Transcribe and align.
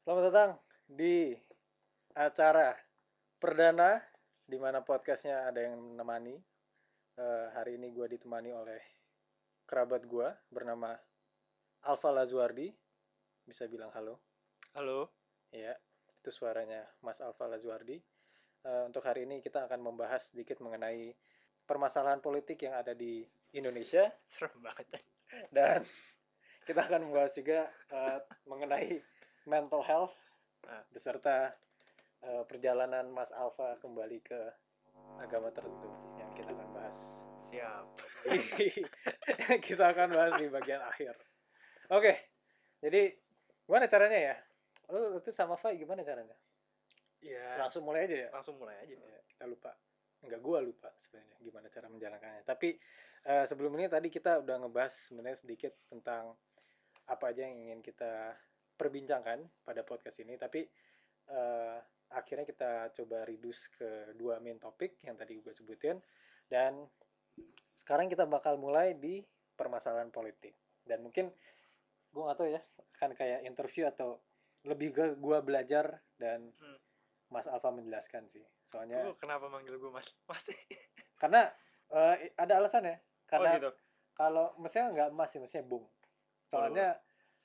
Selamat 0.00 0.32
datang 0.32 0.50
di 0.88 1.36
acara 2.16 2.72
perdana 3.36 4.00
di 4.48 4.56
mana 4.56 4.80
podcastnya 4.80 5.44
ada 5.44 5.60
yang 5.60 5.76
menemani. 5.76 6.40
Eh, 7.20 7.46
hari 7.52 7.76
ini 7.76 7.92
gue 7.92 8.16
ditemani 8.16 8.48
oleh 8.48 8.80
kerabat 9.68 10.08
gue 10.08 10.24
bernama 10.48 10.96
Alfa 11.84 12.16
Lazuardi. 12.16 12.72
Bisa 13.44 13.68
bilang 13.68 13.92
halo. 13.92 14.16
Halo. 14.72 15.12
Ya, 15.52 15.76
itu 16.16 16.32
suaranya 16.32 16.80
Mas 17.04 17.20
Alfa 17.20 17.44
Lazuardi. 17.44 18.00
Eh, 18.64 18.82
untuk 18.88 19.04
hari 19.04 19.28
ini 19.28 19.44
kita 19.44 19.68
akan 19.68 19.84
membahas 19.84 20.32
sedikit 20.32 20.64
mengenai 20.64 21.12
permasalahan 21.68 22.24
politik 22.24 22.56
yang 22.64 22.72
ada 22.72 22.96
di 22.96 23.20
Indonesia 23.52 24.08
Serem 24.32 24.64
banget. 24.64 24.96
dan 25.52 25.84
kita 26.64 26.88
akan 26.88 27.04
membahas 27.04 27.36
juga 27.36 27.68
eh, 27.92 28.18
mengenai 28.48 29.19
mental 29.46 29.84
health 29.84 30.14
Ah. 30.68 30.84
beserta 30.92 31.56
eh, 32.20 32.44
perjalanan 32.44 33.08
Mas 33.08 33.32
Alfa 33.32 33.80
kembali 33.80 34.18
ke 34.20 34.40
agama 35.16 35.48
tertentu 35.48 35.88
yang 36.20 36.28
kita 36.36 36.52
akan 36.52 36.68
bahas. 36.76 36.98
Siap. 37.48 37.84
kita 39.66 39.84
akan 39.96 40.08
bahas 40.12 40.34
di 40.36 40.46
bagian 40.52 40.84
akhir. 40.84 41.16
Oke, 41.90 42.12
jadi 42.84 43.16
gimana 43.64 43.88
caranya 43.88 44.18
ya? 44.20 44.36
Lu 44.92 45.18
itu 45.18 45.32
sama 45.32 45.56
Fai 45.56 45.80
gimana 45.80 46.04
caranya? 46.04 46.36
Ya. 47.24 47.56
Langsung 47.58 47.82
mulai 47.82 48.06
aja 48.06 48.16
ya. 48.16 48.28
Langsung 48.30 48.60
mulai 48.60 48.76
aja. 48.84 48.94
Ya, 48.94 49.20
kita 49.26 49.44
lupa. 49.48 49.72
Enggak 50.20 50.40
gua 50.44 50.60
lupa 50.60 50.92
sebenarnya 51.00 51.36
gimana 51.40 51.66
cara 51.72 51.88
menjalankannya. 51.88 52.44
Tapi 52.44 52.76
eh, 53.26 53.44
sebelum 53.48 53.72
ini 53.80 53.88
tadi 53.88 54.12
kita 54.12 54.44
udah 54.44 54.60
ngebahas 54.60 54.92
sebenarnya 55.10 55.40
sedikit 55.40 55.72
tentang 55.88 56.36
apa 57.10 57.24
aja 57.32 57.42
yang 57.42 57.58
ingin 57.58 57.80
kita 57.82 58.38
perbincangkan 58.80 59.44
pada 59.60 59.84
podcast 59.84 60.16
ini. 60.24 60.40
Tapi 60.40 60.64
eh, 61.28 61.78
akhirnya 62.16 62.48
kita 62.48 62.96
coba 62.96 63.28
reduce 63.28 63.68
ke 63.76 64.16
dua 64.16 64.40
main 64.40 64.56
topik 64.56 64.96
yang 65.04 65.20
tadi 65.20 65.36
gue 65.44 65.52
sebutin. 65.52 66.00
Dan 66.48 66.88
sekarang 67.76 68.08
kita 68.08 68.24
bakal 68.24 68.56
mulai 68.56 68.96
di 68.96 69.20
permasalahan 69.52 70.08
politik. 70.08 70.56
Dan 70.80 71.04
mungkin 71.04 71.28
gue 72.10 72.22
gak 72.24 72.38
tahu 72.40 72.48
ya, 72.48 72.60
kan 72.96 73.12
kayak 73.12 73.44
interview 73.44 73.84
atau 73.84 74.16
lebih 74.64 74.96
ke 74.96 75.04
gue 75.20 75.38
belajar 75.44 76.00
dan 76.16 76.48
Hmm. 76.56 76.80
Mas 77.30 77.46
Alfa 77.46 77.70
menjelaskan 77.70 78.26
sih. 78.26 78.42
Soalnya 78.66 79.06
Lu 79.06 79.14
kenapa 79.14 79.46
manggil 79.46 79.78
gue 79.78 79.90
Mas? 79.92 80.10
Mas. 80.30 80.50
karena 81.20 81.52
eh, 81.92 82.32
ada 82.34 82.52
alasan 82.56 82.88
ya 82.88 82.96
karena 83.28 83.50
oh 83.50 83.56
gitu. 83.60 83.70
kalau 84.16 84.46
mestinya 84.58 84.88
nggak 84.90 85.08
emas 85.14 85.28
sih 85.30 85.40
mestinya 85.42 85.66
bung 85.66 85.84
soalnya 86.50 86.98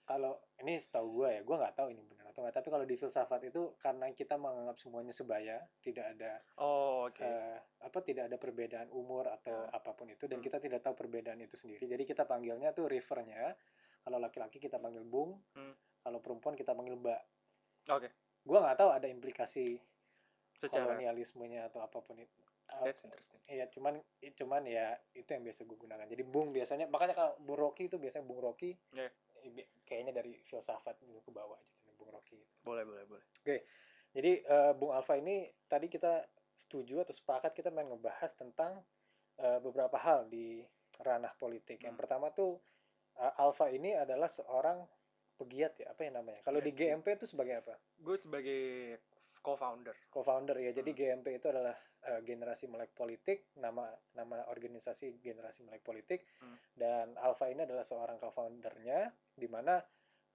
kalau 0.05 0.37
ini 0.57 0.77
setahu 0.77 1.19
gue 1.19 1.29
ya 1.31 1.41
gue 1.41 1.55
nggak 1.55 1.75
tahu 1.75 1.87
ini 1.89 2.01
benar 2.01 2.29
atau 2.29 2.39
nggak 2.39 2.55
tapi 2.55 2.69
kalau 2.69 2.85
di 2.85 2.93
filsafat 2.93 3.41
itu 3.43 3.73
karena 3.75 4.05
kita 4.11 4.37
menganggap 4.37 4.77
semuanya 4.77 5.09
sebaya 5.09 5.57
tidak 5.81 6.13
ada 6.13 6.39
Oh, 6.55 7.09
oke. 7.09 7.19
eh, 7.19 7.57
apa 7.81 7.97
tidak 7.99 8.29
ada 8.29 8.37
perbedaan 8.37 8.89
umur 8.89 9.25
atau 9.27 9.65
Ah. 9.65 9.75
apa 9.75 9.91
pun 9.91 10.05
itu 10.07 10.25
dan 10.25 10.37
Hmm. 10.37 10.45
kita 10.45 10.57
tidak 10.59 10.79
tahu 10.79 10.93
perbedaan 10.95 11.39
itu 11.39 11.55
sendiri 11.55 11.83
jadi 11.83 12.03
kita 12.03 12.23
panggilnya 12.23 12.69
tuh 12.71 12.85
refernya 12.85 13.57
kalau 14.01 14.17
laki-laki 14.17 14.57
kita 14.57 14.77
panggil 14.77 15.01
bung 15.01 15.41
Hmm. 15.53 15.73
kalau 15.99 16.21
perempuan 16.21 16.53
kita 16.53 16.71
panggil 16.71 16.93
mbak 16.95 17.21
Oke. 17.87 18.09
gue 18.41 18.57
nggak 18.57 18.77
tahu 18.77 18.89
ada 18.89 19.07
implikasi 19.07 19.81
Secara 20.55 20.87
kolonialismenya 20.87 21.65
atau 21.65 21.81
apa 21.81 21.99
pun 21.99 22.15
itu 22.15 22.41
that's 22.81 23.05
interesting. 23.05 23.37
Iya, 23.45 23.69
cuman 23.69 24.01
cuman 24.35 24.65
ya 24.65 24.97
itu 25.13 25.29
yang 25.29 25.45
biasa 25.45 25.63
gue 25.63 25.77
gunakan. 25.77 26.01
Jadi 26.03 26.23
Bung 26.23 26.49
biasanya 26.49 26.89
makanya 26.89 27.13
kalau 27.13 27.37
Bung 27.37 27.61
Rocky 27.61 27.85
itu 27.85 28.01
biasanya 28.01 28.25
Bung 28.25 28.41
Rocky 28.41 28.73
Iya. 28.91 29.11
Kayaknya 29.85 30.13
dari 30.15 30.37
filsafat 30.45 30.97
gitu 31.01 31.21
ke 31.21 31.31
bawah 31.31 31.57
aja 31.57 31.75
kan 31.85 31.93
Bung 31.97 32.11
Rocky. 32.11 32.39
Boleh, 32.63 32.83
boleh, 32.83 33.03
boleh. 33.05 33.25
Jadi 34.15 34.31
eh, 34.41 34.71
Bung 34.73 34.95
Alfa 34.95 35.19
ini 35.19 35.45
tadi 35.67 35.91
kita 35.91 36.23
setuju 36.55 37.03
atau 37.03 37.11
sepakat 37.11 37.51
kita 37.51 37.67
main 37.69 37.91
ngebahas 37.91 38.31
tentang 38.33 38.79
eh, 39.37 39.59
beberapa 39.59 39.99
hal 39.99 40.31
di 40.31 40.63
ranah 41.03 41.35
politik. 41.35 41.83
Yang 41.83 41.99
Hmm. 41.99 42.01
pertama 42.01 42.27
tuh 42.31 42.57
eh, 43.19 43.33
Alfa 43.41 43.67
ini 43.69 43.91
adalah 43.91 44.31
seorang 44.31 44.87
pegiat 45.35 45.75
ya, 45.83 45.91
apa 45.91 46.07
yang 46.07 46.15
namanya? 46.15 46.39
Kalau 46.47 46.63
di 46.63 46.71
GMP 46.71 47.19
itu 47.19 47.27
sebagai 47.27 47.59
apa? 47.59 47.75
Gue 47.99 48.15
sebagai 48.15 48.95
co-founder. 49.45 49.95
co-founder 50.09 50.57
ya. 50.57 50.73
Jadi 50.73 50.91
Hmm. 50.91 50.99
GMP 51.21 51.37
itu 51.37 51.47
adalah 51.53 51.77
uh, 52.09 52.21
generasi 52.25 52.65
melek 52.65 52.97
politik, 52.97 53.53
nama 53.61 53.85
nama 54.17 54.49
organisasi 54.49 55.21
generasi 55.21 55.61
melek 55.61 55.85
politik. 55.85 56.25
Hmm. 56.41 56.57
Dan 56.73 57.13
Alpha 57.21 57.45
ini 57.45 57.61
adalah 57.61 57.85
seorang 57.85 58.17
co-foundernya 58.17 59.13
di 59.37 59.45
mana 59.45 59.77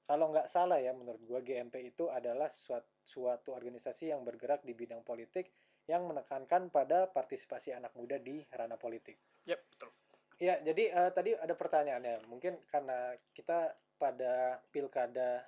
kalau 0.07 0.31
nggak 0.31 0.47
salah 0.47 0.79
ya 0.79 0.95
menurut 0.95 1.23
gua 1.27 1.43
GMP 1.43 1.91
itu 1.91 2.07
adalah 2.07 2.47
suatu, 2.51 3.03
suatu 3.03 3.51
organisasi 3.55 4.15
yang 4.15 4.23
bergerak 4.23 4.63
di 4.63 4.75
bidang 4.75 5.03
politik 5.03 5.51
yang 5.91 6.07
menekankan 6.07 6.71
pada 6.71 7.11
partisipasi 7.11 7.75
anak 7.75 7.91
muda 7.99 8.19
di 8.23 8.43
ranah 8.55 8.79
politik. 8.79 9.19
Yep, 9.51 9.61
betul. 9.75 9.91
Ya, 10.41 10.57
jadi 10.63 10.85
eh, 10.95 11.11
tadi 11.13 11.31
ada 11.37 11.53
pertanyaannya. 11.53 12.25
Mungkin 12.31 12.65
karena 12.71 13.13
kita 13.37 13.75
pada 14.01 14.57
pilkada, 14.73 15.45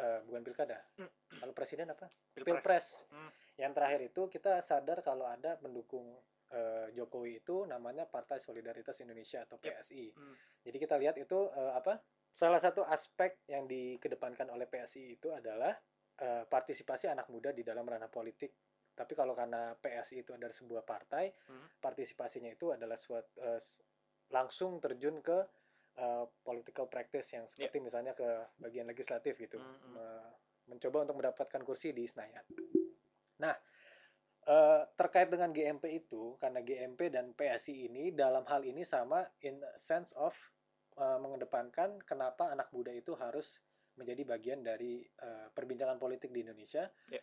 eh, 0.00 0.20
bukan 0.24 0.40
pilkada, 0.42 0.80
Hmm. 0.96 1.12
kalau 1.36 1.52
presiden 1.52 1.86
apa? 1.86 2.08
Pilpres. 2.32 2.56
Pilpres. 2.56 2.86
Hmm. 3.10 3.28
Yang 3.54 3.72
terakhir 3.76 4.00
itu 4.02 4.22
kita 4.26 4.52
sadar 4.60 4.98
kalau 5.00 5.28
ada 5.28 5.54
pendukung 5.54 6.16
eh, 6.50 6.90
Jokowi 6.92 7.38
itu 7.38 7.62
namanya 7.62 8.02
Partai 8.04 8.42
Solidaritas 8.42 8.98
Indonesia 8.98 9.38
atau 9.40 9.54
Yep. 9.54 9.70
PSI. 9.70 10.10
Hmm. 10.10 10.34
Jadi 10.60 10.76
kita 10.78 10.98
lihat 10.98 11.14
itu 11.14 11.46
eh, 11.46 11.72
apa? 11.72 12.02
Salah 12.32 12.58
satu 12.58 12.82
aspek 12.82 13.38
yang 13.46 13.66
dikedepankan 13.66 14.48
oleh 14.48 14.66
PSI 14.66 15.14
itu 15.14 15.30
adalah 15.30 15.70
eh, 16.18 16.42
partisipasi 16.44 17.06
anak 17.06 17.28
muda 17.28 17.48
di 17.48 17.62
dalam 17.62 17.86
ranah 17.86 18.10
politik. 18.10 18.50
Tapi 18.90 19.14
kalau 19.14 19.32
karena 19.32 19.72
PSI 19.74 20.20
itu 20.20 20.34
adalah 20.34 20.50
sebuah 20.50 20.82
partai, 20.82 21.30
Hmm. 21.46 21.70
partisipasinya 21.78 22.50
itu 22.50 22.74
adalah 22.74 22.98
suatu 22.98 23.30
eh, 23.38 23.56
s- 23.56 23.78
langsung 24.28 24.78
terjun 24.78 25.22
ke 25.22 25.38
eh, 26.00 26.24
political 26.40 26.88
practice 26.88 27.28
yang 27.36 27.44
seperti 27.44 27.76
misalnya 27.78 28.16
ke 28.16 28.24
bagian 28.56 28.88
legislatif 28.88 29.36
gitu, 29.36 29.60
Hmm, 29.60 29.76
hmm. 29.76 29.92
Me- 29.92 30.32
mencoba 30.70 31.02
untuk 31.02 31.18
mendapatkan 31.20 31.62
kursi 31.66 31.90
di 31.90 32.06
Senayan. 32.08 32.46
Nah, 33.42 33.52
eh, 34.48 34.82
terkait 34.96 35.28
dengan 35.28 35.52
GMP 35.52 36.00
itu, 36.00 36.38
karena 36.40 36.64
GMP 36.64 37.10
dan 37.12 37.34
PSI 37.36 37.90
ini 37.90 38.14
dalam 38.14 38.46
hal 38.48 38.64
ini 38.64 38.86
sama 38.86 39.26
in 39.44 39.60
sense 39.76 40.16
of 40.16 40.32
eh, 40.96 41.18
mengedepankan 41.20 42.00
kenapa 42.06 42.48
anak 42.54 42.72
muda 42.72 42.94
itu 42.94 43.12
harus 43.18 43.60
menjadi 43.98 44.22
bagian 44.24 44.64
dari 44.64 45.04
perbincangan 45.52 46.00
politik 46.00 46.32
di 46.32 46.40
Indonesia. 46.40 46.88
Ya. 47.12 47.20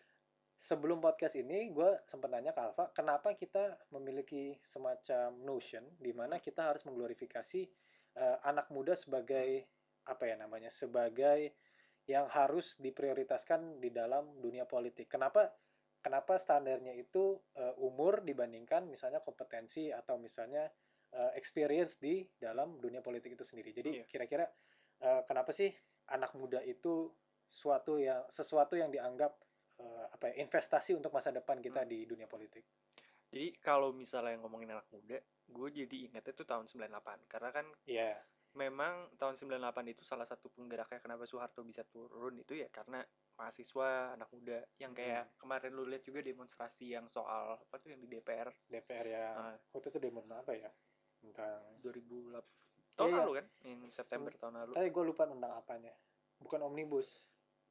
Sebelum 0.58 1.02
podcast 1.02 1.34
ini, 1.34 1.74
gue 1.74 1.90
sempat 2.06 2.30
nanya 2.30 2.54
ke 2.54 2.60
Alfa, 2.62 2.90
kenapa 2.94 3.34
kita 3.34 3.78
memiliki 3.90 4.54
semacam 4.62 5.34
notion 5.42 5.82
di 5.98 6.10
mana 6.14 6.38
kita 6.38 6.70
harus 6.70 6.82
mengglorifikasi 6.86 7.66
eh, 8.18 8.38
anak 8.42 8.68
muda 8.74 8.98
sebagai 8.98 9.64
apa 10.10 10.24
ya 10.26 10.34
namanya, 10.34 10.68
sebagai 10.74 11.54
yang 12.08 12.24
harus 12.32 12.74
diprioritaskan 12.80 13.78
di 13.78 13.92
dalam 13.92 14.40
dunia 14.40 14.64
politik. 14.64 15.12
Kenapa 15.12 15.52
kenapa 16.00 16.40
standarnya 16.40 16.96
itu 16.96 17.36
eh, 17.54 17.74
umur 17.78 18.24
dibandingkan 18.24 18.88
misalnya 18.88 19.20
kompetensi 19.20 19.92
atau 19.92 20.16
misalnya 20.18 20.66
eh, 21.12 21.32
experience 21.36 22.00
di 22.00 22.24
dalam 22.40 22.80
dunia 22.80 23.04
politik 23.04 23.36
itu 23.36 23.44
sendiri. 23.44 23.70
Jadi 23.76 23.90
Iya. 24.00 24.04
kira-kira 24.08 24.44
eh, 25.04 25.22
kenapa 25.28 25.52
sih 25.52 25.68
anak 26.08 26.32
muda 26.34 26.64
itu 26.64 27.12
suatu 27.48 27.96
yang 28.00 28.24
sesuatu 28.28 28.76
yang 28.76 28.88
dianggap 28.92 29.36
eh, 29.78 30.06
apa 30.10 30.32
ya 30.32 30.44
investasi 30.44 30.96
untuk 30.96 31.12
masa 31.12 31.30
depan 31.30 31.60
kita 31.60 31.84
Hmm. 31.84 31.90
di 31.92 32.08
dunia 32.08 32.26
politik? 32.26 32.64
Jadi 33.28 33.60
kalau 33.60 33.92
misalnya 33.92 34.40
ngomongin 34.40 34.72
anak 34.72 34.88
muda, 34.88 35.18
gue 35.46 35.68
jadi 35.70 35.96
ingetnya 36.08 36.32
tuh 36.32 36.44
tahun 36.44 36.64
98. 36.64 37.28
Karena 37.28 37.50
kan 37.52 37.66
Iya. 37.84 38.16
memang 38.56 39.12
tahun 39.20 39.36
98 39.36 39.86
itu 39.86 40.02
salah 40.02 40.24
satu 40.24 40.48
penggeraknya 40.48 40.98
kenapa 40.98 41.28
Soeharto 41.28 41.60
bisa 41.62 41.84
turun 41.84 42.40
itu 42.40 42.56
ya 42.56 42.66
karena 42.72 43.04
mahasiswa 43.36 44.16
anak 44.16 44.32
muda 44.32 44.64
yang 44.80 44.96
kayak 44.96 45.36
kemarin 45.36 45.76
lu 45.76 45.84
lihat 45.84 46.02
juga 46.02 46.24
demonstrasi 46.24 46.90
yang 46.90 47.06
soal 47.06 47.54
apa 47.54 47.76
tuh 47.78 47.92
yang 47.92 48.00
di 48.00 48.08
DPR 48.08 48.48
DPR 48.66 49.06
ya. 49.06 49.24
Ah. 49.36 49.56
Waktu 49.70 49.92
itu 49.92 49.98
demo 50.00 50.24
apa 50.32 50.56
ya? 50.56 50.72
Tentang 51.20 51.60
2008 51.84 52.42
tahun 52.96 53.06
Iya, 53.06 53.14
iya. 53.14 53.20
lalu 53.22 53.32
kan 53.36 53.46
yang 53.62 53.80
September 53.92 54.32
tahun 54.32 54.54
lalu 54.64 54.72
tapi 54.74 54.90
gue 54.90 55.04
lupa 55.06 55.22
tentang 55.28 55.52
apanya. 55.54 55.92
Bukan 56.40 56.60
omnibus. 56.64 57.28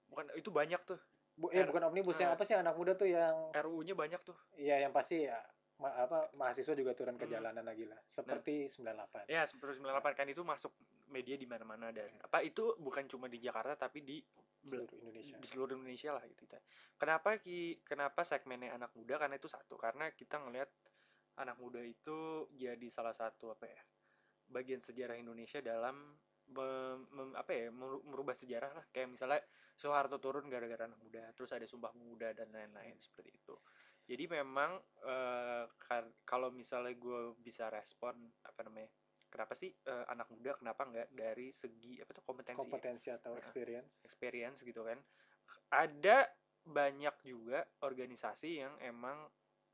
bukan 0.08 0.24
itu 0.40 0.48
banyak 0.48 0.80
tuh 0.88 0.96
Bu, 1.38 1.54
eh 1.54 1.62
R- 1.62 1.70
bukan 1.70 1.86
omnibus 1.86 2.18
yang 2.18 2.34
ah. 2.34 2.36
apa 2.36 2.44
sih 2.44 2.54
anak 2.54 2.74
muda 2.74 2.94
tuh 2.94 3.06
yang 3.06 3.54
RUU-nya 3.54 3.94
banyak 3.94 4.22
tuh 4.22 4.34
Iya, 4.54 4.82
yang 4.82 4.90
pasti 4.90 5.22
ya 5.24 5.38
ma- 5.78 5.94
apa 5.96 6.34
mahasiswa 6.34 6.74
juga 6.74 6.92
turun 6.92 7.14
ke 7.14 7.24
Hmm. 7.24 7.32
jalanan 7.32 7.62
lagi 7.62 7.86
lah. 7.86 8.02
Seperti 8.04 8.66
98. 8.68 9.30
ya 9.30 9.46
seperti 9.46 9.78
98 9.78 10.14
kan 10.14 10.26
itu 10.26 10.42
masuk 10.42 10.74
media 11.08 11.34
di 11.34 11.46
mana-mana 11.46 11.94
dan 11.94 12.10
apa 12.20 12.42
itu 12.42 12.74
bukan 12.76 13.06
cuma 13.06 13.26
di 13.26 13.38
Jakarta 13.38 13.78
tapi 13.78 14.02
di 14.02 14.18
Seluruh 14.60 14.90
Indonesia. 14.92 15.38
di 15.38 15.48
seluruh 15.48 15.74
Indonesia 15.78 16.10
lah 16.12 16.24
gitu. 16.26 16.44
Kenapa 16.98 17.38
ki 17.38 17.60
kenapa 17.84 18.26
segmennya 18.26 18.74
anak 18.74 18.92
muda 18.92 19.16
karena 19.16 19.38
itu 19.38 19.46
satu 19.46 19.78
karena 19.78 20.10
kita 20.12 20.42
ngelihat 20.42 20.68
anak 21.38 21.56
muda 21.56 21.80
itu 21.80 22.18
jadi 22.52 22.88
salah 22.90 23.14
satu 23.14 23.54
apa 23.54 23.64
ya 23.64 23.82
bagian 24.50 24.82
sejarah 24.82 25.14
Indonesia 25.14 25.62
dalam 25.62 26.18
mem- 26.48 27.08
mem- 27.12 27.36
apa 27.36 27.52
ya 27.52 27.68
meru- 27.70 28.04
merubah 28.08 28.34
sejarah 28.34 28.72
lah 28.72 28.86
kayak 28.90 29.10
misalnya 29.12 29.42
Soeharto 29.78 30.18
turun 30.18 30.48
gara-gara 30.48 30.88
anak 30.88 30.98
muda 31.00 31.30
terus 31.36 31.54
ada 31.54 31.68
Sumpah 31.68 31.94
Pemuda 31.94 32.34
dan 32.34 32.50
lain-lain 32.50 32.98
seperti 32.98 33.36
itu 33.36 33.56
jadi 34.08 34.24
memang 34.40 34.80
kar- 35.78 36.16
kalau 36.24 36.48
misalnya 36.50 36.96
gue 36.96 37.36
bisa 37.38 37.68
respon 37.68 38.16
apa 38.42 38.64
namanya 38.64 38.88
kenapa 39.28 39.54
sih 39.54 39.70
eh, 39.70 40.06
anak 40.08 40.32
muda 40.32 40.56
kenapa 40.56 40.88
nggak 40.88 41.10
dari 41.12 41.52
segi 41.52 42.00
apa 42.00 42.16
tuh 42.16 42.24
kompetensi 42.24 42.58
ya? 42.58 42.64
kompetensi 42.64 43.08
atau 43.12 43.32
Nah. 43.36 43.40
experience 43.44 44.00
experience 44.08 44.64
gitu 44.64 44.88
kan 44.88 44.98
ada 45.76 46.24
banyak 46.64 47.16
juga 47.24 47.64
organisasi 47.84 48.64
yang 48.64 48.74
emang 48.80 49.28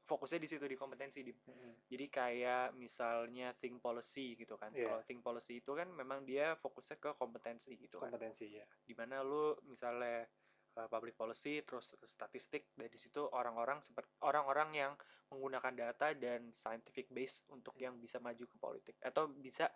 fokusnya 0.03 0.39
di 0.43 0.49
situ 0.51 0.65
di 0.67 0.75
kompetensi 0.75 1.23
di 1.23 1.31
Mm-mm. 1.31 1.87
jadi 1.87 2.05
kayak 2.11 2.67
misalnya 2.75 3.55
think 3.55 3.79
policy 3.79 4.35
gitu 4.35 4.59
kan. 4.59 4.75
Iya. 4.75 4.91
kalau 4.91 5.01
think 5.07 5.23
policy 5.23 5.63
itu 5.63 5.71
kan 5.71 5.87
memang 5.87 6.27
dia 6.27 6.59
fokusnya 6.59 6.99
ke 6.99 7.15
kompetensi 7.15 7.71
gitu 7.79 8.03
kan. 8.03 8.11
Kompetensi 8.11 8.51
ya 8.51 8.67
di 8.83 8.93
mana 8.93 9.23
lu 9.23 9.55
misalnya 9.63 10.27
uh, 10.75 10.87
public 10.91 11.15
policy 11.15 11.63
terus 11.63 11.95
statistik 12.03 12.75
dari 12.75 12.99
situ 12.99 13.23
orang-orang 13.31 13.79
seperti 13.79 14.11
orang-orang 14.27 14.69
yang 14.75 14.93
menggunakan 15.31 15.73
data 15.73 16.11
dan 16.13 16.51
scientific 16.51 17.07
base 17.09 17.47
untuk 17.49 17.73
yang 17.79 17.97
bisa 17.97 18.19
maju 18.19 18.43
ke 18.43 18.57
politik 18.59 18.95
atau 18.99 19.31
bisa 19.31 19.71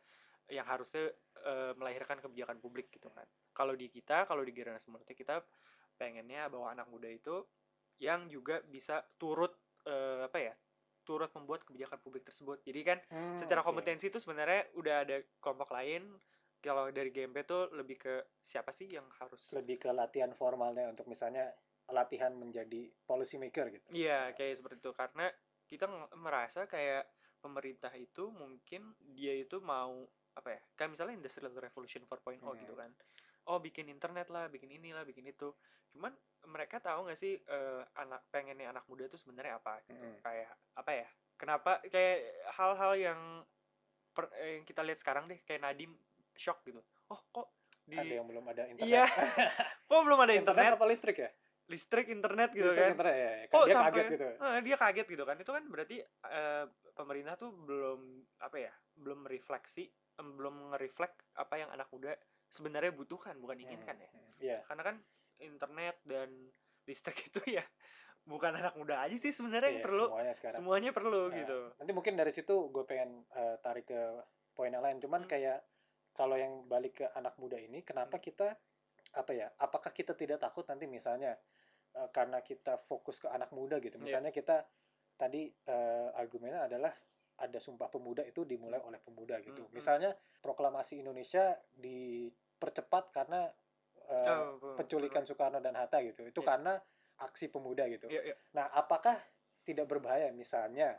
yang 0.48 0.64
harusnya 0.64 1.12
uh, 1.44 1.76
melahirkan 1.76 2.20
kebijakan 2.24 2.60
publik 2.60 2.92
gitu 2.92 3.12
kan. 3.12 3.28
Kalau 3.52 3.76
di 3.76 3.88
kita 3.88 4.28
kalau 4.28 4.44
di 4.44 4.52
generasi 4.52 4.92
muda 4.92 5.08
kita 5.12 5.44
pengennya 5.98 6.48
bahwa 6.48 6.72
anak 6.72 6.88
muda 6.88 7.10
itu 7.10 7.44
yang 7.98 8.30
juga 8.30 8.62
bisa 8.62 9.02
turut 9.18 9.67
uh, 9.88 10.28
apa 10.28 10.38
ya 10.38 10.54
turut 11.02 11.32
membuat 11.32 11.64
kebijakan 11.64 11.98
publik 11.98 12.22
tersebut. 12.22 12.60
Jadi 12.62 12.82
kan 12.84 13.00
Hmm, 13.08 13.34
secara 13.34 13.64
oke. 13.64 13.72
kompetensi 13.72 14.12
itu 14.12 14.20
sebenarnya 14.20 14.68
udah 14.76 15.08
ada 15.08 15.18
kelompok 15.40 15.72
lain. 15.72 16.12
Kalau 16.60 16.92
dari 16.92 17.10
GMP 17.10 17.48
tuh 17.48 17.72
lebih 17.72 17.96
ke 17.96 18.14
siapa 18.44 18.70
sih 18.70 18.90
yang 18.90 19.08
harus 19.16 19.56
lebih 19.56 19.80
ke 19.80 19.90
latihan 19.90 20.34
formalnya 20.34 20.90
untuk 20.90 21.08
misalnya 21.08 21.48
latihan 21.88 22.36
menjadi 22.36 22.92
policy 23.02 23.40
maker 23.40 23.72
gitu. 23.72 23.88
Iya 23.90 24.36
kayak 24.36 24.60
seperti 24.60 24.78
itu. 24.78 24.92
Karena 24.92 25.32
kita 25.64 25.88
merasa 26.14 26.68
kayak 26.68 27.08
pemerintah 27.40 27.94
itu 27.94 28.28
mungkin 28.28 28.92
dia 29.08 29.32
itu 29.32 29.64
mau 29.64 30.04
apa 30.34 30.50
ya 30.50 30.62
kayak 30.76 30.92
misalnya 30.92 31.16
industrial 31.16 31.54
revolution 31.54 32.04
4.0 32.04 32.44
gitu 32.60 32.74
Hmm. 32.74 32.82
kan 32.84 32.92
oh 33.48 33.60
bikin 33.60 33.88
internet 33.88 34.28
lah 34.28 34.48
bikin 34.48 34.70
inilah 34.70 35.08
bikin 35.08 35.26
itu. 35.26 35.56
Cuman 35.92 36.12
mereka 36.48 36.80
tahu 36.80 37.08
nggak 37.08 37.20
sih 37.20 37.40
eh, 37.40 37.82
anak 37.98 38.28
pengennya 38.30 38.72
anak 38.72 38.84
muda 38.88 39.08
itu 39.08 39.16
sebenarnya 39.16 39.58
apa 39.60 39.80
gitu. 39.88 39.98
Mm-mm. 39.98 40.20
kayak 40.22 40.52
apa 40.76 40.92
ya 40.94 41.08
kenapa 41.36 41.72
kayak 41.88 42.18
hal-hal 42.56 42.94
yang 42.96 43.20
per- 44.12 44.34
eh, 44.38 44.60
yang 44.60 44.66
kita 44.68 44.82
lihat 44.84 45.00
sekarang 45.00 45.28
deh 45.28 45.40
kayak 45.44 45.64
Nadim 45.64 45.96
shock 46.36 46.62
gitu. 46.68 46.80
Oh 47.10 47.20
kok 47.32 47.48
di 47.88 47.96
ada 47.96 48.14
yang 48.20 48.28
belum 48.28 48.44
ada 48.52 48.68
internet. 48.68 48.92
Iya. 48.92 49.06
Kok 49.88 50.02
belum 50.04 50.20
ada 50.20 50.34
internet 50.36 50.60
internet? 50.60 50.76
apa 50.76 50.86
listrik 50.92 51.18
ya? 51.24 51.32
Listrik 51.72 52.08
internet 52.12 52.50
gitu 52.52 52.68
listrik 52.68 52.84
kan. 52.84 52.92
internet 53.00 53.16
ya, 53.16 53.32
ya. 53.32 53.46
Kok 53.48 53.64
dia 53.64 53.76
sampai- 53.80 53.92
kaget 53.96 54.08
gitu. 54.12 54.28
Eh, 54.28 54.60
dia 54.60 54.76
kaget 54.76 55.08
gitu 55.08 55.24
kan. 55.24 55.36
Itu 55.40 55.52
kan 55.56 55.64
berarti 55.72 55.98
eh, 56.04 56.66
pemerintah 56.92 57.34
tuh 57.40 57.56
belum 57.56 58.00
apa 58.44 58.58
ya 58.60 58.74
belum 59.00 59.24
refleksi 59.24 59.88
belum 60.18 60.74
nge-reflect 60.74 61.38
apa 61.38 61.56
yang 61.62 61.70
anak 61.70 61.88
muda 61.94 62.12
sebenarnya 62.48 62.92
butuhkan 62.92 63.36
bukan 63.38 63.58
inginkan 63.60 63.96
ya. 63.98 64.10
Hmm, 64.10 64.32
iya. 64.40 64.60
Karena 64.66 64.84
kan 64.84 64.96
internet 65.38 65.96
dan 66.04 66.30
listrik 66.86 67.18
itu 67.30 67.40
ya 67.48 67.64
bukan 68.28 68.52
anak 68.52 68.76
muda 68.76 69.00
aja 69.00 69.16
sih 69.16 69.32
sebenarnya 69.32 69.72
yang 69.72 69.80
iya, 69.80 69.88
perlu. 69.88 70.06
semuanya 70.12 70.34
sekarang. 70.36 70.56
Semuanya 70.60 70.92
perlu 70.92 71.22
Nah, 71.32 71.36
gitu. 71.40 71.60
Nanti 71.80 71.92
mungkin 71.96 72.14
dari 72.16 72.32
situ 72.32 72.56
gue 72.70 72.84
pengen 72.84 73.24
eh, 73.32 73.56
tarik 73.64 73.88
ke 73.88 74.02
poin 74.52 74.68
yang 74.68 74.84
lain. 74.84 75.00
Cuman 75.00 75.24
Hmm. 75.24 75.32
kayak 75.32 75.60
kalau 76.12 76.36
yang 76.36 76.66
balik 76.66 77.00
ke 77.00 77.06
anak 77.14 77.38
muda 77.38 77.56
ini 77.56 77.86
kenapa 77.86 78.18
Hmm. 78.20 78.26
kita 78.26 78.48
apa 79.16 79.32
ya 79.32 79.48
apakah 79.58 79.96
kita 79.96 80.12
tidak 80.14 80.38
takut 80.38 80.68
nanti 80.68 80.84
misalnya 80.86 81.40
eh, 81.96 82.10
karena 82.12 82.44
kita 82.44 82.78
fokus 82.84 83.24
ke 83.24 83.32
anak 83.32 83.50
muda 83.52 83.80
gitu. 83.80 83.96
Iya. 83.96 84.04
misalnya 84.04 84.32
kita 84.32 84.68
tadi 85.16 85.48
eh, 85.50 86.10
argumennya 86.14 86.68
adalah 86.68 86.92
ada 87.38 87.58
sumpah 87.58 87.88
pemuda 87.88 88.22
itu 88.22 88.42
dimulai 88.44 88.82
oleh 88.82 88.98
pemuda 88.98 89.38
gitu 89.40 89.62
Hmm, 89.62 89.70
hmm. 89.70 89.76
misalnya 89.76 90.10
proklamasi 90.42 91.00
Indonesia 91.00 91.54
dipercepat 91.74 93.04
karena 93.12 93.46
eh, 94.08 94.30
Oh, 94.32 94.56
pe- 94.58 94.80
penculikan 94.80 95.22
Soekarno 95.22 95.60
dan 95.60 95.76
Hatta 95.76 96.00
gitu 96.00 96.24
itu 96.24 96.40
Iya. 96.40 96.48
karena 96.48 96.74
aksi 97.18 97.50
pemuda 97.50 97.84
gitu 97.88 98.08
Iya, 98.08 98.22
iya. 98.24 98.36
Nah, 98.54 98.72
apakah 98.72 99.20
tidak 99.62 99.86
berbahaya 99.86 100.32
misalnya 100.32 100.96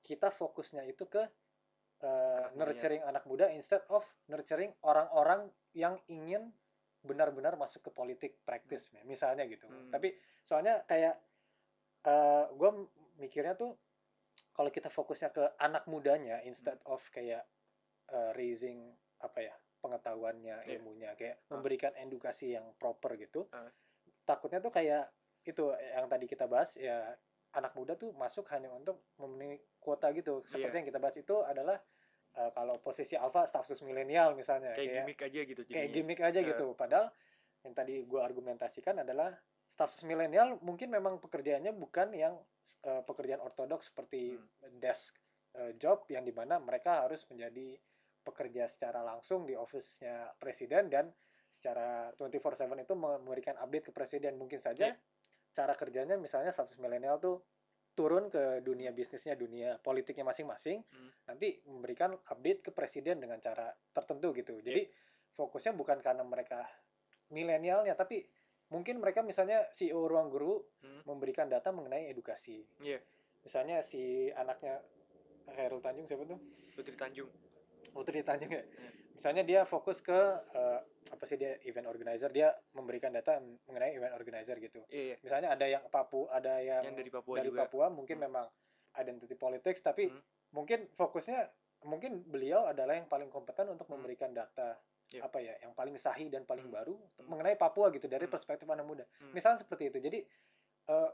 kita 0.00 0.30
fokusnya 0.30 0.84
itu 0.84 1.06
ke 1.06 1.18
uh, 1.18 1.26
Anak 2.02 2.52
muda. 2.52 2.62
nurturing 2.64 3.02
anak 3.02 3.24
muda 3.26 3.46
instead 3.50 3.82
of 3.88 4.02
nurturing 4.26 4.70
orang-orang 4.82 5.46
yang 5.72 5.98
ingin 6.06 6.54
benar-benar 7.02 7.54
masuk 7.54 7.82
ke 7.82 7.90
politik 7.90 8.38
praktis 8.42 8.90
misalnya 9.02 9.42
gitu. 9.46 9.66
Hmm. 9.66 9.90
Tapi 9.90 10.14
soalnya 10.42 10.86
kayak 10.86 11.18
uh, 12.06 12.46
gue 12.52 12.70
mikirnya 13.18 13.54
tuh 13.54 13.74
kalau 14.52 14.68
kita 14.68 14.88
fokusnya 14.88 15.30
ke 15.30 15.44
anak 15.58 15.84
mudanya 15.86 16.40
instead 16.42 16.76
Hmm. 16.78 16.92
of 16.92 17.02
kayak 17.10 17.44
uh, 18.08 18.30
raising 18.32 18.92
apa 19.18 19.40
ya 19.42 19.54
pengetahuannya, 19.80 20.56
Iya. 20.62 20.78
ilmunya 20.78 21.10
kayak 21.14 21.36
Ah. 21.42 21.56
memberikan 21.56 21.92
edukasi 21.96 22.52
yang 22.52 22.70
proper 22.76 23.16
gitu. 23.16 23.48
Ah. 23.50 23.70
Takutnya 24.22 24.60
tuh 24.60 24.70
kayak 24.70 25.10
itu 25.42 25.64
yang 25.74 26.06
tadi 26.06 26.26
kita 26.26 26.46
bahas 26.46 26.76
ya 26.76 27.16
anak 27.52 27.74
muda 27.74 27.92
tuh 27.94 28.14
masuk 28.14 28.46
hanya 28.48 28.70
untuk 28.70 29.02
memenuhi 29.16 29.58
kuota 29.78 30.08
gitu. 30.12 30.40
Seperti 30.44 30.70
Iya. 30.70 30.78
yang 30.78 30.88
kita 30.88 31.00
bahas 31.00 31.16
itu 31.16 31.36
adalah 31.42 31.82
uh, 32.32 32.50
kalau 32.50 32.78
posisi 32.78 33.12
alpha 33.12 33.44
staff 33.44 33.66
sus 33.66 33.82
milenial 33.82 34.32
misalnya 34.32 34.72
kayak 34.72 35.04
gimmick 35.04 35.20
aja 35.20 35.40
gitu 35.42 35.60
kayak 35.62 35.68
jadinya. 35.68 35.92
gimmick 35.92 36.20
aja 36.22 36.40
Eh. 36.40 36.46
gitu. 36.46 36.66
Padahal 36.72 37.10
yang 37.62 37.74
tadi 37.74 37.94
gue 38.02 38.20
argumentasikan 38.20 38.98
adalah 38.98 39.34
status 39.72 40.04
milenial 40.04 40.60
mungkin 40.60 40.92
memang 40.92 41.16
pekerjaannya 41.16 41.72
bukan 41.72 42.12
yang 42.12 42.36
uh, 42.84 43.00
pekerjaan 43.02 43.40
ortodoks 43.40 43.88
seperti 43.88 44.36
Hmm. 44.36 44.76
desk 44.76 45.16
uh, 45.56 45.72
job 45.80 46.04
yang 46.12 46.22
di 46.22 46.32
mana 46.36 46.60
mereka 46.60 47.08
harus 47.08 47.24
menjadi 47.32 47.80
pekerja 48.22 48.68
secara 48.68 49.00
langsung 49.02 49.48
di 49.48 49.56
office-nya 49.56 50.36
presiden 50.36 50.92
dan 50.92 51.08
secara 51.48 52.12
24/7 52.20 52.84
itu 52.84 52.94
memberikan 52.94 53.56
update 53.58 53.88
ke 53.88 53.92
presiden 53.92 54.36
mungkin 54.36 54.60
saja 54.60 54.92
Iya. 54.92 54.96
cara 55.52 55.72
kerjanya 55.74 56.16
misalnya 56.16 56.52
status 56.52 56.76
milenial 56.78 57.16
tuh 57.18 57.40
turun 57.92 58.32
ke 58.32 58.64
dunia 58.64 58.88
bisnisnya 58.88 59.36
dunia 59.36 59.76
politiknya 59.80 60.24
masing-masing 60.24 60.84
Hmm. 60.84 61.10
nanti 61.26 61.60
memberikan 61.64 62.12
update 62.28 62.60
ke 62.60 62.70
presiden 62.72 63.20
dengan 63.20 63.40
cara 63.40 63.72
tertentu 63.92 64.32
gitu 64.36 64.60
jadi 64.60 64.84
fokusnya 65.32 65.72
bukan 65.72 66.00
karena 66.00 66.24
mereka 66.24 66.60
milenialnya 67.32 67.96
tapi 67.96 68.20
mungkin 68.72 68.96
mereka 68.98 69.20
misalnya 69.20 69.68
CEO 69.70 70.08
ruang 70.08 70.32
guru 70.32 70.64
Hmm. 70.80 71.04
memberikan 71.04 71.46
data 71.46 71.68
mengenai 71.68 72.08
edukasi 72.08 72.64
Iya. 72.80 72.98
misalnya 73.44 73.84
si 73.84 74.32
anaknya 74.32 74.80
Khairul 75.46 75.84
Tanjung 75.84 76.08
siapa 76.08 76.24
tuh 76.24 76.40
Putri 76.72 76.96
Tanjung 76.96 77.28
Putri 77.92 78.24
Tanjung 78.24 78.48
ya 78.48 78.64
Iya. 78.64 78.90
misalnya 79.12 79.42
dia 79.44 79.60
fokus 79.62 80.00
ke 80.00 80.16
eh, 80.50 80.80
apa 81.12 81.24
sih 81.26 81.36
dia 81.36 81.60
event 81.62 81.84
organizer 81.86 82.32
dia 82.32 82.48
memberikan 82.72 83.12
data 83.12 83.36
mengenai 83.68 83.92
event 83.92 84.16
organizer 84.16 84.56
gitu 84.56 84.80
iya 84.88 85.12
iya. 85.12 85.16
misalnya 85.20 85.52
ada 85.52 85.66
yang 85.68 85.84
Papua 85.86 86.32
ada 86.32 86.56
yang, 86.58 86.82
yang 86.88 86.96
dari 86.96 87.10
Papua 87.12 87.36
dari 87.38 87.52
juga 87.52 87.68
Papua 87.68 87.92
mungkin 87.92 88.16
Hmm. 88.16 88.24
memang 88.26 88.46
identity 88.96 89.36
politics 89.36 89.84
tapi 89.84 90.08
Hmm. 90.08 90.22
mungkin 90.50 90.88
fokusnya 90.90 91.44
mungkin 91.82 92.22
beliau 92.24 92.64
adalah 92.64 92.94
yang 92.94 93.06
paling 93.06 93.28
kompeten 93.28 93.68
untuk 93.68 93.84
Hmm. 93.86 93.98
memberikan 93.98 94.30
data 94.32 94.78
Iya. 95.12 95.22
apa 95.22 95.38
ya 95.38 95.54
yang 95.58 95.72
paling 95.72 95.94
sahih 95.94 96.26
dan 96.26 96.42
paling 96.42 96.64
Hmm. 96.64 96.74
baru 96.74 96.94
Hmm. 96.96 97.28
mengenai 97.28 97.54
Papua 97.54 97.90
gitu 97.90 98.06
dari 98.06 98.24
Hmm. 98.24 98.32
perspektif 98.32 98.64
anak 98.66 98.82
muda 98.82 99.04
Hmm. 99.18 99.32
misalnya 99.32 99.58
seperti 99.58 99.88
itu 99.88 99.98
jadi 100.00 100.20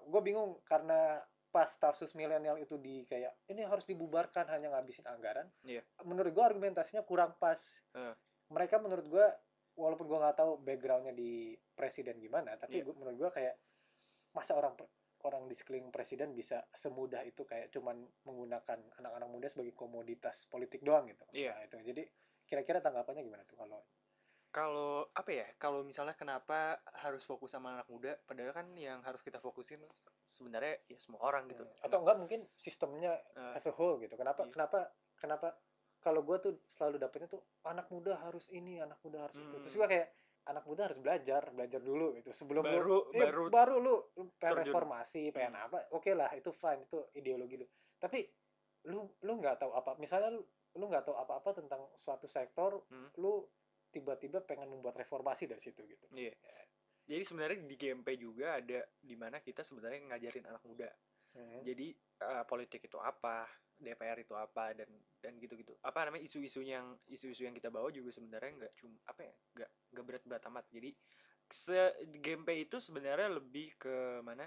gue 0.03 0.21
bingung 0.23 0.59
karena 0.65 1.21
pas 1.49 1.67
stafsus 1.67 2.13
milenial 2.13 2.57
itu 2.57 2.77
di 2.77 3.05
kayak 3.05 3.33
ini 3.47 3.63
harus 3.63 3.85
dibubarkan 3.85 4.49
hanya 4.49 4.69
ngabisin 4.71 5.05
anggaran 5.05 5.49
Iya. 5.63 5.85
menurut 6.03 6.31
gue 6.31 6.41
argumentasinya 6.43 7.03
kurang 7.03 7.35
pas 7.35 7.59
Eh. 7.93 8.15
mereka 8.49 8.77
menurut 8.77 9.07
gue 9.07 9.27
walaupun 9.75 10.07
gue 10.07 10.19
nggak 10.19 10.37
tahu 10.37 10.57
backgroundnya 10.59 11.13
di 11.13 11.53
presiden 11.71 12.19
gimana 12.19 12.57
tapi 12.57 12.81
Iya. 12.81 12.85
gua- 12.85 12.97
menurut 12.97 13.19
gue 13.19 13.31
kayak 13.33 13.55
masa 14.31 14.55
orang 14.55 14.75
orang 15.21 15.47
di 15.47 15.55
sekeliling 15.55 15.91
presiden 15.91 16.31
bisa 16.31 16.63
semudah 16.73 17.23
itu 17.23 17.43
kayak 17.43 17.69
cuman 17.69 17.97
menggunakan 18.23 18.79
anak-anak 18.97 19.29
muda 19.29 19.47
sebagai 19.49 19.75
komoditas 19.75 20.47
politik 20.47 20.79
doang 20.81 21.07
gitu 21.07 21.27
Iya. 21.33 21.55
nah, 21.55 21.63
itu 21.65 21.77
jadi 21.85 22.03
kira-kira 22.49 22.81
tanggapannya 22.81 23.23
gimana 23.23 23.45
tuh 23.45 23.55
kalau 23.55 23.81
kalau 24.49 25.05
apa 25.13 25.29
ya 25.31 25.47
kalau 25.55 25.85
misalnya 25.85 26.17
kenapa 26.17 26.81
harus 26.97 27.21
fokus 27.21 27.53
sama 27.53 27.77
anak 27.77 27.85
muda 27.87 28.17
padahal 28.25 28.51
kan 28.51 28.73
yang 28.75 29.05
harus 29.05 29.21
kita 29.21 29.37
fokusin 29.37 29.85
sebenarnya 30.27 30.81
ya 30.89 30.97
semua 30.97 31.21
orang 31.23 31.45
gitu 31.47 31.63
Hmm. 31.63 31.85
atau 31.85 32.01
enggak 32.01 32.17
mungkin 32.19 32.41
sistemnya 32.57 33.13
Eh, 33.37 33.55
as 33.55 33.69
a 33.69 33.73
whole 33.73 34.01
gitu 34.01 34.17
kenapa 34.17 34.43
Iya. 34.43 34.51
kenapa 34.51 34.79
kenapa 35.15 35.49
kalau 36.01 36.25
gue 36.25 36.37
tuh 36.39 36.53
selalu 36.67 36.97
dapetnya 36.97 37.29
tuh 37.29 37.45
anak 37.63 37.93
muda 37.93 38.17
harus 38.19 38.49
ini 38.49 38.81
anak 38.81 38.97
muda 39.05 39.29
harus 39.29 39.37
itu 39.37 39.53
terus 39.61 39.77
Hmm. 39.77 39.85
gue 39.85 39.89
kayak 39.93 40.09
anak 40.49 40.65
muda 40.65 40.89
harus 40.89 40.97
belajar 40.97 41.43
belajar 41.53 41.81
dulu 41.85 42.17
gitu 42.17 42.33
sebelum 42.33 42.65
Baru- 42.65 42.89
lu 42.89 42.99
iya, 43.13 43.29
baru 43.29 43.43
baru 43.53 43.77
lu 43.79 43.95
pengen 44.41 44.65
reformasi 44.65 45.29
pengen 45.29 45.55
Hmm. 45.55 45.67
apa 45.69 45.79
oke 45.93 46.09
lah 46.17 46.33
itu 46.33 46.49
fine 46.51 46.83
itu 46.83 46.99
ideologi 47.13 47.61
lu 47.61 47.69
tapi 48.01 48.25
lu 48.89 49.05
lu 49.21 49.33
nggak 49.37 49.61
tahu 49.61 49.77
apa 49.77 49.93
misalnya 49.99 50.33
lu 50.33 50.41
lu 50.77 50.85
nggak 50.91 51.09
tahu 51.09 51.17
apa-apa 51.17 51.57
tentang 51.57 51.89
suatu 51.97 52.29
sektor 52.29 52.85
Hmm. 52.93 53.09
lu 53.17 53.47
tiba-tiba 53.89 54.45
pengen 54.45 54.69
membuat 54.69 55.01
reformasi 55.01 55.49
dari 55.49 55.63
situ 55.65 55.81
gitu 55.89 56.07
Iya. 56.13 56.37
Jadi 57.09 57.25
sebenarnya 57.25 57.59
di 57.65 57.77
GMP 57.81 58.21
juga 58.21 58.61
ada 58.61 58.85
di 59.01 59.17
mana 59.17 59.41
kita 59.41 59.65
sebenarnya 59.65 60.13
ngajarin 60.13 60.45
anak 60.45 60.61
muda. 60.69 60.93
Hmm. 61.33 61.65
Jadi 61.65 61.97
eh, 61.97 62.45
politik 62.45 62.85
itu 62.85 63.01
apa, 63.01 63.49
DPR 63.81 64.21
itu 64.21 64.37
apa 64.37 64.77
dan 64.77 64.93
dan 65.17 65.41
gitu-gitu. 65.41 65.73
Apa 65.81 66.05
namanya 66.05 66.29
isu-isu 66.29 66.61
yang 66.61 67.01
isu-isu 67.09 67.49
yang 67.49 67.57
kita 67.57 67.73
bawa 67.73 67.89
juga 67.89 68.13
sebenarnya 68.13 68.53
nggak 68.61 68.73
cuma 68.77 69.01
apa 69.09 69.25
ya, 69.25 69.35
nggak 69.57 69.71
nggak 69.97 70.05
berat-berat 70.05 70.43
amat. 70.53 70.65
Jadi 70.69 70.91
se 71.49 71.97
GMP 72.21 72.69
itu 72.69 72.77
sebenarnya 72.77 73.33
lebih 73.33 73.73
ke 73.81 74.21
mana? 74.21 74.45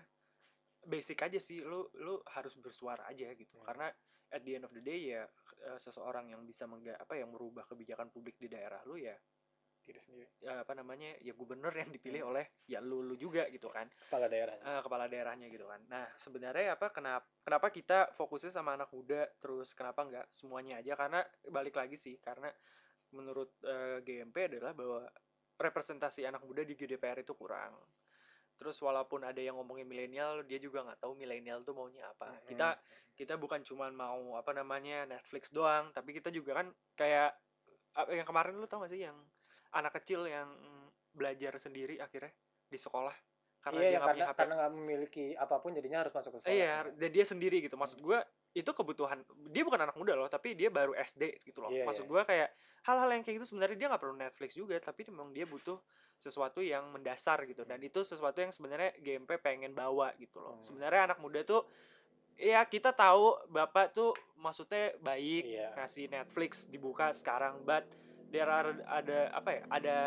Basic 0.85 1.17
aja 1.17 1.41
sih. 1.41 1.65
Lu 1.65 1.89
lu 1.97 2.21
harus 2.29 2.53
bersuara 2.61 3.09
aja 3.09 3.25
gitu. 3.33 3.57
Hmm. 3.57 3.65
Karena 3.65 3.89
at 4.29 4.41
the 4.45 4.53
end 4.61 4.69
of 4.69 4.73
the 4.77 4.85
day 4.85 5.17
ya 5.17 5.25
eh, 5.61 5.79
seseorang 5.79 6.33
yang 6.33 6.41
bisa 6.43 6.65
mengga 6.65 6.97
apa 6.97 7.13
yang 7.17 7.29
merubah 7.31 7.65
kebijakan 7.69 8.09
publik 8.09 8.37
di 8.41 8.49
daerah 8.49 8.81
lu 8.85 8.97
ya 8.97 9.15
tidak 9.81 10.05
sendiri. 10.05 10.29
ya 10.45 10.61
apa 10.61 10.77
namanya 10.77 11.17
ya 11.25 11.33
gubernur 11.33 11.73
yang 11.73 11.89
dipilih 11.89 12.21
Hmm. 12.21 12.29
oleh 12.29 12.45
ya 12.69 12.77
lu 12.85 13.01
lu 13.01 13.17
juga 13.17 13.49
gitu 13.49 13.65
kan. 13.73 13.89
Kepala 13.89 14.29
daerah. 14.29 14.53
Eh, 14.61 14.81
kepala 14.85 15.05
daerahnya 15.09 15.49
gitu 15.49 15.65
kan. 15.65 15.81
Nah 15.89 16.05
sebenarnya 16.21 16.77
apa 16.77 16.93
kenapa 16.93 17.25
kenapa 17.41 17.67
kita 17.73 18.13
fokusnya 18.13 18.53
sama 18.53 18.77
anak 18.77 18.93
muda 18.93 19.25
terus 19.41 19.73
kenapa 19.73 20.05
nggak 20.05 20.25
semuanya 20.29 20.77
aja? 20.85 20.93
Karena 20.93 21.25
balik 21.49 21.81
lagi 21.81 21.97
sih 21.97 22.21
karena 22.21 22.53
menurut 23.17 23.57
eh, 23.65 24.05
GMP 24.05 24.53
adalah 24.53 24.77
bahwa 24.77 25.09
representasi 25.57 26.25
anak 26.29 26.45
muda 26.45 26.61
di 26.65 26.73
GDPR 26.77 27.21
itu 27.21 27.33
kurang 27.37 27.73
terus 28.61 28.77
walaupun 28.77 29.25
ada 29.25 29.41
yang 29.41 29.57
ngomongin 29.57 29.89
milenial 29.89 30.45
dia 30.45 30.61
juga 30.61 30.85
nggak 30.85 31.01
tahu 31.01 31.17
milenial 31.17 31.65
tuh 31.65 31.73
maunya 31.73 32.05
apa. 32.05 32.29
Mm-mm. 32.29 32.45
kita 32.53 32.77
kita 33.17 33.33
bukan 33.41 33.65
cuma 33.65 33.89
mau 33.89 34.37
apa 34.37 34.53
namanya 34.53 35.09
Netflix 35.09 35.49
doang 35.49 35.89
tapi 35.89 36.13
kita 36.13 36.29
juga 36.29 36.61
kan 36.61 36.69
kayak 36.93 37.33
apa 37.97 38.13
yang 38.13 38.27
kemarin 38.29 38.61
lu 38.61 38.69
tau 38.69 38.85
gak 38.85 38.93
sih 38.93 39.01
yang 39.01 39.17
anak 39.73 39.97
kecil 39.97 40.29
yang 40.29 40.45
belajar 41.09 41.57
sendiri 41.57 41.97
akhirnya 41.97 42.29
di 42.69 42.77
sekolah 42.77 43.17
karena 43.61 43.81
iya 43.81 43.89
dia 43.89 43.93
ya, 43.93 43.99
nggak 43.99 44.13
punya 44.13 44.25
HP 44.29 44.37
karena 44.37 44.53
nggak 44.57 44.73
memiliki 44.73 45.25
apa 45.37 45.55
pun 45.61 45.71
jadinya 45.73 45.99
harus 46.01 46.13
masuk 46.13 46.31
ke 46.33 46.37
sekolah. 46.41 46.53
Iya 46.53 46.75
dan 46.97 47.09
dia 47.13 47.25
sendiri 47.25 47.57
gitu. 47.61 47.75
Maksud 47.77 47.99
gua 48.01 48.19
itu 48.57 48.71
kebutuhan 48.73 49.21
dia 49.53 49.63
bukan 49.65 49.81
anak 49.85 49.95
muda 49.97 50.13
loh 50.17 50.29
tapi 50.29 50.57
dia 50.57 50.73
baru 50.73 50.97
SD 50.97 51.45
gitu 51.45 51.61
loh. 51.61 51.69
Iya, 51.69 51.85
maksud 51.85 52.05
iya. 52.05 52.09
gua 52.09 52.21
kayak 52.25 52.49
hal-hal 52.89 53.09
yang 53.13 53.21
kayak 53.21 53.35
gitu 53.41 53.47
sebenarnya 53.53 53.77
dia 53.77 53.87
nggak 53.93 54.01
perlu 54.01 54.17
Netflix 54.17 54.49
juga 54.57 54.75
tapi 54.81 55.05
memang 55.13 55.29
dia 55.29 55.45
butuh 55.45 55.77
sesuatu 56.21 56.61
yang 56.61 56.85
mendasar 56.87 57.43
gitu 57.43 57.65
dan 57.65 57.81
itu 57.81 58.01
sesuatu 58.01 58.37
yang 58.37 58.49
sebenarnya 58.49 58.93
GMP 58.95 59.35
pengen 59.37 59.73
bawa 59.73 60.13
gitu 60.15 60.37
loh 60.37 60.55
Hmm. 60.55 60.63
sebenarnya 60.63 61.01
anak 61.07 61.19
muda 61.19 61.41
tuh 61.41 61.65
ya 62.35 62.61
kita 62.63 62.89
tahu 62.91 63.49
bapak 63.49 63.91
tuh 63.91 64.13
maksudnya 64.37 64.93
baik 64.99 65.43
Iya. 65.43 65.73
ngasih 65.75 66.05
Netflix 66.07 66.65
dibuka 66.65 67.09
sekarang 67.11 67.61
but 67.61 67.83
there 68.27 68.47
are 68.47 68.69
ada 68.87 69.29
apa 69.31 69.49
ya 69.51 69.61
ada 69.67 69.97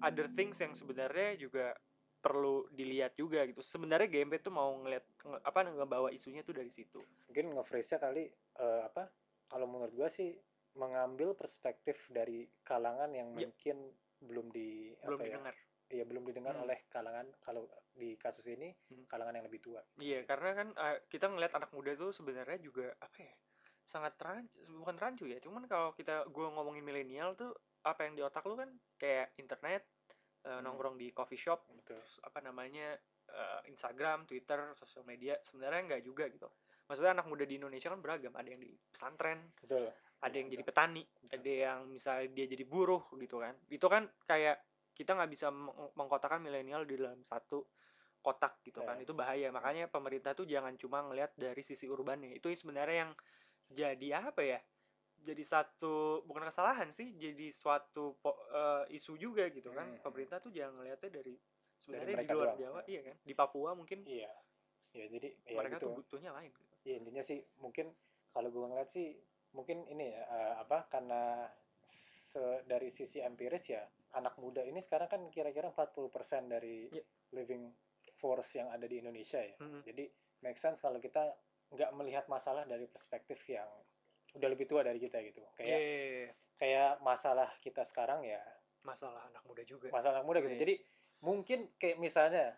other 0.00 0.26
things 0.28 0.58
yang 0.58 0.70
sebenarnya 0.72 1.34
juga 1.36 1.72
perlu 2.20 2.68
dilihat 2.68 3.14
juga 3.14 3.42
gitu 3.44 3.58
sebenarnya 3.60 4.04
GMP 4.06 4.38
tuh 4.40 4.50
mau 4.50 4.74
ngeliat 4.76 5.02
nge- 5.18 5.40
apa 5.40 5.58
ngebawa 5.64 6.08
isunya 6.10 6.42
tuh 6.42 6.52
dari 6.52 6.68
situ 6.68 7.00
mungkin 7.26 7.54
nge-phrase-nya 7.54 7.98
kali 7.98 8.28
eh, 8.58 8.82
apa 8.84 9.08
kalau 9.46 9.64
menurut 9.64 9.94
gua 9.94 10.06
sih 10.06 10.36
mengambil 10.72 11.32
perspektif 11.32 11.96
dari 12.08 12.44
kalangan 12.60 13.10
yang 13.10 13.32
Ya. 13.32 13.48
mungkin 13.48 13.90
belum 14.20 14.46
di 14.52 14.92
belum 15.00 15.18
apa 15.18 15.24
ya 15.24 15.28
didengar 15.34 15.54
iya 15.90 16.04
belum 16.06 16.22
didengar 16.22 16.54
Hmm. 16.54 16.64
oleh 16.64 16.78
kalangan 16.86 17.26
kalau 17.42 17.66
di 17.90 18.14
kasus 18.14 18.46
ini 18.46 18.70
Hmm. 18.88 19.04
kalangan 19.08 19.34
yang 19.34 19.46
lebih 19.48 19.60
tua 19.60 19.82
Iya, 19.98 20.22
karena 20.22 20.50
kan 20.54 20.68
eh, 20.72 20.96
kita 21.08 21.26
ngelihat 21.26 21.56
anak 21.56 21.70
muda 21.72 21.92
tuh 21.94 22.12
sebenarnya 22.12 22.58
juga 22.58 22.94
apa 22.96 23.18
ya? 23.18 23.34
Sangat 23.82 24.14
rancu, 24.22 24.54
bukan 24.70 24.96
rancu 24.96 25.24
ya. 25.26 25.42
Cuman 25.42 25.66
kalau 25.66 25.90
kita 25.92 26.22
gua 26.30 26.54
ngomongin 26.54 26.86
milenial 26.86 27.34
tuh 27.34 27.50
apa 27.82 28.06
yang 28.06 28.14
di 28.14 28.22
otak 28.22 28.46
lu 28.46 28.54
kan 28.54 28.70
kayak 28.96 29.34
internet, 29.34 29.82
Hmm. 30.40 30.62
nongkrong 30.62 30.94
di 30.96 31.10
coffee 31.10 31.36
shop, 31.36 31.66
betul 31.68 31.98
terus 31.98 32.16
apa 32.22 32.38
namanya? 32.40 32.94
eh, 33.30 33.60
Instagram, 33.70 34.26
Twitter, 34.26 34.74
sosial 34.74 35.06
media. 35.06 35.38
Sebenarnya 35.46 35.86
nggak 35.86 36.02
juga 36.02 36.26
gitu. 36.26 36.50
Maksudnya 36.90 37.14
anak 37.14 37.30
muda 37.30 37.46
di 37.46 37.62
Indonesia 37.62 37.86
kan 37.86 38.02
beragam. 38.02 38.34
Ada 38.34 38.48
yang 38.50 38.58
di 38.58 38.74
pesantren, 38.90 39.54
betul 39.62 39.86
ada 40.20 40.36
yang 40.36 40.48
jadi 40.52 40.64
petani, 40.64 41.02
ada 41.32 41.50
yang 41.50 41.78
misalnya 41.88 42.28
dia 42.32 42.46
jadi 42.48 42.64
buruh 42.68 43.00
gitu 43.16 43.40
kan. 43.40 43.56
Itu 43.72 43.86
kan 43.88 44.04
kayak 44.28 44.60
kita 44.92 45.16
nggak 45.16 45.30
bisa 45.32 45.48
meng- 45.48 45.96
mengkotakan 45.96 46.44
milenial 46.44 46.84
di 46.84 47.00
dalam 47.00 47.24
satu 47.24 47.64
kotak 48.20 48.60
gitu 48.64 48.84
kan. 48.84 49.00
Ya. 49.00 49.08
Itu 49.08 49.16
bahaya. 49.16 49.48
Makanya 49.48 49.88
pemerintah 49.88 50.36
tuh 50.36 50.44
jangan 50.44 50.76
cuma 50.76 51.00
ngelihat 51.08 51.32
dari 51.40 51.64
sisi 51.64 51.88
urbannya. 51.88 52.36
Itu 52.36 52.52
sebenarnya 52.52 53.08
yang 53.08 53.12
jadi 53.72 54.28
apa 54.28 54.44
ya? 54.44 54.60
Jadi 55.20 55.44
satu 55.44 56.24
bukan 56.24 56.48
kesalahan 56.48 56.88
sih, 56.92 57.16
jadi 57.16 57.48
suatu 57.52 58.16
po- 58.20 58.40
eh, 58.52 58.96
isu 58.96 59.16
juga 59.16 59.48
gitu 59.48 59.72
kan. 59.72 59.88
Hmm. 59.88 60.04
Pemerintah 60.04 60.40
tuh 60.40 60.52
jangan 60.52 60.80
ngelihatnya 60.80 61.10
dari 61.12 61.36
sebenarnya 61.80 62.24
di 62.24 62.28
luar 62.28 62.46
doang, 62.52 62.60
Jawa, 62.60 62.80
ya. 62.84 62.88
iya 62.88 63.00
kan? 63.08 63.16
Di 63.24 63.34
Papua 63.36 63.70
mungkin 63.72 64.04
iya 64.04 64.32
ya 64.90 65.06
jadi 65.06 65.28
ya 65.46 65.58
mereka 65.58 65.78
gitu 65.78 65.86
tuh 65.86 65.90
butuhnya 66.02 66.30
lain 66.34 66.50
gitu. 66.50 66.74
ya 66.82 66.94
intinya 66.98 67.22
sih 67.22 67.38
mungkin 67.62 67.94
kalau 68.34 68.50
gue 68.50 68.64
ngeliat 68.66 68.90
sih 68.90 69.14
mungkin 69.52 69.82
ini 69.84 70.06
ya 70.08 70.22
eh, 70.22 70.54
apa 70.58 70.86
karena 70.86 71.46
se- 71.80 72.62
dari 72.64 72.88
sisi 72.88 73.18
empiris 73.18 73.66
ya 73.66 73.82
anak 74.12 74.38
muda 74.38 74.62
ini 74.62 74.78
sekarang 74.78 75.06
kan 75.06 75.22
kira-kira 75.28 75.68
40% 75.68 76.10
dari 76.46 76.86
Ya. 76.88 77.02
living 77.32 77.70
force 78.14 78.54
yang 78.54 78.68
ada 78.68 78.84
di 78.84 78.98
Indonesia 78.98 79.38
ya 79.38 79.56
Mhm. 79.58 79.80
jadi 79.82 80.04
make 80.40 80.56
sense 80.56 80.78
kalau 80.78 80.98
kita 80.98 81.34
nggak 81.70 81.90
melihat 81.92 82.24
masalah 82.26 82.62
dari 82.64 82.86
perspektif 82.86 83.38
yang 83.46 83.66
udah 84.32 84.48
lebih 84.48 84.66
tua 84.66 84.82
dari 84.82 84.98
kita 84.98 85.18
gitu 85.20 85.42
kayak 85.56 85.70
Iya, 85.72 86.30
kayak 86.56 86.90
masalah 87.00 87.50
kita 87.58 87.82
sekarang 87.82 88.22
ya 88.22 88.38
masalah 88.80 89.26
anak 89.26 89.42
muda 89.44 89.62
juga. 89.62 89.90
masalah 89.90 90.20
anak 90.20 90.26
muda 90.26 90.38
gitu 90.40 90.54
Iya. 90.54 90.60
jadi 90.60 90.74
mungkin 91.20 91.74
kayak 91.76 91.98
misalnya 91.98 92.54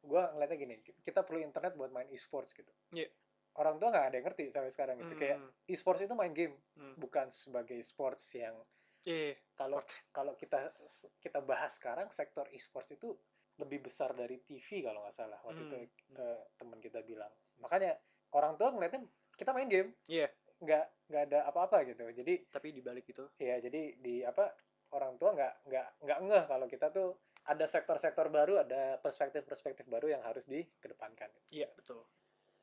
gua 0.00 0.32
ngeliatnya 0.32 0.58
gini 0.58 0.74
kita 0.98 1.22
perlu 1.22 1.38
internet 1.38 1.72
buat 1.72 1.90
main 1.90 2.08
e-sports 2.08 2.52
gitu 2.52 2.72
Iya. 2.90 3.08
Orang 3.56 3.76
tua 3.76 3.88
nggak 3.92 4.06
ada 4.08 4.16
yang 4.16 4.26
ngerti 4.26 4.44
sampai 4.48 4.70
sekarang 4.72 4.96
gitu. 5.00 5.14
Kayak 5.16 5.38
Hmm, 5.38 5.50
e-sports 5.68 6.00
itu 6.00 6.14
main 6.16 6.32
game 6.32 6.54
hmm. 6.76 6.94
bukan 6.96 7.28
sebagai 7.28 7.78
sports 7.84 8.24
yang 8.34 8.56
Iya, 9.02 9.34
kalau 9.58 9.82
kalau 10.14 10.38
kita 10.38 10.70
kita 11.18 11.42
bahas 11.42 11.74
sekarang 11.74 12.06
sektor 12.14 12.46
e-sports 12.54 12.94
itu 12.94 13.10
lebih 13.58 13.82
besar 13.82 14.14
dari 14.14 14.38
TV 14.40 14.86
kalau 14.86 15.02
nggak 15.02 15.16
salah. 15.16 15.42
Waktu 15.42 15.62
itu 15.66 15.76
Hmm. 15.76 16.22
eh, 16.22 16.40
teman 16.54 16.78
kita 16.78 17.02
bilang. 17.02 17.30
Makanya 17.58 17.98
orang 18.32 18.54
tua 18.54 18.70
ngeliatnya 18.70 19.02
kita 19.34 19.50
main 19.50 19.68
game. 19.68 19.90
Iya. 20.06 20.30
nggak 20.62 21.10
nggak 21.10 21.22
ada 21.26 21.38
apa-apa 21.50 21.82
gitu. 21.90 22.06
Jadi 22.14 22.46
tapi 22.46 22.70
dibalik 22.70 23.02
itu. 23.10 23.26
Ya 23.42 23.58
jadi 23.58 23.98
di 23.98 24.22
apa 24.22 24.54
orang 24.94 25.18
tua 25.18 25.34
nggak 25.34 25.66
nggak 25.66 25.86
nggak 26.06 26.18
ngeh 26.22 26.44
kalau 26.46 26.66
kita 26.70 26.86
tuh 26.94 27.18
ada 27.42 27.66
sektor-sektor 27.66 28.30
baru 28.30 28.62
ada 28.62 29.02
perspektif-perspektif 29.02 29.90
baru 29.90 30.14
yang 30.14 30.22
harus 30.22 30.46
dikedepankan. 30.46 31.34
Iya 31.50 31.66
betul 31.74 32.06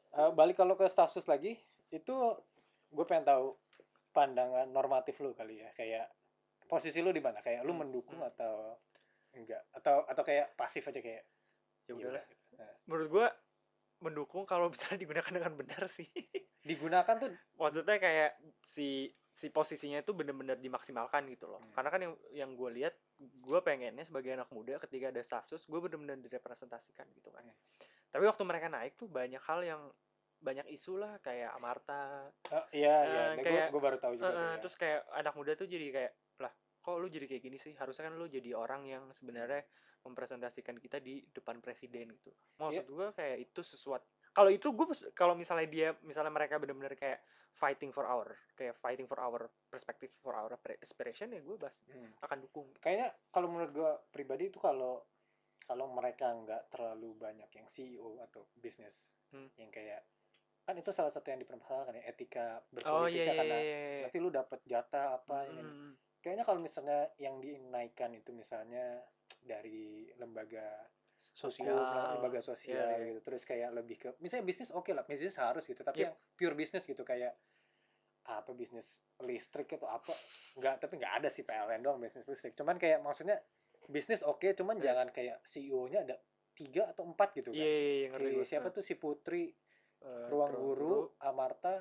Eh, 0.09 0.31
balik 0.33 0.57
kalau 0.57 0.73
ke 0.73 0.89
staff 0.89 1.13
sus 1.13 1.29
lagi 1.29 1.53
itu 1.93 2.13
gue 2.89 3.05
pengen 3.05 3.25
tahu 3.29 3.53
pandangan 4.09 4.65
normatif 4.73 5.21
lu 5.21 5.37
kali 5.37 5.61
ya 5.61 5.69
kayak 5.77 6.09
posisi 6.65 6.97
lu 7.01 7.13
di 7.13 7.21
mana 7.21 7.41
kayak 7.45 7.61
lu 7.61 7.73
Hmm, 7.73 7.85
mendukung 7.85 8.17
hmm. 8.17 8.29
atau 8.33 8.77
enggak 9.37 9.61
atau 9.69 10.01
atau 10.09 10.23
kayak 10.25 10.57
pasif 10.57 10.81
aja 10.89 10.97
kayak 10.97 11.23
ya 11.85 11.93
"Ya 11.93 11.93
udahlah 11.93 12.23
udah," 12.25 12.25
gitu. 12.25 12.53
Nah, 12.57 12.73
menurut 12.89 13.07
gua 13.09 13.27
mendukung 14.01 14.43
kalau 14.49 14.69
bisa 14.73 14.89
digunakan 14.97 15.29
dengan 15.29 15.53
benar 15.53 15.85
sih 15.85 16.09
digunakan 16.65 17.15
tuh 17.15 17.29
maksudnya 17.55 17.97
kayak 18.01 18.31
si 18.65 19.13
si 19.29 19.47
posisinya 19.53 20.01
itu 20.01 20.11
bener-bener 20.11 20.57
dimaksimalkan 20.59 21.29
gitu 21.29 21.47
loh 21.47 21.61
Hmm. 21.61 21.71
karena 21.77 21.89
kan 21.93 22.01
yang 22.01 22.13
yang 22.33 22.51
gue 22.57 22.69
lihat 22.81 22.93
gue 23.19 23.59
pengennya 23.61 24.03
sebagai 24.03 24.33
anak 24.35 24.49
muda 24.51 24.75
ketika 24.81 25.13
ada 25.13 25.21
staff 25.23 25.45
sus 25.47 25.63
gue 25.69 25.79
bener-bener 25.79 26.17
direpresentasikan 26.19 27.07
gitu 27.13 27.29
kan 27.31 27.45
Hmm. 27.45 27.55
Tapi 28.09 28.23
waktu 28.23 28.43
mereka 28.43 28.67
naik 28.67 28.93
tuh 28.95 29.05
banyak 29.05 29.41
hal 29.41 29.59
yang 29.61 29.81
banyak 30.39 30.65
isu 30.69 30.95
lah 30.95 31.19
kayak 31.19 31.51
Amarta 31.51 32.31
oh, 32.49 32.65
iya 32.71 32.95
iya 33.03 33.23
gue 33.33 33.43
kayak, 33.43 33.67
gue 33.69 33.81
baru 33.81 33.97
tahu 33.97 34.13
juga 34.15 34.25
Eh, 34.25 34.31
tuh 34.31 34.39
ya. 34.39 34.57
terus 34.59 34.75
kayak 34.75 34.99
anak 35.13 35.33
muda 35.35 35.51
tuh 35.53 35.67
jadi 35.67 35.87
kayak 35.89 36.11
lah 36.39 36.51
kok 36.79 36.95
lu 36.95 37.07
jadi 37.07 37.25
kayak 37.27 37.43
gini 37.43 37.57
sih 37.57 37.75
harusnya 37.75 38.07
kan 38.07 38.15
lu 38.15 38.25
jadi 38.25 38.55
orang 38.55 38.81
yang 38.83 39.03
sebenarnya 39.11 39.67
mempresentasikan 39.99 40.79
kita 40.79 40.97
di 40.97 41.19
depan 41.27 41.59
presiden 41.59 42.07
gitu 42.13 42.31
maksud 42.55 42.81
Iya. 42.81 42.89
gua 42.89 43.07
kayak 43.11 43.37
itu 43.43 43.61
sesuatu 43.61 44.07
kalau 44.31 44.47
itu 44.47 44.71
gue 44.71 44.85
kalau 45.11 45.35
misalnya 45.35 45.67
dia 45.67 45.89
misalnya 46.01 46.31
mereka 46.31 46.55
benar-benar 46.55 46.95
kayak 46.95 47.19
fighting 47.51 47.91
for 47.91 48.07
our 48.07 48.31
kayak 48.55 48.79
fighting 48.79 49.03
for 49.03 49.19
our 49.19 49.43
perspective 49.67 50.07
for 50.17 50.31
our 50.31 50.55
aspiration 50.79 51.29
ya 51.29 51.43
gue 51.43 51.57
bas 51.57 51.75
Hmm. 51.85 52.15
akan 52.21 52.37
dukung 52.41 52.71
kayaknya 52.79 53.11
kalau 53.27 53.51
menurut 53.51 53.75
gue 53.75 53.91
pribadi 54.09 54.47
itu 54.47 54.55
kalau 54.57 55.03
kalau 55.69 55.85
mereka 55.87 56.33
nggak 56.33 56.73
terlalu 56.73 57.13
banyak 57.15 57.49
yang 57.53 57.67
CEO 57.67 58.17
atau 58.19 58.49
bisnis 58.55 59.13
Hmm. 59.29 59.45
yang 59.61 59.69
kayak 59.69 60.01
kan 60.65 60.73
itu 60.73 60.89
salah 60.89 61.13
satu 61.13 61.29
yang 61.29 61.37
dipermasalahkan 61.37 61.93
ya 61.93 62.03
etika 62.03 62.57
oh 62.57 62.73
berpolitiknya 62.73 63.13
iya 63.13 63.25
iya 63.25 63.37
karena 63.37 63.57
iya, 63.57 63.77
iya. 63.77 64.01
nanti 64.05 64.17
lu 64.17 64.29
dapat 64.29 64.59
jatah 64.65 65.05
apa 65.15 65.37
ini 65.45 65.61
Hmm, 65.61 65.93
kayaknya 66.19 66.43
kalau 66.43 66.57
misalnya 66.57 67.13
yang 67.15 67.37
dinaikkan 67.37 68.09
itu 68.11 68.33
misalnya 68.33 69.05
dari 69.39 70.09
lembaga 70.17 70.65
sosial 71.31 71.77
hukum, 71.77 72.17
lembaga 72.17 72.41
sosial 72.41 72.73
Iya, 72.89 72.97
iya. 72.97 73.05
gitu 73.07 73.21
terus 73.21 73.45
kayak 73.45 73.69
lebih 73.71 73.95
ke 73.97 74.09
misalnya 74.17 74.45
bisnis 74.45 74.73
oke 74.73 74.89
lah 74.89 75.05
bisnis 75.05 75.37
harus 75.37 75.61
gitu 75.63 75.77
tapi 75.79 76.01
Yep. 76.01 76.05
yang 76.09 76.15
pure 76.33 76.55
bisnis 76.57 76.83
gitu 76.83 77.05
kayak 77.05 77.37
apa 78.25 78.49
bisnis 78.53 78.97
listrik 79.21 79.69
atau 79.71 79.85
apa 79.85 80.13
nggak 80.53 80.81
tapi 80.81 80.97
nggak 80.97 81.13
ada 81.17 81.29
sih 81.29 81.41
PLN 81.41 81.81
doang 81.81 81.97
bisnis 81.97 82.25
listrik 82.25 82.53
cuman 82.53 82.77
kayak 82.77 82.97
maksudnya 82.99 83.37
bisnis 83.89 84.21
oke 84.21 84.53
cuman 84.53 84.77
Hmm. 84.77 84.85
jangan 84.85 85.07
kayak 85.09 85.41
CEO-nya 85.43 85.99
ada 86.03 86.15
tiga 86.53 86.87
atau 86.87 87.03
empat 87.03 87.33
gitu 87.33 87.49
kan 87.49 87.57
Iya, 87.57 87.65
iya, 87.67 87.89
iya, 87.91 88.07
ngerti 88.09 88.23
Kayak 88.23 88.37
gue. 88.37 88.45
siapa 88.47 88.67
tuh 88.69 88.83
si 88.83 88.93
Putri 88.95 89.43
Eh, 89.99 90.27
Ruang 90.29 90.55
Guru 90.55 90.95
Amarta 91.19 91.75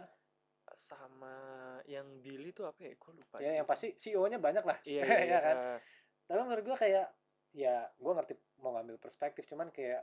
sama 0.74 1.36
yang 1.84 2.18
Billy 2.18 2.50
tuh 2.50 2.66
apa 2.66 2.82
ya? 2.82 2.92
Gue 2.92 3.12
lupa. 3.14 3.38
ya 3.38 3.54
yang 3.54 3.64
pasti 3.64 3.94
CEO-nya 3.94 4.36
banyak 4.36 4.64
lah 4.64 4.74
Iya, 4.82 5.02
iya, 5.02 5.06
iya. 5.22 5.26
ya 5.28 5.38
kan 5.40 5.56
eh, 5.56 5.78
tapi 6.24 6.40
menurut 6.42 6.64
gua 6.64 6.76
kayak 6.76 7.06
ya 7.52 7.88
gua 7.96 8.12
ngerti 8.14 8.34
mau 8.58 8.72
ngambil 8.72 8.96
perspektif 8.96 9.46
cuman 9.46 9.70
kayak 9.70 10.02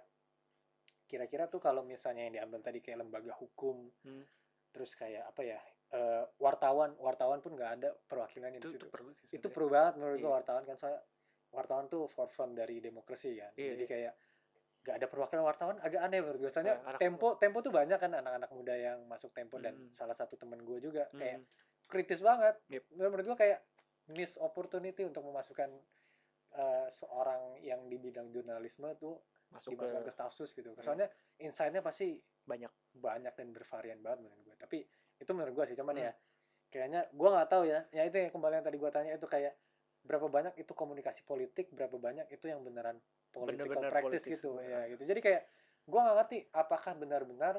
kira-kira 1.05 1.45
tuh 1.45 1.59
kalau 1.59 1.83
misalnya 1.83 2.23
yang 2.23 2.35
diambil 2.35 2.59
tadi 2.61 2.79
kayak 2.79 2.97
lembaga 2.99 3.35
hukum 3.35 3.91
Hmm. 4.01 4.23
terus 4.71 4.91
kayak 4.93 5.23
apa 5.25 5.41
ya 5.43 5.59
eh, 5.91 6.23
wartawan 6.37 6.95
wartawan 6.97 7.39
pun 7.39 7.53
nggak 7.53 7.71
ada 7.75 7.89
perwakilannya 8.03 8.57
itu, 8.57 8.63
di 8.63 8.69
itu 8.69 8.77
situ 8.79 8.87
perlu 8.89 9.11
sih 9.13 9.25
itu 9.33 9.47
perlu 9.47 9.69
banget 9.69 9.93
menurut 9.95 10.17
gua 10.17 10.25
Iya. 10.25 10.37
wartawan 10.39 10.63
kan 10.63 10.75
soalnya 10.75 11.01
wartawan 11.55 11.87
tuh 11.87 12.05
forefront 12.05 12.53
dari 12.53 12.77
demokrasi 12.79 13.33
kan 13.35 13.51
Iya, 13.55 13.73
jadi 13.73 13.83
iya. 13.83 13.89
kayak 13.89 14.13
nggak 14.85 14.95
ada 15.01 15.07
perwakilan 15.09 15.43
wartawan 15.43 15.75
agak 15.81 15.97
aneh 15.97 16.21
menurut 16.21 16.39
gua 16.45 16.51
soalnya 16.53 16.77
Nah, 16.77 16.99
tempo 17.01 17.33
tempo 17.41 17.57
tuh 17.59 17.73
banyak 17.73 17.97
kan 17.97 18.11
anak-anak 18.13 18.51
muda 18.53 18.75
yang 18.77 19.01
masuk 19.09 19.33
tempo 19.33 19.57
dan 19.57 19.73
Mm. 19.73 19.97
salah 19.97 20.13
satu 20.13 20.37
temen 20.37 20.61
gua 20.61 20.77
juga 20.77 21.09
Hmm, 21.09 21.17
kayak 21.17 21.39
kritis 21.87 22.21
banget 22.21 22.53
Yep. 22.69 22.83
menurut 22.93 23.25
gua 23.25 23.37
kayak 23.37 23.59
miss 24.07 24.37
opportunity 24.37 25.01
untuk 25.01 25.25
memasukkan 25.25 25.73
eh, 26.53 26.87
seorang 26.87 27.59
yang 27.59 27.83
di 27.89 27.97
bidang 27.97 28.31
jurnalisme 28.31 28.87
tuh 28.95 29.19
masuk 29.51 29.71
ke 29.71 29.75
dimasukkan 29.75 30.03
ke 30.03 30.11
staff 30.13 30.31
sus 30.31 30.51
gitu 30.51 30.71
Hmm. 30.71 30.79
soalnya 30.81 31.07
insight-nya 31.37 31.81
pasti 31.81 32.15
banyak. 32.43 32.69
banyak 32.93 33.33
dan 33.33 33.47
bervarian 33.51 33.99
banget 33.99 34.23
menurut 34.23 34.39
gue 34.41 34.55
tapi 34.55 34.79
itu 35.17 35.31
menurut 35.33 35.51
gue 35.51 35.65
sih 35.67 35.75
cuman 35.75 35.95
Hmm. 35.95 36.05
ya 36.05 36.11
kayaknya 36.69 37.01
gue 37.09 37.29
nggak 37.29 37.49
tahu 37.49 37.63
ya 37.65 37.83
ya 37.89 38.03
itu 38.03 38.15
yang 38.17 38.31
kembali 38.31 38.53
yang 38.53 38.63
tadi 38.63 38.77
gue 38.77 38.87
tanya 38.89 39.11
itu 39.11 39.25
kayak 39.25 39.51
berapa 40.05 40.27
banyak 40.27 40.53
itu 40.55 40.71
komunikasi 40.71 41.21
politik 41.23 41.67
berapa 41.69 41.97
banyak 41.97 42.29
itu 42.29 42.45
yang 42.45 42.61
beneran 42.61 43.01
political 43.31 43.65
Bener-bener 43.67 43.89
practice 43.89 44.05
politis 44.21 44.25
gitu 44.31 44.49
semua. 44.53 44.63
ya 44.63 44.81
gitu 44.87 45.03
jadi 45.03 45.19
kayak 45.19 45.41
gue 45.83 45.99
nggak 45.99 46.15
ngerti 46.15 46.37
apakah 46.51 46.93
benar-benar 46.93 47.55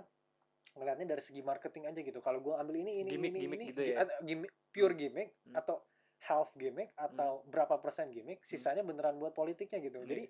ngelihatnya 0.73 1.07
dari 1.09 1.23
segi 1.23 1.41
marketing 1.41 1.85
aja 1.85 2.01
gitu 2.01 2.21
kalau 2.21 2.39
gue 2.41 2.55
ambil 2.55 2.77
ini 2.77 3.01
ini 3.01 3.11
Gimmick- 3.11 3.33
ini 3.33 3.41
gimmick 3.41 3.61
ini 3.61 3.71
gitu 3.71 3.83
gi- 3.83 3.93
ya? 3.93 4.05
gimmick 4.21 4.53
pure 4.69 4.95
gimmick 4.95 5.31
Hmm. 5.43 5.55
atau 5.57 5.77
half 6.19 6.49
gimmick 6.55 6.91
atau 6.95 7.43
berapa 7.45 7.77
persen 7.77 8.09
gimmick 8.09 8.41
sisanya 8.43 8.81
beneran 8.81 9.17
buat 9.17 9.33
politiknya 9.33 9.79
gitu 9.81 9.99
Iya. 9.99 10.07
jadi 10.07 10.25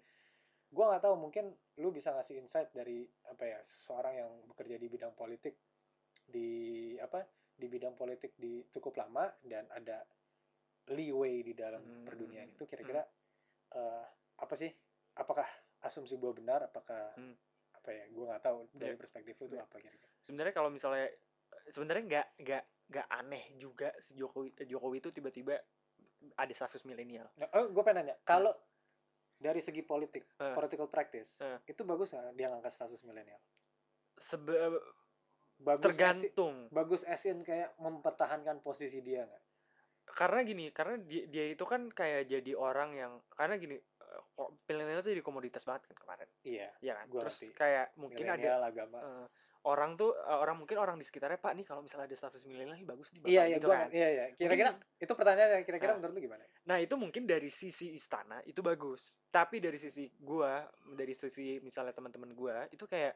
gue 0.66 0.84
nggak 0.84 0.98
tahu 1.00 1.14
mungkin 1.16 1.44
lu 1.76 1.88
bisa 1.90 2.10
ngasih 2.10 2.36
insight 2.38 2.68
dari 2.70 3.04
apa 3.24 3.44
ya 3.46 3.58
seseorang 3.60 4.14
yang 4.16 4.30
bekerja 4.46 4.74
di 4.74 4.86
bidang 4.86 5.12
politik 5.12 5.54
di 6.24 6.48
apa 6.98 7.22
di 7.52 7.66
bidang 7.66 7.94
politik 7.94 8.34
di 8.34 8.60
cukup 8.68 8.98
lama 8.98 9.30
dan 9.42 9.64
ada 9.70 10.02
leeway 10.88 11.42
di 11.42 11.52
dalam 11.52 11.82
Hmm. 11.82 12.04
perdunian 12.04 12.46
itu 12.48 12.64
kira-kira 12.64 13.02
eh, 13.68 14.04
apa 14.36 14.54
sih 14.54 14.70
apakah 15.14 15.44
asumsi 15.80 16.16
gue 16.16 16.32
benar 16.32 16.64
apakah 16.64 17.12
Hmm. 17.14 17.34
apa 17.72 17.90
ya 17.90 18.04
gue 18.06 18.24
nggak 18.24 18.42
tahu 18.42 18.58
dari 18.72 18.92
Iya. 18.92 18.98
perspektif 18.98 19.34
lu 19.36 19.46
tuh 19.46 19.56
Iya. 19.56 19.64
apa 19.64 19.76
kira-kira 19.76 20.12
sebenarnya 20.20 20.52
kalau 20.52 20.70
misalnya 20.70 21.08
sebenarnya 21.68 22.04
nggak 22.04 22.26
nggak 22.40 22.62
nggak 22.86 23.06
aneh 23.12 23.44
juga 23.56 23.90
si 23.98 24.14
Jokowi 24.14 24.54
Jokowi 24.60 24.96
itu 25.00 25.10
tiba-tiba 25.10 25.58
ada 26.32 26.52
status 26.52 26.82
milenial 26.82 27.26
nah, 27.34 27.50
oh 27.52 27.66
gue 27.68 27.82
pengen 27.82 28.06
nanya 28.06 28.16
kalau 28.22 28.54
dari 29.36 29.58
segi 29.58 29.82
politik 29.82 30.30
Eh. 30.36 30.54
political 30.54 30.86
practice 30.86 31.38
Eh. 31.38 31.58
itu 31.66 31.82
bagus 31.82 32.10
nggak 32.10 32.32
dia 32.32 32.46
ngangkat 32.48 32.72
status 32.72 33.02
milenial 33.02 33.42
Sebe 34.16 34.54
bagus 35.58 35.82
as 35.82 35.82
in- 35.82 35.82
tergantung 35.82 36.54
bagus 36.70 37.02
asin 37.04 37.38
kayak 37.42 37.74
mempertahankan 37.76 38.60
posisi 38.60 39.00
dia 39.00 39.24
nggak 39.24 39.42
karena 40.16 40.40
gini 40.42 40.72
karena 40.72 40.96
dia, 41.04 41.28
dia 41.28 41.44
itu 41.52 41.64
kan 41.68 41.92
kayak 41.92 42.24
jadi 42.26 42.52
orang 42.56 42.96
yang 42.96 43.12
karena 43.28 43.60
gini 43.60 43.76
eh, 43.76 44.20
kok 44.32 44.48
milenial 44.64 45.04
itu 45.04 45.12
jadi 45.12 45.20
komoditas 45.20 45.68
banget 45.68 45.92
kan 45.92 45.96
kemarin 46.00 46.28
iya 46.40 46.72
ya 46.80 46.96
kan 46.96 47.06
Gua 47.12 47.20
terus 47.28 47.36
ngerti. 47.36 47.52
kayak 47.52 47.86
mungkin 48.00 48.24
ada 48.24 48.64
agama 48.64 48.98
eh, 48.98 49.26
orang 49.68 49.92
tuh 49.94 50.16
eh, 50.16 50.38
orang 50.40 50.56
mungkin 50.56 50.80
orang 50.80 50.96
di 50.96 51.04
sekitarnya 51.04 51.36
pak 51.36 51.52
nih 51.52 51.68
kalau 51.68 51.84
misalnya 51.84 52.08
ada 52.08 52.16
status 52.16 52.48
milenial 52.48 52.80
nih 52.80 52.88
bagus 52.88 53.12
nih 53.12 53.20
Bapak," 53.20 53.28
iya 53.28 53.42
iya 53.44 53.56
gitu 53.60 53.68
gua 53.68 53.76
kan 53.76 53.88
iya 53.92 54.08
iya 54.08 54.24
kira-kira 54.32 54.70
itu 54.96 55.12
pertanyaannya 55.12 55.58
kira-kira 55.68 55.92
Nah. 55.92 55.98
menurut 56.00 56.14
lu 56.16 56.20
gimana 56.24 56.44
Nah 56.64 56.78
itu 56.80 56.94
mungkin 56.96 57.22
dari 57.28 57.46
sisi 57.46 57.92
istana 57.92 58.40
itu 58.42 58.58
bagus, 58.58 59.22
tapi 59.30 59.62
dari 59.62 59.78
sisi 59.78 60.10
gua, 60.18 60.66
dari 60.98 61.14
sisi 61.14 61.62
misalnya 61.62 61.94
teman-teman 61.94 62.34
gua 62.34 62.64
itu 62.72 62.88
kayak 62.88 63.14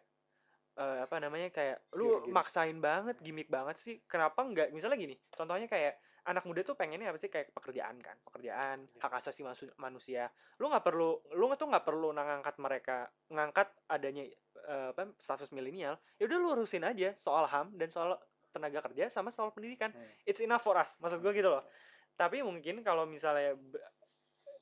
eh, 0.77 0.99
apa 1.03 1.17
namanya 1.19 1.51
kayak 1.51 1.83
lu 1.99 2.07
Pure 2.07 2.31
gimmick. 2.31 2.35
maksain 2.37 2.79
banget, 2.79 3.17
gimmick 3.19 3.49
banget 3.51 3.77
sih. 3.83 3.99
Kenapa 4.07 4.39
nggak? 4.47 4.71
Misalnya 4.71 4.95
gini, 4.95 5.19
contohnya 5.35 5.67
kayak 5.67 5.99
anak 6.25 6.45
muda 6.45 6.61
tuh 6.61 6.77
pengennya 6.77 7.09
apa 7.13 7.19
sih 7.19 7.29
kayak 7.29 7.53
pekerjaan 7.55 7.97
kan, 8.01 8.17
pekerjaan, 8.27 8.85
Ya. 8.91 9.01
hak 9.05 9.13
asasi 9.21 9.41
manusia. 9.77 10.29
Lu 10.61 10.69
nggak 10.69 10.85
perlu, 10.85 11.21
lu 11.33 11.49
tuh 11.55 11.69
nggak 11.69 11.85
perlu 11.85 12.13
ngangkat 12.13 12.57
mereka, 12.59 12.99
ngangkat 13.29 13.69
adanya 13.87 14.25
eh, 14.69 14.89
apa 14.93 15.09
status 15.19 15.49
milenial. 15.51 15.97
Ya 16.21 16.29
udah 16.29 16.39
lu 16.39 16.49
urusin 16.55 16.85
aja 16.85 17.17
soal 17.17 17.49
ham 17.49 17.73
dan 17.75 17.89
soal 17.89 18.21
tenaga 18.51 18.83
kerja 18.91 19.09
sama 19.09 19.31
soal 19.31 19.55
pendidikan. 19.55 19.95
Hmm. 19.95 20.09
It's 20.27 20.43
enough 20.43 20.63
for 20.63 20.77
us, 20.77 20.99
maksud 20.99 21.21
gua 21.21 21.33
gitu 21.33 21.49
loh 21.49 21.65
tapi 22.11 22.45
mungkin 22.45 22.85
kalau 22.85 23.09
misalnya 23.09 23.57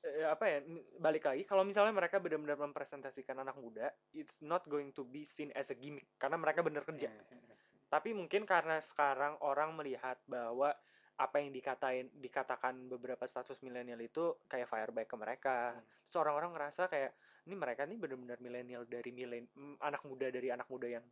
eh, 0.06 0.26
apa 0.30 0.44
ya 0.46 0.58
balik 1.02 1.26
lagi 1.26 1.42
kalau 1.42 1.66
misalnya 1.66 1.90
mereka 1.90 2.22
benar-benar 2.22 2.54
mempresentasikan 2.54 3.34
anak 3.34 3.58
muda 3.58 3.90
it's 4.14 4.38
not 4.38 4.62
going 4.70 4.94
to 4.94 5.02
be 5.02 5.26
seen 5.26 5.50
as 5.58 5.66
a 5.68 5.76
gimmick 5.76 6.06
karena 6.16 6.38
mereka 6.38 6.62
bener 6.62 6.86
kerja 6.86 7.10
Hmm. 7.10 7.42
tapi 7.90 8.14
mungkin 8.14 8.46
karena 8.46 8.78
sekarang 8.78 9.42
orang 9.42 9.74
melihat 9.74 10.22
bahwa 10.30 10.70
apa 11.18 11.36
yang 11.36 11.50
dikatain 11.50 12.06
dikatakan 12.14 12.86
beberapa 12.86 13.24
status 13.24 13.58
milenial 13.58 13.98
itu 13.98 14.38
kayak 14.46 14.66
fireback 14.66 15.06
ke 15.06 15.16
mereka 15.16 15.56
Hmm. 15.70 15.82
terus 16.04 16.18
orang-orang 16.18 16.50
ngerasa 16.52 16.86
kayak 16.86 17.10
ini 17.44 17.54
mereka 17.54 17.82
nih 17.82 17.96
benar-benar 17.96 18.38
milenial 18.38 18.82
dari 18.84 19.10
milen 19.10 19.44
anak 19.78 20.02
muda 20.02 20.28
dari 20.28 20.48
anak 20.48 20.66
muda 20.66 20.86
yang 20.88 21.04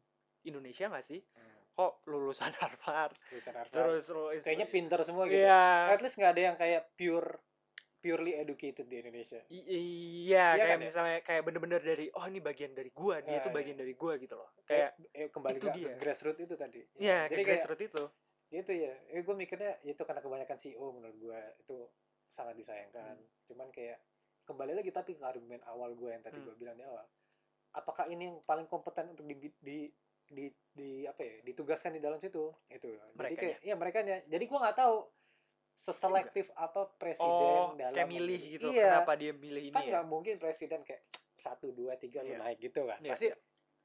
Indonesia 0.42 0.87
nggak 0.87 1.03
sih 1.05 1.19
Hmm. 1.19 1.55
kok 1.75 2.07
lulusan 2.07 2.55
Harvard 2.62 3.19
Lulusan 3.29 3.53
Harvard. 3.53 3.75
terus 3.75 4.05
lu 4.09 4.31
kayaknya 4.38 4.66
pinter 4.66 5.01
semua 5.03 5.27
gitu 5.27 5.37
iya 5.37 5.90
at 5.90 5.99
least 5.99 6.16
nggak 6.16 6.33
ada 6.33 6.42
yang 6.45 6.57
kayak 6.57 6.83
pure 6.95 7.42
purely 7.97 8.33
educated 8.33 8.87
di 8.87 8.97
Indonesia 8.97 9.42
I- 9.49 9.66
iya 9.66 10.55
Iya 10.55 10.57
kayak 10.57 10.69
kan 10.69 10.79
ya? 10.79 10.87
misalnya 10.87 11.19
kayak 11.21 11.42
bener-bener 11.42 11.81
dari 11.81 12.07
oh 12.09 12.25
ini 12.25 12.38
bagian 12.38 12.71
dari 12.71 12.88
gua 12.90 13.19
dia 13.19 13.37
Ah, 13.37 13.42
tuh 13.42 13.51
iya. 13.51 13.57
bagian 13.59 13.77
dari 13.77 13.92
gua 13.92 14.14
gitu 14.14 14.35
loh 14.35 14.49
kayak 14.62 14.90
eh, 15.11 15.29
kembali 15.29 15.59
itu 15.59 15.66
ke, 15.66 15.75
dia. 15.75 15.95
grassroots 15.99 16.40
itu 16.40 16.55
tadi 16.55 16.81
ya 16.97 17.27
jadi 17.27 17.42
grassroots 17.42 17.83
itu 17.85 18.05
itu 18.49 18.73
ya. 18.73 18.95
Eh, 19.11 19.23
gue 19.23 19.35
mikirnya 19.35 19.79
itu 19.83 19.99
karena 20.03 20.23
kebanyakan 20.23 20.57
CEO 20.57 20.87
menurut 20.91 21.17
gue 21.17 21.41
itu 21.61 21.79
sangat 22.31 22.55
disayangkan. 22.55 23.17
Cuman 23.45 23.69
kayak 23.71 23.99
kembali 24.47 24.79
lagi 24.79 24.91
tapi 24.91 25.19
ke 25.19 25.25
argumen 25.27 25.59
awal 25.67 25.95
gue 25.95 26.11
yang 26.11 26.23
tadi 26.23 26.39
Hmm. 26.39 26.47
gue 26.47 26.55
bilang 26.57 26.77
di 26.79 26.87
awal. 26.87 27.03
Apakah 27.75 28.07
ini 28.07 28.31
yang 28.31 28.39
paling 28.47 28.67
kompeten 28.67 29.11
untuk 29.11 29.27
di 29.27 29.35
di 29.59 29.79
di, 30.27 30.47
di 30.71 31.07
apa 31.07 31.23
ya 31.23 31.35
ditugaskan 31.43 31.95
di 31.95 32.03
dalam 32.03 32.19
situ? 32.19 32.51
Itu. 32.67 32.91
Jadi 32.95 33.15
Merekanya. 33.15 33.39
kayak 33.39 33.59
ya 33.63 33.75
mereka 33.75 33.99
jadi 34.27 34.45
gue 34.47 34.59
nggak 34.59 34.79
tahu 34.79 34.97
seselektif 35.77 36.49
apa 36.57 36.89
presiden 36.97 37.29
oh 37.61 37.77
dalam 37.77 37.93
kayak 37.93 38.09
milih 38.09 38.41
memilih. 38.41 38.55
gitu 38.57 38.69
iya. 38.73 38.97
kenapa 38.97 39.13
dia 39.21 39.33
milih 39.37 39.63
ini 39.69 39.77
kan 39.77 39.85
ya? 39.85 39.91
nggak 39.93 40.07
mungkin 40.09 40.35
presiden 40.41 40.81
kayak 40.89 41.05
satu 41.37 41.69
dua 41.69 42.01
tiga 42.01 42.25
lu 42.25 42.33
Iya. 42.33 42.41
naik 42.41 42.59
gitu 42.65 42.89
kan. 42.89 42.97
Iya, 43.05 43.13
pasti 43.13 43.29
iya. 43.29 43.37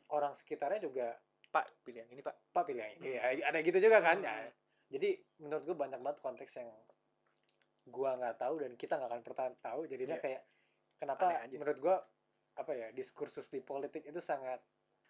orang 0.08 0.32
sekitarnya 0.32 0.80
juga 0.88 1.20
pak 1.52 1.68
pilih 1.84 2.02
yang 2.02 2.10
ini 2.10 2.22
pak 2.22 2.36
pak 2.50 2.64
pilih 2.64 2.80
yang 2.80 2.94
ini 2.96 3.08
Hmm. 3.12 3.38
Ya, 3.38 3.46
ada 3.46 3.60
gitu 3.60 3.78
juga 3.78 4.00
kan 4.00 4.18
Hmm. 4.18 4.26
Ya, 4.26 4.48
jadi 4.90 5.10
menurut 5.38 5.64
gue 5.64 5.76
banyak 5.78 6.00
banget 6.00 6.20
konteks 6.20 6.54
yang 6.58 6.72
gua 7.84 8.14
nggak 8.14 8.38
tahu 8.38 8.56
dan 8.58 8.72
kita 8.74 8.94
nggak 8.96 9.10
akan 9.10 9.22
pernah 9.22 9.48
tahu 9.60 9.82
jadinya 9.86 10.16
Iya. 10.16 10.24
kayak 10.24 10.42
kenapa 10.98 11.26
menurut 11.50 11.78
gua 11.80 11.96
apa 12.54 12.72
ya 12.72 12.88
diskursus 12.92 13.48
di 13.48 13.60
politik 13.60 14.04
itu 14.04 14.22
sangat 14.22 14.62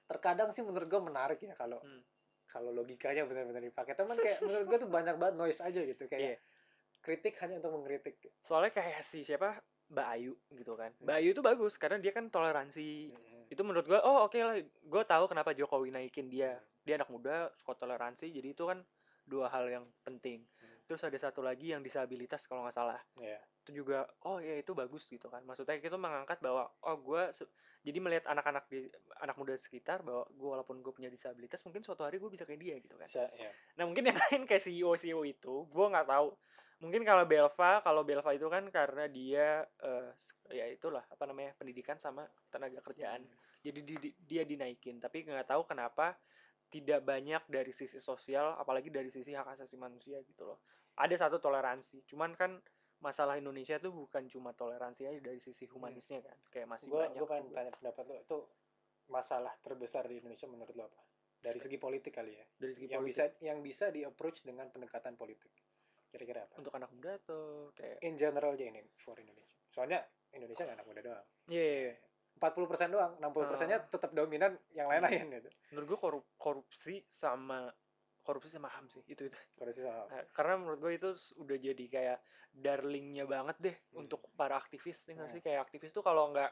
terkadang 0.05 0.49
sih 0.49 0.61
menurut 0.61 0.87
gua 0.87 1.01
menarik 1.03 1.41
ya 1.41 1.53
kalau 1.53 1.77
Hmm. 1.79 1.99
kalau 2.47 2.71
logikanya 2.71 3.23
benar-benar 3.23 3.59
dipakai 3.61 3.93
teman 3.93 4.15
kayak 4.15 4.39
menurut 4.47 4.65
gua 4.65 4.77
tuh 4.77 4.89
banyak 4.89 5.15
banget 5.15 5.35
noise 5.35 5.59
aja 5.59 5.79
gitu 5.79 6.03
kayak 6.07 6.21
Iya. 6.21 6.37
kritik 7.01 7.35
hanya 7.39 7.59
untuk 7.59 7.73
mengkritik 7.75 8.15
soalnya 8.41 8.71
kayak 8.71 9.01
si 9.01 9.21
siapa 9.21 9.59
Mbak 9.91 10.07
Ayu 10.09 10.33
gitu 10.49 10.73
kan 10.73 10.91
Hmm. 10.93 11.03
Mbak 11.03 11.15
Ayu 11.15 11.29
itu 11.29 11.41
bagus 11.41 11.73
karena 11.75 11.97
dia 11.97 12.09
kan 12.09 12.25
toleransi 12.27 13.11
Hmm. 13.11 13.43
itu 13.47 13.61
menurut 13.61 13.83
gua 13.83 13.99
oh 14.01 14.25
oke 14.25 14.39
lah 14.39 14.55
gue 14.63 15.03
tahu 15.05 15.23
kenapa 15.27 15.51
Jokowi 15.51 15.91
naikin 15.91 16.27
dia 16.27 16.55
dia 16.81 16.95
anak 16.95 17.11
muda 17.11 17.51
suka 17.53 17.75
toleransi 17.77 18.31
jadi 18.31 18.47
itu 18.49 18.63
kan 18.63 18.79
dua 19.21 19.47
hal 19.47 19.67
yang 19.67 19.85
penting 20.01 20.47
Hmm. 20.57 20.79
terus 20.87 21.03
ada 21.03 21.15
satu 21.15 21.39
lagi 21.39 21.69
yang 21.69 21.79
disabilitas 21.79 22.47
kalau 22.47 22.63
nggak 22.63 22.73
salah 22.73 22.99
Iya. 23.15 23.37
itu 23.61 23.71
juga 23.77 24.03
oh 24.23 24.39
ya 24.39 24.57
itu 24.57 24.71
bagus 24.71 25.05
gitu 25.05 25.27
kan 25.27 25.43
maksudnya 25.43 25.77
kita 25.77 25.93
mengangkat 25.93 26.39
bahwa 26.39 26.65
oh 26.81 26.97
gue 26.97 27.23
jadi 27.81 27.97
melihat 27.97 28.25
anak-anak 28.27 28.65
di 28.67 28.89
anak 29.17 29.35
muda 29.35 29.53
sekitar 29.55 30.01
bahwa 30.01 30.25
gue 30.27 30.49
walaupun 30.49 30.79
gue 30.79 30.89
punya 30.89 31.07
disabilitas 31.07 31.61
mungkin 31.61 31.81
suatu 31.81 32.01
hari 32.01 32.17
gue 32.17 32.27
bisa 32.27 32.43
kayak 32.43 32.57
dia 32.57 32.75
gitu 32.77 32.95
kan 32.95 33.05
Bisa, 33.05 33.27
ya. 33.31 33.51
nah 33.75 33.85
mungkin 33.85 34.05
yang 34.05 34.17
lain 34.17 34.41
kayak 34.45 34.63
CEO 34.63 34.95
CEO 34.95 35.21
itu 35.21 35.65
gue 35.65 35.85
nggak 35.87 36.07
tahu 36.07 36.33
mungkin 36.81 37.05
kalau 37.05 37.23
Belva 37.29 37.79
kalau 37.79 38.01
Belva 38.01 38.33
itu 38.33 38.49
kan 38.49 38.65
karena 38.73 39.05
dia 39.05 39.61
s- 40.17 40.33
ya 40.49 40.65
itulah 40.65 41.05
apa 41.05 41.23
namanya 41.29 41.53
pendidikan 41.53 41.95
sama 41.95 42.25
tenaga 42.49 42.81
kerjaan. 42.81 43.21
Jadi 43.61 43.79
di- 43.85 43.99
di- 44.01 44.15
dia 44.17 44.41
dinaikin 44.41 44.97
tapi 44.97 45.21
nggak 45.21 45.45
tahu 45.47 45.69
kenapa 45.69 46.17
tidak 46.73 47.05
banyak 47.05 47.43
dari 47.45 47.69
sisi 47.69 48.01
sosial 48.01 48.57
apalagi 48.57 48.89
dari 48.89 49.13
sisi 49.13 49.35
hak 49.37 49.55
asasi 49.55 49.77
manusia 49.77 50.17
gitu 50.25 50.49
loh. 50.49 50.59
Ada 50.97 51.29
satu 51.29 51.37
toleransi 51.37 52.01
cuman 52.09 52.33
kan 52.33 52.57
masalah 53.01 53.37
Indonesia 53.37 53.81
tuh 53.81 53.93
bukan 53.93 54.29
cuma 54.29 54.53
toleransi 54.53 55.09
aja 55.09 55.19
dari 55.21 55.41
sisi 55.41 55.65
humanisnya 55.65 56.21
kan 56.21 56.37
kayak 56.53 56.69
masih 56.69 56.85
gue 56.85 57.01
banyak 57.01 57.17
pengen 57.25 57.45
juga. 57.49 57.55
tanya 57.57 57.71
pendapat 57.73 58.03
lo 58.05 58.15
itu 58.21 58.37
masalah 59.09 59.53
terbesar 59.61 60.05
di 60.05 60.21
Indonesia 60.21 60.45
menurut 60.45 60.73
lo 60.77 60.85
apa? 60.85 61.01
Dari 61.41 61.57
segi 61.57 61.81
politik 61.81 62.13
kali 62.13 62.37
ya? 62.37 62.45
Dari 62.61 62.73
segi 62.77 62.85
yang 62.93 63.01
politik. 63.01 63.33
bisa 63.33 63.41
yang 63.41 63.59
bisa 63.65 63.85
di 63.89 64.05
approach 64.05 64.45
dengan 64.45 64.69
pendekatan 64.69 65.17
politik 65.17 65.49
kira-kira 66.11 66.43
apa 66.43 66.53
untuk 66.59 66.73
anak 66.75 66.91
muda 66.91 67.15
atau 67.17 67.41
kayak 67.73 67.97
in 68.01 68.15
general 68.15 68.51
aja 68.51 68.65
ini 68.65 68.83
for 68.97 69.15
Indonesia 69.15 69.57
soalnya 69.67 70.03
Indonesia 70.29 70.61
nggak 70.61 70.77
anak 70.77 70.87
muda 70.87 71.01
doang 71.01 71.25
iya 71.47 71.63
iya, 71.63 71.79
iya. 71.87 71.95
40% 72.33 72.89
doang 72.89 73.11
60 73.17 73.47
persennya 73.47 73.77
Ah. 73.77 73.87
tetap 73.87 74.11
dominan 74.11 74.51
yang 74.71 74.87
lain-lain 74.87 75.31
gitu 75.31 75.49
menurut 75.71 75.87
gue 75.87 75.99
korup 75.99 76.25
korupsi 76.35 77.03
sama 77.07 77.71
korupsi 78.21 78.49
sama 78.49 78.69
ham 78.69 78.85
sih 78.87 79.01
itu 79.03 79.25
itu 79.25 79.37
korupsi 79.55 79.81
sama 79.81 80.05
Nah, 80.05 80.23
karena 80.31 80.53
menurut 80.55 80.79
gue 80.79 80.93
itu 80.93 81.09
udah 81.37 81.57
jadi 81.57 81.85
kayak 81.87 82.17
darlingnya 82.51 83.23
banget 83.25 83.57
deh 83.59 83.75
Hmm. 83.89 84.03
untuk 84.03 84.27
para 84.33 84.55
aktivis 84.55 85.05
ya 85.05 85.15
nggak 85.15 85.25
Hmm. 85.25 85.35
sih 85.35 85.41
kayak 85.41 85.59
aktivis 85.63 85.91
tuh 85.91 86.01
kalau 86.01 86.29
nggak 86.29 86.51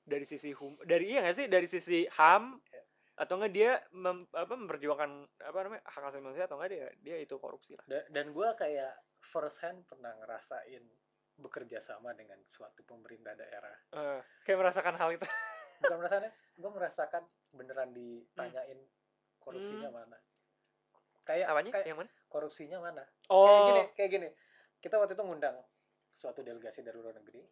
dari 0.00 0.24
sisi 0.24 0.50
hum 0.52 0.78
dari 0.82 1.10
iya 1.10 1.20
nggak 1.20 1.36
sih 1.36 1.46
dari 1.46 1.66
sisi 1.66 1.98
ham 2.14 2.58
Ya. 2.66 2.82
Atau 3.20 3.36
enggak 3.36 3.52
dia 3.52 3.70
mem, 3.92 4.24
apa 4.32 4.54
memperjuangkan 4.56 5.10
apa 5.44 5.58
namanya 5.60 5.82
hak 5.84 6.02
asasi 6.08 6.24
manusia 6.24 6.48
atau 6.48 6.56
enggak 6.56 6.72
dia 6.72 6.86
dia 7.04 7.16
itu 7.20 7.36
korupsi 7.36 7.76
lah. 7.76 7.84
Da- 7.84 8.08
dan 8.08 8.32
gue 8.32 8.48
kayak 8.56 8.96
first 9.28 9.60
hand 9.60 9.84
pernah 9.84 10.16
ngerasain 10.24 10.80
bekerja 11.36 11.84
sama 11.84 12.16
dengan 12.16 12.40
suatu 12.48 12.80
pemerintah 12.88 13.36
daerah. 13.36 13.76
Eh, 13.92 14.20
kayak 14.48 14.58
merasakan 14.64 14.96
hal 14.96 15.12
itu. 15.12 15.24
Bukan 15.84 15.96
merasakan 16.00 16.32
gue 16.32 16.70
merasakan 16.72 17.22
beneran 17.52 17.92
ditanyain 17.92 18.80
korupsinya 19.36 19.92
mana. 19.92 20.18
Kayak 21.28 21.46
apanya? 21.52 21.70
kayak 21.76 21.86
yang 21.92 22.00
mana? 22.00 22.10
korupsinya 22.32 22.78
mana? 22.80 23.04
Oh. 23.28 23.44
kayak 23.44 23.64
gini 23.68 23.82
kayak 23.96 24.10
gini. 24.16 24.28
Kita 24.80 24.96
waktu 24.96 25.12
itu 25.12 25.24
ngundang 25.24 25.56
suatu 26.16 26.40
delegasi 26.40 26.80
dari 26.80 26.96
luar 26.96 27.20
negeri. 27.20 27.44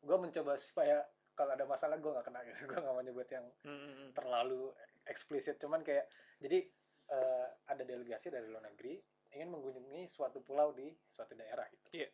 Gue 0.00 0.16
mencoba 0.16 0.56
supaya 0.56 1.04
kalau 1.36 1.52
ada 1.52 1.62
masalah 1.62 2.00
gue 2.00 2.08
nggak 2.08 2.24
kena 2.24 2.40
gitu 2.42 2.58
gue 2.72 2.78
nggak 2.80 2.90
mau 2.90 3.04
nyebut 3.04 3.28
yang 3.28 3.46
Mm, 3.62 3.70
mm, 3.70 3.92
mm. 3.92 4.10
terlalu 4.16 4.72
eksplisit 5.04 5.60
cuman 5.60 5.84
kayak 5.84 6.08
jadi 6.40 6.64
eh, 7.06 7.46
ada 7.68 7.82
delegasi 7.84 8.32
dari 8.32 8.48
luar 8.48 8.64
negeri 8.64 8.98
ingin 9.30 9.52
mengunjungi 9.52 10.08
suatu 10.08 10.40
pulau 10.40 10.72
di 10.72 10.88
suatu 11.06 11.36
daerah 11.36 11.68
gitu 11.68 11.86
Iya. 11.94 12.08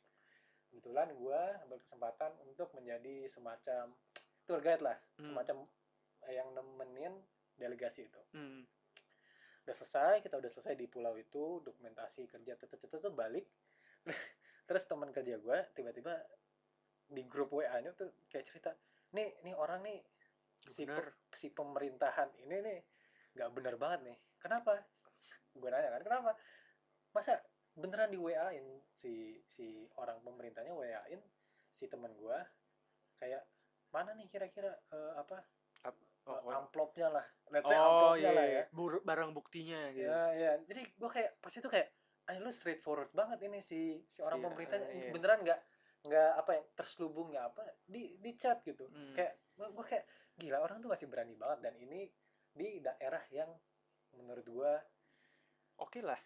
kebetulan 0.69 1.09
gue 1.13 1.41
berkesempatan 1.69 2.35
untuk 2.43 2.75
menjadi 2.75 3.25
semacam 3.27 3.95
tour 4.43 4.59
guide 4.59 4.83
lah 4.83 4.99
Hmm. 5.17 5.31
semacam 5.31 5.57
yang 6.29 6.49
nemenin 6.51 7.15
delegasi 7.55 8.05
itu 8.05 8.21
Mm. 8.35 8.67
udah 9.63 9.75
selesai 9.77 10.19
kita 10.21 10.35
udah 10.37 10.51
selesai 10.51 10.75
di 10.75 10.87
pulau 10.87 11.15
itu 11.15 11.63
dokumentasi 11.63 12.27
kerja 12.27 12.59
tetet 12.59 12.83
tetet 12.83 13.15
balik 13.15 13.47
terus 14.67 14.83
teman 14.85 15.09
kerja 15.09 15.39
gue 15.39 15.59
tiba-tiba 15.73 16.19
di 17.07 17.23
grup 17.25 17.53
WA 17.53 17.79
nya 17.79 17.93
tuh 17.93 18.11
kayak 18.27 18.43
cerita 18.43 18.73
nih 19.13 19.29
nih 19.45 19.55
orang 19.55 19.81
nih 19.85 20.01
si, 20.63 20.83
pe- 20.89 21.17
si 21.33 21.53
pemerintahan 21.53 22.33
ini 22.41 22.57
nih 22.65 22.79
nggak 23.37 23.51
bener 23.53 23.75
banget 23.77 24.01
nih. 24.13 24.19
Kenapa? 24.41 24.81
Gue 25.53 25.69
nanya 25.69 25.93
kan 25.97 26.03
kenapa? 26.05 26.31
Masa 27.13 27.41
beneran 27.73 28.13
di 28.13 28.21
WA 28.21 28.53
in 28.53 28.67
si 28.93 29.41
si 29.49 29.89
orang 29.97 30.21
pemerintahnya 30.21 30.73
WA 30.77 31.03
in 31.13 31.21
si 31.73 31.89
teman 31.89 32.13
gue 32.13 32.39
kayak 33.17 33.45
mana 33.93 34.17
nih 34.17 34.29
kira-kira 34.29 34.73
eh, 34.93 35.13
apa? 35.17 35.41
Oh, 36.23 36.39
eh, 36.39 36.55
amplopnya 36.55 37.11
lah. 37.11 37.27
Let's 37.51 37.67
say 37.67 37.75
oh 37.75 38.15
amplopnya 38.15 38.31
iya, 38.31 38.31
lah 38.31 38.47
iya. 38.47 38.63
ya. 38.63 38.65
Bur- 38.71 39.03
barang 39.03 39.31
buktinya 39.35 39.91
gitu. 39.91 40.07
Ya, 40.07 40.31
ya. 40.39 40.53
Jadi 40.63 40.83
gue 40.95 41.11
kayak 41.11 41.31
pas 41.43 41.51
itu 41.51 41.67
kayak, 41.67 41.89
ah 42.31 42.39
lu 42.39 42.55
straightforward 42.55 43.11
banget 43.11 43.51
ini 43.51 43.59
si 43.59 43.99
si 44.07 44.23
orang 44.23 44.39
Si, 44.39 44.45
pemerintahnya. 44.47 44.87
eh, 44.87 44.95
iya. 44.95 45.11
beneran 45.11 45.43
nggak 45.43 45.59
nggak 46.03 46.31
apa 46.37 46.51
ya 46.53 46.63
terselubung 46.75 47.31
nggak 47.31 47.47
apa 47.47 47.63
di 47.85 48.17
di 48.17 48.31
chat 48.35 48.59
gitu. 48.63 48.87
Hmm. 48.87 49.15
Kayak 49.15 49.39
gue 49.55 49.85
kayak 49.85 50.05
gila 50.35 50.59
orang 50.61 50.79
tuh 50.79 50.89
masih 50.89 51.07
berani 51.07 51.35
banget 51.35 51.59
dan 51.63 51.75
ini 51.77 52.09
di 52.51 52.79
daerah 52.79 53.23
yang 53.29 53.49
menurut 54.13 54.45
gue 54.45 54.73
oke 55.79 56.01
lah 56.01 56.19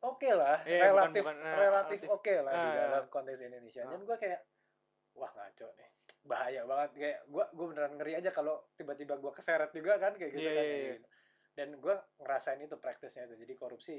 oke 0.00 0.28
lah 0.28 0.60
Iya, 0.62 0.80
bukan- 0.80 0.86
relatif 0.86 1.22
bukan, 1.22 1.36
eh, 1.38 1.56
relatif 1.56 1.98
relatif. 1.98 2.08
oke 2.10 2.34
lah 2.40 2.52
di 2.52 2.60
Ah, 2.62 2.74
dalam 2.78 3.04
konteks 3.08 3.40
Indonesia. 3.42 3.82
Ah. 3.82 3.90
Dan 3.90 4.00
gue 4.02 4.16
kayak 4.16 4.40
wah 5.14 5.30
ngaco 5.30 5.68
nih 5.74 5.90
bahaya 6.22 6.62
banget 6.64 6.90
kayak 6.94 7.18
gue 7.26 7.44
gue 7.50 7.66
beneran 7.66 7.92
ngeri 7.94 8.12
aja 8.14 8.30
kalau 8.30 8.56
tiba-tiba 8.72 9.14
gue 9.14 9.28
keseret 9.30 9.70
juga 9.70 9.96
kan 9.96 10.12
kayak 10.14 10.30
gitu 10.30 10.40
Iya, 10.42 10.52
kan 10.52 10.64
iya, 10.64 10.76
iya. 10.76 10.96
dan 11.54 11.68
gue 11.76 11.94
ngerasain 12.18 12.60
itu 12.60 12.76
praktisnya 12.76 13.24
itu 13.24 13.36
jadi 13.36 13.54
korupsi 13.54 13.96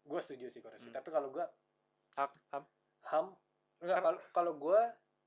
gue 0.00 0.20
setuju 0.20 0.46
sih 0.48 0.60
korupsi 0.60 0.86
Hmm. 0.86 0.94
tapi 0.94 1.08
kalau 1.10 1.28
gue 1.28 1.42
hak 2.12 2.32
ham 2.48 2.64
ham 3.04 3.26
enggak 3.82 3.98
kalau 4.02 4.20
kalau 4.32 4.52
gue 4.56 4.80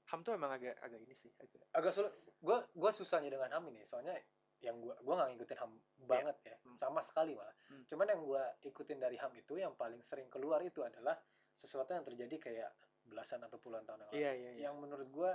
ham 0.09 0.19
tuh 0.25 0.33
emang 0.33 0.51
agak 0.57 0.73
agak 0.81 0.99
ini 1.05 1.13
sih 1.13 1.29
agak 1.38 1.62
agak 1.73 1.91
sulit. 1.93 2.13
Gue 2.41 2.57
gue 2.73 2.91
susahnya 2.95 3.29
dengan 3.29 3.49
ham 3.53 3.63
ini 3.69 3.85
soalnya 3.85 4.17
yang 4.59 4.75
gue 4.83 4.91
gue 4.91 5.13
nggak 5.15 5.29
ngikutin 5.35 5.57
ham 5.62 5.71
banget 6.03 6.38
ya. 6.43 6.57
Hmm. 6.65 6.75
sama 6.75 6.99
sekali 6.99 7.31
malah. 7.38 7.55
Hmm. 7.71 7.83
cuman 7.88 8.05
yang 8.12 8.21
gue 8.25 8.43
ikutin 8.67 8.97
dari 8.99 9.15
ham 9.21 9.31
itu 9.38 9.55
yang 9.55 9.71
paling 9.77 10.03
sering 10.03 10.27
keluar 10.27 10.59
itu 10.65 10.83
adalah 10.83 11.15
sesuatu 11.55 11.95
yang 11.95 12.03
terjadi 12.03 12.35
kayak 12.39 12.71
belasan 13.07 13.39
atau 13.43 13.57
puluhan 13.59 13.83
tahun 13.88 14.05
yang 14.05 14.09
lalu. 14.12 14.19
Iya 14.19 14.31
iya 14.35 14.49
iya. 14.51 14.62
Yang 14.69 14.75
menurut 14.81 15.07
gue 15.09 15.31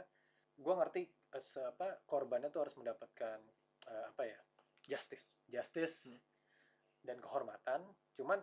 gue 0.55 0.74
ngerti 0.74 1.03
eh, 1.09 1.66
apa 1.66 1.87
korbannya 2.07 2.48
tuh 2.53 2.61
harus 2.68 2.74
mendapatkan 2.77 3.38
eh, 3.88 4.05
apa 4.11 4.22
ya 4.29 4.38
justice. 4.85 5.40
justice 5.48 6.11
Hmm. 6.11 6.20
dan 7.05 7.16
kehormatan. 7.20 7.81
Cuman 8.16 8.40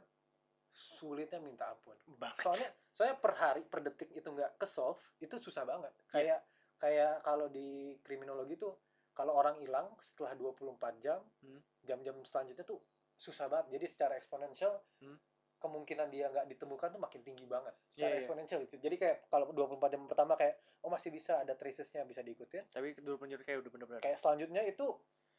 sulitnya 0.71 1.37
minta 1.37 1.67
ampun. 1.67 1.95
Banget. 2.15 2.41
Soalnya 2.41 2.69
soalnya 2.91 3.17
per 3.17 3.33
hari 3.33 3.61
per 3.63 3.79
detik 3.81 4.09
itu 4.09 4.25
nggak 4.25 4.55
ke 4.55 4.65
solve 4.65 4.99
itu 5.17 5.35
susah 5.37 5.63
banget. 5.63 5.91
Kayak 6.07 6.43
kayak 6.75 7.21
kalau 7.21 7.47
di 7.47 7.95
kriminologi 7.99 8.55
tuh 8.55 8.73
kalau 9.11 9.35
orang 9.35 9.59
hilang 9.59 9.91
setelah 9.99 10.33
24 10.33 10.71
jam 10.97 11.19
Hmm. 11.43 11.59
jam-jam 11.83 12.15
selanjutnya 12.23 12.63
tuh 12.63 12.79
susah 13.13 13.45
banget. 13.45 13.77
Jadi 13.77 13.85
secara 13.87 14.13
eksponensial 14.15 14.79
Hmm. 14.99 15.19
kemungkinan 15.57 16.09
dia 16.09 16.25
nggak 16.27 16.49
ditemukan 16.49 16.89
tuh 16.89 16.97
makin 16.97 17.21
tinggi 17.21 17.45
banget. 17.45 17.75
Secara 17.85 18.01
Iya, 18.01 18.09
iya. 18.09 18.19
eksponensial 18.19 18.61
itu 18.63 18.75
jadi 18.77 18.95
kayak 18.97 19.17
kalau 19.29 19.51
24 19.51 19.91
jam 19.91 20.01
pertama 20.09 20.33
kayak 20.33 20.57
oh 20.81 20.89
masih 20.89 21.13
bisa 21.13 21.37
ada 21.37 21.53
tracesnya 21.53 22.01
bisa 22.01 22.19
diikutin. 22.19 22.65
Tapi 22.67 22.97
dulu 22.97 23.21
penjuru 23.21 23.43
kayak 23.43 23.61
udah 23.61 23.71
bener-bener. 23.71 24.01
Kayak 24.01 24.17
selanjutnya 24.17 24.63
itu 24.63 24.87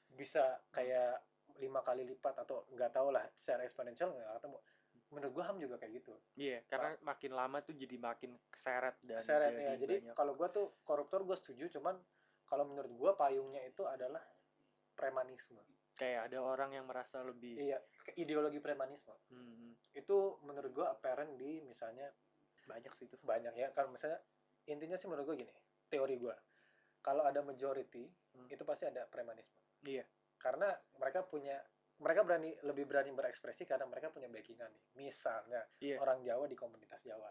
bisa 0.08 0.62
kayak 0.70 1.18
lima 1.58 1.80
kali 1.80 2.04
lipat 2.04 2.38
atau 2.38 2.64
nggak 2.70 2.92
tahu 2.92 3.10
lah 3.10 3.24
secara 3.34 3.62
eksponensial 3.62 4.10
nggak 4.10 4.30
ketemu 4.36 4.58
menurut 5.12 5.32
gua 5.36 5.44
ham 5.52 5.60
juga 5.60 5.76
kayak 5.76 5.92
gitu. 6.02 6.16
Iya 6.40 6.64
karena 6.66 6.96
makin 7.04 7.32
lama 7.36 7.60
tuh 7.60 7.76
jadi 7.76 7.96
makin 8.00 8.32
keseret 8.48 8.96
dan 9.04 9.20
keseret 9.20 9.52
ya. 9.52 9.72
Jadi 9.76 9.94
kalau 10.16 10.32
gua 10.32 10.48
tuh 10.48 10.80
koruptor 10.82 11.22
gua 11.22 11.36
setuju 11.36 11.68
cuman 11.78 12.00
kalau 12.48 12.64
menurut 12.64 12.92
gua 12.96 13.10
payungnya 13.14 13.60
itu 13.68 13.84
adalah 13.84 14.24
premanisme. 14.96 15.60
Kayak 15.92 16.32
ada 16.32 16.38
orang 16.40 16.72
yang 16.72 16.88
merasa 16.88 17.20
lebih 17.20 17.60
iya 17.60 17.76
ideologi 18.16 18.58
premanisme. 18.58 19.12
Hmm, 19.28 19.76
itu 19.92 20.40
menurut 20.42 20.72
gua 20.72 20.96
apparent 20.96 21.36
di 21.36 21.60
misalnya 21.60 22.08
banyak 22.64 22.92
sih 22.96 23.06
itu. 23.06 23.20
Banyak 23.20 23.52
ya. 23.52 23.68
Kalau 23.76 23.92
misalnya 23.92 24.18
intinya 24.64 24.96
sih 24.96 25.06
menurut 25.12 25.28
gua 25.28 25.36
gini 25.36 25.52
teori 25.92 26.16
gua. 26.16 26.34
Kalau 27.04 27.22
ada 27.28 27.44
majority 27.44 28.08
Hmm. 28.32 28.48
itu 28.48 28.64
pasti 28.64 28.88
ada 28.88 29.04
premanisme. 29.12 29.52
Iya. 29.84 30.08
Karena 30.40 30.72
mereka 30.96 31.20
punya 31.28 31.60
mereka 31.98 32.20
berani 32.22 32.50
lebih 32.62 32.84
berani 32.84 33.10
berekspresi 33.10 33.62
karena 33.62 33.84
mereka 33.84 34.08
punya 34.08 34.26
backingan 34.26 34.70
nih 34.70 34.84
misalnya 34.96 35.60
Iya. 35.78 35.96
orang 35.98 36.22
Jawa 36.22 36.44
di 36.46 36.56
komunitas 36.56 37.02
Jawa 37.02 37.30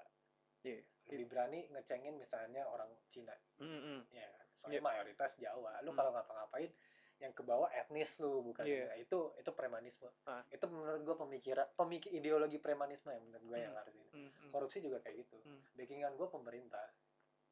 iya 0.61 0.77
lebih 1.07 1.25
berani 1.27 1.65
ngecengin 1.67 2.15
misalnya 2.15 2.63
orang 2.65 2.91
Cina 3.09 3.33
Hmm, 3.57 3.81
hmm. 3.81 3.99
ya 4.11 4.27
kan 4.29 4.45
soalnya 4.53 4.77
Iya. 4.77 4.85
mayoritas 4.85 5.31
Jawa 5.35 5.81
lu 5.81 5.89
Hmm. 5.89 5.97
kalau 5.97 6.11
ngapa-ngapain 6.13 6.71
yang 7.17 7.33
ke 7.33 7.43
bawah 7.43 7.69
etnis 7.71 8.17
lu 8.17 8.41
bukan 8.41 8.65
Iya. 8.65 8.89
ya, 8.89 8.95
itu 8.97 9.17
itu 9.35 9.51
premanisme 9.51 10.09
Ah. 10.23 10.41
itu 10.47 10.65
menurut 10.65 11.01
gua 11.03 11.17
pemikiran 11.19 11.69
pemikir 11.71 12.09
ideologi 12.11 12.57
premanisme 12.57 13.09
yang 13.09 13.21
menurut 13.23 13.45
gua 13.45 13.57
yang 13.59 13.71
Hmm. 13.71 13.81
harus 13.81 13.93
ini 13.95 14.09
Hmm, 14.09 14.29
hmm. 14.31 14.51
korupsi 14.51 14.77
juga 14.79 14.97
kayak 14.99 15.15
gitu 15.19 15.37
Hmm. 15.39 15.61
backingan 15.75 16.13
gua 16.15 16.29
pemerintah 16.29 16.87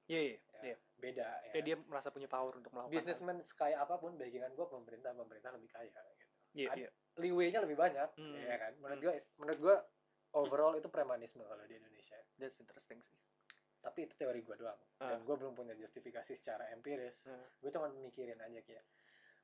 iya 0.07 0.21
iya 0.23 0.37
ya, 0.51 0.61
iya 0.63 0.77
beda 0.95 1.27
ya 1.43 1.51
kayak 1.53 1.65
dia 1.65 1.75
merasa 1.83 2.09
punya 2.09 2.25
power 2.25 2.53
untuk 2.55 2.71
melakukan 2.71 2.93
bisnismen 2.95 3.37
sekaya 3.43 3.77
apa 3.79 3.95
pun 3.95 4.15
backingan 4.15 4.53
gua 4.53 4.65
pemerintah 4.67 5.13
pemerintah 5.13 5.51
lebih 5.51 5.69
kaya 5.69 6.01
gitu 6.15 6.33
iya 6.55 6.67
Ad- 6.67 6.79
iya 6.79 6.89
leeway-nya 7.19 7.59
lebih 7.59 7.75
banyak 7.75 8.09
Hmm. 8.15 8.33
ya 8.39 8.57
kan? 8.57 8.73
Menurut 8.77 8.97
Hmm. 8.97 9.05
gua 9.05 9.13
menurut 9.37 9.59
gua 9.59 9.75
overall 10.33 10.73
itu 10.73 10.87
premanisme 10.87 11.41
kalau 11.41 11.61
di 11.63 11.75
Indonesia. 11.75 12.17
That's 12.35 12.57
interesting 12.57 12.99
sih. 12.99 13.15
Tapi 13.79 14.05
itu 14.05 14.15
teori 14.15 14.39
gua 14.39 14.55
doang. 14.55 14.79
Dan 14.97 15.13
Ah. 15.13 15.21
gua 15.21 15.35
belum 15.35 15.53
punya 15.53 15.73
justifikasi 15.73 16.31
secara 16.31 16.67
empiris. 16.69 17.25
Hmm. 17.25 17.43
gue 17.59 17.69
cuma 17.69 17.87
mikirin 17.89 18.37
aja 18.37 18.59
kayak 18.61 18.83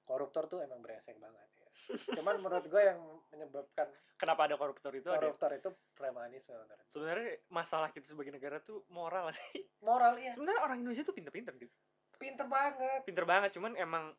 koruptor 0.02 0.46
tuh 0.46 0.60
emang 0.60 0.80
brengsek 0.80 1.18
banget 1.18 1.50
ya. 1.56 1.70
Cuman 2.14 2.38
menurut 2.38 2.64
gue 2.64 2.78
yang 2.80 3.00
menyebabkan 3.28 3.90
kenapa 4.16 4.46
ada 4.46 4.56
koruptor 4.56 4.94
itu 4.94 5.10
ada? 5.10 5.18
koruptor 5.20 5.52
itu 5.52 5.68
premanisme 5.92 6.54
menurut 6.54 6.70
gue. 6.78 6.88
sebenarnya 6.94 7.30
masalah 7.50 7.90
kita 7.90 8.06
sebagai 8.06 8.30
negara 8.30 8.62
tuh 8.62 8.86
moral 8.88 9.28
sih. 9.36 9.66
Moral 9.82 10.16
iya. 10.16 10.32
Sebenarnya 10.32 10.62
orang 10.62 10.78
Indonesia 10.80 11.02
tuh 11.02 11.12
pinter-pinter 11.12 11.58
gitu. 11.58 11.74
Pinter 12.16 12.46
banget. 12.46 13.02
Pinter 13.04 13.26
banget 13.26 13.50
cuman 13.52 13.74
emang 13.76 14.14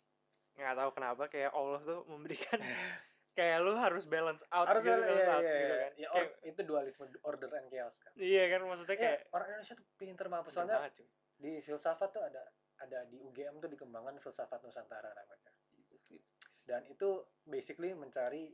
nggak 0.55 0.75
tahu 0.75 0.91
kenapa 0.93 1.23
kayak 1.29 1.53
Allah 1.53 1.81
tuh 1.81 2.03
memberikan 2.07 2.59
kayak 3.37 3.59
lu 3.61 3.77
harus 3.77 4.09
balance 4.09 4.41
out 4.49 4.65
harus 4.65 4.81
gitu, 4.83 4.97
iya, 4.97 5.05
balance 5.05 5.21
iya, 5.21 5.37
out 5.37 5.43
iya, 5.45 5.53
gitu 5.53 5.61
iya. 5.61 5.77
kan. 5.77 5.93
Ya, 6.01 6.09
Kayak- 6.09 6.37
itu 6.49 6.61
dualisme 6.65 7.05
order 7.21 7.51
and 7.53 7.69
chaos 7.69 7.97
kan. 8.01 8.13
Iya 8.17 8.45
kan 8.49 8.61
maksudnya 8.65 8.97
Eh, 8.97 9.01
kayak 9.05 9.19
orang 9.37 9.47
Indonesia 9.53 9.75
tuh 9.77 9.87
pinter 10.01 10.27
banget. 10.33 10.45
Soalnya 10.57 10.77
banget, 10.81 11.05
di 11.37 11.53
filsafat 11.61 12.09
tuh 12.11 12.23
ada 12.25 12.43
ada 12.81 12.99
di 13.09 13.21
UGM 13.21 13.61
tuh 13.61 13.69
dikembangkan 13.69 14.17
filsafat 14.25 14.65
Nusantara 14.65 15.13
namanya. 15.13 15.53
Dan 16.67 16.83
itu 16.91 17.23
basically 17.47 17.95
mencari 17.95 18.51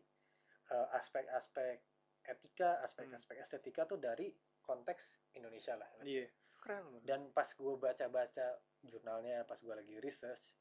uh, 0.75 0.89
aspek-aspek 0.99 1.81
etika 2.23 2.79
aspek-aspek 2.87 3.37
estetika 3.43 3.83
tuh 3.87 3.99
dari 3.99 4.31
konteks 4.63 5.19
Indonesia 5.35 5.75
lah 5.75 5.91
iya 6.07 6.31
keren 6.63 6.87
banget. 6.87 7.03
dan 7.03 7.21
pas 7.35 7.49
gue 7.51 7.75
baca-baca 7.75 8.47
jurnalnya 8.87 9.43
pas 9.43 9.59
gue 9.59 9.75
lagi 9.75 9.99
research 9.99 10.55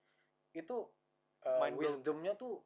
itu 0.58 0.90
uh, 1.46 1.62
wisdomnya 1.78 2.34
tuh 2.34 2.66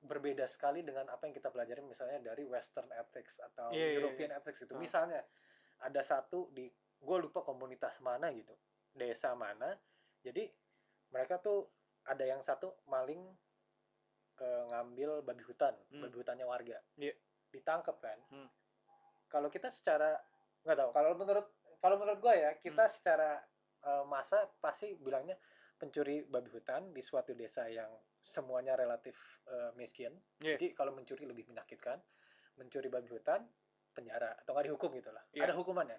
berbeda 0.00 0.48
sekali 0.48 0.80
dengan 0.80 1.04
apa 1.08 1.28
yang 1.28 1.34
kita 1.34 1.52
pelajari 1.52 1.84
misalnya 1.84 2.18
dari 2.24 2.48
Western 2.48 2.88
ethics 2.90 3.36
atau 3.38 3.68
Iya, 3.68 3.86
iya, 3.86 3.96
European 4.00 4.32
ethics 4.32 4.64
gitu 4.64 4.72
Ah. 4.72 4.80
misalnya 4.80 5.20
ada 5.78 6.00
satu 6.00 6.48
di 6.50 6.68
gue 7.00 7.16
lupa 7.18 7.40
komunitas 7.40 8.00
mana 8.00 8.32
gitu 8.32 8.56
desa 8.90 9.32
mana 9.34 9.76
jadi 10.20 10.48
mereka 11.08 11.36
tuh 11.38 11.68
ada 12.04 12.24
yang 12.24 12.40
satu 12.40 12.72
maling 12.86 13.20
eh, 14.36 14.62
ngambil 14.66 15.20
babi 15.20 15.44
hutan 15.44 15.76
Hmm. 15.92 16.00
babi 16.00 16.16
hutannya 16.16 16.48
warga 16.48 16.80
Iya. 16.96 17.12
ditangkap 17.52 18.00
kan 18.00 18.16
Hmm. 18.32 18.48
kalau 19.28 19.52
kita 19.52 19.68
secara 19.68 20.16
nggak 20.64 20.76
tahu 20.76 20.90
kalau 20.92 21.12
menurut 21.14 21.46
kalau 21.76 21.96
menurut 21.96 22.20
gue 22.20 22.34
ya 22.34 22.50
kita 22.56 22.84
Hmm. 22.84 22.92
secara 22.92 23.30
eh, 23.80 24.04
masa 24.04 24.44
pasti 24.60 24.92
bilangnya 24.96 25.36
pencuri 25.80 26.20
babi 26.28 26.52
hutan 26.52 26.92
di 26.92 27.00
suatu 27.00 27.32
desa 27.32 27.64
yang 27.72 27.88
semuanya 28.20 28.76
relatif 28.76 29.16
eh, 29.48 29.72
miskin. 29.80 30.12
Iya. 30.44 30.60
jadi 30.60 30.76
kalau 30.76 30.92
mencuri 30.92 31.24
lebih 31.24 31.48
menyakitkan. 31.48 31.96
Mencuri 32.60 32.92
babi 32.92 33.08
hutan 33.08 33.40
penjara 33.96 34.36
atau 34.36 34.52
nggak 34.52 34.68
dihukum 34.68 34.92
gitu 34.92 35.08
lah. 35.08 35.24
Iya. 35.32 35.48
ada 35.48 35.56
hukumannya. 35.56 35.96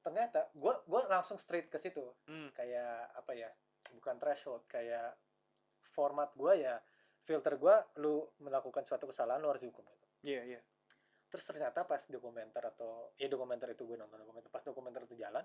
Ternyata 0.00 0.48
gue 0.56 0.74
gua 0.88 1.00
langsung 1.12 1.36
straight 1.36 1.68
ke 1.68 1.76
situ. 1.76 2.00
Hmm. 2.24 2.48
kayak 2.56 3.12
apa 3.12 3.32
ya 3.36 3.52
bukan 3.92 4.16
threshold 4.16 4.64
kayak 4.64 5.12
format 5.92 6.32
gue 6.34 6.64
ya 6.64 6.80
filter 7.24 7.56
gue 7.56 7.76
lu 8.00 8.24
melakukan 8.40 8.82
suatu 8.84 9.08
kesalahan 9.08 9.44
lu 9.44 9.52
harus 9.52 9.60
dihukum 9.60 9.84
gitu. 9.84 10.08
Iya 10.24 10.42
iya. 10.56 10.60
Terus 11.28 11.44
ternyata 11.44 11.84
pas 11.84 12.00
dokumenter 12.08 12.64
atau 12.64 13.12
ya 13.20 13.28
dokumenter 13.28 13.76
itu 13.76 13.84
gue 13.84 14.00
nonton 14.00 14.24
dokumenter 14.24 14.48
pas 14.48 14.64
dokumenter 14.64 15.04
itu 15.04 15.20
jalan 15.20 15.44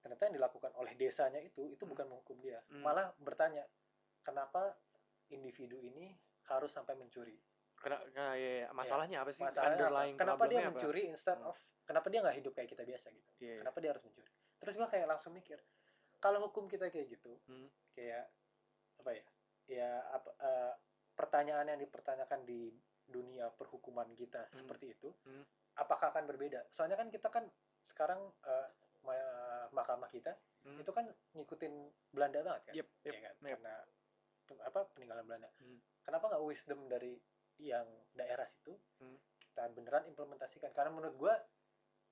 ternyata 0.00 0.22
yang 0.26 0.36
dilakukan 0.36 0.72
oleh 0.74 0.92
desanya 0.94 1.38
itu 1.38 1.68
itu 1.68 1.80
Hmm. 1.80 1.92
bukan 1.92 2.06
menghukum 2.08 2.36
dia 2.40 2.58
Hmm. 2.66 2.80
malah 2.80 3.12
bertanya 3.18 3.64
kenapa 4.20 4.76
individu 5.28 5.76
ini 5.76 6.16
harus 6.46 6.68
sampai 6.68 6.94
mencuri 6.94 7.36
Kena, 7.76 7.96
kena- 8.06 8.36
ya, 8.36 8.50
ya. 8.64 8.68
masalahnya 8.72 9.18
apa 9.20 9.30
sih 9.30 9.40
masalahnya 9.40 9.88
apa? 9.88 10.12
kenapa 10.14 10.44
dia 10.44 10.60
problemnya 10.60 10.60
apa? 10.62 10.72
mencuri 10.74 11.02
instead 11.06 11.38
Hmm. 11.38 11.48
of 11.48 11.56
kenapa 11.84 12.06
dia 12.08 12.20
nggak 12.20 12.36
hidup 12.36 12.52
kayak 12.52 12.68
kita 12.68 12.82
biasa 12.82 13.06
gitu 13.10 13.30
Iya, 13.38 13.46
iya. 13.46 13.60
kenapa 13.60 13.78
dia 13.78 13.90
harus 13.90 14.02
mencuri 14.02 14.30
terus 14.56 14.74
gue 14.74 14.88
kayak 14.88 15.06
langsung 15.06 15.32
mikir 15.32 15.58
kalau 16.18 16.38
hukum 16.42 16.64
kita 16.66 16.88
kayak 16.88 17.08
gitu 17.10 17.32
Hmm. 17.46 17.68
kayak 17.92 18.28
apa 18.98 19.10
ya 19.10 19.24
ya 19.66 19.90
apa 20.10 20.28
eh, 20.38 20.72
pertanyaan 21.14 21.66
yang 21.66 21.78
dipertanyakan 21.78 22.42
di 22.42 22.72
dunia 23.06 23.48
perhukuman 23.50 24.08
kita 24.14 24.44
Hmm. 24.44 24.54
seperti 24.54 24.92
itu 24.92 25.08
Hmm. 25.24 25.44
apakah 25.74 26.10
akan 26.10 26.24
berbeda 26.26 26.68
soalnya 26.68 26.96
kan 26.96 27.08
kita 27.08 27.28
kan 27.28 27.44
sekarang 27.80 28.20
ma- 29.00 29.16
mahkamah 29.72 30.08
kita 30.08 30.34
Hmm. 30.60 30.76
itu 30.76 30.90
kan 30.90 31.08
ngikutin 31.32 31.72
Belanda 32.10 32.40
banget 32.40 32.62
kan 32.62 32.74
Yep, 32.76 32.88
yep, 33.00 33.14
Iya 33.14 33.20
kan? 33.22 33.34
yep. 33.40 33.56
karena 33.56 33.74
apa 34.60 34.80
peninggalan 34.92 35.24
Belanda 35.24 35.48
Hmm. 35.56 35.78
kenapa 36.02 36.24
nggak 36.28 36.44
wisdom 36.44 36.80
dari 36.84 37.16
yang 37.58 37.86
daerah 38.12 38.44
situ 38.44 38.76
Hmm. 38.98 39.16
kita 39.40 39.66
beneran 39.70 40.04
implementasikan 40.06 40.70
karena 40.70 40.90
menurut 40.90 41.16
gua 41.16 41.34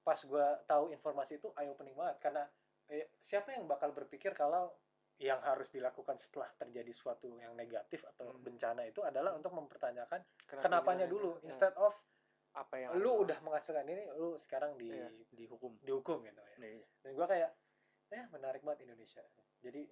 pas 0.01 0.19
gua 0.25 0.57
tahu 0.65 0.89
informasi 0.89 1.37
itu 1.37 1.53
eye 1.55 1.69
opening 1.69 1.93
banget 1.93 2.17
karena 2.19 2.43
eh, 2.89 3.13
siapa 3.19 3.53
yang 3.53 3.69
bakal 3.69 3.93
berpikir 3.93 4.33
kalau 4.33 4.73
yang 5.19 5.43
harus 5.43 5.69
dilakukan 5.69 6.17
setelah 6.17 6.49
terjadi 6.55 6.89
suatu 6.89 7.29
yang 7.37 7.53
negatif 7.53 8.01
atau 8.07 8.31
Hmm. 8.31 8.41
bencana 8.41 8.87
itu 8.87 9.03
adalah 9.03 9.35
untuk 9.35 9.53
mempertanyakan 9.53 10.25
Kenapa 10.47 10.63
kenapanya 10.65 11.05
dulu 11.05 11.37
Nah, 11.37 11.45
instead 11.45 11.75
of 11.75 11.93
apa 12.59 12.75
yang 12.79 12.91
lu 12.99 13.23
udah 13.23 13.39
menghasilkan 13.45 13.87
ini 13.87 14.05
lu 14.19 14.35
sekarang 14.39 14.75
di 14.75 14.91
Iya, 14.91 15.09
dihukum. 15.35 15.79
Dihukum 15.83 16.27
gitu 16.27 16.41
ya. 16.43 16.55
Iya, 16.59 16.71
iya. 16.83 16.87
dan 17.05 17.11
gua 17.15 17.27
kayak 17.31 17.51
eh 18.09 18.25
menarik 18.33 18.63
banget 18.65 18.89
Indonesia. 18.89 19.23
Jadi 19.63 19.83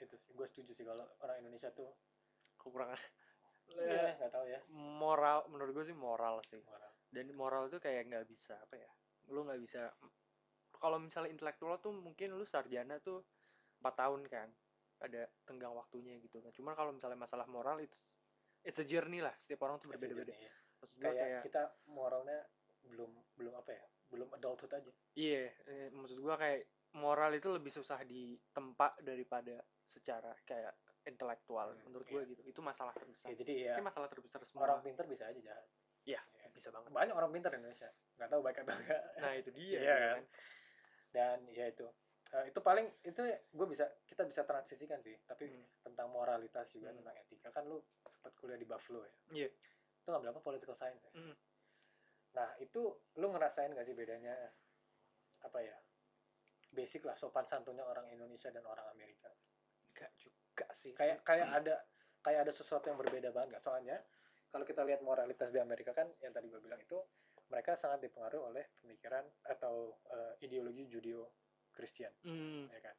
itu 0.00 0.14
sih 0.16 0.32
gue 0.32 0.46
setuju 0.48 0.72
sih 0.72 0.84
kalau 0.88 1.04
orang 1.20 1.44
Indonesia 1.44 1.68
tuh 1.72 1.92
kekurangan. 2.56 2.96
Eh 3.70 4.16
nggak 4.18 4.32
tahu 4.32 4.44
ya. 4.48 4.60
Moral 4.72 5.46
menurut 5.52 5.72
gue 5.76 5.84
sih 5.86 5.96
moral 5.96 6.40
sih. 6.46 6.62
Moral. 6.64 6.90
dan 7.10 7.26
moral 7.34 7.66
itu 7.66 7.82
kayak 7.82 8.06
nggak 8.06 8.26
bisa 8.30 8.54
apa 8.54 8.78
ya 8.78 8.90
lu 9.34 9.42
nggak 9.42 9.58
bisa 9.58 9.90
kalau 10.78 11.02
misalnya 11.02 11.34
intelektual 11.34 11.76
tuh 11.82 11.90
mungkin 11.90 12.38
lu 12.38 12.46
sarjana 12.46 13.02
tuh 13.02 13.20
empat 13.82 13.94
tahun 13.98 14.22
kan 14.30 14.48
ada 15.00 15.28
tenggang 15.48 15.72
waktunya 15.72 16.16
gitu 16.20 16.40
kan. 16.40 16.52
Cuman 16.52 16.72
kalau 16.76 16.92
misalnya 16.92 17.16
masalah 17.20 17.48
moral 17.48 17.80
it's 17.80 18.16
it's 18.64 18.80
a 18.80 18.86
journey 18.86 19.20
lah. 19.20 19.32
Setiap 19.40 19.64
orang 19.68 19.80
tuh 19.80 19.92
berbeda-beda. 19.92 20.32
Sejujurnya, 20.32 20.40
ya. 20.40 20.54
Maksud 20.80 20.96
gue 20.96 21.04
kayak, 21.04 21.20
kayak 21.20 21.42
kita 21.44 21.62
moralnya 21.86 22.40
belum 22.82 23.10
belum 23.36 23.54
apa 23.54 23.70
ya 23.70 23.84
belum 24.08 24.28
adulthood 24.32 24.72
aja 24.72 24.90
iya 25.14 25.52
eh, 25.66 25.88
maksud 25.90 26.18
gua 26.18 26.34
kayak 26.34 26.64
moral 26.92 27.30
itu 27.30 27.46
lebih 27.48 27.70
susah 27.70 28.02
ditempa 28.02 28.98
daripada 28.98 29.60
secara 29.80 30.34
kayak 30.42 30.74
intelektual 31.06 31.70
Hmm, 31.70 31.82
menurut 31.86 32.06
iya. 32.06 32.12
gua 32.12 32.22
gitu 32.26 32.42
itu 32.44 32.60
masalah 32.60 32.92
terbesar 32.92 33.30
ya, 33.30 33.36
jadi 33.38 33.52
ya 33.70 33.80
masalah 33.80 34.08
terbesar 34.08 34.40
semua 34.42 34.66
orang 34.66 34.82
pinter 34.82 35.04
bisa 35.06 35.24
aja 35.26 35.38
jahat 35.38 35.66
Iya, 36.00 36.16
Ya. 36.16 36.48
bisa 36.50 36.72
banget 36.72 36.88
banyak 36.90 37.12
orang 37.12 37.30
pinter 37.30 37.52
di 37.52 37.58
Indonesia 37.60 37.88
nggak 38.16 38.28
tahu 38.28 38.40
baik 38.40 38.58
atau 38.58 38.72
enggak 38.74 39.02
nah 39.20 39.32
itu 39.36 39.50
dia 39.52 39.78
Iya 39.78 39.78
gitu 39.78 39.86
kan? 39.86 40.10
kan. 40.10 40.24
dan 41.12 41.38
ya 41.50 41.66
itu 41.68 41.86
Eh, 42.30 42.46
itu 42.46 42.62
paling 42.62 42.86
itu 43.02 43.22
gue 43.26 43.66
bisa 43.66 43.90
kita 44.06 44.22
bisa 44.22 44.46
transisikan 44.46 45.02
sih 45.02 45.18
tapi 45.26 45.50
Hmm. 45.50 45.66
tentang 45.82 46.06
moralitas 46.08 46.70
juga 46.70 46.88
Hmm. 46.88 47.02
tentang 47.02 47.16
etika 47.18 47.50
kan 47.50 47.66
lu 47.66 47.82
sempat 47.98 48.30
kuliah 48.36 48.54
di 48.54 48.62
Buffalo 48.62 49.02
ya 49.02 49.14
Iya. 49.34 49.48
Itu 50.00 50.08
ngambil 50.08 50.32
apa 50.32 50.40
political 50.40 50.76
science 50.76 51.04
ya. 51.06 51.12
Hmm. 51.14 51.36
nah 52.30 52.48
itu 52.62 52.80
lu 53.18 53.26
ngerasain 53.34 53.74
gak 53.74 53.84
sih 53.84 53.94
bedanya 53.94 54.32
apa 55.42 55.58
ya 55.60 55.76
basic 56.70 57.02
lah 57.02 57.18
sopan 57.18 57.42
santunnya 57.44 57.82
orang 57.82 58.06
Indonesia 58.14 58.48
dan 58.54 58.62
orang 58.62 58.86
Amerika? 58.94 59.26
Enggak 59.90 60.14
juga 60.14 60.66
sih. 60.70 60.94
Kayak 60.94 61.26
kayak 61.26 61.48
ada 61.50 61.74
kayak 62.22 62.46
ada 62.46 62.52
sesuatu 62.54 62.86
yang 62.86 62.98
berbeda 63.00 63.34
banget 63.34 63.58
soalnya 63.58 63.98
kalau 64.50 64.62
kita 64.66 64.82
lihat 64.86 65.02
moralitas 65.02 65.50
di 65.50 65.58
Amerika 65.58 65.90
kan 65.90 66.06
yang 66.22 66.30
tadi 66.30 66.46
gue 66.46 66.60
bilang 66.62 66.78
itu 66.78 66.98
mereka 67.50 67.74
sangat 67.74 68.06
dipengaruhi 68.06 68.42
oleh 68.54 68.64
pemikiran 68.78 69.26
atau 69.50 69.98
eh, 70.14 70.46
ideologi 70.46 70.86
Judeo 70.86 71.26
Kristen 71.74 72.12
Hmm. 72.22 72.70
ya 72.70 72.80
kan? 72.82 72.96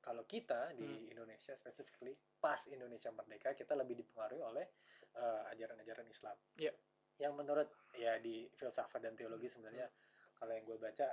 Kalau 0.00 0.24
kita 0.24 0.72
di 0.72 1.12
Indonesia 1.12 1.52
specifically 1.52 2.16
pas 2.40 2.56
Indonesia 2.72 3.12
merdeka 3.12 3.52
kita 3.52 3.76
lebih 3.76 4.00
dipengaruhi 4.00 4.40
oleh 4.40 4.64
eh, 5.14 5.42
ajaran-ajaran 5.54 6.06
Islam 6.06 6.36
Iya. 6.56 6.72
yang 7.18 7.32
menurut 7.34 7.68
ya 7.94 8.16
di 8.18 8.48
filsafat 8.52 9.00
dan 9.00 9.14
teologi 9.14 9.46
sebenarnya 9.46 9.90
kalau 10.34 10.52
yang 10.52 10.64
gue 10.64 10.78
baca 10.78 11.08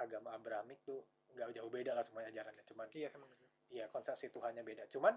agama 0.00 0.34
Abrahamik 0.34 0.80
tuh 0.82 1.04
nggak 1.32 1.52
jauh 1.54 1.68
beda 1.68 1.92
lah 1.92 2.02
semuanya 2.02 2.32
ajarannya 2.32 2.64
cuman 2.64 2.88
iya 2.92 3.08
emang 3.12 3.28
gitu. 3.30 3.46
ya 3.72 3.84
konsepsi 3.88 4.28
Tuhannya 4.28 4.62
beda 4.62 4.88
cuman 4.88 5.14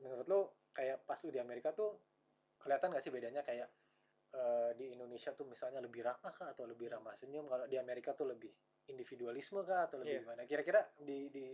menurut 0.00 0.26
lo 0.26 0.40
kayak 0.72 1.04
pas 1.04 1.18
lu 1.20 1.30
di 1.30 1.38
Amerika 1.38 1.70
tuh 1.70 1.98
kelihatan 2.56 2.92
gak 2.92 3.02
sih 3.02 3.12
bedanya 3.12 3.42
kayak 3.42 3.68
eh, 4.32 4.70
di 4.74 4.94
Indonesia 4.94 5.34
tuh 5.34 5.44
misalnya 5.44 5.82
lebih 5.82 6.02
ramah 6.02 6.32
kah 6.32 6.50
atau 6.50 6.64
lebih 6.64 6.88
ramah 6.88 7.12
senyum 7.14 7.46
kalau 7.46 7.66
di 7.66 7.76
Amerika 7.76 8.14
tuh 8.14 8.30
lebih 8.30 8.48
individualisme 8.88 9.60
kah 9.62 9.86
atau 9.86 10.00
lebih 10.00 10.18
Iya. 10.18 10.22
gimana 10.24 10.42
kira-kira 10.46 10.80
di 10.96 11.28
di 11.28 11.46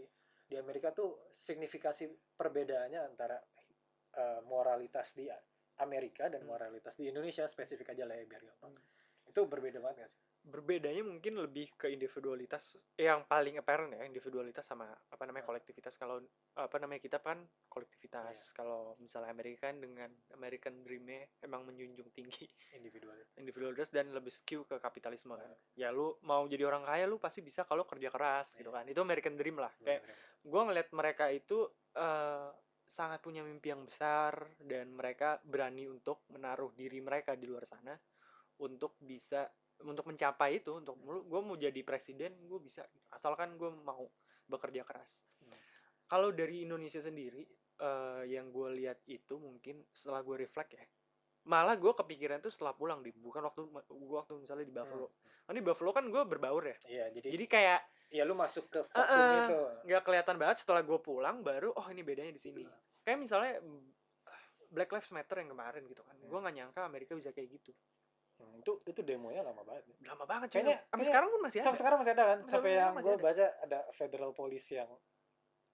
di 0.47 0.55
Amerika 0.55 0.95
tuh 0.95 1.33
signifikasi 1.35 2.07
perbedaannya 2.39 3.01
antara 3.03 3.37
eh, 4.15 4.41
moralitas 4.47 5.13
di 5.13 5.27
Amerika 5.79 6.27
dan 6.27 6.41
Hmm. 6.41 6.51
moralitas 6.51 6.95
di 6.95 7.07
Indonesia 7.07 7.45
spesifik 7.45 7.93
aja 7.93 8.05
lah 8.05 8.15
ya 8.15 8.25
biar 8.25 8.43
gampang 8.43 8.73
Hmm. 8.73 8.85
itu 9.27 9.41
berbeda 9.43 9.79
banget 9.79 9.97
gak 10.01 10.11
sih 10.11 10.21
berbedanya 10.47 11.03
mungkin 11.03 11.43
lebih 11.43 11.75
ke 11.75 11.91
individualitas 11.91 12.79
yang 12.95 13.27
paling 13.27 13.59
apparent 13.59 13.91
ya 13.91 14.07
individualitas 14.07 14.63
sama 14.63 14.87
apa 14.87 15.27
namanya 15.27 15.43
Hmm. 15.43 15.51
kolektivitas 15.51 15.99
kalau 15.99 16.23
apa 16.55 16.77
namanya 16.79 17.03
kita 17.03 17.19
kan 17.19 17.43
kolektivitas 17.67 18.31
Iya. 18.39 18.55
kalau 18.55 18.95
misalnya 18.97 19.35
Amerika 19.35 19.67
kan 19.67 19.83
dengan 19.83 20.07
American 20.31 20.87
Dream-nya 20.87 21.27
emang 21.43 21.67
menjunjung 21.67 22.15
tinggi 22.15 22.47
individualitas 22.73 23.35
individualitas 23.35 23.89
dan 23.91 24.15
lebih 24.15 24.31
skew 24.31 24.63
ke 24.63 24.79
kapitalisme 24.79 25.35
kan 25.35 25.51
Hmm. 25.51 25.59
ya 25.75 25.91
lu 25.91 26.15
mau 26.23 26.47
jadi 26.47 26.63
orang 26.63 26.87
kaya 26.87 27.05
lu 27.05 27.19
pasti 27.19 27.43
bisa 27.43 27.67
kalau 27.67 27.83
kerja 27.83 28.07
keras 28.09 28.55
gitu 28.55 28.71
Iya. 28.71 28.77
kan 28.79 28.85
itu 28.87 29.01
American 29.03 29.35
Dream 29.35 29.59
lah 29.59 29.75
kayak 29.83 30.07
gue 30.41 30.61
ngeliat 30.63 30.89
mereka 30.93 31.27
itu 31.29 31.67
eh, 31.97 32.49
sangat 32.87 33.19
punya 33.19 33.43
mimpi 33.43 33.75
yang 33.75 33.83
besar 33.83 34.47
dan 34.63 34.95
mereka 34.95 35.43
berani 35.43 35.91
untuk 35.91 36.23
menaruh 36.31 36.71
diri 36.73 37.03
mereka 37.03 37.35
di 37.35 37.51
luar 37.51 37.67
sana 37.67 37.93
untuk 38.63 38.97
bisa 39.03 39.45
untuk 39.85 40.09
mencapai 40.09 40.65
itu 40.65 40.81
untuk 40.81 40.97
gue 41.05 41.41
mau 41.43 41.59
jadi 41.59 41.77
presiden 41.85 42.49
gue 42.49 42.61
bisa 42.63 42.87
asalkan 43.13 43.59
gue 43.61 43.69
mau 43.85 44.09
bekerja 44.49 44.87
keras 44.87 45.21
Hmm. 45.37 45.53
kalau 46.09 46.33
dari 46.33 46.65
Indonesia 46.65 46.99
sendiri 46.99 47.45
eh, 47.77 48.23
yang 48.33 48.49
gue 48.49 48.69
lihat 48.81 49.05
itu 49.05 49.37
mungkin 49.37 49.85
setelah 49.93 50.25
gue 50.25 50.49
reflect 50.49 50.73
ya 50.73 50.85
malah 51.47 51.75
gue 51.75 51.93
kepikiran 51.93 52.39
tuh 52.39 52.51
setelah 52.51 52.73
pulang 52.73 53.01
di 53.01 53.11
bukan 53.13 53.39
waktu 53.41 53.63
gue 53.71 54.17
waktu 54.17 54.35
misalnya 54.37 54.63
di 54.63 54.73
Buffalo 54.73 55.07
Kan 55.43 55.55
di 55.55 55.63
Buffalo 55.63 55.91
kan 55.91 56.05
gue 56.05 56.23
berbaur 56.25 56.63
ya 56.65 56.77
Iya, 56.85 57.05
jadi, 57.13 57.29
jadi 57.31 57.45
kayak 57.47 57.81
ya 58.09 58.23
lu 58.23 58.35
masuk 58.35 58.67
ke 58.67 58.83
vakum 58.85 59.15
eh. 59.15 59.39
itu. 59.41 59.59
nggak 59.85 60.03
kelihatan 60.03 60.37
banget 60.37 60.57
setelah 60.59 60.83
gue 60.83 60.99
pulang 60.99 61.41
baru 61.41 61.71
oh 61.71 61.87
ini 61.87 62.03
bedanya 62.03 62.31
di 62.31 62.39
sini 62.41 62.63
kayak 63.01 63.19
misalnya 63.21 63.63
Black 64.69 64.91
Lives 64.91 65.11
Matter 65.11 65.39
yang 65.39 65.51
kemarin 65.51 65.83
gitu 65.85 66.03
kan 66.03 66.15
gue 66.17 66.27
Hmm. 66.29 66.39
nggak 66.41 66.55
nyangka 66.57 66.81
Amerika 66.83 67.15
bisa 67.15 67.31
kayak 67.31 67.51
gitu 67.53 67.71
Hmm, 68.37 68.53
itu 68.55 68.69
itu 68.85 69.01
demonya 69.01 69.41
lama 69.41 69.65
banget. 69.65 69.89
lama 70.05 70.25
banget 70.25 70.49
cuy 70.51 70.61
Kayaknya- 70.61 70.83
sampai 70.85 71.07
sekarang 71.07 71.29
pun 71.31 71.41
masih 71.41 71.57
ada 71.57 71.65
Sampai 71.65 71.81
sekarang 71.81 71.99
masih 71.99 72.13
ada 72.13 72.25
kan? 72.27 72.39
Sampai 72.45 72.71
yang 72.75 72.93
gue 72.95 73.15
baca 73.17 73.47
ada 73.57 73.79
federal 73.91 74.31
police 74.31 74.69
yang 74.71 74.91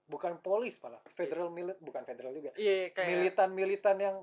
bukan 0.04 0.32
polis 0.38 0.78
malah, 0.78 1.02
federal 1.10 1.48
milit 1.48 1.74
bukan 1.78 2.02
federal 2.02 2.30
juga. 2.30 2.54
iya 2.54 2.90
kayak 2.90 3.08
Militan-militan 3.08 3.96
yang 3.98 4.16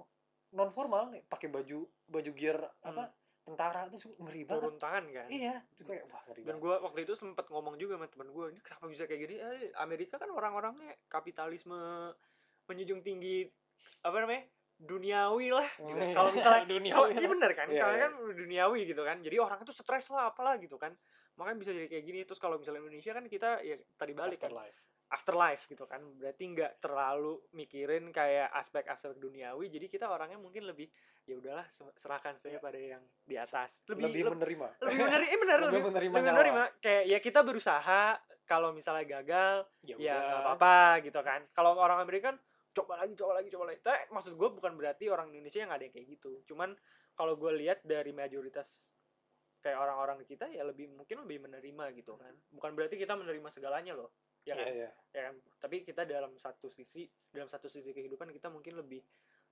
non 0.52 0.70
formal 0.70 1.10
nih, 1.10 1.22
pakai 1.24 1.48
baju 1.48 1.80
baju 2.06 2.32
gear 2.34 2.58
Hmm. 2.80 2.90
apa? 2.90 3.04
Tentara 3.40 3.90
itu 3.90 4.14
ngeri 4.14 4.46
banget. 4.46 4.62
turun 4.62 4.78
tangan 4.78 5.06
kan 5.10 5.26
Iya, 5.26 5.58
itu 5.74 5.82
kayak 5.84 6.06
wah 6.06 6.22
ngeri 6.24 6.42
dan 6.44 6.56
gue 6.56 6.76
waktu 6.76 7.00
itu 7.02 7.14
sempet 7.14 7.50
ngomong 7.50 7.76
juga 7.76 7.98
sama 7.98 8.06
temen 8.06 8.30
gue 8.30 8.46
ini 8.48 8.60
kenapa 8.62 8.86
bisa 8.86 9.04
kayak 9.04 9.22
gini 9.26 9.36
eh, 9.36 9.74
Amerika 9.76 10.16
kan 10.16 10.30
orang-orangnya 10.30 10.94
kapitalisme 11.10 12.14
menjunjung 12.64 13.02
tinggi 13.02 13.50
apa 14.00 14.22
namanya 14.22 14.46
duniawi 14.78 15.50
lah 15.50 15.66
gitu. 15.76 15.92
Hmm, 15.92 16.14
kalau 16.14 16.30
misalnya 16.30 16.64
Duniawi 16.72 17.10
iya 17.16 17.28
bener 17.28 17.52
kan 17.52 17.68
Iya, 17.68 17.82
karena 17.82 17.96
iya. 17.96 18.04
kan 18.06 18.12
duniawi 18.32 18.80
gitu 18.86 19.02
kan 19.02 19.18
jadi 19.20 19.36
orang 19.38 19.60
itu 19.60 19.74
stres 19.74 20.06
lah 20.08 20.30
apalah 20.30 20.56
gitu 20.56 20.78
kan 20.78 20.94
makanya 21.34 21.58
bisa 21.58 21.72
jadi 21.74 21.88
kayak 21.90 22.06
gini 22.06 22.20
terus 22.24 22.38
kalau 22.38 22.56
misalnya 22.56 22.80
Indonesia 22.82 23.12
kan 23.12 23.26
kita 23.26 23.50
ya 23.60 23.76
tadi 23.98 24.14
balik 24.14 24.38
kan 24.38 24.54
Afterlife. 24.54 24.78
Afterlife 25.10 25.66
gitu 25.66 25.90
kan. 25.90 26.00
Berarti 26.22 26.44
nggak 26.54 26.82
terlalu 26.82 27.42
mikirin 27.58 28.14
kayak 28.14 28.54
aspek-aspek 28.54 29.18
duniawi. 29.18 29.74
Jadi 29.74 29.90
kita 29.90 30.06
orangnya 30.06 30.38
mungkin 30.38 30.70
lebih 30.70 30.86
ya 31.26 31.38
udahlah 31.38 31.66
se- 31.74 31.98
serahkan 31.98 32.38
saya 32.38 32.62
pada 32.62 32.78
yang 32.78 33.02
di 33.26 33.36
atas. 33.36 33.82
Lebih, 33.90 34.04
lebih 34.06 34.22
lebih, 34.22 34.34
menerima. 34.38 34.68
lebih 34.86 35.00
menerima 35.02 35.30
eh 35.30 35.40
benar 35.42 35.58
lebih 35.60 35.74
lebih, 35.74 35.84
menerima 35.90 36.14
lebih 36.14 36.30
menerima. 36.30 36.64
Kayak 36.78 37.04
ya 37.10 37.20
kita 37.20 37.40
berusaha 37.42 38.04
kalau 38.46 38.70
misalnya 38.74 39.06
gagal 39.06 39.56
ya 39.86 39.96
udah. 39.98 40.18
nggak 40.22 40.42
apa-apa 40.46 40.78
gitu 41.06 41.20
kan. 41.26 41.42
Kalau 41.58 41.72
orang 41.78 42.00
Amerika 42.06 42.34
kan 42.34 42.38
coba 42.70 43.02
lagi 43.02 43.14
coba 43.18 43.32
lagi 43.42 43.50
coba 43.50 43.64
lagi. 43.74 43.80
Tapi 43.82 44.14
maksud 44.14 44.34
gue 44.38 44.50
bukan 44.62 44.74
berarti 44.78 45.10
orang 45.10 45.34
Indonesia 45.34 45.66
yang 45.66 45.74
ada 45.74 45.82
yang 45.82 45.94
kayak 45.94 46.08
gitu. 46.22 46.46
Cuman 46.46 46.78
kalau 47.18 47.34
gue 47.34 47.52
lihat 47.66 47.82
dari 47.82 48.14
mayoritas 48.14 48.94
kayak 49.60 49.76
orang-orang 49.76 50.24
kita 50.24 50.48
ya 50.54 50.64
lebih 50.64 50.88
mungkin 50.94 51.26
lebih 51.26 51.50
menerima 51.50 51.98
gitu 51.98 52.14
kan. 52.14 52.32
Bukan 52.54 52.78
berarti 52.78 52.96
kita 52.96 53.18
menerima 53.18 53.50
segalanya 53.50 53.98
loh 53.98 54.14
ya 54.48 54.54
kan 54.56 54.66
Iya, 54.68 54.74
iya. 54.76 54.92
ya 55.16 55.22
kan? 55.32 55.36
Tapi 55.60 55.76
kita 55.84 56.08
dalam 56.08 56.36
satu 56.40 56.72
sisi 56.72 57.06
dalam 57.32 57.48
satu 57.50 57.68
sisi 57.68 57.92
kehidupan 57.92 58.32
kita 58.32 58.48
mungkin 58.48 58.80
lebih 58.80 59.04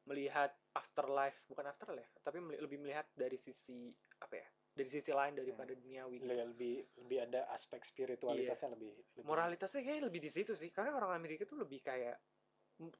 melihat 0.07 0.55
afterlife 0.71 1.43
bukan 1.51 1.67
afterlife 1.67 2.07
tapi 2.23 2.39
lebih 2.39 2.79
melihat 2.79 3.03
dari 3.11 3.35
sisi 3.35 3.91
apa 4.23 4.39
ya 4.39 4.47
dari 4.71 4.87
sisi 4.87 5.11
lain 5.11 5.35
daripada 5.35 5.75
duniawi 5.75 6.23
gitu. 6.23 6.31
lebih 6.31 6.47
lebih 6.47 6.75
lebih 7.03 7.17
ada 7.27 7.41
aspek 7.51 7.83
spiritualitasnya 7.83 8.71
lebih, 8.71 8.95
lebih. 8.95 9.27
Moralitasnya 9.27 9.83
kayak 9.83 10.07
lebih 10.07 10.21
di 10.23 10.31
situ 10.31 10.55
sih 10.55 10.71
karena 10.71 10.95
orang 10.95 11.11
Amerika 11.11 11.43
tuh 11.43 11.59
lebih 11.59 11.83
kayak 11.83 12.15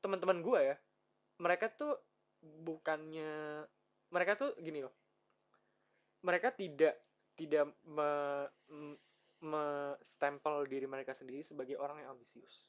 teman-teman 0.04 0.44
gue 0.44 0.60
ya 0.74 0.76
mereka 1.40 1.72
tuh 1.72 1.96
bukannya 2.42 3.64
mereka 4.12 4.36
tuh 4.36 4.52
gini 4.60 4.84
loh 4.84 4.94
mereka 6.26 6.52
tidak 6.52 6.98
tidak 7.38 7.72
me- 7.88 8.50
stempel 10.02 10.66
diri 10.66 10.86
mereka 10.86 11.12
sendiri 11.12 11.42
sebagai 11.42 11.76
orang 11.76 12.00
yang 12.00 12.12
ambisius 12.12 12.66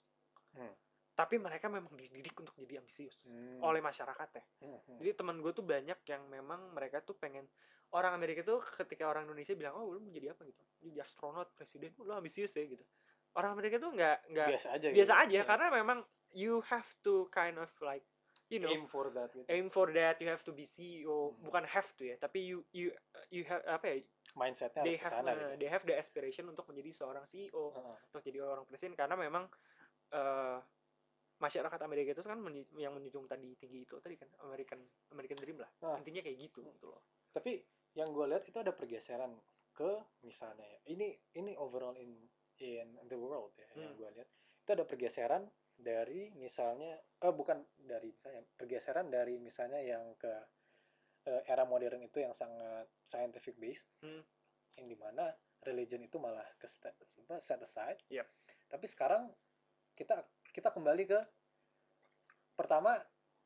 Hmm. 0.49 0.73
tapi 1.13 1.37
mereka 1.37 1.69
memang 1.69 1.93
dididik 1.93 2.33
untuk 2.35 2.57
jadi 2.57 2.79
ambisius 2.79 3.21
Hmm. 3.23 3.61
oleh 3.61 3.81
masyarakat 3.81 4.29
ya 4.33 4.45
Hmm, 4.61 4.81
hmm. 4.81 4.99
jadi 4.99 5.11
teman 5.15 5.37
gue 5.39 5.53
tuh 5.53 5.63
banyak 5.63 5.99
yang 6.05 6.23
memang 6.27 6.73
mereka 6.73 7.01
tuh 7.01 7.15
pengen 7.15 7.45
orang 7.91 8.13
Amerika 8.13 8.41
tuh 8.43 8.61
ketika 8.77 9.05
orang 9.05 9.25
Indonesia 9.25 9.53
bilang 9.53 9.75
oh 9.75 9.89
lu 9.89 10.01
mau 10.01 10.09
jadi 10.09 10.33
apa 10.33 10.45
gitu 10.45 10.63
jadi 10.81 11.01
astronot 11.01 11.53
presiden 11.53 11.93
lu 11.99 12.13
ambisius 12.13 12.53
ya 12.53 12.65
gitu 12.65 12.85
orang 13.33 13.53
Amerika 13.53 13.77
tuh 13.77 13.93
nggak 13.93 14.19
nggak 14.29 14.49
biasa 14.51 14.69
aja 14.73 14.87
biasa 14.89 15.13
gitu. 15.15 15.23
aja 15.25 15.37
Iya. 15.37 15.45
karena 15.45 15.67
memang 15.71 15.99
you 16.33 16.61
have 16.65 16.89
to 17.01 17.29
kind 17.29 17.57
of 17.57 17.69
like 17.81 18.05
you 18.49 18.57
know 18.57 18.69
aim 18.69 18.85
for 18.85 19.09
that 19.09 19.29
gitu. 19.31 19.45
aim 19.49 19.69
for 19.69 19.89
that 19.91 20.17
you 20.19 20.29
have 20.29 20.41
to 20.41 20.51
be 20.51 20.65
CEO 20.65 21.33
Hmm. 21.33 21.45
bukan 21.45 21.65
have 21.65 21.93
to 21.93 22.05
ya 22.05 22.17
tapi 22.17 22.41
you 22.47 22.65
you 22.73 22.89
you 23.29 23.45
have 23.45 23.61
apa 23.65 23.85
ya 23.85 23.97
mindsetnya 24.35 24.83
they 24.85 24.97
harus 24.97 25.05
have 25.05 25.13
ke 25.13 25.17
sana 25.17 25.31
uh, 25.31 25.37
gitu. 25.37 25.55
they 25.57 25.69
have 25.71 25.85
the 25.85 25.95
aspiration 25.97 26.45
untuk 26.49 26.65
menjadi 26.69 26.91
seorang 26.93 27.25
CEO 27.25 27.73
Heeh. 27.73 27.97
untuk 28.11 28.23
jadi 28.25 28.39
orang 28.43 28.65
presiden 28.67 28.93
karena 28.93 29.17
memang 29.17 29.45
eh, 30.13 30.59
masyarakat 31.39 31.81
Amerika 31.81 32.11
itu 32.13 32.23
kan 32.27 32.39
yang 32.75 32.93
menjunjung 32.93 33.31
tadi 33.31 33.55
tinggi 33.55 33.87
itu 33.87 33.95
tadi 34.03 34.19
kan 34.19 34.27
American 34.43 34.83
American 35.15 35.39
Dream 35.39 35.59
lah 35.63 35.71
Nah. 35.87 35.97
intinya 35.97 36.21
kayak 36.21 36.39
gitu 36.43 36.67
gitu 36.67 36.91
loh 36.91 37.03
tapi 37.31 37.63
yang 37.95 38.11
gue 38.11 38.27
lihat 38.27 38.43
itu 38.45 38.59
ada 38.59 38.75
pergeseran 38.75 39.39
ke 39.73 39.91
misalnya 40.27 40.67
ya, 40.67 40.79
ini 40.91 41.15
ini 41.39 41.55
overall 41.55 41.95
in 41.95 42.27
in 42.59 42.91
the 43.07 43.15
world 43.15 43.55
ya 43.55 43.71
yang 43.79 43.95
Hmm. 43.95 43.99
gue 44.03 44.09
lihat 44.19 44.29
itu 44.67 44.71
ada 44.75 44.85
pergeseran 44.85 45.47
dari 45.79 46.35
misalnya 46.35 46.99
eh 46.99 47.31
bukan 47.33 47.63
dari 47.79 48.11
misalnya 48.11 48.43
pergeseran 48.59 49.07
dari 49.07 49.39
misalnya 49.39 49.79
yang 49.79 50.19
ke 50.19 50.31
eh, 51.29 51.43
era 51.45 51.63
modern 51.63 52.01
itu 52.01 52.19
yang 52.19 52.33
sangat 52.33 52.89
scientific 53.05 53.55
based 53.57 53.93
Hmm. 54.01 54.25
yang 54.75 54.87
di 54.87 54.97
mana 54.97 55.29
religion 55.61 56.01
itu 56.01 56.17
malah 56.17 56.47
ke 56.57 56.65
set 56.65 56.97
aside 57.61 58.01
Yep. 58.09 58.25
tapi 58.67 58.87
sekarang 58.87 59.29
kita 59.93 60.25
kita 60.49 60.71
kembali 60.71 61.05
ke 61.05 61.21
pertama 62.55 62.97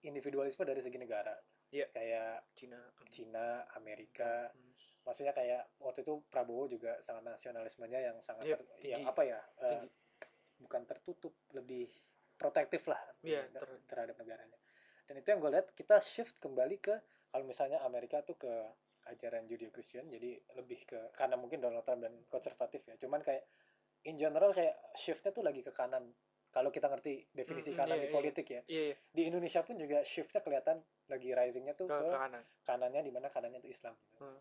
individualisme 0.02 0.62
dari 0.62 0.78
segi 0.78 0.96
negara 0.96 1.34
Iya. 1.72 1.88
kayak 1.88 2.52
Cina 2.54 2.78
Cina 3.08 3.46
Amerika 3.74 4.52
Hmm. 4.52 4.72
maksudnya 5.02 5.32
kayak 5.32 5.72
waktu 5.80 6.04
itu 6.04 6.20
Prabowo 6.28 6.68
juga 6.68 7.00
sangat 7.00 7.24
nasionalismenya 7.26 8.00
yang 8.02 8.16
sangat 8.20 8.44
Iya, 8.46 8.56
ter- 8.60 8.68
yang 8.86 9.02
apa 9.04 9.22
ya 9.24 9.40
Tinggi. 9.56 9.88
bukan 10.60 10.82
tertutup 10.86 11.34
lebih 11.50 11.88
protektif 12.36 12.86
lah 12.86 13.00
Iya, 13.24 13.48
ter- 13.48 13.64
ter- 13.64 13.82
terhadap 13.88 14.14
negaranya 14.16 14.58
dan 15.08 15.14
itu 15.16 15.26
yang 15.26 15.40
gue 15.40 15.50
lihat 15.50 15.68
kita 15.72 15.96
shift 15.98 16.36
kembali 16.38 16.76
ke 16.78 16.94
kalau 17.32 17.44
misalnya 17.48 17.80
Amerika 17.82 18.20
tuh 18.20 18.36
ke 18.36 18.52
ajaran 19.08 19.48
Judeo 19.48 19.72
Christian 19.72 20.06
jadi 20.06 20.38
lebih 20.54 20.86
ke 20.86 21.10
karena 21.16 21.34
mungkin 21.34 21.58
Donald 21.58 21.82
Trump 21.82 22.04
dan 22.04 22.14
konservatif 22.30 22.84
ya 22.86 22.94
cuman 23.00 23.24
kayak 23.24 23.42
in 24.06 24.14
general 24.14 24.54
kayak 24.54 24.78
shiftnya 24.94 25.34
tuh 25.34 25.42
lagi 25.42 25.64
ke 25.64 25.74
kanan 25.74 26.12
kalau 26.52 26.68
kita 26.68 26.86
ngerti 26.86 27.32
definisi 27.32 27.72
Mm, 27.72 27.74
mm, 27.74 27.80
kanan 27.80 27.96
iya, 27.96 28.02
di 28.04 28.08
iya. 28.08 28.14
politik 28.14 28.46
ya 28.46 28.62
iya 28.68 28.82
iya 28.92 28.96
di 29.10 29.22
Indonesia 29.26 29.60
pun 29.64 29.74
juga 29.80 30.04
shiftnya 30.04 30.44
kelihatan 30.44 30.84
lagi 31.10 31.28
risingnya 31.34 31.74
tuh 31.74 31.88
ke, 31.88 31.96
ke 31.98 32.12
kanan 32.14 32.42
kanannya 32.62 33.00
di 33.02 33.10
mana 33.10 33.26
kanannya 33.32 33.58
itu 33.64 33.72
Islam. 33.74 33.96
gitu. 34.12 34.22
Hmm. 34.22 34.38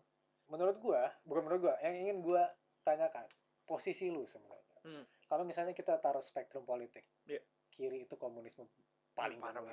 Menurut 0.52 0.76
gua, 0.84 1.08
bukan 1.24 1.42
menurut 1.48 1.60
gua, 1.70 1.74
yang 1.80 1.96
ingin 1.96 2.20
gua 2.20 2.44
tanyakan 2.84 3.24
posisi 3.64 4.12
lu 4.12 4.28
sebenarnya. 4.28 4.76
Hmm. 4.84 5.04
Kalau 5.26 5.48
misalnya 5.48 5.72
kita 5.72 5.96
taruh 5.96 6.20
spektrum 6.20 6.68
politik, 6.68 7.08
Iya. 7.24 7.40
kiri 7.72 8.04
itu 8.04 8.20
komunisme 8.20 8.68
paling 9.16 9.40
parah. 9.40 9.64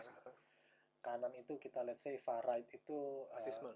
Kanan 1.00 1.32
itu 1.36 1.56
kita 1.60 1.84
let's 1.84 2.04
say 2.04 2.20
far 2.20 2.44
right 2.44 2.68
itu 2.72 3.26
uh, 3.28 3.36
rasisme 3.40 3.72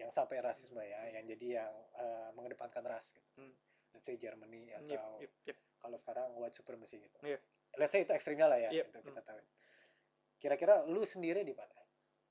yang 0.00 0.08
sampai 0.08 0.40
rasisme 0.40 0.80
ya, 0.80 1.00
yang 1.12 1.24
jadi 1.28 1.46
yang 1.62 1.72
uh, 2.00 2.30
mengedepankan 2.32 2.80
ras. 2.84 3.12
Gitu. 3.12 3.28
Hmm. 3.36 3.52
Let's 3.92 4.08
say 4.08 4.16
Germany 4.16 4.72
Yep, 4.72 4.88
atau 4.88 5.20
yep, 5.20 5.32
yep. 5.44 5.56
kalau 5.76 5.96
sekarang 6.00 6.32
white 6.40 6.56
supremacy 6.56 6.96
gitu. 6.96 7.18
Iya. 7.20 7.38
Let's 7.76 7.92
say 7.92 8.04
itu 8.04 8.12
ekstrimnya 8.16 8.48
lah 8.48 8.56
ya, 8.56 8.70
Yep, 8.72 8.86
itu 8.88 8.98
kita 9.12 9.20
hmm. 9.20 9.28
tahu. 9.28 9.38
Kira-kira 10.40 10.74
lu 10.88 11.04
sendiri 11.04 11.44
di 11.44 11.52
mana? 11.52 11.76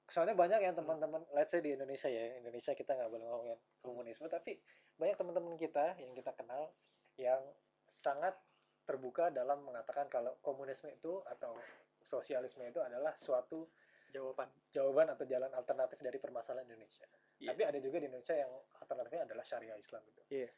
Soalnya 0.10 0.36
banyak 0.36 0.60
Hmm. 0.60 0.68
yang 0.68 0.76
teman-teman, 0.76 1.22
let's 1.38 1.54
say 1.54 1.62
di 1.62 1.78
Indonesia 1.78 2.10
ya, 2.10 2.42
Indonesia 2.42 2.74
kita 2.74 2.98
nggak 2.98 3.10
boleh 3.14 3.26
ngomongin 3.30 3.58
komunisme, 3.86 4.26
tapi 4.28 4.58
banyak 4.98 5.16
teman-teman 5.16 5.56
kita 5.56 5.96
yang 6.02 6.12
kita 6.18 6.34
kenal 6.34 6.74
yang 7.22 7.42
sangat 7.86 8.34
terbuka 8.90 9.30
dalam 9.30 9.62
mengatakan 9.62 10.10
kalau 10.10 10.36
komunisme 10.42 10.90
itu 10.90 11.22
atau 11.30 11.54
sosialisme 12.02 12.66
itu 12.66 12.82
adalah 12.82 13.14
suatu 13.14 13.70
jawaban 14.12 14.50
jawaban 14.70 15.08
atau 15.10 15.24
jalan 15.24 15.52
alternatif 15.52 15.98
dari 15.98 16.18
permasalahan 16.18 16.64
Indonesia. 16.66 17.08
Iya. 17.38 17.50
Tapi 17.50 17.62
ada 17.66 17.80
juga 17.80 17.98
di 17.98 18.06
Indonesia 18.06 18.36
yang 18.36 18.52
alternatifnya 18.78 19.22
adalah 19.24 19.42
syariah 19.42 19.76
Islam 19.76 20.02
gitu. 20.06 20.22
Iya. 20.30 20.50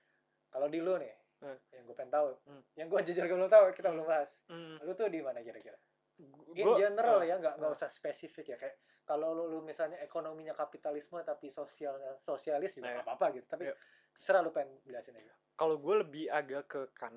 Kalau 0.50 0.68
di 0.68 0.80
lu 0.80 0.98
nih, 0.98 1.14
Hmm. 1.36 1.60
yang 1.72 1.84
gue 1.84 1.94
pengen 1.94 2.14
tahu, 2.14 2.28
Hmm. 2.46 2.64
yang 2.74 2.88
gue 2.88 3.00
jujur 3.04 3.24
belum 3.26 3.48
tahu, 3.48 3.64
kita 3.72 3.88
belum 3.90 4.06
bahas. 4.06 4.32
Hmm. 4.48 4.80
Lu 4.80 4.94
tuh 4.94 5.08
di 5.08 5.20
mana 5.20 5.40
kira-kira? 5.40 5.76
In 6.16 6.30
gua- 6.62 6.78
general 6.78 7.20
ah, 7.20 7.26
ya, 7.26 7.36
nggak 7.38 7.58
nggak 7.58 7.68
ah. 7.68 7.76
usah 7.76 7.90
spesifik 7.90 8.46
ya. 8.48 8.58
Kayak 8.58 8.78
kalau 9.04 9.34
lu, 9.34 9.50
lu 9.50 9.60
misalnya 9.60 9.98
ekonominya 10.00 10.54
kapitalisme 10.54 11.20
tapi 11.22 11.50
sosialnya 11.50 12.16
sosialis 12.18 12.74
juga 12.74 12.88
Nah, 12.88 12.94
nggak 12.96 13.06
apa-apa 13.06 13.26
gitu. 13.34 13.48
Tapi 13.48 13.66
Iya. 13.66 13.76
terserah 14.10 14.42
lu 14.42 14.52
pengen 14.52 14.78
jelasin 14.84 15.16
aja. 15.16 15.34
kalau 15.54 15.78
gue 15.78 15.96
lebih 16.00 16.26
agak 16.30 16.66
ke 16.66 16.82
kan 16.94 17.14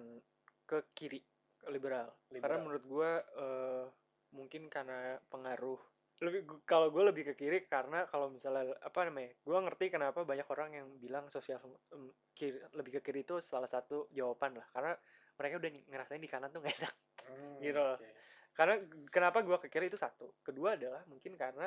ke 0.62 0.82
kiri 0.93 1.20
ke 1.57 1.68
liberal. 1.68 2.09
karena 2.26 2.34
Liberal. 2.34 2.61
menurut 2.61 2.84
gue 2.84 3.11
eh, 3.37 3.84
mungkin 4.30 4.62
karena 4.66 4.99
pengaruh 5.26 5.78
lebih 6.16 6.40
kalau 6.64 6.88
gue 6.88 7.04
lebih 7.04 7.28
ke 7.28 7.34
kiri 7.36 7.68
karena 7.68 8.08
kalau 8.08 8.32
misalnya 8.32 8.72
apa 8.80 9.04
namanya 9.04 9.36
gue 9.36 9.58
ngerti 9.60 9.92
kenapa 9.92 10.24
banyak 10.24 10.48
orang 10.48 10.70
yang 10.72 10.86
bilang 10.96 11.28
sosial 11.28 11.60
em, 11.92 12.08
kiri, 12.32 12.56
lebih 12.72 12.96
ke 12.96 13.10
kiri 13.10 13.20
itu 13.20 13.36
salah 13.38 13.68
satu 13.68 14.08
jawaban 14.08 14.56
lah 14.56 14.64
karena 14.72 14.96
mereka 15.36 15.54
udah 15.60 15.70
ngerasain 15.92 16.16
di 16.16 16.30
kanan 16.30 16.48
tuh 16.48 16.60
gak 16.60 16.76
enak 16.76 16.94
Hmm, 17.26 17.58
Gitu 17.58 17.74
loh. 17.74 17.98
oke. 17.98 18.06
karena 18.54 18.74
kenapa 19.10 19.42
gue 19.42 19.58
ke 19.58 19.68
kiri 19.68 19.90
itu 19.90 19.98
satu 19.98 20.38
kedua 20.40 20.78
adalah 20.78 21.02
mungkin 21.04 21.34
karena 21.34 21.66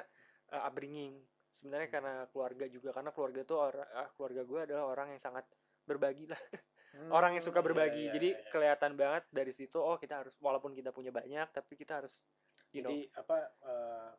eh, 0.49 0.61
upbringing 0.63 1.19
sebenarnya 1.51 1.85
Hmm. 1.85 1.95
karena 1.99 2.13
keluarga 2.31 2.65
juga 2.65 2.89
karena 2.89 3.11
keluarga 3.11 3.41
tuh 3.43 3.57
orang 3.59 3.85
keluarga 4.15 4.41
gue 4.41 4.59
adalah 4.65 4.83
orang 4.87 5.07
yang 5.11 5.21
sangat 5.21 5.45
berbagi 5.83 6.25
lah 6.25 6.39
orang 7.13 7.37
yang 7.37 7.43
suka 7.43 7.59
Hmm, 7.59 7.61
iya, 7.61 7.67
berbagi 7.67 8.03
iya, 8.07 8.13
jadi 8.15 8.29
iya, 8.31 8.39
iya. 8.39 8.49
kelihatan 8.49 8.91
banget 8.95 9.23
dari 9.29 9.51
situ 9.51 9.77
oh 9.77 9.99
kita 9.99 10.23
harus 10.23 10.33
walaupun 10.39 10.71
kita 10.71 10.89
punya 10.89 11.11
banyak 11.11 11.47
tapi 11.51 11.75
kita 11.75 11.99
harus 12.01 12.23
you 12.71 12.79
know 12.79 12.89
jadi 12.89 13.05
apa 13.13 13.37
eh, 13.61 14.09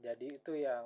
jadi 0.00 0.26
itu 0.34 0.52
yang 0.54 0.84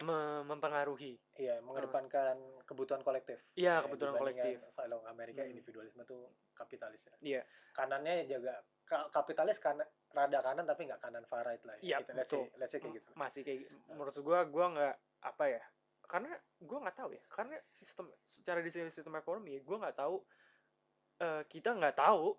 me- 0.00 0.42
mempengaruhi. 0.44 1.14
Iya 1.34 1.58
mengedepankan 1.60 2.34
kebutuhan 2.64 3.00
kolektif. 3.00 3.38
Iya 3.52 3.78
Ya, 3.78 3.84
dibandingkan 3.84 4.18
kolektif. 4.18 4.56
kalau 4.72 4.98
Amerika 5.04 5.42
Hmm. 5.42 5.52
individualisme 5.52 6.02
tuh 6.02 6.26
kapitalis 6.52 7.04
ya. 7.04 7.14
Iya. 7.20 7.42
Kanannya 7.72 8.26
jaga 8.26 8.54
ka- 8.82 9.08
kapitalis 9.10 9.58
kanan 9.58 9.86
rada 10.10 10.38
kanan 10.40 10.64
tapi 10.64 10.84
nggak 10.84 10.98
kanan 10.98 11.24
far 11.24 11.44
right 11.44 11.62
lah 11.62 11.74
Iya, 11.76 11.96
ya. 11.96 11.98
Gitu, 12.00 12.10
let's 12.12 12.30
say, 12.30 12.42
let's 12.56 12.70
say 12.70 12.78
kayak 12.78 12.94
gitu. 12.98 13.10
Masih 13.14 13.42
kayak 13.42 13.70
menurut 13.88 14.16
gua 14.18 14.42
gua 14.44 14.66
nggak 14.70 14.94
apa 15.22 15.44
ya 15.48 15.62
karena 16.04 16.30
gua 16.58 16.78
nggak 16.80 16.98
tahu 16.98 17.10
ya 17.10 17.22
karena 17.26 17.56
sistem 17.70 18.04
secara 18.28 18.58
desain 18.58 18.90
sistem 18.90 19.14
ekonomi 19.14 19.56
gua 19.60 19.80
nggak 19.80 19.96
tahu 19.96 20.18
eh, 21.16 21.42
kita 21.46 21.72
nggak 21.72 21.94
tahu 21.94 22.34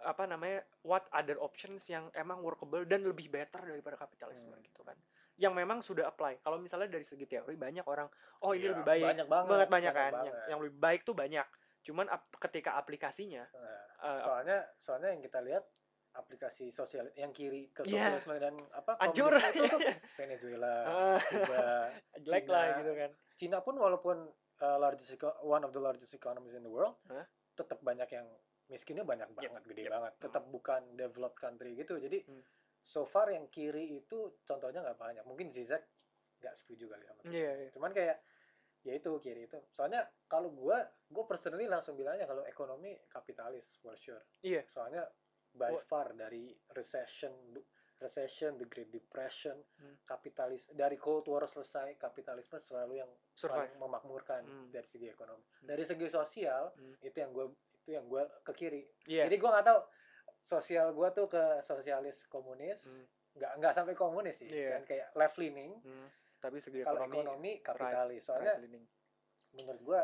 apa 0.00 0.24
namanya 0.24 0.62
what 0.80 1.04
other 1.10 1.36
options 1.36 1.84
yang 1.86 2.08
emang 2.12 2.40
workable 2.40 2.82
dan 2.82 3.02
lebih 3.02 3.28
better 3.28 3.60
daripada 3.60 3.98
kapitalisme 3.98 4.48
Hmm. 4.48 4.62
gitu 4.62 4.80
kan 4.80 4.96
yang 5.42 5.52
memang 5.52 5.82
sudah 5.82 6.06
apply 6.06 6.38
kalau 6.38 6.54
misalnya 6.56 6.86
dari 6.88 7.02
segi 7.02 7.26
teori 7.26 7.58
banyak 7.58 7.82
orang 7.84 8.06
oh 8.40 8.54
ini 8.54 8.62
Iya, 8.62 8.70
lebih 8.72 8.84
baik 8.84 9.02
banyak 9.04 9.26
banget 9.26 9.50
banget 9.50 9.68
banyak 9.68 9.92
kan 9.92 10.12
banget. 10.12 10.24
yang, 10.24 10.36
yang 10.46 10.58
lebih 10.60 10.76
baik 10.78 11.00
tuh 11.02 11.14
banyak 11.14 11.46
cuman 11.82 12.06
ap- 12.08 12.38
ketika 12.38 12.70
aplikasinya 12.74 13.42
Nah, 13.50 13.82
eh, 14.08 14.20
soalnya 14.20 14.58
soalnya 14.76 15.10
yang 15.10 15.20
kita 15.20 15.42
lihat 15.42 15.66
aplikasi 16.12 16.68
sosial 16.68 17.10
yang 17.12 17.32
kiri 17.32 17.68
ke 17.68 17.82
Iya. 17.82 18.14
sosialisme 18.14 18.36
dan 18.38 18.54
apa 18.70 19.00
komunisme 19.00 19.48
itu 19.50 19.64
tuh 19.66 19.80
Venezuela, 20.20 20.74
Ah. 20.84 21.18
Cuba, 21.18 21.64
Cina. 22.22 22.52
lah 22.52 22.64
gitu 22.78 22.92
kan 22.94 23.10
Cina 23.34 23.58
pun 23.58 23.74
walaupun 23.74 24.16
uh, 24.60 24.78
largest 24.78 25.10
one 25.40 25.64
of 25.64 25.72
the 25.72 25.80
largest 25.80 26.12
economies 26.12 26.52
in 26.52 26.62
the 26.62 26.70
world, 26.70 26.94
Hah? 27.08 27.26
tetap 27.52 27.80
banyak 27.80 28.06
yang 28.08 28.28
miskinnya 28.68 29.02
banyak 29.02 29.26
Yep, 29.26 29.36
banget, 29.42 29.62
gede 29.66 29.82
yep. 29.82 29.90
banget. 29.90 30.12
Tetap 30.20 30.44
bukan 30.46 30.80
developed 30.94 31.34
country 31.36 31.74
gitu. 31.74 31.96
Jadi 31.96 32.22
Hmm. 32.22 32.44
So 32.82 33.04
far 33.04 33.30
yang 33.30 33.46
kiri 33.48 33.96
itu 33.96 34.38
contohnya 34.42 34.82
nggak 34.82 34.98
banyak. 34.98 35.24
Mungkin 35.24 35.50
Zizek 35.50 35.82
nggak 36.38 36.54
setuju 36.54 36.90
kali 36.90 37.04
sama 37.06 37.20
kita. 37.22 37.32
Iya, 37.32 37.50
iya. 37.56 37.70
Cuman 37.70 37.90
kayak 37.90 38.16
ya 38.82 38.92
itu 38.92 39.10
kiri 39.18 39.46
itu. 39.46 39.58
Soalnya 39.70 40.02
kalau 40.26 40.50
gua, 40.50 40.82
gua 41.06 41.24
personally 41.24 41.70
langsung 41.70 41.94
bilangnya 41.94 42.26
kalau 42.26 42.42
ekonomi 42.42 42.98
kapitalis 43.06 43.78
for 43.78 43.94
sure. 43.94 44.22
iya 44.42 44.66
Soalnya 44.66 45.06
by 45.52 45.70
Wah. 45.70 45.84
far 45.84 46.12
dari 46.12 46.50
recession 46.72 47.30
recession, 48.02 48.58
the 48.58 48.66
Great 48.66 48.90
Depression, 48.90 49.54
Hmm. 49.78 49.94
kapitalis 50.02 50.66
dari 50.74 50.98
Cold 50.98 51.22
War 51.30 51.46
selesai, 51.46 51.94
kapitalisme 51.94 52.58
selalu 52.58 52.98
yang 52.98 53.10
survive 53.30 53.70
paling 53.70 53.78
memakmurkan 53.78 54.42
Hmm. 54.42 54.68
dari 54.74 54.82
segi 54.82 55.06
ekonomi. 55.06 55.46
Hmm. 55.62 55.70
Dari 55.70 55.86
segi 55.86 56.10
sosial 56.10 56.74
Hmm. 56.74 56.98
itu 56.98 57.14
yang 57.14 57.30
gue 57.30 57.46
itu 57.78 57.94
yang 57.94 58.06
gue 58.06 58.22
ke 58.42 58.52
kiri. 58.52 58.82
iya 59.06 59.26
Jadi 59.26 59.38
gue 59.38 59.46
nggak 59.48 59.62
tahu 59.64 59.80
sosial 60.42 60.90
gue 60.90 61.08
tuh 61.12 61.26
ke 61.26 61.62
sosialis 61.62 62.26
komunis, 62.26 62.82
Hmm. 62.84 63.06
nggak 63.32 63.52
nggak 63.56 63.72
sampai 63.72 63.94
komunis 63.94 64.36
sih, 64.36 64.50
Iya. 64.50 64.76
kan 64.76 64.82
kayak 64.84 65.08
left 65.14 65.38
leaning. 65.38 65.72
Hmm. 65.80 66.08
tapi 66.36 66.58
segi 66.58 66.82
Kalau 66.82 67.06
ekonomi, 67.06 67.22
ekonomi 67.22 67.52
kapitalis, 67.62 68.22
soalnya 68.26 68.52
right 68.52 68.66
leaning. 68.66 68.82
menurut 69.52 69.78
gue 69.80 70.00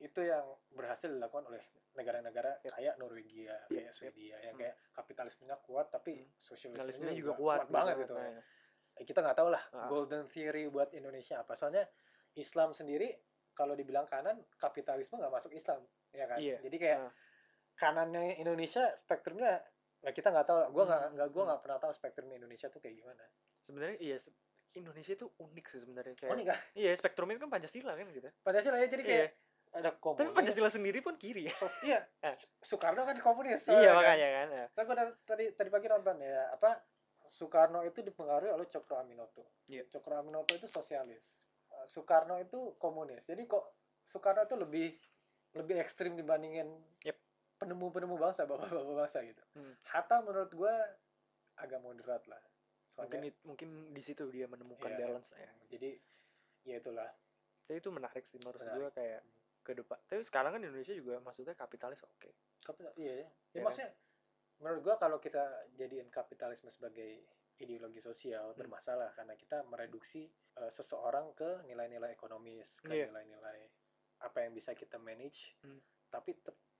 itu 0.00 0.20
yang 0.20 0.44
berhasil 0.68 1.08
dilakukan 1.08 1.48
oleh 1.48 1.64
negara-negara 1.90 2.60
Yep. 2.60 2.70
kayak 2.70 2.94
Norwegia, 3.00 3.56
kayak 3.66 3.88
Yep. 3.88 3.96
Swedia, 3.96 4.36
yang 4.38 4.52
Hmm. 4.52 4.60
kayak 4.60 4.76
kapitalismenya 4.92 5.56
kuat 5.58 5.88
tapi 5.88 6.20
Hmm. 6.20 6.28
sosialismenya 6.36 7.16
juga, 7.16 7.32
juga 7.32 7.32
kuat, 7.34 7.58
kuat, 7.58 7.72
banget 7.72 7.94
gitu. 8.04 8.14
Eh, 8.20 8.44
kita 9.02 9.18
nggak 9.18 9.32
tahu 9.34 9.48
lah 9.48 9.64
Ah. 9.72 9.88
golden 9.88 10.28
theory 10.28 10.68
buat 10.68 10.92
Indonesia 10.92 11.40
apa 11.40 11.56
soalnya 11.56 11.88
Islam 12.36 12.76
sendiri 12.76 13.16
kalau 13.56 13.72
dibilang 13.72 14.04
kanan 14.04 14.36
kapitalisme 14.54 15.16
nggak 15.16 15.32
masuk 15.32 15.56
Islam 15.56 15.80
ya 16.12 16.28
kan 16.28 16.36
Iya. 16.36 16.60
jadi 16.60 16.76
kayak 16.76 16.98
Nah. 17.00 17.12
kanannya 17.74 18.36
Indonesia 18.36 18.92
spektrumnya 18.94 19.64
nah 19.98 20.10
kita 20.10 20.28
nggak 20.28 20.44
tahu 20.44 20.58
gue 20.68 20.84
nggak 20.84 21.00
Hmm, 21.00 21.12
nggak 21.12 21.28
gue 21.28 21.36
hmm. 21.36 21.48
nggak 21.48 21.60
pernah 21.60 21.78
tahu 21.78 21.92
spektrum 21.92 22.28
Indonesia 22.30 22.66
tuh 22.66 22.78
kayak 22.78 22.96
gimana 22.96 23.22
sebenarnya 23.60 23.96
iya 23.98 24.16
Indonesia 24.70 25.12
itu 25.12 25.26
unik 25.34 25.66
sih 25.66 25.80
sebenarnya 25.80 26.14
kayak 26.14 26.32
nih 26.34 26.46
kan 26.46 26.58
iya 26.74 26.90
spektrumnya 26.92 27.36
kan 27.36 27.50
Pancasila 27.50 27.92
kan 27.92 28.06
gitu 28.08 28.28
Pancasila 28.40 28.76
ya 28.76 28.86
jadi 28.86 29.02
Iya. 29.02 29.10
kayak 29.10 29.30
ada 29.70 29.90
komunis 29.94 30.20
tapi 30.22 30.30
Pancasila 30.32 30.68
sendiri 30.68 30.98
pun 30.98 31.14
kiri 31.14 31.42
ya 31.44 31.54
sos- 31.54 31.82
iya 31.82 32.00
Ah. 32.20 32.32
Soekarno 32.64 33.02
kan 33.02 33.18
komunis 33.18 33.64
iya 33.64 33.74
soalnya 33.74 33.90
kan. 33.90 33.96
makanya 33.98 34.28
kan 34.30 34.48
ya. 34.48 34.64
so 34.68 34.80
gue 34.80 34.96
tadi 35.24 35.44
tadi 35.52 35.68
pagi 35.68 35.86
nonton 35.86 36.16
ya 36.18 36.42
apa 36.50 36.70
Soekarno 37.26 37.82
itu 37.82 38.00
dipengaruhi 38.00 38.48
oleh 38.50 38.66
Cokro 38.66 38.96
Aminoto 38.96 39.44
Iya. 39.66 39.84
Cokro 39.88 40.14
Aminoto 40.16 40.52
itu 40.52 40.66
sosialis 40.66 41.32
Uh, 41.68 41.84
Soekarno 41.84 42.38
itu 42.38 42.56
komunis 42.76 43.20
jadi 43.22 43.44
kok 43.44 43.60
Soekarno 44.00 44.40
itu 44.42 44.56
lebih 44.56 44.88
lebih 45.52 45.76
ekstrim 45.76 46.14
dibandingin 46.14 46.64
Yep. 47.02 47.16
Penemu-penemu 47.58 48.14
bangsa 48.16 48.42
bapak-bapak 48.44 48.94
bangsa 48.96 49.18
gitu 49.22 49.42
Hmm. 49.52 49.74
Hatta 49.84 50.22
menurut 50.22 50.50
gue 50.50 50.74
agak 51.56 51.80
moderat 51.80 52.22
lah 52.24 52.40
mungkin 52.94 53.18
soalnya 53.18 53.30
it- 53.30 53.42
mungkin 53.42 53.68
di 53.90 54.00
situ 54.00 54.26
dia 54.28 54.46
menemukan 54.46 54.88
Iya. 54.88 54.98
balance 55.00 55.34
ya 55.34 55.50
jadi 55.68 55.90
ya 56.64 56.76
itulah 56.78 57.10
jadi 57.64 57.78
itu 57.78 57.90
menarik 57.90 58.24
sih 58.24 58.38
menurut 58.38 58.58
gue 58.58 58.88
kayak 58.92 59.22
ke 59.60 59.72
depan 59.74 59.98
tapi 60.04 60.22
sekarang 60.22 60.50
kan 60.50 60.60
Indonesia 60.60 60.94
juga 60.94 61.18
maksudnya 61.18 61.52
kapitalis 61.52 62.00
oke 62.02 62.30
Kapital, 62.60 62.92
iya 62.96 63.12
ya. 63.14 63.16
Ya, 63.16 63.22
Iya 63.22 63.30
kan? 63.52 63.62
maksudnya 63.64 63.90
menurut 64.58 64.80
gua 64.82 64.96
kalau 64.96 65.18
kita 65.18 65.40
jadiin 65.72 66.10
kapitalisme 66.10 66.68
sebagai 66.68 67.22
ideologi 67.56 67.98
sosial 67.98 68.50
Hmm. 68.50 68.58
bermasalah 68.58 69.14
karena 69.14 69.34
kita 69.34 69.62
mereduksi 69.62 70.26
uh, 70.56 70.68
seseorang 70.68 71.30
ke 71.32 71.62
nilai-nilai 71.64 72.10
ekonomis, 72.10 72.78
ke 72.80 72.90
Iya. 72.92 73.06
nilai-nilai 73.06 73.70
apa 74.18 74.38
yang 74.42 74.52
bisa 74.52 74.74
kita 74.74 74.98
manage, 74.98 75.54
Hmm. 75.60 75.78
tapi 76.08 76.34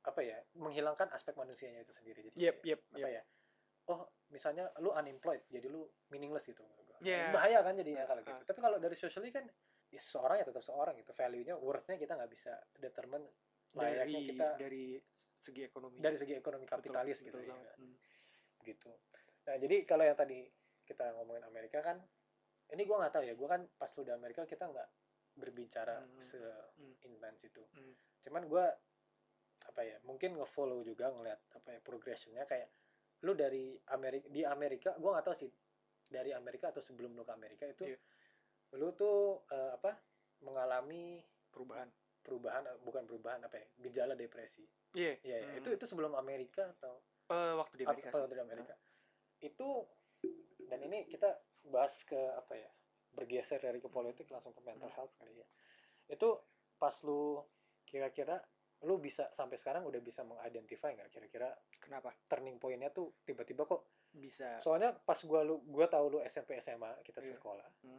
apa 0.05 0.21
ya 0.23 0.39
menghilangkan 0.55 1.11
aspek 1.11 1.35
manusianya 1.35 1.83
itu 1.83 1.93
sendiri. 1.93 2.31
Jadi 2.31 2.37
yep 2.39 2.63
yep 2.63 2.81
apa 2.95 2.99
yep 3.01 3.11
ya? 3.19 3.23
Oh, 3.89 4.05
misalnya 4.29 4.69
lu 4.85 4.93
unemployed, 4.93 5.41
jadi 5.49 5.65
lu 5.65 5.89
meaningless 6.13 6.45
gitu. 6.45 6.61
gua. 6.61 7.01
Iya. 7.01 7.33
Bahaya 7.33 7.65
kan 7.65 7.73
jadinya 7.73 8.05
kalau 8.05 8.21
gitu. 8.21 8.37
ah. 8.37 8.45
Tapi 8.45 8.61
kalau 8.61 8.77
dari 8.77 8.93
socially 8.93 9.33
kan 9.33 9.49
ya 9.89 10.01
seorang 10.01 10.37
ya 10.41 10.45
tetap 10.45 10.61
seorang 10.61 10.93
gitu. 11.01 11.17
Value-nya, 11.17 11.57
worth-nya 11.57 11.97
kita 11.97 12.13
nggak 12.13 12.29
bisa 12.29 12.53
determine 12.77 13.25
layaknya 13.73 14.05
dari 14.21 14.29
kita 14.29 14.47
dari 14.57 14.85
segi 15.39 15.63
ekonomi 15.65 15.97
dari 16.01 16.17
segi 16.19 16.35
ekonomi 16.35 16.65
Betul, 16.67 16.75
kapitalis 16.83 17.19
betul 17.23 17.29
gitu 17.31 17.39
ya 17.47 17.53
banget. 17.55 17.77
Hmm. 17.79 17.97
gitu 18.65 18.91
nah 19.47 19.57
jadi 19.57 19.77
kalau 19.87 20.05
yang 20.05 20.19
tadi 20.19 20.41
kita 20.83 21.05
ngomongin 21.15 21.45
Amerika 21.47 21.79
kan 21.81 21.97
ini 22.69 22.83
gua 22.85 23.07
nggak 23.07 23.13
tahu 23.15 23.25
ya 23.25 23.35
gua 23.39 23.49
kan 23.55 23.63
pas 23.79 23.91
lu 23.97 24.03
di 24.03 24.13
Amerika 24.13 24.43
kita 24.45 24.67
nggak 24.67 24.89
berbicara 25.37 26.03
Hmm. 26.03 26.21
seintens 26.99 27.41
itu 27.45 27.63
Hmm. 27.71 27.95
cuman 28.27 28.43
gua 28.51 28.67
apa 29.69 29.85
ya 29.85 29.97
mungkin 30.03 30.35
ngefollow 30.35 30.81
juga 30.81 31.13
ngeliat 31.13 31.41
apa 31.53 31.69
ya 31.71 31.81
progressionnya 31.81 32.45
kayak 32.45 32.69
lu 33.23 33.35
dari 33.35 33.77
Amerika 33.89 34.27
di 34.27 34.43
Amerika 34.43 34.91
gua 34.97 35.19
nggak 35.19 35.27
tahu 35.27 35.37
sih 35.39 35.53
dari 36.09 36.33
Amerika 36.33 36.73
atau 36.73 36.81
sebelum 36.81 37.13
lu 37.13 37.23
ke 37.23 37.33
Amerika 37.33 37.65
itu 37.65 37.85
Iya. 37.85 37.99
lu 38.75 38.93
tuh 38.93 39.45
eh, 39.47 39.71
apa 39.75 39.93
mengalami 40.41 41.21
perubahan 41.49 41.89
perubahan 42.21 42.65
eh, 42.65 42.77
bukan 42.81 43.05
perubahan 43.05 43.41
apa 43.43 43.57
ya 43.57 43.67
gejala 43.81 44.15
depresi 44.15 44.65
iya 44.93 45.17
Iya, 45.21 45.37
iya. 45.39 45.49
Hmm. 45.51 45.59
itu 45.59 45.69
itu 45.71 45.85
sebelum 45.85 46.15
Amerika 46.15 46.73
atau 46.75 47.01
Eh, 47.29 47.53
waktu 47.55 47.75
di 47.77 47.85
Amerika 47.85 48.09
sih. 48.09 48.25
di 48.27 48.41
Amerika. 48.41 48.73
Itu 49.39 49.85
dan 50.65 50.81
ini 50.81 51.05
kita 51.05 51.29
bahas 51.69 52.01
ke 52.01 52.17
apa 52.17 52.57
ya? 52.57 52.73
Bergeser 53.13 53.61
dari 53.61 53.79
ke 53.79 53.89
politik 53.89 54.33
langsung 54.33 54.57
ke 54.57 54.65
mental 54.65 54.89
Hmm. 54.89 54.97
health 54.97 55.13
kali 55.13 55.37
ya. 55.37 55.45
Itu 56.09 56.41
pas 56.81 56.97
lu 57.05 57.45
kira-kira 57.85 58.41
lu 58.81 58.95
bisa 58.97 59.27
sampai 59.29 59.57
sekarang 59.57 59.83
udah 59.83 59.99
bisa 59.99 60.23
mengidentify 60.23 60.93
nggak 60.93 61.09
kira-kira 61.09 61.51
kenapa 61.77 62.15
turning 62.25 62.57
point-nya 62.57 62.89
tuh 62.89 63.11
tiba-tiba 63.21 63.65
kok 63.65 63.83
bisa 64.09 64.59
soalnya 64.59 64.95
pas 64.95 65.19
gua 65.21 65.43
lu 65.43 65.59
gua 65.65 65.87
tahu 65.87 66.07
lu 66.09 66.19
SMP 66.23 66.57
SMA 66.57 67.03
kita 67.03 67.19
Iya. 67.19 67.35
sekolah 67.35 67.67
Hmm. 67.81 67.99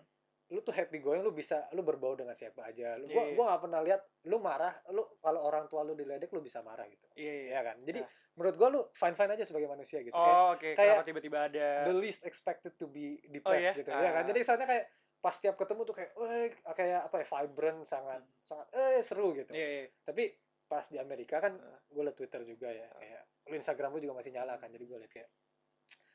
lu 0.49 0.59
tuh 0.59 0.71
happy 0.71 0.97
going 0.97 1.19
lu 1.19 1.30
bisa 1.30 1.67
lu 1.69 1.82
berbau 1.82 2.15
dengan 2.15 2.32
siapa 2.34 2.63
aja 2.65 2.95
lu 2.95 3.05
gua 3.05 3.21
Iya, 3.21 3.25
iya. 3.25 3.36
gua 3.36 3.43
nggak 3.45 3.61
pernah 3.61 3.80
lihat 3.82 4.01
lu 4.23 4.38
marah 4.39 4.73
lu 4.89 5.03
kalau 5.17 5.41
orang 5.43 5.67
tua 5.67 5.84
lu 5.84 5.93
diledek 5.93 6.30
lu 6.30 6.39
bisa 6.39 6.59
marah 6.61 6.88
gitu 6.88 7.05
iya 7.13 7.34
iya 7.43 7.51
ya 7.53 7.61
kan 7.65 7.77
jadi 7.82 7.99
Nah. 7.99 8.09
menurut 8.34 8.55
gua 8.55 8.69
lu 8.69 8.82
fine 8.93 9.13
fine 9.13 9.32
aja 9.32 9.43
sebagai 9.43 9.67
manusia 9.67 9.99
gitu 9.99 10.15
Kayak 10.15 10.32
oh 10.34 10.51
kayak 10.55 10.75
kenapa 10.75 11.03
tiba-tiba 11.03 11.38
ada 11.43 11.67
the 11.86 11.93
least 11.93 12.23
expected 12.23 12.71
to 12.73 12.88
be 12.88 13.19
Oh, 13.19 13.30
depressed 13.30 13.67
iya? 13.69 13.77
gitu 13.77 13.89
ya 13.91 14.09
kan 14.09 14.23
Ah. 14.23 14.27
jadi 14.27 14.39
soalnya 14.41 14.65
kayak 14.65 14.86
pas 15.19 15.36
tiap 15.36 15.53
ketemu 15.53 15.82
tuh 15.84 15.91
kayak 15.93 16.11
eh 16.15 16.47
kayak 16.71 17.01
apa 17.05 17.15
ya 17.19 17.25
vibrant 17.27 17.84
sangat 17.84 18.23
Hmm. 18.23 18.39
sangat 18.41 18.67
eh 18.71 19.03
seru 19.03 19.36
gitu 19.36 19.51
iya 19.51 19.67
iya 19.75 19.86
tapi 20.01 20.32
pas 20.70 20.86
di 20.86 20.95
Amerika 20.95 21.41
kan 21.41 21.57
gue 21.89 22.01
liat 22.01 22.13
Twitter 22.13 22.45
juga 22.45 22.70
ya 22.70 22.86
kayak 22.93 23.22
lu 23.43 23.57
Instagram 23.57 23.89
lu 23.89 23.99
juga 23.99 24.13
masih 24.15 24.30
nyala 24.30 24.55
kan 24.55 24.70
jadi 24.70 24.86
gue 24.86 24.97
liat 24.99 25.11
kayak 25.11 25.30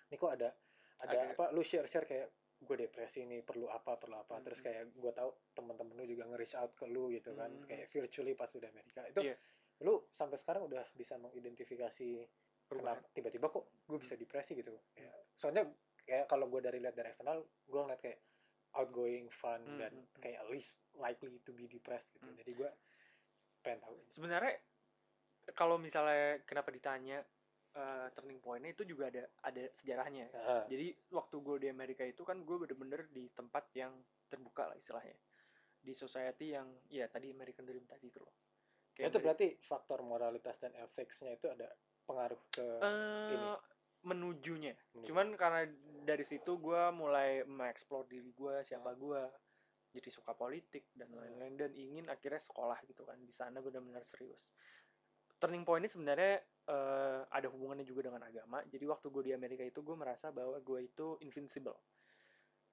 ini 0.06 0.16
kok 0.16 0.30
ada 0.30 0.48
ada 1.00 1.10
Agak- 1.18 1.34
apa 1.34 1.44
lu 1.50 1.60
share 1.60 1.84
share 1.84 2.06
kayak 2.06 2.30
gue 2.56 2.76
depresi 2.78 3.26
nih 3.26 3.42
perlu 3.42 3.66
apa 3.66 3.98
perlu 3.98 4.14
apa 4.16 4.38
terus 4.40 4.58
Hmm. 4.58 4.66
kayak 4.70 4.82
gue 4.94 5.12
tahu 5.12 5.28
temen-temen 5.52 5.92
lu 5.92 6.04
juga 6.06 6.24
nge-reach 6.24 6.54
out 6.54 6.72
ke 6.72 6.86
lu 6.86 7.10
gitu 7.10 7.34
kan 7.34 7.50
Hmm. 7.50 7.66
kayak 7.66 7.90
virtually 7.90 8.32
pas 8.32 8.46
lu 8.48 8.58
di 8.58 8.68
Amerika 8.68 9.02
itu 9.04 9.20
Iya. 9.20 9.36
lu 9.80 10.06
sampai 10.08 10.38
sekarang 10.38 10.62
udah 10.64 10.86
bisa 10.92 11.18
mengidentifikasi 11.18 12.08
perubahan 12.64 12.96
kenapa 12.96 13.12
tiba-tiba 13.12 13.46
kok 13.50 13.64
gue 13.84 13.98
bisa 13.98 14.14
depresi 14.14 14.54
gitu 14.54 14.70
ya. 14.94 15.10
soalnya 15.34 15.66
kayak 16.00 16.24
kalau 16.24 16.46
gue 16.46 16.62
dari 16.62 16.78
lihat 16.78 16.94
dari 16.94 17.10
eksternal 17.10 17.42
gue 17.42 17.80
ngeliat 17.80 18.00
kayak 18.00 18.22
outgoing 18.72 19.26
fun 19.28 19.60
Hmm, 19.60 19.76
dan 19.76 19.92
hmm, 19.92 20.06
hmm. 20.08 20.22
kayak 20.22 20.40
least 20.48 20.78
likely 20.94 21.36
to 21.40 21.50
be 21.50 21.66
depressed 21.66 22.06
gitu 22.12 22.24
Hmm. 22.24 22.38
jadi 22.38 22.50
gue 22.54 22.70
pengen 23.64 23.80
tahu 23.80 23.96
sebenarnya 24.10 24.54
kalau 25.52 25.76
misalnya 25.76 26.40
kenapa 26.42 26.68
ditanya 26.68 27.24
eh, 27.72 28.06
turning 28.12 28.38
pointnya 28.38 28.70
itu 28.70 28.84
juga 28.84 29.08
ada 29.08 29.24
ada 29.42 29.64
sejarahnya. 29.74 30.30
Nah, 30.30 30.64
jadi 30.64 30.94
waktu 31.10 31.36
gue 31.36 31.56
di 31.58 31.68
Amerika 31.68 32.00
itu 32.00 32.22
kan 32.22 32.38
gue 32.38 32.56
bener-bener 32.56 33.08
di 33.08 33.26
tempat 33.28 33.66
yang 33.74 33.92
terbuka 34.26 34.64
lah 34.64 34.76
istilahnya. 34.76 35.16
Di 35.76 35.92
society 35.92 36.52
yang 36.52 36.64
ya 36.86 37.08
tadi 37.08 37.28
American 37.28 37.64
Dream 37.64 37.84
tadi 37.84 38.06
itu 38.06 38.16
loh. 38.18 38.32
Itu 38.94 39.04
Ameri- 39.10 39.20
berarti 39.20 39.46
faktor 39.60 40.00
moralitas 40.00 40.54
dan 40.56 40.70
ethicsnya 40.72 41.34
itu 41.34 41.50
ada 41.50 41.66
pengaruh 42.04 42.40
ke 42.48 42.62
Eh, 42.80 43.32
ini. 43.32 43.48
menujunya. 44.02 44.72
Menuju. 44.94 45.08
cuman 45.08 45.26
karena 45.34 45.62
dari 46.00 46.22
situ 46.22 46.56
gue 46.56 46.82
mulai 46.90 47.42
mengeksplor 47.42 48.04
diri 48.04 48.30
gue 48.30 48.60
siapa 48.62 48.92
gue 48.92 49.20
jadi 49.94 50.10
suka 50.10 50.34
politik 50.34 50.90
dan 50.92 51.06
Hmm. 51.08 51.22
lain-lain 51.22 51.54
dan 51.56 51.70
ingin 51.72 52.10
akhirnya 52.10 52.42
sekolah 52.42 52.82
gitu 52.84 53.06
kan 53.06 53.16
di 53.16 53.30
sana 53.30 53.62
benar-benar 53.62 54.02
serius 54.02 54.50
turning 55.38 55.62
point 55.62 55.82
ini 55.82 55.90
sebenarnya 55.90 56.34
eh, 56.66 57.20
ada 57.30 57.46
hubungannya 57.48 57.86
juga 57.86 58.10
dengan 58.10 58.26
agama 58.26 58.64
jadi 58.66 58.84
waktu 58.84 59.06
gue 59.08 59.22
di 59.22 59.32
Amerika 59.32 59.62
itu 59.62 59.80
gue 59.80 59.94
merasa 59.94 60.34
bahwa 60.34 60.58
gue 60.58 60.80
itu 60.82 61.14
invincible 61.20 61.76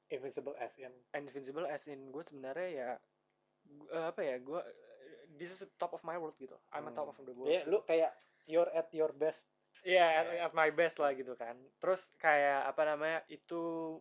invisible 0.10 0.56
as 0.58 0.76
in 0.76 0.92
invincible 1.14 1.68
as 1.68 1.86
in 1.88 2.10
gue 2.10 2.24
sebenarnya 2.24 2.70
ya 2.72 2.90
eh, 3.92 4.06
apa 4.10 4.22
ya 4.22 4.36
gue 4.40 4.62
this 5.32 5.52
is 5.52 5.60
the 5.62 5.70
top 5.78 5.94
of 5.94 6.02
my 6.02 6.18
world 6.18 6.36
gitu 6.36 6.58
I'm 6.72 6.88
a 6.88 6.94
top 6.94 7.12
of 7.12 7.16
Hmm. 7.16 7.28
the 7.28 7.34
world 7.34 7.52
ya 7.52 7.62
lu 7.68 7.84
kayak 7.84 8.12
you're 8.50 8.72
at 8.72 8.90
your 8.92 9.14
best 9.14 9.48
Iya, 9.88 10.04
at, 10.04 10.28
Ya. 10.28 10.40
at 10.44 10.54
my 10.54 10.68
best 10.68 11.00
lah 11.00 11.16
gitu 11.16 11.32
kan. 11.40 11.56
Terus 11.80 12.04
kayak 12.20 12.68
apa 12.68 12.84
namanya 12.84 13.24
itu 13.32 13.96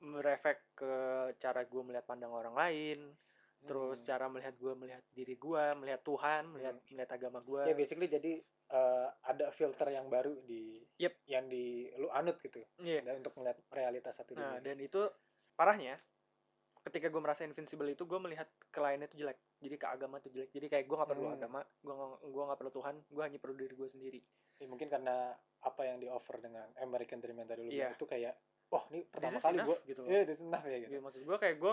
mereflek 0.00 0.58
ke 0.74 0.92
cara 1.36 1.62
gue 1.62 1.82
melihat 1.82 2.04
pandang 2.04 2.30
orang 2.30 2.52
lain, 2.52 3.14
terus 3.62 4.00
Hmm. 4.00 4.06
cara 4.06 4.26
melihat 4.26 4.54
gue 4.54 4.72
melihat 4.74 5.04
diri 5.10 5.34
gue, 5.34 5.64
melihat 5.74 6.00
Tuhan, 6.00 6.42
melihat 6.48 6.76
melihat 6.86 7.10
agama 7.12 7.38
gue. 7.40 7.62
ya 7.64 7.74
basically 7.74 8.06
jadi 8.06 8.32
eh, 8.64 9.08
ada 9.22 9.48
filter 9.50 9.86
yang 9.88 10.08
baru 10.08 10.40
di 10.40 10.80
Yep. 10.96 11.14
yang 11.26 11.44
di 11.46 11.84
lu 11.94 12.08
anut 12.08 12.40
gitu 12.40 12.64
Iya. 12.78 13.00
dan 13.02 13.20
untuk 13.20 13.36
melihat 13.36 13.60
realitas 13.70 14.16
satu 14.16 14.32
Nah, 14.32 14.56
dunia 14.56 14.60
dan 14.62 14.76
itu 14.80 15.00
parahnya 15.54 16.00
ketika 16.82 17.08
gue 17.08 17.16
merasa 17.18 17.44
invincible 17.44 17.86
itu 17.86 18.04
gue 18.04 18.16
melihat 18.18 18.44
ke 18.66 18.76
lainnya 18.76 19.04
itu 19.06 19.16
jelek. 19.18 19.36
Jadi 19.58 19.76
ke 19.76 19.86
agama 19.86 20.16
itu 20.18 20.28
jelek. 20.28 20.50
Jadi 20.50 20.66
kayak 20.68 20.84
gue 20.84 20.96
gak 20.96 21.08
perlu 21.08 21.26
Hmm. 21.26 21.36
agama, 21.38 21.60
gue 21.78 21.94
gue 22.24 22.42
gak 22.42 22.58
perlu 22.58 22.72
Tuhan, 22.72 22.94
gue 23.06 23.22
hanya 23.22 23.38
perlu 23.38 23.54
diri 23.54 23.74
gue 23.74 23.88
sendiri. 23.88 24.20
Ya, 24.58 24.66
mungkin 24.66 24.88
karena 24.88 25.32
apa 25.60 25.82
yang 25.82 25.96
di 25.96 26.08
offer 26.08 26.36
dengan 26.38 26.68
American 26.76 27.20
Dream 27.20 27.36
yang 27.36 27.48
tadi 27.48 27.62
lu 27.62 27.70
bilang 27.70 27.92
itu 27.94 28.04
kayak 28.04 28.36
oh 28.70 28.82
ini 28.88 29.04
pertama 29.04 29.30
This 29.30 29.38
is 29.38 29.44
kali 29.44 29.58
gue 29.60 29.78
gitu 29.84 30.00
loh. 30.00 30.08
iya 30.08 30.20
this 30.22 30.38
is 30.38 30.44
enough 30.44 30.64
ya 30.64 30.76
gitu. 30.78 30.90
Gitu, 30.90 31.00
maksud 31.00 31.20
gue 31.22 31.36
kayak 31.36 31.56
gue 31.56 31.72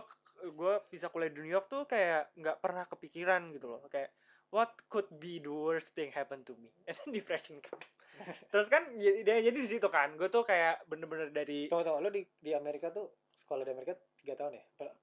gue 0.51 0.73
bisa 0.89 1.05
kuliah 1.07 1.29
di 1.29 1.39
New 1.39 1.49
York 1.49 1.67
tuh 1.67 1.83
kayak 1.85 2.33
nggak 2.33 2.57
pernah 2.57 2.83
kepikiran 2.85 3.51
gitu 3.51 3.67
loh. 3.69 3.81
Kayak 3.87 4.11
what 4.49 4.73
could 4.87 5.07
be 5.13 5.37
the 5.37 5.47
worst 5.47 5.91
thing 5.91 6.09
happen 6.09 6.41
to 6.41 6.53
me? 6.55 6.69
And 6.87 6.95
then 6.95 7.09
depression 7.11 7.59
come 7.59 7.79
terus 8.51 8.67
kan 8.67 8.85
jadi 8.93 9.23
jadi 9.41 9.55
di 9.55 9.65
situ 9.65 9.87
kan 9.87 10.13
gue 10.13 10.27
tuh 10.27 10.43
kayak 10.43 10.83
bener-bener 10.85 11.31
dari 11.31 11.65
tunggu 11.65 11.81
tunggu 11.81 12.01
lu 12.01 12.09
di 12.11 12.21
di 12.37 12.51
Amerika 12.51 12.91
tuh 12.91 13.07
sekolah 13.33 13.63
di 13.63 13.71
Amerika 13.71 13.95
tiga 14.15 14.35
tahun 14.35 14.53
ya? 14.53 14.63
Empat- 14.75 14.97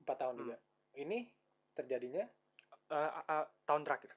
empat 0.00 0.16
tahun 0.16 0.34
Hmm. 0.34 0.40
juga. 0.40 0.56
Ini 0.94 1.18
terjadinya? 1.74 2.24
Eh, 2.86 3.10
eh, 3.26 3.44
tahun 3.64 3.82
terakhir 3.82 4.14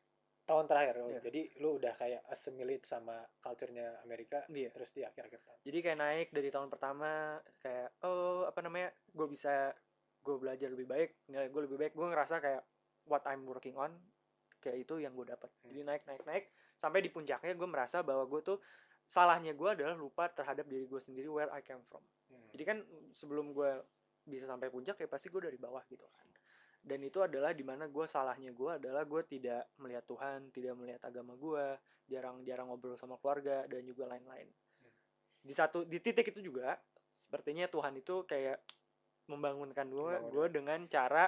tahun 0.47 0.65
terakhir 0.65 0.95
oh, 0.97 1.11
Iya. 1.11 1.19
jadi 1.21 1.41
lu 1.59 1.75
udah 1.75 1.93
kayak 1.93 2.23
assimilate 2.27 2.83
sama 2.83 3.19
culture-nya 3.37 3.99
Amerika 4.01 4.47
Iya. 4.47 4.71
terus 4.71 4.89
di 4.89 5.03
akhir-akhir 5.03 5.43
tahun 5.43 5.59
jadi 5.61 5.77
kayak 5.83 5.99
naik 5.99 6.27
dari 6.31 6.49
tahun 6.49 6.71
pertama 6.71 7.11
kayak 7.59 7.99
oh 8.01 8.47
apa 8.47 8.59
namanya 8.63 8.89
gue 9.05 9.27
bisa 9.27 9.75
gue 10.23 10.35
belajar 10.35 10.71
lebih 10.71 10.87
baik 10.87 11.09
nilai 11.27 11.47
gue 11.47 11.61
lebih 11.63 11.77
baik 11.77 11.93
gue 11.93 12.07
ngerasa 12.07 12.39
kayak 12.39 12.63
what 13.05 13.23
I'm 13.23 13.43
working 13.43 13.75
on 13.75 13.91
kayak 14.57 14.83
itu 14.83 14.99
yang 14.99 15.11
gue 15.13 15.27
dapat 15.27 15.51
Hmm. 15.61 15.69
jadi 15.69 15.81
naik 15.83 16.03
naik 16.05 16.23
naik 16.23 16.45
sampai 16.77 16.99
di 16.99 17.09
puncaknya 17.09 17.51
gue 17.51 17.67
merasa 17.67 17.99
bahwa 17.99 18.23
gue 18.23 18.41
tuh 18.41 18.57
salahnya 19.03 19.51
gue 19.51 19.69
adalah 19.71 19.95
lupa 19.95 20.27
terhadap 20.27 20.67
diri 20.67 20.83
gue 20.83 20.99
sendiri 20.99 21.27
where 21.27 21.51
I 21.51 21.59
came 21.59 21.83
from 21.85 22.03
Hmm. 22.27 22.47
jadi 22.51 22.63
kan 22.65 22.77
sebelum 23.13 23.51
gue 23.51 23.71
bisa 24.27 24.43
sampai 24.43 24.67
puncak 24.67 24.99
ya 24.99 25.07
pasti 25.07 25.27
gue 25.27 25.39
dari 25.39 25.55
bawah 25.55 25.79
gitu 25.87 26.03
kan 26.11 26.26
dan 26.83 26.99
itu 27.03 27.19
adalah 27.19 27.51
di 27.51 27.63
mana 27.65 27.87
gue 27.87 28.05
salahnya 28.05 28.53
gue 28.53 28.79
adalah 28.79 29.03
gue 29.03 29.21
tidak 29.27 29.71
melihat 29.77 30.03
Tuhan 30.05 30.51
tidak 30.51 30.73
melihat 30.77 31.01
agama 31.03 31.33
gue 31.35 31.65
jarang-jarang 32.07 32.71
ngobrol 32.71 32.95
sama 32.95 33.19
keluarga 33.19 33.67
dan 33.67 33.83
juga 33.83 34.07
lain-lain. 34.07 34.47
Di 35.43 35.53
satu 35.55 35.83
di 35.83 35.99
titik 35.99 36.31
itu 36.31 36.39
juga 36.39 36.79
sepertinya 37.19 37.67
Tuhan 37.67 37.99
itu 37.99 38.23
kayak 38.23 38.63
membangunkan 39.27 39.87
gue 39.91 40.13
gue 40.31 40.45
dengan 40.47 40.87
cara 40.87 41.27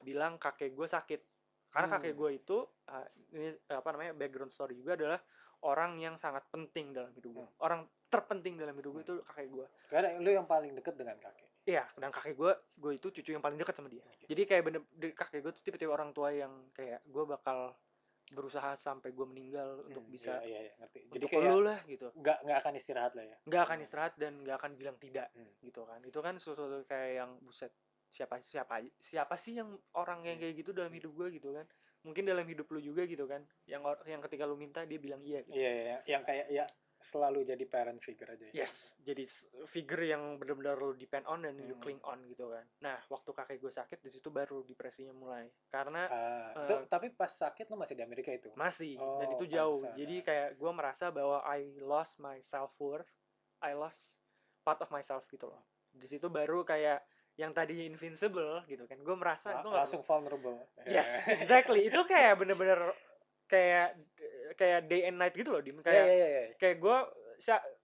bilang 0.00 0.40
kakek 0.40 0.72
gue 0.72 0.88
sakit. 0.88 1.20
Karena 1.68 1.92
kakek 2.00 2.16
Hmm. 2.16 2.20
gue 2.24 2.30
itu 2.40 2.56
uh, 2.88 3.06
ini 3.36 3.52
apa 3.68 3.88
namanya 3.92 4.16
background 4.16 4.48
story 4.48 4.80
juga 4.80 4.96
adalah 4.96 5.20
orang 5.68 6.00
yang 6.00 6.16
sangat 6.16 6.48
penting 6.48 6.96
dalam 6.96 7.12
hidup 7.12 7.32
gue 7.36 7.44
Hmm. 7.44 7.64
orang 7.64 7.80
terpenting 8.08 8.56
dalam 8.56 8.72
hidup 8.76 8.96
gue 8.96 9.02
itu 9.02 9.16
kakek 9.28 9.48
gue 9.52 9.66
karena 9.92 10.16
lu 10.16 10.30
yang 10.30 10.48
paling 10.48 10.72
deket 10.72 10.94
dengan 10.96 11.16
kakek 11.20 11.45
Iya, 11.66 11.82
dan 11.98 12.14
kakek 12.14 12.38
gue, 12.38 12.52
gue 12.78 12.92
itu 12.94 13.10
cucu 13.10 13.34
yang 13.34 13.42
paling 13.42 13.58
dekat 13.58 13.74
sama 13.74 13.90
dia. 13.90 14.06
Oke. 14.06 14.30
Jadi 14.30 14.42
kayak 14.46 14.62
bener, 14.62 14.80
kakek 15.12 15.42
gue 15.42 15.50
tuh 15.50 15.62
tipe-tipe 15.66 15.90
orang 15.90 16.14
tua 16.14 16.30
yang 16.30 16.70
kayak 16.70 17.02
gue 17.02 17.24
bakal 17.26 17.74
berusaha 18.26 18.74
sampai 18.74 19.10
gue 19.10 19.22
meninggal 19.22 19.82
untuk 19.82 20.02
Hmm, 20.02 20.10
bisa 20.10 20.42
iya, 20.42 20.58
iya, 20.58 20.60
iya, 20.66 20.72
ngerti 20.82 20.98
jadi 21.14 21.26
kayak 21.30 21.46
lu 21.46 21.62
lah 21.62 21.78
gitu. 21.86 22.10
nggak 22.10 22.38
nggak 22.42 22.58
akan 22.58 22.72
istirahat 22.74 23.12
lah 23.14 23.22
ya 23.22 23.36
Nggak 23.46 23.62
akan 23.62 23.76
Hmm. 23.78 23.86
istirahat 23.86 24.14
dan 24.18 24.32
nggak 24.42 24.56
akan 24.58 24.72
bilang 24.74 24.96
tidak 24.98 25.28
Hmm. 25.30 25.46
gitu 25.62 25.86
kan. 25.86 26.00
Itu 26.02 26.18
kan 26.18 26.34
sesuatu 26.34 26.66
kayak 26.84 27.10
yang 27.16 27.30
buset 27.38 27.70
siapa 28.10 28.42
siapa 28.42 28.82
siapa 28.98 29.34
sih 29.38 29.54
yang 29.54 29.70
orang 29.94 30.26
yang 30.26 30.38
Hmm. 30.38 30.42
kayak 30.42 30.54
gitu 30.58 30.70
dalam 30.74 30.90
hidup 30.90 31.14
gue 31.14 31.38
gitu 31.38 31.54
kan. 31.54 31.66
Mungkin 32.02 32.26
dalam 32.26 32.42
hidup 32.42 32.66
lu 32.66 32.82
juga 32.82 33.06
gitu 33.06 33.26
kan. 33.26 33.46
Yang 33.62 33.82
yang 34.06 34.18
ketika 34.18 34.42
lu 34.42 34.58
minta 34.58 34.82
dia 34.82 34.98
bilang 34.98 35.22
iya 35.22 35.42
gitu. 35.42 35.54
iya 35.54 35.70
iya 35.70 35.82
iya. 35.84 35.98
yang 36.10 36.22
kayak 36.22 36.46
ya 36.50 36.64
selalu 36.96 37.44
jadi 37.44 37.64
parent 37.68 38.00
figure 38.00 38.32
aja 38.32 38.44
ya. 38.50 38.64
Yes, 38.64 38.96
jadi 38.98 39.22
figure 39.68 40.04
yang 40.08 40.40
benar-benar 40.40 40.74
lu 40.74 40.96
depend 40.96 41.28
on 41.28 41.44
dan 41.44 41.54
Hmm. 41.54 41.76
cling 41.78 42.00
on 42.02 42.24
gitu 42.26 42.48
kan. 42.48 42.64
Nah, 42.80 42.98
waktu 43.06 43.30
kakek 43.30 43.58
gue 43.60 43.68
sakit 43.68 43.98
di 44.00 44.10
situ 44.10 44.28
baru 44.28 44.64
depresinya 44.64 45.12
mulai. 45.12 45.46
Karena 45.68 46.08
Eh, 46.08 46.52
itu 46.56 46.74
tapi 46.88 47.12
pas 47.12 47.28
sakit 47.28 47.68
lu 47.68 47.76
masih 47.76 47.94
di 47.94 48.02
Amerika 48.02 48.32
itu 48.32 48.48
masih 48.56 48.96
dan 48.96 49.28
Oh, 49.28 49.34
itu 49.36 49.44
jauh. 49.46 49.82
Jadi 49.92 50.24
kayak 50.24 50.48
gue 50.56 50.70
merasa 50.72 51.12
bahwa 51.12 51.44
I 51.44 51.78
lost 51.78 52.16
my 52.16 52.40
self 52.40 52.72
worth, 52.80 53.12
I 53.60 53.76
lost 53.76 54.16
part 54.64 54.80
of 54.80 54.88
myself 54.88 55.28
gitu 55.28 55.46
loh. 55.46 55.62
Di 55.92 56.08
situ 56.08 56.26
baru 56.26 56.64
kayak 56.64 57.04
yang 57.36 57.52
tadinya 57.52 57.84
invincible 57.84 58.64
gitu 58.64 58.88
kan. 58.88 58.96
Gue 59.04 59.12
merasa 59.14 59.52
La- 59.52 59.62
gue 59.62 59.68
langsung 59.70 60.00
vulnerable 60.00 60.64
Yes, 60.88 61.12
exactly. 61.44 61.84
itu 61.84 62.00
kayak 62.08 62.40
bener-bener 62.40 62.96
kayak 63.46 63.94
kayak 64.56 64.80
day 64.86 65.04
and 65.04 65.16
night 65.16 65.32
gitu 65.32 65.48
loh, 65.48 65.60
Dim. 65.60 65.76
Iya, 65.76 65.84
Kayak 65.84 66.06
iya, 66.06 66.26
iya. 66.26 66.42
kayak 66.56 66.76
gue 66.78 66.98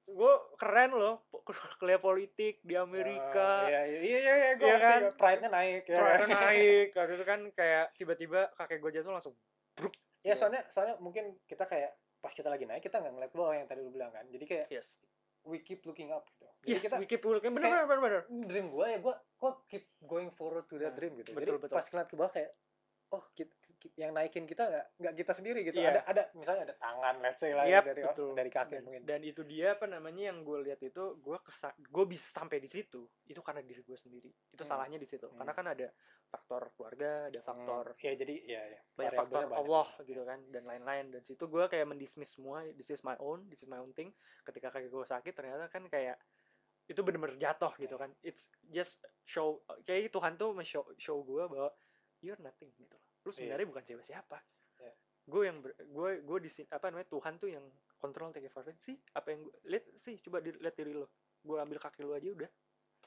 gue 0.02 0.32
keren 0.56 0.90
loh 0.92 1.14
kuliah 1.78 1.96
politik 1.98 2.58
di 2.60 2.74
Amerika. 2.74 3.64
Oh, 3.64 3.68
iya 3.68 3.84
iya 3.86 4.00
iya 4.00 4.18
iya, 4.18 4.34
iya 4.34 4.50
gue 4.54 4.64
Iya 4.64 4.76
kan? 4.78 5.00
pride-nya 5.14 5.48
naik 5.48 5.84
ya. 5.86 5.96
Pride 5.96 6.26
naik, 6.34 6.88
habis 6.92 7.14
itu 7.14 7.24
kan 7.24 7.40
kayak 7.52 7.84
tiba-tiba 7.94 8.40
kakek 8.52 8.80
gue 8.80 8.90
jatuh 8.92 9.12
langsung 9.12 9.34
bruk. 9.72 9.92
Ya 10.20 10.32
Iya. 10.32 10.34
soalnya 10.34 10.62
soalnya 10.66 10.94
mungkin 10.98 11.36
kita 11.44 11.62
kayak 11.62 11.92
pas 12.18 12.30
kita 12.30 12.46
lagi 12.46 12.64
naik 12.64 12.80
kita 12.80 12.96
nggak 12.96 13.12
ngeliat 13.12 13.32
bawah 13.32 13.52
yang 13.52 13.66
tadi 13.66 13.80
lu 13.80 13.90
bilang 13.90 14.10
kan. 14.10 14.24
Jadi 14.26 14.44
kayak 14.44 14.66
Yes. 14.68 14.88
we 15.42 15.58
keep 15.58 15.82
looking 15.82 16.08
up 16.08 16.22
gitu. 16.28 16.46
Jadi 16.62 16.70
Yes, 16.70 16.82
kita 16.82 16.94
we 16.96 17.04
keep 17.04 17.20
looking. 17.20 17.50
Bener, 17.50 17.66
bener, 17.68 17.84
bener, 17.84 18.00
bener. 18.00 18.22
dream 18.46 18.66
gue 18.68 18.86
ya 18.86 18.98
gue 18.98 19.14
gue 19.14 19.52
keep 19.66 19.84
going 20.00 20.30
forward 20.30 20.64
to 20.64 20.76
that 20.76 20.92
Nah, 20.92 20.96
dream 20.96 21.12
gitu. 21.16 21.30
betul, 21.32 21.58
Jadi 21.58 21.62
betul. 21.62 21.74
pas 21.74 21.84
ngeliat 21.84 22.08
ke 22.08 22.14
bawah 22.14 22.32
kayak 22.32 22.50
oh 23.10 23.22
kita, 23.32 23.52
yang 23.94 24.12
naikin 24.12 24.44
kita 24.44 24.62
nggak 24.64 24.86
nggak 24.98 25.14
kita 25.18 25.32
sendiri 25.32 25.60
gitu. 25.62 25.76
Iya. 25.76 25.90
Ada 25.90 26.00
ada 26.06 26.22
misalnya 26.32 26.62
ada 26.70 26.74
tangan 26.76 27.14
let's 27.18 27.40
say 27.40 27.50
lah 27.50 27.64
ya, 27.64 27.80
dari 27.80 28.02
betul. 28.02 28.32
dari 28.32 28.50
kaki 28.50 28.72
dan, 28.74 28.82
mungkin. 28.82 29.02
dan 29.02 29.20
itu 29.22 29.42
dia 29.42 29.74
apa 29.74 29.86
namanya 29.86 30.30
yang 30.30 30.42
gue 30.42 30.58
lihat 30.62 30.80
itu 30.80 31.02
gue 31.16 31.36
kesa 31.42 31.70
gue 31.74 32.04
bisa 32.06 32.26
sampai 32.30 32.58
di 32.58 32.68
situ 32.68 33.02
itu 33.24 33.40
karena 33.40 33.60
diri 33.60 33.80
gue 33.80 33.96
sendiri 33.96 34.30
itu 34.50 34.62
Hmm. 34.62 34.70
salahnya 34.70 34.96
di 34.96 35.06
situ 35.06 35.26
karena 35.32 35.50
Hmm. 35.50 35.58
kan 35.58 35.66
ada 35.72 35.88
faktor 36.26 36.62
keluarga 36.72 37.28
ada 37.28 37.40
faktor 37.40 37.84
Hmm, 37.92 38.02
ya 38.02 38.12
jadi 38.14 38.34
ya 38.44 38.62
ya. 38.68 38.80
banyak 38.94 39.12
faktor 39.18 39.42
banyak. 39.44 39.58
Allah 39.58 39.88
gitu 40.02 40.22
kan 40.22 40.38
dan 40.48 40.62
lain-lain 40.64 41.04
dan 41.10 41.22
situ 41.22 41.44
gue 41.44 41.64
kayak 41.66 41.86
mendismiss 41.86 42.34
semua 42.34 42.62
this 42.72 42.88
is 42.88 43.02
my 43.02 43.16
own 43.18 43.44
this 43.48 43.60
is 43.60 43.68
my 43.68 43.76
own 43.76 43.92
thing 43.92 44.14
ketika 44.42 44.70
kakek 44.70 44.88
gue 44.88 45.04
sakit 45.04 45.32
ternyata 45.32 45.68
kan 45.68 45.84
kayak 45.86 46.16
itu 46.86 46.98
bener-bener 47.00 47.38
jatuh 47.38 47.70
gitu 47.78 47.94
kan 47.94 48.10
it's 48.20 48.50
just 48.68 48.98
show 49.22 49.62
kayak 49.86 50.10
Tuhan 50.10 50.34
tuh 50.34 50.50
show 50.62 50.82
show 50.98 51.22
gue 51.22 51.46
bahwa 51.46 51.70
you're 52.20 52.40
nothing 52.42 52.70
gitu 52.74 52.98
lu 53.22 53.28
Iya. 53.28 53.36
sebenarnya 53.36 53.66
bukan 53.68 53.82
siapa 53.84 54.02
siapa 54.02 54.38
Iya. 54.78 54.92
gue 55.24 55.42
yang 55.44 55.56
gue 55.62 56.10
gue 56.20 56.38
di 56.40 56.50
sini 56.50 56.66
apa 56.68 56.86
namanya 56.88 57.08
Tuhan 57.08 57.34
tuh 57.36 57.48
yang 57.48 57.64
kontrol 57.94 58.30
take 58.30 58.48
for 58.48 58.66
sih 58.76 58.98
apa 59.12 59.30
yang 59.30 59.40
gue 59.40 59.54
lihat 59.64 59.84
sih 59.96 60.18
coba 60.18 60.38
dilihat 60.38 60.74
diri 60.74 60.92
lo 60.92 61.06
gue 61.40 61.56
ambil 61.56 61.78
kaki 61.78 62.00
lu 62.00 62.12
aja 62.12 62.28
udah 62.28 62.50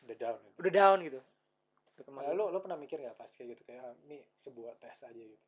Udah 0.03 0.17
down. 0.17 0.37
Gitu. 0.39 0.55
udah 0.59 0.71
down 0.73 0.99
gitu 1.01 1.21
Nah, 1.95 2.27
lo 2.29 2.51
lo 2.51 2.59
pernah 2.59 2.75
mikir 2.75 2.99
nggak 2.99 3.15
pas 3.15 3.31
kayak 3.31 3.55
gitu 3.55 3.63
kayak 3.65 3.79
ah, 3.81 3.95
ini 4.03 4.19
sebuah 4.35 4.75
tes 4.75 4.99
aja 5.01 5.15
gitu. 5.15 5.39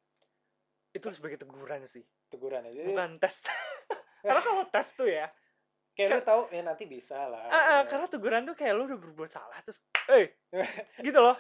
itu 0.90 1.06
sebagai 1.12 1.36
teguran 1.38 1.84
sih 1.84 2.08
Teguran 2.26 2.64
aja. 2.64 2.82
bukan 2.84 3.10
tes 3.18 3.44
karena 4.24 4.40
kalau 4.42 4.64
tes 4.66 4.88
tuh 4.94 5.06
ya 5.06 5.28
kayak 5.98 6.10
lu 6.14 6.22
tahu 6.22 6.42
ya 6.54 6.62
nanti 6.62 6.86
bisa 6.86 7.26
lah 7.26 7.50
Ah, 7.50 7.58
ah, 7.58 7.80
Ya. 7.82 7.90
karena 7.90 8.06
teguran 8.06 8.46
tuh 8.46 8.54
kayak 8.54 8.74
lu 8.78 8.86
udah 8.86 9.00
berbuat 9.02 9.28
salah 9.28 9.58
terus, 9.66 9.82
eh, 10.08 10.38
gitu 11.02 11.18
loh. 11.18 11.34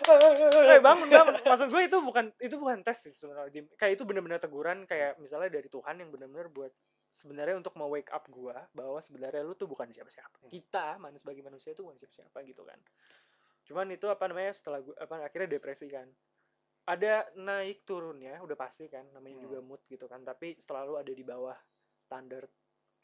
Eh 0.65 0.81
bangun 0.81 1.05
bangun. 1.07 1.33
Maksud 1.45 1.69
gue 1.69 1.81
itu 1.85 1.97
bukan 2.01 2.33
itu 2.41 2.55
bukan 2.57 2.81
tes 2.81 2.97
sih 2.99 3.13
sebenarnya. 3.13 3.69
Kayak 3.77 3.93
itu 3.93 4.03
benar-benar 4.03 4.41
teguran 4.41 4.83
kayak 4.83 5.21
misalnya 5.21 5.53
dari 5.53 5.69
Tuhan 5.69 6.01
yang 6.01 6.09
benar-benar 6.09 6.49
buat 6.49 6.73
sebenarnya 7.07 7.55
untuk 7.55 7.73
mau 7.73 7.87
wake 7.87 8.09
up 8.09 8.25
gua 8.27 8.65
bahwa 8.73 8.97
sebenarnya 8.97 9.41
lu 9.41 9.53
tuh 9.53 9.65
bukan 9.65 9.89
siapa-siapa. 9.89 10.41
Hmm. 10.41 10.49
Kita 10.49 10.97
manusia 10.97 11.21
sebagai 11.21 11.43
manusia 11.45 11.69
itu 11.71 11.81
bukan 11.81 11.97
siapa-siapa 11.97 12.37
gitu 12.43 12.61
kan. 12.61 12.77
Cuman 13.63 13.87
itu 13.89 14.05
apa 14.05 14.25
namanya 14.25 14.53
setelah 14.53 14.81
gua 14.81 14.97
apa 14.97 15.21
akhirnya 15.23 15.53
depresi 15.53 15.85
kan. 15.85 16.09
Ada 16.83 17.35
naik 17.35 17.83
turunnya 17.83 18.39
udah 18.39 18.55
pasti 18.55 18.87
kan 18.87 19.05
namanya 19.11 19.37
Hmm. 19.37 19.45
juga 19.45 19.57
mood 19.61 19.81
gitu 19.85 20.05
kan. 20.05 20.21
Tapi 20.21 20.57
selalu 20.57 20.97
ada 20.97 21.11
di 21.11 21.21
bawah 21.21 21.57
standar 21.93 22.45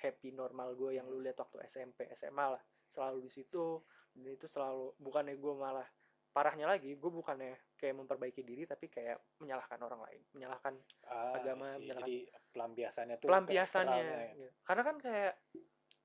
happy 0.03 0.29
normal 0.31 0.75
gue 0.75 0.91
yang 0.93 1.07
lu 1.07 1.17
lihat 1.17 1.37
waktu 1.37 1.63
SMP 1.63 2.11
SMA 2.11 2.45
lah 2.49 2.61
selalu 2.85 3.23
di 3.23 3.31
situ 3.31 3.79
dan 4.13 4.27
itu 4.29 4.45
selalu 4.45 4.93
bukannya 4.97 5.33
gue 5.33 5.53
malah 5.55 5.87
parahnya 6.29 6.67
lagi 6.67 6.93
gue 6.93 7.11
bukannya 7.11 7.55
kayak 7.73 7.95
memperbaiki 7.95 8.41
diri 8.41 8.65
tapi 8.65 8.85
kayak 8.87 9.15
menyalahkan 9.37 9.79
orang 9.79 10.01
lain 10.01 10.21
menyalahkan 10.31 10.73
Ah, 11.03 11.33
agama 11.35 11.71
sih. 11.71 11.85
menyalahkan- 11.85 12.03
jadi 12.03 12.15
pelampiasannya 12.51 13.15
tuh 13.17 13.27
pelampiasannya 13.27 13.99
ya. 14.01 14.17
gitu. 14.33 14.47
karena 14.61 14.81
kan 14.83 14.95
kayak 14.99 15.33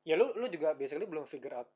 ya 0.03 0.15
lu 0.15 0.33
lu 0.35 0.47
juga 0.47 0.73
basically 0.73 1.05
belum 1.05 1.25
figure 1.25 1.55
out 1.55 1.69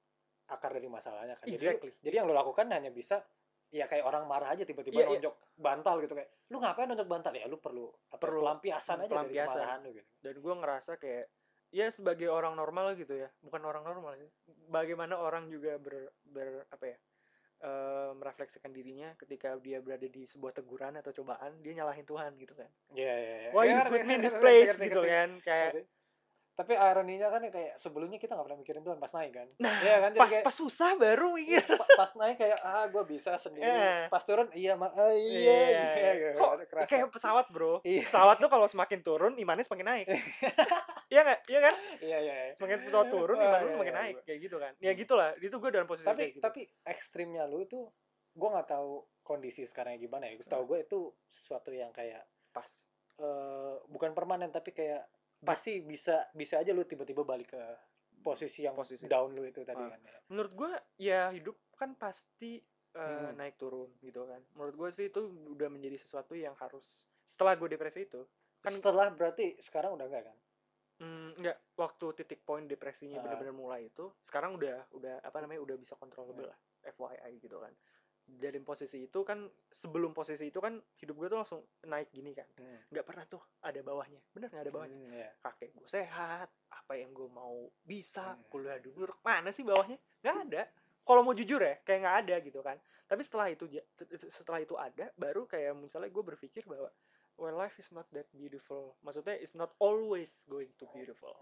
akar 0.47 0.71
dari 0.71 0.87
masalahnya 0.87 1.35
kan 1.35 1.49
jadi 1.49 1.59
Exactly. 1.75 1.93
jadi 1.99 2.15
yang 2.15 2.27
lu 2.27 2.35
lakukan 2.35 2.69
hanya 2.69 2.89
bisa 2.89 3.25
ya 3.69 3.89
kayak 3.89 4.05
orang 4.05 4.29
marah 4.29 4.53
aja 4.53 4.63
tiba-tiba 4.63 4.93
Iya, 4.95 5.01
iya. 5.03 5.13
nonjok 5.17 5.35
bantal 5.55 5.95
gitu 5.99 6.13
kayak 6.13 6.29
lu 6.47 6.61
ngapain 6.61 6.85
nonjok 6.87 7.09
bantal 7.09 7.33
ya 7.33 7.45
lu 7.47 7.57
perlu 7.57 7.89
Perlu 8.11 8.41
pelampiasan 8.43 8.97
aja 8.99 9.09
pelampiasan. 9.09 9.49
dari 9.49 9.65
kemarahan 9.65 9.81
lu 9.83 9.91
gitu 9.95 10.11
dan 10.21 10.35
gue 10.39 10.55
ngerasa 10.55 10.93
kayak 10.99 11.25
ya 11.73 11.89
sebagai 11.89 12.29
orang 12.29 12.53
normal 12.53 12.93
gitu 12.95 13.17
ya 13.17 13.33
bukan 13.41 13.65
orang 13.65 13.83
normal 13.83 14.13
bagaimana 14.69 15.17
orang 15.17 15.49
juga 15.49 15.81
ber, 15.81 16.13
ber 16.23 16.69
apa 16.69 16.85
ya 16.87 16.99
eh, 17.63 18.11
merefleksikan 18.13 18.69
dirinya 18.71 19.17
ketika 19.17 19.57
dia 19.57 19.81
berada 19.81 20.05
di 20.05 20.23
sebuah 20.23 20.53
teguran 20.53 21.01
atau 21.01 21.11
cobaan 21.13 21.57
dia 21.61 21.73
nyalahin 21.73 22.05
Tuhan 22.05 22.37
gitu 22.37 22.53
kan 22.53 22.69
Iya 22.93 23.15
iya 23.17 23.37
iya. 23.39 23.51
why 23.51 23.65
Ya, 23.65 23.69
you 23.69 23.77
ngerti, 23.81 23.91
put 23.91 24.05
me 24.05 24.13
in 24.13 24.21
this 24.21 24.37
place 24.37 24.77
gitu 24.77 25.01
kan 25.03 25.29
kayak. 25.41 25.71
Tapi 26.63 26.73
ironinya 26.73 27.27
kan 27.27 27.41
ya 27.41 27.51
kayak 27.51 27.75
sebelumnya 27.77 28.17
kita 28.17 28.33
nggak 28.33 28.47
pernah 28.47 28.61
mikirin 28.61 28.81
Tuhan 28.81 28.97
pas 28.97 29.13
naik 29.13 29.33
kan. 29.33 29.49
nah 29.59 29.75
Iya 29.77 29.97
kan, 29.99 30.11
jadi 30.11 30.21
pas 30.21 30.31
kayak- 30.31 30.45
pas 30.47 30.57
susah 30.57 30.91
baru 30.95 31.27
mikir 31.33 31.59
Iya, 31.59 31.75
pa- 31.75 31.91
pas 31.97 32.11
naik 32.15 32.37
kayak 32.39 32.59
ah 32.61 32.85
gue 32.87 33.03
bisa 33.05 33.33
sendiri. 33.35 33.67
Iya. 33.67 34.07
Pas 34.07 34.23
turun 34.23 34.47
iya 34.53 34.73
ma 34.75 34.87
ah, 34.89 35.11
iya 35.11 35.57
iya. 35.67 36.13
gitu, 36.15 36.39
kok 36.39 36.51
ada 36.53 36.65
kerasa. 36.65 36.89
kayak 36.89 37.07
pesawat 37.11 37.47
bro 37.49 37.75
Iya. 37.83 38.07
pesawat 38.07 38.37
tuh 38.39 38.47
kalau 38.49 38.67
semakin 38.67 39.01
turun 39.01 39.33
imannya 39.35 39.63
semakin 39.63 39.87
naik 39.89 40.07
iya 41.09 41.21
nggak 41.21 41.41
iya 41.45 41.61
kan 41.61 41.75
Iya 42.01 42.19
iya. 42.21 42.35
iya. 42.43 42.53
semakin 42.55 42.79
pesawat 42.83 43.09
turun 43.09 43.37
iman 43.37 43.59
lu 43.59 43.67
iya, 43.67 43.75
semakin 43.75 43.93
iya, 43.93 44.01
naik 44.01 44.17
kayak 44.23 44.39
gitu 44.41 44.57
kan 44.57 44.73
ya 44.79 44.93
gitulah 44.95 45.29
itu 45.37 45.53
gue 45.53 45.71
dalam 45.71 45.85
posisi 45.85 46.07
Tapi 46.07 46.25
gitu. 46.31 46.41
tapi 46.41 46.61
ekstrimnya 46.85 47.45
lu 47.45 47.61
itu 47.61 47.91
gue 48.33 48.49
nggak 48.49 48.65
tahu 48.67 48.93
kondisi 49.21 49.63
sekarang 49.63 49.97
gimana 49.97 50.25
ya. 50.25 50.35
Setahu 50.37 50.65
gue 50.67 50.79
itu 50.81 51.01
sesuatu 51.27 51.69
yang 51.69 51.91
kayak 51.91 52.23
pas 52.51 52.67
eh, 53.19 53.75
bukan 53.87 54.13
permanen 54.13 54.49
tapi 54.49 54.71
kayak 54.71 55.05
pasti 55.43 55.81
bisa 55.81 56.31
bisa 56.33 56.57
aja 56.57 56.71
lu 56.71 56.83
tiba-tiba 56.83 57.23
balik 57.23 57.51
ke 57.51 57.63
posisi 58.21 58.63
yang 58.63 58.73
Posisi. 58.73 59.05
down 59.05 59.31
lu 59.31 59.43
itu 59.43 59.61
tadi 59.61 59.81
Ah. 59.81 59.91
kan 59.91 60.01
ya. 60.01 60.19
menurut 60.29 60.53
gue 60.53 60.73
ya 61.01 61.21
hidup 61.29 61.59
kan 61.75 61.95
pasti 61.95 62.63
uh, 62.93 63.03
Hmm. 63.27 63.35
naik 63.35 63.57
turun 63.57 63.91
gitu 63.99 64.23
kan 64.23 64.39
menurut 64.53 64.75
gue 64.77 64.89
sih 64.93 65.07
itu 65.09 65.21
udah 65.49 65.67
menjadi 65.67 65.97
sesuatu 65.97 66.33
yang 66.33 66.55
harus 66.55 67.03
setelah 67.21 67.55
gue 67.55 67.67
depresi 67.69 68.05
itu 68.05 68.23
kan 68.61 68.71
Setelah 68.71 69.11
berarti 69.11 69.59
sekarang 69.59 69.93
udah 69.93 70.07
enggak 70.07 70.25
kan? 70.25 70.39
mm, 71.01 71.31
enggak 71.35 71.59
waktu 71.75 72.07
titik 72.15 72.41
poin 72.43 72.63
depresinya 72.63 73.19
Ah. 73.19 73.23
benar-benar 73.25 73.51
mulai 73.53 73.83
itu 73.85 74.07
sekarang 74.21 74.55
udah 74.55 74.87
udah 74.93 75.19
apa 75.19 75.39
namanya 75.41 75.59
udah 75.61 75.75
bisa 75.75 75.97
controllable 75.97 76.47
lah 76.47 76.59
FYI 76.85 77.41
gitu 77.41 77.59
kan 77.59 77.75
dari 78.23 78.59
posisi 78.63 79.05
itu 79.05 79.21
kan 79.23 79.45
sebelum 79.69 80.11
posisi 80.11 80.49
itu 80.49 80.59
kan 80.59 80.79
hidup 80.99 81.15
gue 81.19 81.29
tuh 81.29 81.39
langsung 81.43 81.61
naik 81.85 82.09
gini 82.11 82.33
kan. 82.33 82.47
Hmm. 82.57 82.79
nggak 82.89 83.05
pernah 83.05 83.25
tuh 83.27 83.43
ada 83.61 83.81
bawahnya. 83.81 84.21
Bener 84.31 84.49
nggak 84.49 84.65
ada 84.67 84.73
bawahnya? 84.73 84.97
Hmm, 84.99 85.13
iya. 85.13 85.29
kakek 85.41 85.71
gue 85.75 85.89
sehat 85.89 86.49
apa 86.71 86.93
yang 86.97 87.11
gue 87.13 87.29
mau 87.29 87.69
bisa 87.83 88.35
Hmm. 88.35 88.45
kuliah 88.49 88.79
dulu 88.79 89.11
mana 89.21 89.51
sih 89.51 89.63
bawahnya? 89.63 89.99
Nggak 90.23 90.37
ada. 90.49 90.63
Kalau 91.03 91.27
mau 91.27 91.35
jujur 91.35 91.59
ya 91.59 91.77
kayak 91.83 92.01
nggak 92.03 92.19
ada 92.27 92.35
gitu 92.47 92.61
kan. 92.63 92.79
Tapi 93.07 93.23
setelah 93.27 93.51
itu 93.51 93.67
setelah 94.31 94.63
itu 94.63 94.75
ada 94.79 95.11
baru 95.19 95.45
kayak 95.45 95.75
misalnya 95.77 96.09
gue 96.09 96.25
berpikir 96.25 96.65
bahwa 96.65 96.89
well 97.37 97.59
life 97.59 97.77
is 97.77 97.91
not 97.91 98.07
that 98.15 98.31
beautiful. 98.33 98.95
Maksudnya 99.03 99.35
it's 99.37 99.53
not 99.53 99.75
always 99.83 100.41
going 100.47 100.71
to 100.79 100.87
beautiful. 100.95 101.35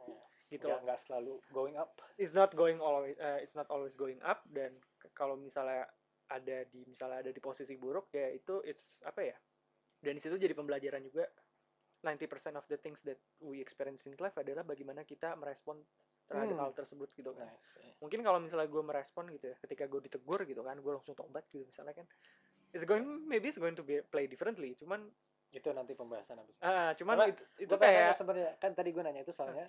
Gitu 0.50 0.66
Nggak, 0.66 0.82
nggak 0.82 0.98
selalu 1.06 1.38
going 1.54 1.78
up. 1.78 1.94
it's 2.18 2.34
not 2.34 2.50
going 2.58 2.82
always 2.82 3.14
uh, 3.22 3.38
it's 3.38 3.54
not 3.54 3.70
always 3.70 3.94
going 3.94 4.18
up. 4.26 4.42
Dan 4.50 4.74
kalau 5.14 5.38
misalnya 5.38 5.86
ada 6.30 6.62
di 6.64 6.86
misalnya 6.86 7.20
ada 7.20 7.30
di 7.30 7.38
posisi 7.38 7.74
buruk 7.74 8.08
ya 8.10 8.30
itu 8.30 8.62
it's 8.62 9.02
apa 9.02 9.20
ya 9.24 9.36
dan 9.98 10.14
di 10.14 10.22
situ 10.22 10.34
jadi 10.34 10.54
pembelajaran 10.54 11.02
juga 11.02 11.26
90% 12.00 12.16
of 12.54 12.64
the 12.64 12.78
things 12.78 13.02
that 13.02 13.18
we 13.38 13.60
experience 13.60 14.06
in 14.06 14.16
life 14.16 14.32
adalah 14.34 14.64
bagaimana 14.64 15.04
kita 15.04 15.36
merespon 15.36 15.76
terhadap 16.24 16.54
Hmm. 16.54 16.62
hal 16.62 16.72
tersebut 16.72 17.10
gitu 17.12 17.34
kan 17.34 17.44
Nice. 17.44 17.76
iya. 17.76 17.92
mungkin 17.98 18.22
kalau 18.22 18.38
misalnya 18.38 18.64
gue 18.64 18.80
merespon 18.80 19.26
gitu 19.28 19.50
ya 19.50 19.56
ketika 19.58 19.84
gue 19.84 20.00
ditegur 20.00 20.40
gitu 20.42 20.62
kan 20.62 20.78
gue 20.78 20.92
langsung 20.94 21.12
tobat 21.12 21.44
gitu 21.46 21.66
misalnya 21.66 21.92
kan 21.92 22.06
it's 22.70 22.86
going 22.86 23.04
maybe 23.26 23.50
it's 23.50 23.58
going 23.58 23.74
to 23.74 23.82
be 23.82 23.98
play 24.04 24.24
differently 24.24 24.72
cuman 24.74 25.10
Itu 25.50 25.74
nanti 25.74 25.92
pembahasan 25.92 26.38
habis. 26.38 26.54
ah 26.62 26.94
cuman 26.94 27.18
Karena 27.18 27.26
itu 27.28 27.42
itu 27.58 27.74
kayak 27.74 28.14
sebenarnya 28.14 28.50
kan 28.56 28.70
tadi 28.70 28.88
gue 28.88 29.02
nanya 29.02 29.20
itu 29.20 29.34
soalnya 29.34 29.66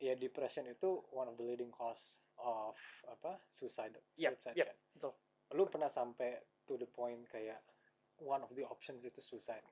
ya 0.00 0.16
depression 0.16 0.64
itu 0.64 0.88
one 1.12 1.28
of 1.28 1.36
the 1.36 1.44
leading 1.44 1.68
cause 1.68 2.16
of 2.34 2.72
apa 3.06 3.36
suicide 3.46 3.92
Yep, 4.16 4.32
suicide 4.34 4.56
yep, 4.56 4.72
kan. 4.72 4.76
betul. 4.96 5.12
Lu 5.54 5.70
pernah 5.70 5.88
sampai 5.88 6.34
to 6.66 6.74
the 6.74 6.84
point 6.84 7.22
kayak 7.30 7.62
one 8.20 8.42
of 8.42 8.50
the 8.52 8.66
options 8.66 9.06
itu 9.06 9.22
suicide? 9.22 9.62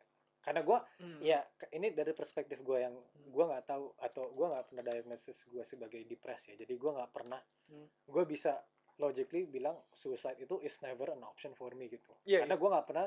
Karena 0.43 0.63
gue 0.63 0.79
hmm, 0.99 1.19
ya 1.23 1.39
ini 1.71 1.95
dari 1.95 2.11
perspektif 2.11 2.63
gue 2.63 2.79
yang 2.79 2.95
gue 3.15 3.45
nggak 3.47 3.63
tahu 3.63 3.95
atau 3.99 4.31
gue 4.31 4.47
nggak 4.47 4.67
pernah 4.67 4.83
diagnosis 4.83 5.47
gue 5.47 5.63
sebagai 5.63 6.03
depresi 6.03 6.55
ya. 6.55 6.67
Jadi 6.67 6.75
gue 6.75 6.91
nggak 6.91 7.13
pernah 7.13 7.39
Hmm. 7.73 7.89
gue 7.89 8.25
bisa 8.29 8.59
logically 9.01 9.49
bilang 9.49 9.79
suicide 9.97 10.37
itu 10.37 10.61
is 10.61 10.77
never 10.85 11.09
an 11.09 11.25
option 11.25 11.57
for 11.57 11.73
me 11.73 11.89
gitu. 11.89 12.13
Iya, 12.29 12.45
karena 12.45 12.59
gue 12.59 12.69
nggak 12.69 12.87
pernah 12.91 13.07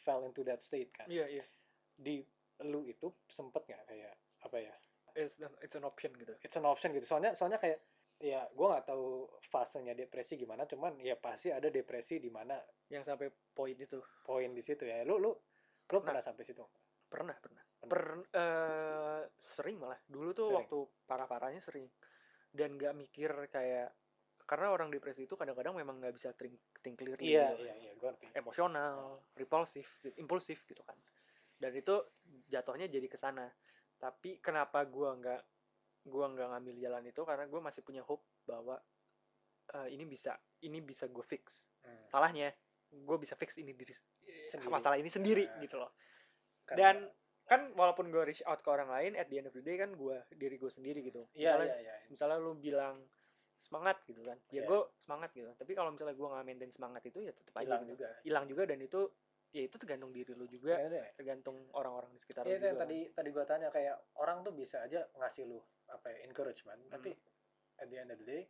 fell 0.00 0.24
into 0.24 0.40
that 0.46 0.62
state 0.62 0.88
kan. 0.96 1.04
Iya 1.10 1.28
iya. 1.28 1.44
Di 1.92 2.24
lu 2.64 2.86
itu 2.88 3.12
sempet 3.28 3.68
nggak 3.68 3.84
kayak 3.84 4.14
apa 4.48 4.56
ya? 4.62 4.74
It's, 5.12 5.36
an- 5.42 5.58
it's 5.60 5.76
an 5.76 5.84
option 5.84 6.14
gitu. 6.16 6.32
It's 6.40 6.56
an 6.56 6.64
option 6.64 6.94
gitu. 6.96 7.04
Soalnya 7.04 7.36
soalnya 7.36 7.60
kayak 7.60 7.82
ya 8.16 8.48
gue 8.48 8.66
nggak 8.66 8.86
tahu 8.88 9.28
fasenya 9.44 9.92
depresi 9.92 10.40
gimana 10.40 10.64
cuman 10.64 10.96
ya 10.98 11.20
pasti 11.20 11.52
ada 11.52 11.68
depresi 11.68 12.16
di 12.16 12.32
mana 12.32 12.56
yang 12.88 13.04
sampai 13.04 13.28
poin 13.52 13.76
itu 13.76 14.00
poin 14.24 14.48
di 14.50 14.64
situ 14.64 14.88
ya 14.88 15.04
lu 15.04 15.20
lu 15.20 15.32
lu 15.86 15.98
Nah. 16.00 16.02
pernah 16.02 16.22
sampai 16.24 16.44
situ 16.44 16.64
pernah 17.06 17.36
pernah 17.38 17.62
Pernah. 17.76 17.92
per 17.92 18.02
eh, 18.32 19.20
sering 19.54 19.76
malah 19.78 20.00
dulu 20.08 20.30
tuh 20.32 20.48
Sering. 20.48 20.58
waktu 20.64 20.78
parah 21.04 21.28
parahnya 21.28 21.60
sering 21.60 21.86
dan 22.50 22.74
nggak 22.74 22.96
mikir 22.96 23.30
kayak 23.46 23.92
karena 24.46 24.72
orang 24.72 24.88
depresi 24.88 25.26
itu 25.26 25.34
kadang-kadang 25.34 25.74
memang 25.74 25.98
nggak 26.00 26.14
bisa 26.16 26.32
think, 26.32 26.56
think 26.80 26.96
clearly 26.96 27.36
iya 27.36 27.52
gitu. 27.52 27.68
iya 27.68 27.74
iya 27.76 27.92
gue 27.94 28.08
ngerti 28.08 28.26
emosional 28.32 29.20
repulsif 29.36 29.86
impulsif 30.16 30.64
gitu 30.64 30.80
kan 30.82 30.96
dan 31.56 31.70
itu 31.70 31.94
jatuhnya 32.48 32.88
jadi 32.88 33.06
ke 33.06 33.18
sana 33.18 33.44
tapi 33.96 34.40
kenapa 34.40 34.84
gua 34.84 35.16
nggak 35.16 35.40
gua 36.06 36.26
nggak 36.28 36.48
ngambil 36.48 36.74
jalan 36.78 37.02
itu 37.04 37.20
karena 37.20 37.44
gue 37.44 37.60
masih 37.60 37.82
punya 37.82 38.00
hope 38.00 38.22
bahwa 38.42 38.78
eh, 39.68 39.88
ini 39.90 40.04
bisa 40.04 40.32
ini 40.60 40.78
bisa 40.80 41.06
gue 41.06 41.22
fix 41.22 41.66
Hmm. 41.78 42.02
salahnya 42.08 42.50
gue 42.88 43.16
bisa 43.16 43.34
fix 43.34 43.54
ini 43.56 43.70
diri 43.70 43.94
Sendiri. 44.48 44.66
masalah 44.68 44.94
ini 44.94 45.06
sendiri 45.06 45.42
Nah. 45.44 45.58
gitu 45.60 45.76
loh 45.76 45.90
Karena- 46.64 46.78
dan 46.80 46.96
kan 47.44 47.60
walaupun 47.72 48.08
gue 48.08 48.22
reach 48.24 48.42
out 48.42 48.58
ke 48.58 48.68
orang 48.68 48.86
lain 48.88 49.14
at 49.14 49.26
the 49.26 49.36
end 49.36 49.46
of 49.46 49.54
the 49.54 49.60
day 49.60 49.74
kan 49.74 49.90
gue 49.92 50.16
diri 50.32 50.54
gue 50.56 50.66
sendiri 50.68 50.98
gitu 51.00 51.30
iya 51.32 51.54
misalnya 51.54 51.74
iya 51.76 51.94
iya 51.94 52.06
misalnya 52.08 52.36
lu 52.36 52.54
bilang 52.56 53.06
semangat 53.60 54.02
gitu 54.04 54.18
kan 54.20 54.34
ya 54.48 54.62
Iya. 54.62 54.62
gue 54.64 54.80
semangat 54.96 55.30
gitu 55.32 55.50
tapi 55.52 55.72
kalau 55.72 55.90
misalnya 55.90 56.14
gue 56.14 56.26
nggak 56.28 56.42
maintain 56.44 56.70
semangat 56.70 57.02
itu 57.04 57.18
ya 57.20 57.32
tetap 57.32 57.54
aja 57.56 57.62
hilang 57.64 57.82
gitu. 57.82 57.92
juga 57.92 58.08
hilang 58.22 58.44
juga 58.46 58.62
dan 58.64 58.78
itu 58.80 59.00
ya 59.56 59.62
itu 59.64 59.76
tergantung 59.80 60.12
diri 60.12 60.36
lu 60.36 60.44
juga 60.44 60.76
iya. 60.76 61.08
tergantung 61.16 61.56
orang-orang 61.72 62.12
di 62.12 62.20
sekitar 62.20 62.44
Iya 62.44 62.52
lu 62.52 62.60
itu 62.60 62.66
yang 62.68 62.80
tadi 62.84 62.98
tadi 63.16 63.28
gua 63.32 63.44
tanya 63.48 63.68
kayak 63.72 63.96
orang 64.20 64.44
tuh 64.44 64.52
bisa 64.52 64.84
aja 64.84 65.00
ngasih 65.16 65.48
lu 65.48 65.56
apa 65.88 66.12
ya 66.12 66.18
encouragement 66.28 66.80
tapi 66.92 67.16
at 67.80 67.88
the 67.88 67.96
end 67.96 68.12
of 68.12 68.20
the 68.20 68.26
day 68.28 68.42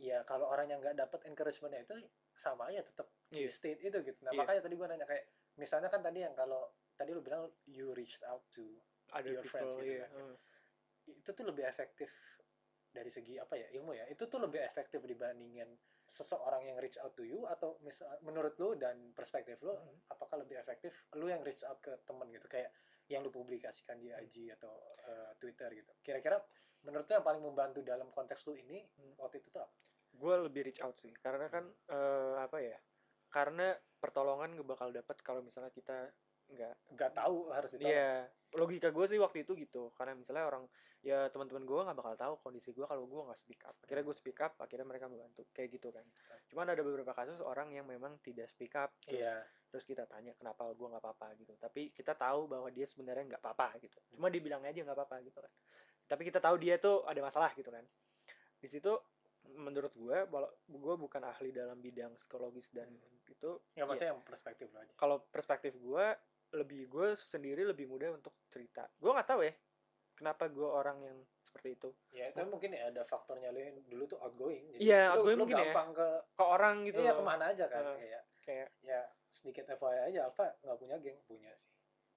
ya 0.00 0.24
kalau 0.24 0.48
orang 0.48 0.72
yang 0.72 0.80
nggak 0.80 0.96
dapat 0.96 1.28
encouragementnya 1.28 1.84
itu 1.84 1.94
sama 2.32 2.72
aja 2.72 2.80
tetap 2.80 3.12
di 3.28 3.44
Iya. 3.44 3.52
state 3.52 3.84
itu 3.84 4.00
gitu 4.00 4.16
nah 4.24 4.32
Iya. 4.32 4.40
makanya 4.40 4.60
tadi 4.64 4.74
gua 4.80 4.88
nanya 4.88 5.04
kayak 5.04 5.28
misalnya 5.60 5.92
kan 5.92 6.00
tadi 6.00 6.24
yang 6.24 6.32
kalau 6.32 6.72
tadi 6.96 7.12
lu 7.12 7.20
bilang 7.20 7.44
you 7.68 7.92
reached 7.92 8.24
out 8.24 8.40
to 8.48 8.64
ada 9.12 9.28
your 9.28 9.44
people 9.44 9.60
friends 9.60 9.76
gitu 9.76 10.00
iya, 10.00 10.08
kan. 10.08 10.24
hmm. 10.24 10.36
itu 11.20 11.30
tuh 11.36 11.44
lebih 11.44 11.64
efektif 11.68 12.08
dari 12.90 13.10
segi 13.12 13.36
apa 13.36 13.60
ya 13.60 13.68
ilmu 13.76 13.92
ya 13.92 14.08
itu 14.08 14.24
tuh 14.24 14.40
lebih 14.40 14.64
efektif 14.64 15.04
dibandingin 15.04 15.68
seseorang 16.10 16.66
yang 16.66 16.76
reach 16.82 16.98
out 16.98 17.14
to 17.14 17.22
you 17.22 17.46
atau 17.46 17.78
misal 17.86 18.10
menurut 18.26 18.58
lu 18.58 18.74
dan 18.74 19.14
perspektif 19.14 19.62
lu 19.62 19.70
Mhm. 19.70 20.10
apakah 20.10 20.42
lebih 20.42 20.58
efektif 20.58 21.06
lu 21.14 21.30
yang 21.30 21.38
reach 21.46 21.62
out 21.62 21.78
ke 21.78 21.94
temen 22.02 22.26
gitu 22.34 22.50
kayak 22.50 22.74
yang 23.06 23.22
lu 23.22 23.30
publikasikan 23.30 23.94
di 23.96 24.10
IG 24.10 24.50
atau 24.50 24.74
eh, 25.06 25.30
Twitter 25.38 25.70
gitu. 25.70 25.90
Kira-kira 26.02 26.42
menurut 26.82 27.06
lu 27.06 27.14
yang 27.14 27.26
paling 27.26 27.42
membantu 27.42 27.80
dalam 27.86 28.10
konteks 28.10 28.42
lu 28.50 28.58
ini 28.58 28.82
Hmm. 28.98 29.14
waktu 29.22 29.38
itu 29.38 29.54
tuh 29.54 29.62
apa? 29.62 29.74
gue 30.10 30.34
lebih 30.50 30.66
reach 30.66 30.82
out 30.82 30.98
sih 30.98 31.14
karena 31.22 31.46
kan 31.46 31.70
eh, 31.86 32.34
apa 32.42 32.58
ya 32.58 32.74
karena 33.30 33.78
pertolongan 34.02 34.58
gak 34.58 34.66
bakal 34.66 34.90
dapet 34.90 35.22
kalau 35.22 35.38
misalnya 35.38 35.70
kita 35.70 36.10
nggak 36.50 36.74
Gak 36.98 37.12
tahu 37.14 37.48
harus. 37.50 37.70
Iya, 37.76 38.26
logika 38.52 38.90
gue 38.90 39.06
sih 39.06 39.18
waktu 39.18 39.46
itu 39.46 39.54
gitu. 39.54 39.94
Karena 39.94 40.12
misalnya 40.12 40.44
orang 40.46 40.64
ya 41.00 41.32
teman-teman 41.32 41.64
gue 41.64 41.80
nggak 41.80 41.96
bakal 41.96 42.14
tahu 42.14 42.34
kondisi 42.44 42.70
gue 42.70 42.84
kalau 42.84 43.06
gue 43.06 43.22
nggak 43.24 43.40
speak 43.40 43.62
up. 43.64 43.72
Akhirnya 43.80 44.04
gue 44.04 44.16
speak 44.16 44.38
up, 44.40 44.52
akhirnya 44.58 44.84
mereka 44.84 45.06
membantu 45.08 45.48
kayak 45.50 45.70
gitu 45.72 45.88
kan. 45.88 46.04
Cuman 46.50 46.66
ada 46.68 46.82
beberapa 46.82 47.14
kasus 47.14 47.40
orang 47.40 47.72
yang 47.72 47.86
memang 47.86 48.20
tidak 48.20 48.50
speak 48.50 48.76
up, 48.76 48.92
terus, 49.00 49.16
Iya. 49.16 49.36
terus 49.70 49.84
kita 49.86 50.04
tanya 50.04 50.34
kenapa 50.34 50.68
gue 50.68 50.86
nggak 50.86 51.00
apa-apa 51.00 51.32
gitu. 51.40 51.54
Tapi 51.56 51.94
kita 51.94 52.12
tahu 52.12 52.50
bahwa 52.50 52.68
dia 52.68 52.84
sebenarnya 52.84 53.24
nggak 53.32 53.42
apa-apa 53.42 53.80
gitu. 53.80 53.96
Cuma 54.12 54.28
dibilang 54.28 54.60
aja 54.60 54.76
nggak 54.76 54.98
apa-apa 54.98 55.16
gitu 55.24 55.40
kan. 55.40 55.52
Tapi 56.04 56.22
kita 56.26 56.42
tahu 56.42 56.58
dia 56.58 56.76
tuh 56.76 57.06
ada 57.06 57.20
masalah 57.22 57.54
gitu 57.54 57.70
kan. 57.70 57.86
Di 58.60 58.68
situ 58.68 58.92
menurut 59.56 59.94
gue, 59.96 60.16
walau 60.28 60.52
gue 60.68 60.94
bukan 61.00 61.22
ahli 61.24 61.48
dalam 61.48 61.80
bidang 61.80 62.12
psikologis 62.12 62.68
dan 62.70 62.92
Hmm. 62.92 63.18
itu 63.30 63.50
Ya 63.72 63.82
ya, 63.82 63.84
maksudnya 63.88 64.12
yang 64.12 64.20
perspektif 64.20 64.68
aja. 64.76 64.92
kalau 64.98 65.22
perspektif 65.32 65.72
gue 65.72 66.06
lebih 66.52 66.86
gue 66.86 67.08
sendiri 67.14 67.62
lebih 67.62 67.86
mudah 67.86 68.10
untuk 68.12 68.34
cerita 68.48 68.86
gue 68.98 69.10
nggak 69.10 69.28
tahu 69.28 69.40
ya 69.46 69.54
kenapa 70.14 70.46
gue 70.46 70.66
orang 70.66 70.98
yang 71.00 71.18
seperti 71.40 71.68
itu 71.74 71.90
Ya 72.12 72.24
itu 72.28 72.38
mungkin 72.44 72.70
ya 72.70 72.90
ada 72.90 73.02
faktornya 73.02 73.50
lu 73.50 73.58
yang 73.58 73.74
dulu 73.88 74.04
tuh 74.06 74.18
outgoing. 74.20 74.70
Jadi 74.70 74.86
Iya, 74.86 75.10
lu, 75.10 75.24
outgoing 75.24 75.34
lu 75.34 75.42
mungkin 75.42 75.56
ya. 75.56 75.64
gampang 75.72 75.88
ke 75.96 76.08
ke 76.30 76.44
orang 76.44 76.76
gitu 76.84 77.00
iya 77.00 77.10
loh. 77.10 77.18
ke 77.18 77.24
mana 77.24 77.44
aja 77.50 77.64
kan 77.66 77.82
Heeh. 77.82 77.96
kayak 77.98 78.22
kayak 78.40 78.68
ya 78.82 79.00
sedikit 79.30 79.64
FYI 79.66 79.98
aja 80.10 80.20
Alfa 80.26 80.46
nggak 80.60 80.78
punya 80.78 80.96
geng 80.98 81.18
punya 81.24 81.50
sih 81.56 81.70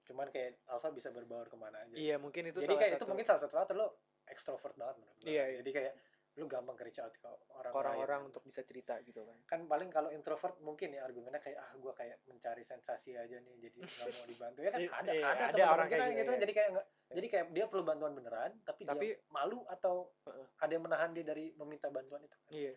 cuman 0.04 0.28
kayak 0.28 0.60
Alfa 0.68 0.92
bisa 0.92 1.08
berbaur 1.10 1.48
ke 1.48 1.56
mana 1.56 1.80
aja 1.80 1.94
iya 1.94 2.14
mungkin 2.14 2.46
itu 2.46 2.58
jadi 2.58 2.68
salah 2.68 2.78
kayak 2.78 2.92
satu 2.92 3.00
itu 3.00 3.06
mungkin 3.08 3.26
salah 3.26 3.40
satu 3.40 3.54
faktor 3.56 3.74
lo 3.74 3.88
ekstrovert 4.24 4.74
banget 4.74 4.96
menurut. 4.98 5.18
Iya, 5.20 5.44
iya. 5.44 5.56
jadi 5.60 5.70
kayak 5.72 5.92
lu 6.34 6.50
gampang 6.50 6.74
reach 6.76 6.98
out 6.98 7.14
ke 7.14 7.30
orang 7.52 7.70
orang-orang 7.72 8.20
lain. 8.20 8.28
untuk 8.28 8.42
bisa 8.42 8.60
cerita 8.60 8.98
gitu 9.00 9.22
kan 9.22 9.38
kan 9.46 9.60
paling 9.64 9.86
kalau 9.86 10.10
introvert 10.10 10.58
mungkin 10.58 10.90
ya 10.90 11.06
argumennya 11.06 11.38
kayak 11.38 11.56
ah 11.56 11.70
gua 11.78 11.94
kayak 11.94 12.18
mencari 12.26 12.60
sensasi 12.60 13.14
aja 13.14 13.38
nih 13.38 13.54
jadi 13.60 13.78
nggak 13.86 14.08
mau 14.10 14.26
dibantu 14.26 14.60
ya 14.60 14.70
kan 14.70 14.80
Iya, 14.82 14.90
ada 14.92 15.12
iya, 15.12 15.24
ada 15.24 15.44
ada 15.48 15.62
orang 15.70 15.86
kita 15.86 16.04
gitu, 16.04 16.10
gitu 16.16 16.32
iya. 16.32 16.40
jadi 16.40 16.52
kayak 16.52 16.68
nggak 16.74 16.86
jadi 17.14 17.26
kayak 17.28 17.46
dia 17.52 17.64
perlu 17.64 17.82
bantuan 17.82 18.12
beneran 18.12 18.50
tapi, 18.60 18.82
Tapi- 18.82 19.14
dia 19.14 19.22
malu 19.28 19.62
atau 19.68 20.10
Heeh. 20.26 20.46
ada 20.58 20.72
yang 20.72 20.82
menahan 20.82 21.10
dia 21.10 21.22
dari 21.24 21.54
meminta 21.54 21.86
bantuan 21.88 22.20
itu 22.20 22.34
kan. 22.36 22.50
iya 22.50 22.74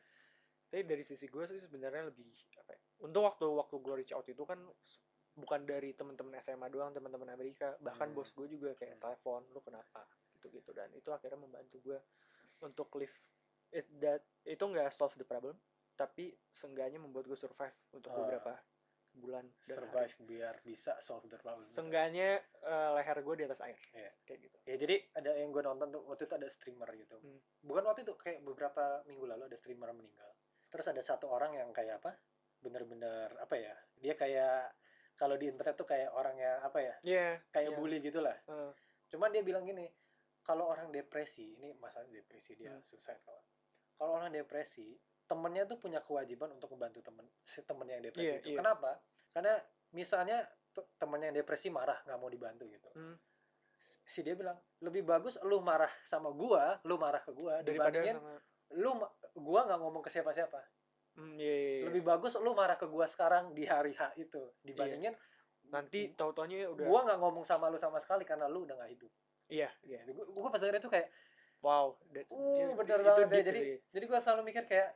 tapi 0.67 0.83
dari 0.83 1.01
sisi 1.01 1.25
gue 1.25 1.43
sih 1.43 1.57
sebenarnya 1.57 2.03
lebih 2.05 2.27
apa 2.59 2.75
ya, 2.75 2.79
untuk 3.01 3.21
waktu 3.23 3.45
waktu 3.47 3.75
gue 3.79 3.93
reach 3.95 4.13
out 4.13 4.27
itu 4.27 4.43
kan 4.43 4.59
bukan 5.33 5.61
dari 5.63 5.93
teman-teman 5.93 6.37
SMA 6.37 6.67
doang 6.67 6.91
teman-teman 6.91 7.29
Amerika 7.31 7.73
bahkan 7.79 8.09
Hmm. 8.09 8.17
bos 8.17 8.29
gue 8.29 8.45
juga 8.47 8.75
kayak 8.75 8.95
Hmm. 8.95 9.03
telepon 9.03 9.41
lu 9.49 9.61
kenapa 9.61 10.05
gitu-gitu 10.31 10.69
dan 10.71 10.93
itu 10.93 11.09
akhirnya 11.09 11.39
membantu 11.39 11.81
gue 11.81 11.97
untuk 12.59 12.89
live 12.93 13.13
it 13.69 13.87
that 13.97 14.23
itu 14.43 14.61
nggak 14.61 14.89
solve 14.89 15.15
the 15.15 15.23
problem 15.23 15.55
tapi 15.93 16.29
seenggaknya 16.47 16.97
membuat 16.97 17.25
gue 17.25 17.35
survive 17.35 17.73
untuk 17.89 18.11
Ah. 18.11 18.17
beberapa 18.17 18.53
bulan 19.11 19.41
dan 19.41 19.49
hari. 19.49 19.73
survive 19.81 20.13
biar 20.23 20.55
bisa 20.61 20.93
solve 20.99 21.25
the 21.25 21.35
problem 21.35 21.65
Seenggaknya 21.65 22.37
eh, 22.61 22.89
leher 22.93 23.17
gue 23.17 23.35
di 23.35 23.43
atas 23.43 23.59
air 23.61 23.79
Iya. 23.91 24.11
kayak 24.23 24.39
gitu 24.41 24.57
Ya 24.63 24.75
jadi 24.77 24.95
ada 25.11 25.31
yang 25.33 25.49
gue 25.49 25.63
nonton 25.63 25.89
tuh 25.89 26.05
waktu 26.05 26.23
itu 26.23 26.35
ada 26.35 26.47
streamer 26.47 26.89
gitu. 26.93 27.17
Hmm. 27.17 27.39
Bukan 27.61 27.83
waktu 27.83 28.03
itu 28.03 28.13
kayak 28.13 28.39
beberapa 28.41 29.01
minggu 29.03 29.25
lalu 29.25 29.43
ada 29.45 29.57
streamer 29.57 29.89
meninggal. 29.91 30.29
Terus 30.67 30.85
ada 30.85 30.99
satu 30.99 31.25
orang 31.27 31.55
yang 31.55 31.71
kayak 31.71 31.97
apa? 31.97 32.13
Bener-bener 32.59 33.31
apa 33.37 33.55
ya? 33.55 33.73
Dia 33.95 34.13
kayak 34.13 34.75
kalau 35.15 35.33
di 35.33 35.47
internet 35.47 35.73
tuh 35.73 35.87
kayak 35.87 36.11
orang 36.11 36.35
yang 36.35 36.61
apa 36.61 36.77
ya? 36.77 36.95
Iya 37.01 37.27
Kayak 37.49 37.71
iya. 37.71 37.77
bully 37.79 37.97
gitulah. 37.99 38.37
Eh, 38.43 38.71
Cuman 39.07 39.31
dia 39.31 39.39
bilang 39.39 39.63
gini, 39.63 39.87
kalau 40.43 40.67
orang 40.67 40.91
depresi, 40.91 41.55
ini 41.55 41.71
masalah 41.73 42.05
depresi 42.05 42.53
dia 42.53 42.69
Hmm. 42.69 42.83
suicide 42.83 43.23
kawan. 43.23 43.39
Kalau 43.97 44.21
orang 44.21 44.29
depresi, 44.29 44.93
temennya 45.25 45.65
tuh 45.65 45.81
punya 45.81 45.99
kewajiban 46.05 46.53
untuk 46.53 46.71
membantu 46.77 47.01
temen 47.01 47.25
si 47.41 47.65
temennya 47.65 47.97
yang 47.99 48.05
depresi 48.13 48.25
Iya, 48.29 48.35
itu. 48.39 48.47
iya. 48.53 48.57
Kenapa? 48.61 48.91
Karena 49.33 49.53
misalnya 49.91 50.47
temennya 50.97 51.33
yang 51.33 51.37
depresi 51.41 51.67
marah 51.73 51.97
nggak 52.05 52.19
mau 52.19 52.29
dibantu 52.29 52.69
gitu 52.69 52.89
hmm, 52.93 53.15
si 54.05 54.21
dia 54.21 54.37
bilang 54.37 54.57
lebih 54.83 55.01
bagus 55.07 55.39
lu 55.41 55.63
marah 55.63 55.89
sama 56.05 56.29
gua 56.29 56.77
lu 56.85 56.99
marah 57.01 57.23
ke 57.23 57.31
gua 57.33 57.63
daripada 57.65 57.97
dibandingin 57.97 58.17
sama 58.19 58.33
lu 58.77 58.91
gua 59.41 59.61
nggak 59.65 59.79
ngomong 59.79 60.03
ke 60.03 60.09
siapa-siapa 60.11 60.59
hmm, 61.17 61.35
iya, 61.39 61.55
iya, 61.55 61.71
iya. 61.81 61.85
lebih 61.89 62.03
bagus 62.05 62.35
lu 62.37 62.51
marah 62.53 62.77
ke 62.77 62.85
gua 62.85 63.09
sekarang 63.09 63.55
di 63.55 63.65
hari 63.65 63.95
H 63.95 64.13
itu 64.19 64.53
dibandingin 64.61 65.15
nanti 65.67 66.13
tahu-taunya 66.13 66.69
udah 66.71 66.85
gua 66.85 66.99
nggak 67.09 67.19
ngomong 67.19 67.43
sama 67.47 67.71
lu 67.71 67.79
sama 67.79 67.97
sekali 67.97 68.27
karena 68.27 68.45
lu 68.45 68.67
udah 68.67 68.75
nggak 68.77 68.91
hidup 68.91 69.11
iya 69.49 69.71
iya 69.81 70.03
gua, 70.11 70.25
gua 70.29 70.47
pas 70.53 70.61
itu 70.61 70.89
kayak 70.91 71.09
wow 71.59 71.95
that's, 72.09 72.29
uh 72.29 72.37
iya, 72.53 72.65
bener 72.71 72.97
itu 72.97 73.05
banget 73.05 73.19
ya 73.19 73.27
deep 73.33 73.45
jadi 73.45 73.59
sih. 73.59 73.77
jadi 73.91 74.05
gua 74.05 74.19
selalu 74.19 74.41
mikir 74.45 74.63
kayak 74.65 74.89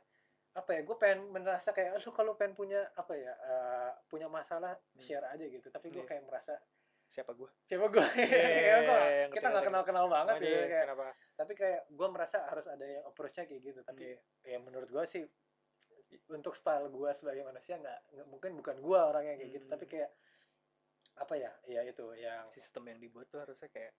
apa 0.52 0.70
ya 0.70 0.80
gue 0.82 0.96
pengen 0.96 1.32
merasa 1.32 1.70
kayak 1.70 1.96
lu 1.96 2.10
kalau 2.10 2.32
pengen 2.32 2.52
punya 2.52 2.84
apa 2.92 3.16
ya 3.16 3.32
eh, 3.32 3.90
punya 4.06 4.28
masalah 4.28 4.76
Hmm. 4.92 5.00
share 5.00 5.24
aja 5.26 5.40
gitu 5.42 5.64
tapi 5.66 5.88
gue 5.88 5.98
Iya. 5.98 6.08
kayak 6.10 6.22
merasa 6.22 6.60
siapa 7.08 7.32
gue 7.32 7.48
siapa 7.62 7.88
gue 7.88 8.04
Iya, 8.60 8.76
Gua- 8.82 9.00
ngerti, 9.00 9.32
kita 9.32 9.46
nggak 9.48 9.64
kenal 9.64 9.82
kenal 9.82 10.06
banget 10.06 10.34
Makanya, 10.34 10.52
gitu 10.52 10.64
kayak 10.66 10.84
kenapa 10.86 11.04
tapi 11.34 11.52
kayak 11.54 11.80
gue 11.88 12.08
merasa 12.10 12.38
harus 12.44 12.66
ada 12.66 12.84
yang 12.84 13.00
approach-nya 13.02 13.44
kayak 13.44 13.62
gitu 13.64 13.80
tapi 13.80 14.04
Iya. 14.06 14.20
ya 14.44 14.58
menurut 14.58 14.88
gue 14.88 15.04
sih 15.06 15.24
untuk 16.28 16.52
style 16.52 16.84
gue 16.86 17.10
sebagai 17.12 17.40
manusia 17.42 17.74
nggak 17.74 18.00
mungkin 18.26 18.52
bukan 18.54 18.76
gue 18.78 18.98
orang 19.00 19.24
yang 19.24 19.36
kayak 19.38 19.52
gitu 19.54 19.64
Hmm. 19.64 19.72
tapi 19.72 19.84
kayak 19.88 20.10
apa 21.14 21.34
ya 21.34 21.50
ya 21.66 21.80
itu 21.82 22.04
yang 22.14 22.44
sistem 22.50 22.84
yang 22.86 22.98
dibuat 22.98 23.24
tuh 23.26 23.40
harusnya 23.40 23.68
kayak 23.68 23.96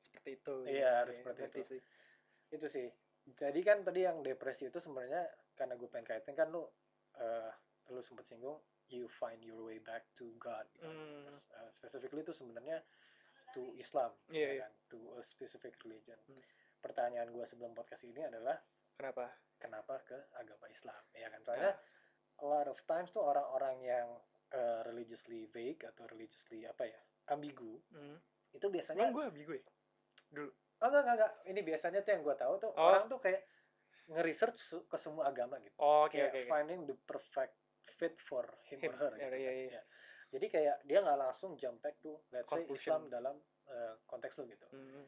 seperti 0.00 0.30
itu 0.36 0.54
Iya, 0.64 1.04
harus 1.04 1.14
Iya, 1.14 1.20
seperti 1.22 1.42
itu. 1.44 1.60
sih. 1.66 1.80
itu 2.50 2.66
sih 2.66 2.88
jadi 3.30 3.60
kan 3.62 3.78
tadi 3.80 4.02
yang 4.02 4.20
depresi 4.20 4.66
itu 4.66 4.80
sebenarnya 4.80 5.22
karena 5.54 5.76
gue 5.76 5.86
pengen 5.86 6.08
kaitin 6.08 6.34
kan 6.34 6.50
lu 6.50 6.66
eh, 7.14 7.50
lu 7.88 8.00
sempat 8.00 8.24
singgung 8.24 8.58
you 8.88 9.06
find 9.06 9.38
your 9.40 9.62
way 9.62 9.78
back 9.78 10.02
to 10.12 10.34
God 10.36 10.66
gitu. 10.74 10.82
Hmm. 10.82 11.30
Uh, 11.30 11.70
specifically 11.70 12.22
itu 12.22 12.34
sebenarnya 12.34 12.82
to 13.50 13.70
Islam 13.76 14.10
Iya, 14.28 14.42
ya 14.42 14.50
iya. 14.50 14.62
kan 14.64 14.72
to 14.88 14.98
a 15.14 15.22
specific 15.22 15.78
religion 15.80 16.18
Hmm. 16.26 16.42
pertanyaan 16.80 17.30
gue 17.30 17.44
sebelum 17.44 17.70
podcast 17.70 18.02
ini 18.02 18.18
adalah 18.20 18.58
kenapa 18.94 19.30
kenapa 19.56 20.00
ke 20.02 20.18
agama 20.34 20.66
Islam 20.66 20.98
ya 21.12 21.28
kan 21.28 21.38
Ya. 21.38 21.44
soalnya 21.44 21.72
a 22.36 22.44
lot 22.44 22.66
of 22.66 22.78
times 22.84 23.10
tuh 23.10 23.22
orang-orang 23.22 23.76
yang 23.80 24.08
uh, 24.50 24.80
religiously 24.82 25.46
vague 25.46 25.84
atau 25.84 26.08
religiously 26.08 26.64
apa 26.64 26.82
ya 26.84 26.98
ambigu 27.28 27.78
hmm. 27.90 28.16
itu 28.50 28.66
biasanya 28.66 29.06
emang 29.06 29.14
gue 29.14 29.24
ambigu 29.28 29.52
ya 29.54 29.64
oh, 30.32 30.50
enggak, 30.80 31.00
enggak 31.02 31.14
enggak 31.16 31.32
ini 31.46 31.60
biasanya 31.60 32.00
tuh 32.00 32.10
yang 32.12 32.22
gue 32.22 32.36
tahu 32.36 32.54
tuh 32.58 32.70
Oh. 32.72 32.86
orang 32.88 33.04
tuh 33.06 33.18
kayak 33.18 33.42
nge-research 34.08 34.58
ke 34.86 34.96
semua 34.96 35.28
agama 35.28 35.58
gitu 35.58 35.74
oh, 35.78 36.06
oke 36.06 36.12
kayak 36.12 36.30
oke 36.30 36.40
oke. 36.40 36.48
finding 36.48 36.80
the 36.84 36.96
perfect 37.04 37.54
fit 37.96 38.16
for 38.18 38.42
him, 38.66 38.78
Him, 38.80 38.90
or 38.90 38.96
her 38.98 39.12
ya, 39.14 39.28
gitu 39.28 39.36
iya, 39.36 39.50
kan. 39.50 39.56
iya. 39.56 39.70
Ya. 39.70 39.82
jadi 40.30 40.46
kayak 40.48 40.76
dia 40.84 40.98
nggak 41.00 41.18
langsung 41.20 41.50
jump 41.54 41.78
back 41.78 41.98
to 41.98 42.18
let's 42.30 42.46
say 42.46 42.62
Conclusion. 42.62 42.90
Islam 42.90 43.02
dalam 43.06 43.36
uh, 43.66 43.94
konteks 44.04 44.34
lu 44.36 44.46
gitu 44.46 44.66
Hmm. 44.70 45.06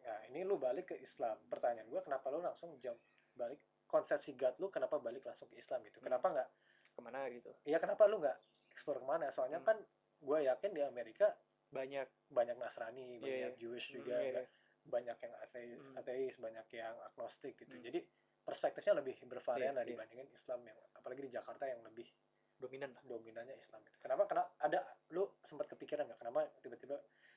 Nah, 0.00 0.16
ini 0.26 0.42
lu 0.42 0.56
balik 0.56 0.90
ke 0.90 0.96
Islam. 0.96 1.36
Pertanyaan 1.44 1.84
gue, 1.86 2.00
kenapa 2.00 2.32
lu 2.32 2.40
langsung 2.40 2.72
jump 2.80 2.96
balik 3.30 3.60
konsepsi 3.84 4.32
God 4.32 4.56
lu 4.56 4.66
kenapa 4.66 4.96
balik 4.96 5.22
langsung 5.22 5.46
ke 5.46 5.54
Islam 5.54 5.84
gitu? 5.84 6.00
Hmm. 6.00 6.08
Kenapa 6.08 6.26
nggak? 6.30 6.48
ke 6.90 6.98
mana 6.98 7.30
gitu 7.30 7.52
Iya 7.62 7.78
kenapa 7.78 8.08
lu 8.08 8.18
nggak 8.18 8.34
explore 8.72 8.98
ke 8.98 9.06
mana? 9.06 9.28
Soalnya 9.30 9.60
Hmm. 9.60 9.68
kan 9.68 9.76
gue 10.18 10.38
yakin 10.42 10.70
di 10.72 10.82
Amerika 10.82 11.30
banyak 11.70 12.06
banyak 12.28 12.56
Nasrani, 12.56 13.16
Iya, 13.16 13.20
banyak 13.20 13.52
iya. 13.54 13.58
Jewish 13.58 13.88
juga, 13.90 14.18
iya, 14.18 14.32
nggak- 14.34 14.50
banyak 14.80 15.16
yang 15.18 15.34
ateis, 15.38 15.78
Hmm. 15.78 15.96
ateis, 15.96 16.34
banyak 16.36 16.66
yang 16.72 16.96
agnostik 17.04 17.54
gitu. 17.56 17.70
Hmm. 17.70 17.84
Jadi 17.84 18.00
perspektifnya 18.40 18.94
lebih 18.96 19.14
bervarian 19.22 19.70
Iya, 19.70 19.76
lah 19.76 19.84
iya. 19.84 19.90
dibandingin 19.92 20.28
Islam 20.32 20.60
yang 20.64 20.78
apalagi 20.92 21.20
di 21.22 21.30
Jakarta 21.30 21.64
yang 21.64 21.80
lebih 21.82 22.08
dominan 22.56 22.90
lah 22.92 23.02
dominannya 23.02 23.56
Islam 23.56 23.80
itu. 23.82 23.96
Kenapa? 23.98 24.26
Karena 24.26 24.44
ada 24.58 24.80
lu 25.10 25.24
sempat 25.40 25.68
kepikiran 25.68 26.04
nggak? 26.04 26.18
Kenapa 26.18 26.40
tiba-tiba 26.60 26.96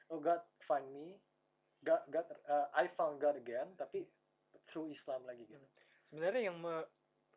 oh 0.10 0.20
God 0.20 0.42
find 0.60 0.88
me, 0.90 1.16
God, 1.80 2.04
God 2.08 2.28
uh, 2.48 2.68
I 2.74 2.88
found 2.90 3.20
God 3.20 3.36
again, 3.36 3.76
tapi 3.76 4.04
through 4.64 4.88
Islam 4.88 5.24
lagi 5.24 5.44
gitu. 5.44 5.60
sebenarnya 6.08 6.48
yang 6.48 6.58
me- 6.58 6.88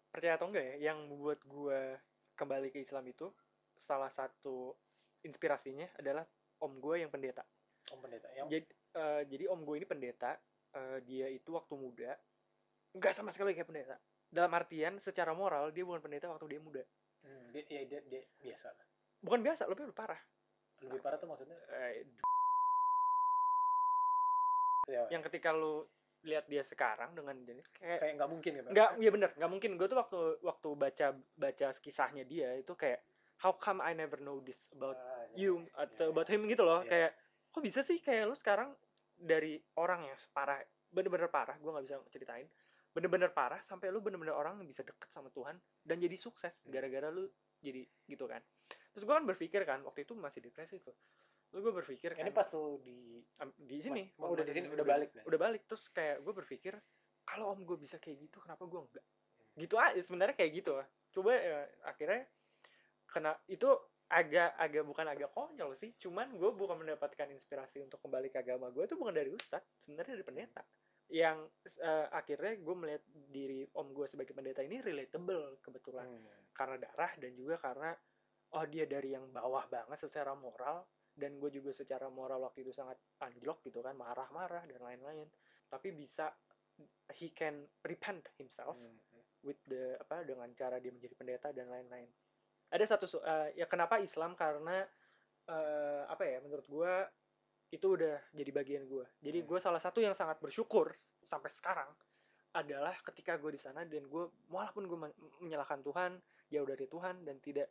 percaya 0.07 0.37
atau 0.37 0.47
enggak 0.47 0.65
ya 0.65 0.93
yang 0.93 1.03
membuat 1.05 1.43
gue 1.43 1.99
kembali 2.35 2.71
ke 2.71 2.79
Islam 2.79 3.03
itu 3.05 3.29
salah 3.75 4.09
satu 4.09 4.73
inspirasinya 5.21 5.91
adalah 5.97 6.23
om 6.63 6.73
gue 6.81 6.97
yang 7.05 7.11
pendeta. 7.13 7.43
Om 7.93 7.99
pendeta 8.03 8.29
yang 8.35 8.47
jadi 8.49 8.67
eh, 8.97 9.23
jadi 9.29 9.45
om 9.53 9.61
gue 9.63 9.77
ini 9.83 9.87
pendeta 9.87 10.37
eh, 10.75 10.99
dia 11.05 11.27
itu 11.31 11.53
waktu 11.53 11.75
muda 11.77 12.17
nggak 12.97 13.13
sama 13.13 13.31
sekali 13.31 13.53
kayak 13.53 13.69
pendeta. 13.69 13.97
Dalam 14.27 14.53
artian 14.57 14.99
secara 14.99 15.37
moral 15.37 15.71
dia 15.71 15.85
bukan 15.85 16.03
pendeta 16.03 16.33
waktu 16.33 16.57
dia 16.57 16.61
muda. 16.61 16.83
Hmm, 17.27 17.51
dia, 17.51 17.63
ya, 17.67 17.83
dia, 17.89 18.01
dia 18.07 18.23
biasa 18.39 18.71
lah. 18.71 18.87
bukan 19.17 19.41
biasa 19.43 19.67
lebih 19.67 19.91
lebih 19.91 19.99
parah. 19.99 20.21
Lebih 20.85 21.01
parah 21.03 21.19
tuh 21.19 21.27
maksudnya? 21.27 21.59
Eh, 21.73 22.05
ya, 24.87 25.03
yang 25.11 25.23
ketika 25.25 25.51
lu 25.51 25.83
lihat 26.27 26.47
dia 26.51 26.63
sekarang 26.67 27.15
dengan 27.15 27.39
jadi 27.47 27.63
kayak 27.79 27.99
kayak 28.03 28.13
nggak 28.19 28.31
mungkin 28.31 28.51
gitu. 28.59 28.69
nggak 28.75 28.91
ya 28.99 29.11
bener 29.11 29.31
nggak 29.35 29.51
mungkin. 29.51 29.71
Gue 29.79 29.89
tuh 29.91 29.99
waktu 29.99 30.19
waktu 30.43 30.69
baca 30.75 31.07
baca 31.39 31.67
kisahnya 31.79 32.25
dia 32.27 32.55
itu 32.59 32.73
kayak 32.75 33.03
how 33.41 33.53
come 33.57 33.85
I 33.85 33.93
never 33.93 34.17
know 34.21 34.41
this 34.41 34.71
about 34.73 34.97
iya, 34.97 35.16
you 35.41 35.62
iya, 35.62 35.87
atau 35.87 36.09
iya. 36.09 36.12
about 36.12 36.28
him 36.28 36.43
gitu 36.49 36.62
loh 36.64 36.80
Iya. 36.84 36.91
kayak 36.91 37.12
kok 37.53 37.62
bisa 37.64 37.80
sih 37.80 37.99
kayak 38.01 38.24
lu 38.28 38.37
sekarang 38.37 38.70
dari 39.16 39.57
orang 39.80 40.09
yang 40.12 40.18
separah 40.20 40.61
bener-bener 40.93 41.28
parah 41.32 41.57
gue 41.57 41.70
nggak 41.72 41.84
bisa 41.89 41.97
ceritain 42.12 42.49
bener-bener 42.93 43.28
parah 43.32 43.61
sampai 43.61 43.93
lu 43.93 44.01
bener-bener 44.01 44.32
orang 44.32 44.57
yang 44.61 44.68
bisa 44.68 44.80
deket 44.80 45.09
sama 45.12 45.28
Tuhan 45.28 45.61
dan 45.84 45.97
jadi 46.01 46.16
sukses 46.16 46.64
Hmm. 46.64 46.72
gara-gara 46.72 47.12
lu 47.12 47.28
jadi 47.61 47.84
gitu 48.09 48.24
kan 48.24 48.41
terus 48.93 49.05
gue 49.05 49.14
kan 49.14 49.24
berpikir 49.28 49.61
kan 49.68 49.84
waktu 49.84 50.09
itu 50.09 50.16
masih 50.16 50.41
depresi 50.41 50.80
tuh 50.80 50.97
terus 51.53 51.61
gue 51.61 51.72
berpikir 51.72 52.16
kan 52.16 52.24
ini 52.24 52.32
pas 52.32 52.49
lu 52.57 52.80
di 52.80 53.20
di 53.61 53.76
sini 53.80 54.05
oh, 54.20 54.32
udah 54.32 54.45
di 54.45 54.53
sini, 54.53 54.66
udah 54.72 54.80
udah 54.80 54.87
balik 54.89 55.11
dah. 55.12 55.24
udah 55.28 55.39
balik 55.41 55.62
terus 55.68 55.89
kayak 55.93 56.24
gue 56.24 56.32
berpikir 56.32 56.72
kalau 57.28 57.53
om 57.53 57.61
gue 57.64 57.76
bisa 57.76 58.01
kayak 58.01 58.28
gitu 58.28 58.41
kenapa 58.41 58.64
gue 58.64 58.80
enggak 58.80 59.05
gitu 59.57 59.76
aja 59.80 60.01
sebenarnya 60.01 60.37
kayak 60.37 60.53
gitu 60.53 60.72
coba 61.16 61.32
ya, 61.32 61.64
akhirnya 61.89 62.28
kena 63.09 63.32
itu 63.49 63.68
agak 64.07 64.55
agak 64.55 64.85
bukan 64.87 65.07
agak 65.11 65.31
konyol 65.35 65.75
sih. 65.75 65.95
Cuman 65.99 66.39
gue 66.39 66.51
bukan 66.55 66.79
mendapatkan 66.79 67.27
inspirasi 67.31 67.83
untuk 67.83 67.99
kembali 67.99 68.31
ke 68.31 68.39
agama 68.39 68.71
gue 68.71 68.87
itu 68.87 68.95
bukan 68.95 69.15
dari 69.15 69.31
ustadz 69.35 69.83
sebenarnya 69.83 70.15
dari 70.15 70.27
pendeta. 70.27 70.63
Yang 71.11 71.39
eh, 71.83 72.07
akhirnya 72.11 72.55
gue 72.63 72.75
melihat 72.75 73.03
diri 73.31 73.67
om 73.75 73.91
gue 73.91 74.07
sebagai 74.07 74.35
pendeta 74.35 74.63
ini 74.63 74.79
relatable 74.83 75.59
kebetulan. 75.63 76.07
Hmm. 76.07 76.45
karena 76.57 76.81
darah 76.81 77.13
dan 77.21 77.37
juga 77.37 77.61
karena 77.61 77.93
oh 78.57 78.65
dia 78.65 78.89
dari 78.89 79.13
yang 79.13 79.29
bawah 79.29 79.67
banget 79.69 79.99
secara 80.01 80.33
moral. 80.39 80.87
Dan 81.17 81.41
gue 81.41 81.49
juga 81.49 81.73
secara 81.73 82.13
moral 82.13 82.45
waktu 82.45 82.61
itu 82.61 82.77
sangat 82.77 83.01
anjlok 83.25 83.65
gitu 83.65 83.81
kan 83.81 83.97
marah-marah 83.97 84.69
dan 84.69 84.81
lain-lain. 84.85 85.25
Tapi 85.65 85.89
bisa 85.97 86.29
he 87.17 87.33
can 87.33 87.65
repent 87.89 88.29
himself 88.37 88.77
Hmm. 88.77 89.01
with 89.41 89.57
the 89.65 89.97
apa 89.97 90.29
dengan 90.29 90.53
cara 90.53 90.77
dia 90.77 90.93
menjadi 90.93 91.17
pendeta 91.17 91.49
dan 91.57 91.73
lain-lain 91.73 92.05
ada 92.71 92.85
satu 92.85 93.07
eh, 93.23 93.59
ya 93.59 93.67
kenapa 93.71 93.99
Islam? 94.03 94.35
Karena 94.35 94.83
eh, 95.47 96.03
apa 96.11 96.23
ya 96.27 96.43
menurut 96.43 96.67
gue 96.67 96.93
itu 97.71 97.99
udah 97.99 98.19
jadi 98.31 98.51
bagian 98.55 98.87
gue 98.87 99.03
jadi 99.19 99.43
Hmm. 99.43 99.49
gue 99.51 99.59
salah 99.59 99.83
satu 99.83 99.99
yang 99.99 100.14
sangat 100.14 100.39
bersyukur 100.39 100.95
sampai 101.27 101.51
sekarang 101.51 101.91
adalah 102.55 102.95
ketika 103.03 103.35
gue 103.37 103.53
di 103.53 103.61
sana 103.61 103.83
dan 103.83 104.07
gue 104.07 104.25
walaupun 104.49 104.87
gue 104.87 104.99
men- 104.99 105.17
menyalahkan 105.43 105.83
Tuhan 105.83 106.19
jauh 106.49 106.67
dari 106.67 106.87
Tuhan 106.87 107.27
dan 107.27 107.37
tidak 107.43 107.69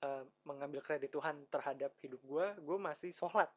eh, 0.00 0.24
mengambil 0.48 0.80
kredit 0.80 1.12
Tuhan 1.12 1.44
terhadap 1.52 1.92
hidup 2.00 2.20
gue 2.24 2.46
gue 2.60 2.78
masih 2.80 3.12
sholat. 3.12 3.48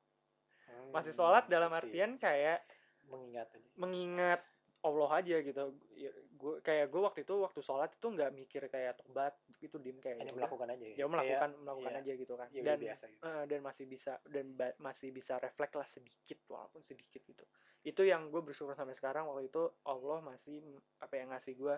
Masih 0.96 1.12
sholat 1.12 1.48
dalam 1.52 1.72
see. 1.72 1.80
artian 1.84 2.16
kayak 2.16 2.64
mengingat 3.12 3.48
aja. 3.52 3.70
mengingat 3.76 4.42
Allah 4.82 5.10
aja 5.20 5.36
gitu. 5.44 5.64
Ya, 5.94 6.12
gue 6.16 6.54
kayak 6.64 6.88
gue 6.90 7.02
waktu 7.04 7.20
itu 7.28 7.36
waktu 7.44 7.60
sholat 7.60 7.92
itu 7.92 8.08
nggak 8.08 8.32
mikir 8.32 8.66
kayak 8.72 8.98
tobat 9.00 9.36
itu 9.62 9.78
dim 9.78 9.98
kayak 9.98 10.18
hanya 10.18 10.30
ya 10.30 10.36
melakukan 10.36 10.68
aja 10.70 10.86
ya? 10.88 11.06
Melakukan 11.06 11.50
melakukan 11.56 11.92
iya, 11.92 12.02
aja 12.02 12.12
gitu 12.16 12.34
kan. 12.34 12.48
ya 12.50 12.62
dan 12.64 12.78
biasa 12.78 13.04
gitu. 13.08 13.22
eh, 13.22 13.44
dan 13.46 13.60
masih 13.62 13.86
bisa 13.86 14.14
dan 14.26 14.46
ba- 14.52 14.78
masih 14.78 15.10
bisa 15.10 15.34
refleks 15.38 15.76
lah 15.76 15.88
sedikit 15.88 16.40
walaupun 16.48 16.82
sedikit 16.82 17.22
gitu. 17.22 17.46
Itu 17.82 18.02
yang 18.02 18.28
gue 18.28 18.42
bersyukur 18.42 18.74
sampai 18.74 18.94
sekarang 18.94 19.26
waktu 19.26 19.48
itu 19.48 19.64
Allah 19.84 20.20
masih 20.20 20.62
apa 20.98 21.14
yang 21.16 21.30
ngasih 21.30 21.54
gue 21.56 21.76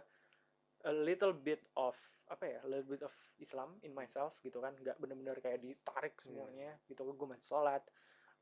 a 0.82 0.92
little 0.92 1.32
bit 1.32 1.60
of 1.74 1.96
apa 2.26 2.44
ya 2.46 2.60
a 2.60 2.68
little 2.68 2.88
bit 2.90 3.02
of 3.02 3.12
Islam 3.38 3.76
in 3.82 3.92
myself 3.92 4.40
gitu 4.40 4.58
kan. 4.58 4.72
Nggak 4.74 4.96
bener-bener 4.98 5.38
kayak 5.38 5.60
ditarik 5.60 6.16
Hmm. 6.18 6.40
semuanya 6.42 6.80
gitu. 6.86 7.04
Gue 7.06 7.28
masih 7.30 7.46
sholat 7.46 7.84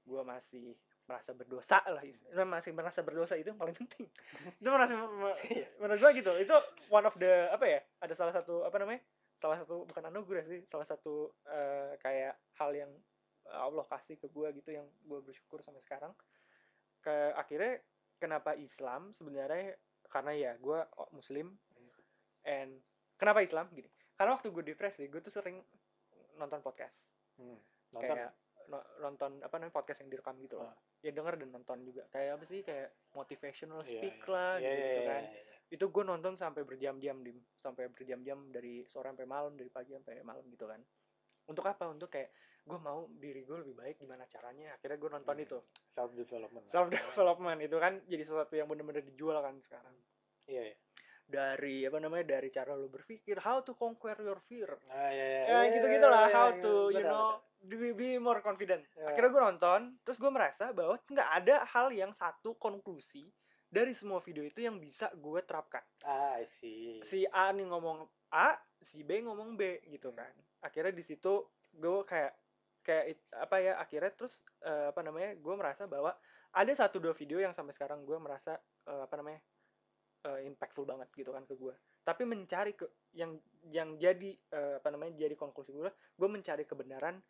gue 0.01 0.17
masih 0.19 0.73
merasa 1.03 1.29
berdosa 1.31 1.77
lah 1.83 2.01
Hmm. 2.01 2.45
masih 2.47 2.71
merasa 2.71 3.01
berdosa 3.01 3.35
itu 3.35 3.49
yang 3.49 3.59
paling 3.59 3.75
penting. 3.75 4.05
Itu 4.57 4.69
merasa 4.69 4.95
me- 4.95 5.37
menurut 5.77 5.99
gue 5.99 6.11
gitu. 6.15 6.31
Itu 6.39 6.55
one 6.87 7.03
of 7.03 7.13
the 7.15 7.29
apa 7.47 7.65
ya 7.67 7.79
ada 7.99 8.13
salah 8.15 8.31
satu 8.31 8.63
apa 8.63 8.73
namanya 8.75 9.01
salah 9.41 9.57
satu 9.57 9.83
bukan 9.83 10.03
anugerah 10.05 10.45
sih 10.45 10.61
salah 10.63 10.85
satu 10.85 11.33
eh, 11.43 11.97
kayak 11.97 12.37
hal 12.55 12.71
yang 12.71 12.91
Allah 13.43 13.83
kasih 13.83 14.15
ke 14.15 14.27
gue 14.27 14.47
gitu 14.53 14.69
yang 14.71 14.85
gue 15.01 15.19
bersyukur 15.19 15.59
sampai 15.59 15.81
sekarang 15.81 16.13
ke 16.99 17.11
akhirnya 17.33 17.81
kenapa 18.15 18.53
Islam 18.53 19.09
sebenarnya 19.11 19.73
karena 20.05 20.31
ya 20.31 20.51
gue 20.55 20.79
Muslim 21.11 21.57
and 22.43 22.77
kenapa 23.15 23.41
Islam 23.41 23.65
gini 23.71 23.89
karena 24.13 24.37
waktu 24.37 24.47
gue 24.47 24.63
depresi 24.63 25.05
gue 25.05 25.17
tuh 25.19 25.33
sering 25.33 25.57
nonton 26.35 26.61
podcast 26.61 27.01
Hmm. 27.33 27.57
nonton 27.89 28.13
kayak 28.13 28.31
no- 28.67 28.85
nonton 28.99 29.41
apa 29.41 29.55
namanya 29.57 29.73
podcast 29.73 29.99
yang 29.99 30.11
direkam 30.11 30.37
gitu 30.37 30.55
loh 30.55 30.69
Ah. 30.69 30.77
ya 31.01 31.09
denger 31.09 31.33
dan 31.35 31.49
nonton 31.49 31.81
juga 31.81 32.05
kayak 32.07 32.37
apa 32.37 32.43
sih 32.45 32.61
kayak 32.61 32.93
motivational 33.11 33.81
Iya, 33.81 33.89
speak 33.89 34.19
iya. 34.19 34.29
lah 34.29 34.51
Iya, 34.53 34.69
gitu 34.69 34.77
gitu 34.77 34.85
iya, 34.93 35.09
kan 35.09 35.23
iya, 35.23 35.41
iya. 35.41 35.50
Itu 35.71 35.87
gue 35.87 36.03
nonton 36.03 36.35
sampai 36.35 36.67
berjam-jam 36.67 37.23
dim 37.23 37.39
sampai 37.55 37.87
berjam-jam 37.87 38.51
dari 38.51 38.83
sore 38.83 39.07
sampai 39.15 39.23
malam 39.23 39.55
dari 39.55 39.71
pagi 39.71 39.95
sampai 39.95 40.19
malam 40.21 40.43
gitu 40.51 40.67
kan. 40.67 40.83
Untuk 41.47 41.63
apa? 41.63 41.87
Untuk 41.87 42.11
kayak 42.11 42.35
gue 42.61 42.77
mau 42.77 43.07
diri 43.17 43.41
gue 43.47 43.57
lebih 43.63 43.73
baik 43.79 43.95
gimana 44.03 44.27
caranya? 44.27 44.75
Akhirnya 44.75 44.99
gue 44.99 45.09
nonton 45.15 45.35
Hmm. 45.39 45.45
itu. 45.47 45.57
Self 45.87 46.11
development 46.11 46.67
self 46.67 46.91
development 46.91 47.59
itu 47.63 47.79
kan 47.79 48.03
jadi 48.03 48.23
sesuatu 48.27 48.53
yang 48.59 48.67
bener-bener 48.67 48.99
dijual 48.99 49.39
kan 49.39 49.55
sekarang. 49.63 49.95
Iya 50.45 50.75
iya. 50.75 50.77
Dari 51.31 51.87
apa 51.87 51.97
namanya 52.03 52.35
dari 52.35 52.51
cara 52.51 52.75
lo 52.75 52.91
berpikir 52.91 53.39
how 53.39 53.63
to 53.63 53.71
conquer 53.79 54.19
your 54.19 54.43
fear. 54.43 54.75
Ah, 54.91 55.07
iya, 55.07 55.23
iya, 55.23 55.41
ya 55.47 55.57
iya, 55.63 55.71
gitu 55.79 55.87
iya, 55.87 55.95
gitulah 55.95 56.23
iya, 56.27 56.35
how 56.35 56.49
to 56.59 56.75
you 56.91 57.03
know 57.07 57.39
be, 57.63 57.95
be 57.95 58.19
more 58.19 58.43
confident. 58.43 58.83
Ya. 58.99 59.15
akhirnya 59.15 59.31
gue 59.31 59.43
nonton 59.55 59.79
terus 60.03 60.19
gue 60.19 60.27
merasa 60.27 60.75
bahwa 60.75 60.99
nggak 60.99 61.29
ada 61.39 61.63
hal 61.63 61.87
yang 61.95 62.11
satu 62.11 62.59
konklusi 62.59 63.31
dari 63.71 63.95
semua 63.95 64.19
video 64.19 64.43
itu 64.43 64.59
yang 64.59 64.75
bisa 64.77 65.07
gue 65.15 65.39
terapkan. 65.47 65.81
Ah 66.03 66.35
I 66.35 66.45
see. 66.45 66.99
Si 67.07 67.23
A 67.31 67.55
nih 67.55 67.65
ngomong 67.71 68.03
A 68.35 68.59
si 68.77 69.01
B 69.01 69.23
ngomong 69.23 69.55
B 69.55 69.79
gitu 69.87 70.11
Hmm. 70.11 70.19
kan. 70.19 70.33
Akhirnya 70.61 70.91
di 70.91 71.01
situ 71.01 71.47
gue 71.71 72.03
kayak 72.03 72.35
kayak 72.83 73.05
apa 73.37 73.55
ya 73.63 73.73
akhirnya 73.79 74.11
terus 74.11 74.43
eh, 74.59 74.91
apa 74.91 74.99
namanya 74.99 75.37
gue 75.39 75.55
merasa 75.55 75.87
bahwa 75.87 76.11
ada 76.51 76.73
satu 76.75 76.99
dua 76.99 77.15
video 77.15 77.39
yang 77.39 77.55
sampai 77.55 77.71
sekarang 77.71 78.03
gue 78.03 78.17
merasa 78.19 78.59
eh, 78.89 79.01
apa 79.05 79.15
namanya 79.21 79.39
eh, 80.27 80.49
impactful 80.49 80.83
banget 80.83 81.07
gitu 81.13 81.29
kan 81.31 81.45
ke 81.45 81.53
gue 81.55 81.71
tapi 82.01 82.25
mencari 82.25 82.73
ke 82.73 82.89
yang 83.13 83.37
yang 83.69 84.01
jadi 84.01 84.33
eh, 84.33 84.75
apa 84.81 84.89
namanya 84.89 85.13
jadi 85.13 85.37
konklusi 85.37 85.71
gue 85.77 85.93
gue 85.93 86.29
mencari 86.29 86.65
kebenaran 86.65 87.21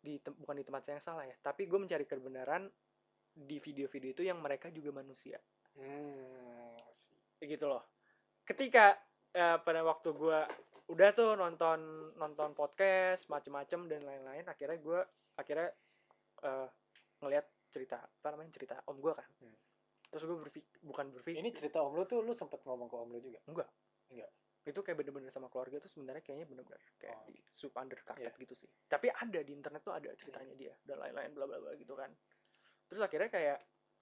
di 0.00 0.16
bukan 0.24 0.56
di 0.56 0.64
tempat 0.64 0.82
saya 0.88 0.96
yang 0.96 1.04
salah 1.04 1.24
ya 1.28 1.36
tapi 1.44 1.68
gue 1.68 1.76
mencari 1.76 2.08
kebenaran 2.08 2.64
di 3.36 3.60
video-video 3.60 4.10
itu 4.16 4.22
yang 4.24 4.40
mereka 4.40 4.72
juga 4.72 4.88
manusia 4.94 5.36
hmm 5.78 6.74
gitu 7.44 7.68
loh. 7.68 7.84
Ketika 8.48 8.96
eh, 9.36 9.58
pada 9.60 9.80
waktu 9.84 10.16
gue 10.16 10.40
udah 10.88 11.10
tuh 11.16 11.36
nonton 11.36 12.12
nonton 12.16 12.52
podcast 12.56 13.28
macem-macem 13.28 13.88
dan 13.88 14.00
lain-lain 14.04 14.44
akhirnya 14.48 14.78
gue 14.80 15.00
akhirnya 15.36 15.68
eh, 16.44 16.68
ngelihat 17.20 17.46
cerita 17.72 18.00
apa 18.00 18.28
namanya 18.32 18.50
cerita 18.52 18.80
om 18.88 18.98
gue 19.00 19.14
kan. 19.14 19.30
Hmm. 19.42 19.56
terus 20.14 20.30
gue 20.30 20.38
berpikir 20.46 20.78
bukan 20.86 21.10
berpikir 21.10 21.42
ini 21.42 21.50
cerita 21.50 21.82
om 21.82 21.90
lu 21.98 22.06
tuh 22.06 22.22
lu 22.22 22.30
sempet 22.30 22.62
ngomong 22.62 22.86
ke 22.86 22.94
om 22.94 23.10
lu 23.10 23.18
juga? 23.18 23.42
Itu 24.64 24.80
kayak 24.80 24.96
bener-bener 24.96 25.28
sama 25.28 25.52
keluarga 25.52 25.76
tuh 25.76 25.92
sebenarnya 25.92 26.24
kayaknya 26.24 26.48
bener-bener 26.48 26.80
kayak 26.96 27.20
Oh. 27.20 27.28
di 27.28 27.36
sweep 27.52 27.76
under 27.76 28.00
carpet 28.00 28.32
Iya. 28.32 28.40
gitu 28.48 28.54
sih. 28.64 28.68
Tapi 28.88 29.12
ada 29.12 29.40
di 29.44 29.52
internet 29.52 29.84
tuh 29.84 29.92
ada 29.92 30.08
ceritanya 30.16 30.56
dia 30.56 30.72
dan 30.88 30.96
lain-lain 31.04 31.36
bla 31.36 31.44
bla 31.44 31.60
bla 31.60 31.76
gitu 31.76 31.92
kan. 31.92 32.08
Terus 32.88 33.00
akhirnya 33.04 33.28
kayak 33.28 33.58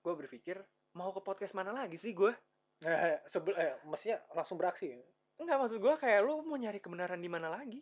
gue 0.06 0.14
berpikir 0.14 0.62
mau 0.92 1.10
ke 1.10 1.20
podcast 1.20 1.52
mana 1.52 1.70
lagi 1.70 1.96
sih 1.96 2.12
gue 2.12 2.32
eh, 2.80 3.18
sebel 3.24 3.54
eh 3.54 3.78
mestinya 3.84 4.18
langsung 4.32 4.56
beraksi 4.56 4.90
ya? 4.90 5.00
Enggak 5.36 5.58
maksud 5.58 5.78
gue 5.78 5.94
kayak 5.96 6.20
lu 6.20 6.42
mau 6.42 6.54
nyari 6.54 6.78
kebenaran 6.78 7.16
di 7.16 7.26
mana 7.26 7.48
lagi? 7.48 7.80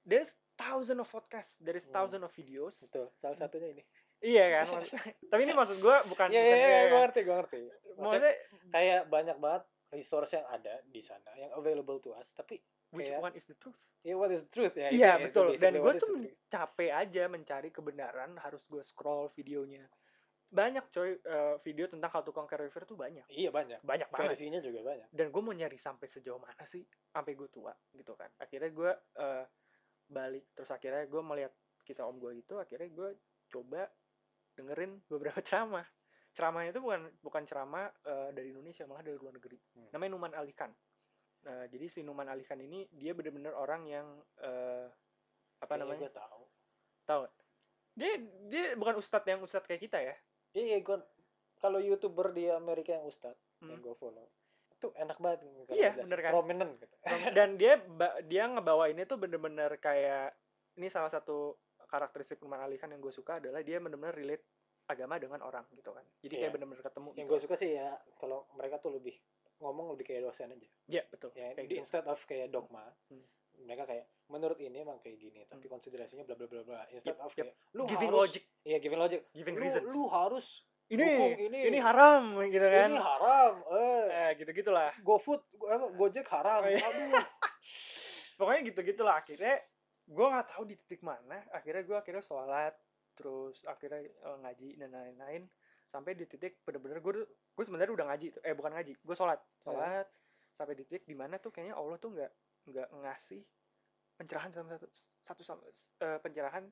There's 0.00 0.30
thousand 0.54 0.98
of 0.98 1.06
podcast, 1.06 1.60
there 1.60 1.74
is 1.74 1.84
Hmm. 1.84 1.94
thousand 1.94 2.22
of 2.22 2.32
videos. 2.32 2.80
betul 2.80 3.10
salah 3.14 3.36
satunya 3.36 3.72
ini 3.72 3.84
Iya 4.18 4.44
kan? 4.64 4.82
Tapi 5.30 5.40
ini 5.40 5.52
maksud 5.52 5.78
gue 5.78 5.96
bukan 6.06 6.26
iya 6.28 6.40
bukan 6.40 6.56
iya 6.56 6.66
kayak- 6.66 6.88
gue 6.88 7.00
ngerti 7.00 7.20
gue 7.20 7.36
ngerti 7.36 7.58
maksudnya 7.60 7.98
Maksudnya 7.98 8.32
kayak 8.68 9.00
banyak 9.06 9.36
banget 9.38 9.62
resource 9.88 10.30
yang 10.32 10.46
ada 10.46 10.74
di 10.84 11.00
sana 11.00 11.30
yang 11.34 11.50
available 11.52 11.96
to 11.96 12.10
us 12.12 12.30
tapi 12.32 12.58
which 12.90 13.06
kayak 13.06 13.20
one 13.20 13.32
is 13.32 13.44
the 13.44 13.54
truth? 13.54 13.78
ya 14.00 14.14
what 14.14 14.28
is 14.28 14.42
the 14.42 14.50
truth 14.50 14.74
ya 14.74 14.88
itu- 14.88 14.96
Iya 14.96 15.12
itu 15.18 15.24
betul. 15.28 15.46
Dan 15.54 15.72
gue 15.76 15.92
tuh 15.96 16.14
capek 16.46 16.90
aja 16.90 17.22
mencari 17.26 17.68
kebenaran, 17.68 18.38
harus 18.38 18.62
gue 18.64 18.80
scroll 18.80 19.28
videonya. 19.30 19.84
Banyak 20.48 20.88
coy 20.88 21.20
eh, 21.20 21.56
video 21.60 21.84
tentang 21.92 22.08
how 22.08 22.24
to 22.24 22.32
conquer 22.32 22.56
river 22.56 22.88
tuh 22.88 22.96
banyak, 22.96 23.24
iya 23.28 23.52
banyak. 23.52 23.84
Banyak 23.84 24.08
banget. 24.08 24.32
versinya 24.32 24.60
juga 24.64 24.80
banyak. 24.80 25.08
Dan 25.12 25.28
gue 25.28 25.42
mau 25.44 25.52
nyari 25.52 25.76
sampai 25.76 26.08
sejauh 26.08 26.40
mana 26.40 26.64
sih 26.64 26.80
sampai 27.12 27.36
gue 27.36 27.48
tua 27.52 27.76
gitu 27.92 28.16
kan. 28.16 28.32
Akhirnya 28.40 28.72
gue 28.72 28.90
eh, 29.20 29.44
balik 30.08 30.48
terus 30.56 30.70
akhirnya 30.72 31.04
gue 31.04 31.20
melihat 31.20 31.52
kisah 31.84 32.08
om 32.08 32.16
gue 32.16 32.40
itu 32.40 32.56
akhirnya 32.56 32.88
gue 32.88 33.10
coba 33.52 33.92
dengerin 34.56 35.04
beberapa 35.04 35.44
ceramah. 35.46 35.84
Ceramahnya 36.32 36.72
itu 36.72 36.80
bukan 36.80 37.02
bukan 37.20 37.42
ceramah 37.44 37.92
eh, 38.08 38.30
dari 38.32 38.48
Indonesia 38.48 38.88
malah 38.88 39.04
dari 39.04 39.20
luar 39.20 39.36
negeri. 39.36 39.60
Hmm. 39.76 39.92
namanya 39.92 40.10
Numan 40.16 40.34
Alikan 40.36 40.72
nah 41.38 41.70
jadi 41.70 41.86
si 41.86 42.02
Numan 42.02 42.26
Alikan 42.26 42.58
ini 42.58 42.90
dia 42.90 43.14
bener-bener 43.14 43.54
orang 43.54 43.86
yang 43.86 44.06
eh, 44.42 44.90
apa 45.58 45.74
namanya? 45.74 46.06
gue 46.06 46.12
tahu. 46.14 46.42
Tahu. 47.06 47.22
Dia 47.98 48.12
dia 48.46 48.64
bukan 48.78 48.98
ustadz 48.98 49.26
yang 49.26 49.42
ustadz 49.42 49.66
kayak 49.66 49.82
kita 49.82 49.98
ya 50.02 50.14
iya 50.52 50.78
gue 50.78 50.98
kalau 51.56 51.78
youtuber 51.78 52.30
di 52.30 52.46
Amerika 52.46 52.92
yang 52.92 53.04
ustad 53.04 53.34
yang 53.60 53.74
Hmm. 53.74 53.82
gue 53.82 53.94
follow 53.94 54.26
itu 54.70 54.94
enak 54.94 55.18
banget 55.18 55.42
gitu, 55.42 55.74
Iya, 55.74 55.90
bener 55.98 56.18
kan? 56.20 56.30
prominent 56.32 56.72
gitu 56.76 56.94
dan 57.32 57.48
dia 57.54 57.82
dia 58.24 58.46
ngebawa 58.46 58.86
ini 58.86 59.02
tuh 59.02 59.18
bener-bener 59.18 59.74
kayak 59.76 60.38
ini 60.74 60.86
salah 60.86 61.10
satu 61.10 61.58
karakteristik 61.84 62.38
Numan 62.38 62.60
Ali 62.60 62.78
yang 62.78 62.96
gue 62.96 63.10
suka 63.10 63.38
adalah 63.38 63.58
dia 63.60 63.76
bener-bener 63.76 64.14
relate 64.14 64.46
agama 64.86 65.18
dengan 65.18 65.42
orang 65.42 65.66
gitu 65.72 65.90
kan 65.90 66.06
jadi 66.18 66.30
Iya. 66.30 66.40
kayak 66.40 66.52
bener-bener 66.54 66.82
ketemu 66.82 67.08
yang 67.10 67.16
gitu. 67.18 67.28
gue 67.28 67.40
suka 67.42 67.54
sih 67.56 67.70
ya 67.74 67.90
kalau 68.14 68.46
mereka 68.54 68.78
tuh 68.78 68.94
lebih 68.94 69.18
ngomong 69.58 69.90
lebih 69.90 70.06
kayak 70.06 70.22
dosen 70.22 70.48
aja 70.48 70.68
ya 70.86 71.02
betul 71.04 71.34
ya 71.34 71.50
kayak 71.50 71.66
di- 71.66 71.66
gitu. 71.68 71.82
instead 71.82 72.06
of 72.06 72.22
kayak 72.22 72.46
dogma 72.48 72.86
Hmm. 73.10 73.26
Mereka 73.60 73.84
kayak 73.84 74.06
menurut 74.26 74.58
ini 74.58 74.80
emang 74.80 74.98
kayak 74.98 75.18
gini 75.18 75.40
tapi 75.44 75.66
konsiderasinya 75.66 76.22
bla 76.22 76.34
bla 76.34 76.46
bla 76.46 76.62
bla. 76.62 76.80
Instead 76.90 77.14
Yep, 77.14 77.24
of 77.24 77.32
yep. 77.32 77.46
kayak 77.48 77.54
lu 77.72 77.82
giving 77.84 78.10
harus 78.10 78.20
logic. 78.22 78.42
Iya 78.62 78.78
giving 78.78 79.00
logic. 79.00 79.20
Giving 79.32 79.56
lu, 79.56 79.62
reasons. 79.62 79.86
lu 79.88 80.02
harus 80.06 80.46
ini 80.88 81.04
ini. 81.36 81.58
ini 81.68 81.78
haram 81.78 82.24
gitu 82.44 82.64
kan. 82.64 82.88
Ini 82.88 82.96
haram 82.98 83.52
eh. 83.68 84.04
Eh 84.08 84.30
gitu 84.36 84.50
gitulah 84.52 84.90
GoFood 85.00 85.42
go- 85.54 85.68
apa, 85.68 85.86
Gojek 85.92 86.26
haram. 86.28 86.64
Oh, 86.64 86.70
iya. 86.70 86.80
aduh. 86.80 87.12
Pokoknya 88.38 88.60
gitu 88.64 88.80
gitulah 88.84 89.18
akhirnya 89.18 89.58
gue 90.08 90.26
nggak 90.26 90.46
tahu 90.48 90.62
di 90.64 90.74
titik 90.78 91.02
mana. 91.02 91.42
Akhirnya 91.50 91.82
gue 91.84 91.96
akhirnya 91.96 92.22
sholat 92.22 92.74
terus 93.18 93.66
akhirnya 93.66 94.06
eh, 94.06 94.36
ngaji 94.40 94.68
dan 94.78 94.90
lain-lain. 94.90 95.42
Sampai 95.88 96.14
di 96.14 96.24
titik 96.24 96.60
bener-bener 96.62 97.00
gue 97.00 97.12
gue 97.26 97.64
sebenarnya 97.64 97.92
udah 97.92 98.06
ngaji 98.08 98.26
tuh. 98.32 98.42
Eh 98.44 98.54
bukan 98.54 98.72
ngaji 98.72 98.92
gue 98.96 99.16
sholat. 99.16 99.40
Sholat 99.60 100.06
sampai 100.48 100.74
di 100.74 100.82
titik 100.82 101.04
di 101.04 101.14
mana 101.14 101.36
tuh 101.36 101.50
kayaknya 101.50 101.76
Allah 101.76 101.94
tuh 101.98 102.10
nggak 102.10 102.32
nggak 102.68 102.88
ngasih 102.92 103.42
pencerahan 104.18 104.50
sama 104.50 104.74
satu 104.74 104.86
satu 105.22 105.42
sama 105.46 105.62
eh, 105.68 106.18
pencerahan 106.18 106.64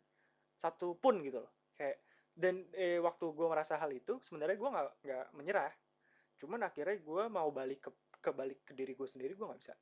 satu 0.57 0.97
pun 0.97 1.21
gitu 1.23 1.45
loh. 1.45 1.53
Kayak 1.77 2.01
dan 2.37 2.69
eh, 2.77 3.01
waktu 3.01 3.25
gue 3.33 3.47
merasa 3.49 3.81
hal 3.81 3.93
itu 3.93 4.21
sebenarnya 4.21 4.57
gue 4.57 4.69
nggak 4.69 4.87
nggak 5.05 5.27
menyerah. 5.37 5.73
Cuman 6.37 6.61
akhirnya 6.65 6.97
gue 7.01 7.23
mau 7.33 7.49
balik 7.53 7.89
ke 7.89 7.91
ke 8.21 8.31
balik 8.33 8.65
ke 8.67 8.73
diri 8.73 8.93
gue 8.93 9.09
sendiri 9.09 9.33
gue 9.37 9.47
nggak 9.47 9.61
bisa. 9.61 9.75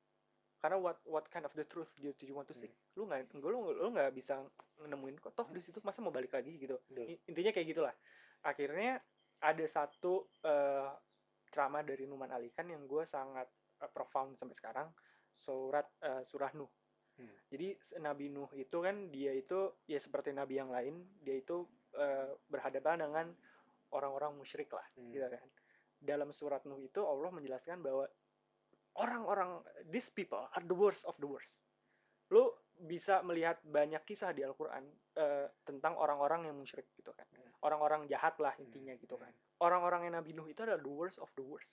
Karena 0.63 0.81
what 0.81 0.99
what 1.05 1.27
kind 1.29 1.45
of 1.45 1.53
the 1.53 1.67
truth 1.67 1.93
do 1.99 2.09
you, 2.09 2.33
want 2.33 2.49
to 2.49 2.57
seek 2.57 2.73
lu 2.97 3.05
nggak 3.05 3.37
lu 3.37 3.75
lu 3.75 3.89
nggak 3.93 4.17
bisa 4.17 4.41
nemuin 4.81 5.21
kok 5.21 5.37
toh 5.37 5.49
di 5.53 5.61
situ 5.61 5.83
masa 5.85 6.01
mau 6.01 6.15
balik 6.15 6.33
lagi? 6.33 6.57
gitu. 6.57 6.81
I- 6.95 7.21
intinya 7.29 7.53
kayak 7.53 7.69
gitulah. 7.69 7.95
Akhirnya 8.45 9.01
ada 9.45 9.67
satu 9.69 10.31
eh 10.45 10.89
ceramah 11.55 11.87
dari 11.87 12.11
Numan 12.11 12.35
Alikan 12.35 12.67
yang 12.67 12.83
gue 12.91 13.07
sangat 13.07 13.47
eh, 13.79 13.91
profound 13.93 14.35
sampai 14.35 14.57
sekarang 14.59 14.89
surat 15.35 15.87
eh, 16.01 16.23
surah 16.23 16.55
Nuh. 16.55 16.71
Hmm. 17.15 17.31
jadi 17.47 17.79
Nabi 18.03 18.27
Nuh 18.27 18.51
itu 18.59 18.75
kan 18.83 19.07
dia 19.15 19.31
itu 19.31 19.71
ya 19.87 20.03
seperti 20.03 20.35
Nabi 20.35 20.59
yang 20.59 20.75
lain 20.75 21.15
dia 21.23 21.39
itu 21.39 21.63
eh, 21.95 22.35
berhadapan 22.51 23.07
dengan 23.07 23.27
orang-orang 23.95 24.35
musyrik 24.35 24.71
lah 24.75 24.83
Hmm. 24.99 25.15
gitu 25.15 25.27
kan. 25.31 25.47
Dalam 26.03 26.35
surat 26.35 26.67
Nuh 26.67 26.83
itu 26.83 27.01
Allah 27.07 27.31
menjelaskan 27.31 27.79
bahwa 27.81 28.11
orang-orang 28.99 29.63
these 29.87 30.11
people 30.11 30.43
are 30.43 30.65
the 30.67 30.75
worst 30.75 31.07
of 31.07 31.15
the 31.23 31.29
worst. 31.31 31.63
Lu 32.35 32.51
bisa 32.75 33.23
melihat 33.23 33.63
banyak 33.63 34.03
kisah 34.03 34.35
di 34.35 34.43
Al-Quran 34.43 34.83
eh, 35.15 35.47
tentang 35.63 35.95
orang-orang 35.95 36.51
yang 36.51 36.59
musyrik 36.59 36.91
gitu 36.99 37.15
kan. 37.15 37.27
Orang-orang 37.63 38.11
jahat 38.11 38.35
lah 38.43 38.53
intinya 38.59 38.93
gitu 38.99 39.15
kan. 39.15 39.31
Orang-orang 39.63 40.11
yang 40.11 40.19
Nabi 40.19 40.35
Nuh 40.35 40.51
itu 40.51 40.67
adalah 40.67 40.83
the 40.83 40.91
worst 40.91 41.23
of 41.23 41.31
the 41.39 41.45
worst. 41.47 41.71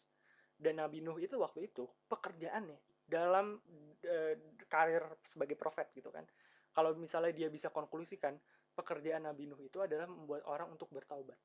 Dan 0.62 0.78
Nabi 0.78 1.02
Nuh 1.02 1.18
itu 1.18 1.42
waktu 1.42 1.66
itu 1.66 1.90
pekerjaannya 2.06 2.78
dalam 3.12 3.60
eh, 4.08 4.40
karir 4.72 5.04
sebagai 5.28 5.60
profet 5.60 5.92
gitu 5.92 6.08
kan. 6.08 6.24
Kalau 6.72 6.96
misalnya 6.96 7.36
dia 7.36 7.52
bisa 7.52 7.68
konklusikan 7.68 8.40
pekerjaan 8.72 9.28
Nabi 9.28 9.52
Nuh 9.52 9.60
itu 9.60 9.84
adalah 9.84 10.08
membuat 10.08 10.48
orang 10.48 10.72
untuk 10.72 10.88
bertaubat. 10.96 11.36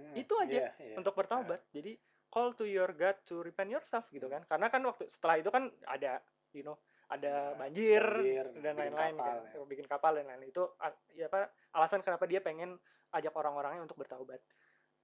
Hmm, 0.00 0.16
Itu 0.16 0.40
aja, 0.40 0.72
iya, 0.72 0.72
iya. 0.80 0.96
untuk 0.96 1.12
bertaubat. 1.12 1.68
Jadi 1.68 2.00
call 2.32 2.56
to 2.56 2.64
your 2.64 2.88
God 2.96 3.20
to 3.28 3.44
repent 3.44 3.68
yourself 3.68 4.08
gitu 4.08 4.32
kan. 4.32 4.40
Karena 4.48 4.72
kan 4.72 4.80
waktu 4.88 5.04
setelah 5.12 5.36
itu 5.36 5.52
kan 5.52 5.68
ada 5.84 6.24
you 6.56 6.64
know 6.64 6.80
ada 7.10 7.52
Ya, 7.52 7.58
banjir, 7.58 8.04
banjir, 8.06 8.46
dan 8.62 8.74
lain-lain 8.78 9.14
kan. 9.18 9.42
ya. 9.50 9.66
bikin 9.66 9.84
kapal 9.90 10.14
dan 10.16 10.30
lain-lain. 10.30 10.48
Itu 10.54 10.72
ya 11.12 11.26
apa 11.28 11.50
alasan 11.74 12.00
kenapa 12.00 12.24
dia 12.24 12.38
pengen 12.40 12.78
ajak 13.12 13.34
orang-orangnya 13.34 13.82
untuk 13.84 13.98
bertaubat. 13.98 14.38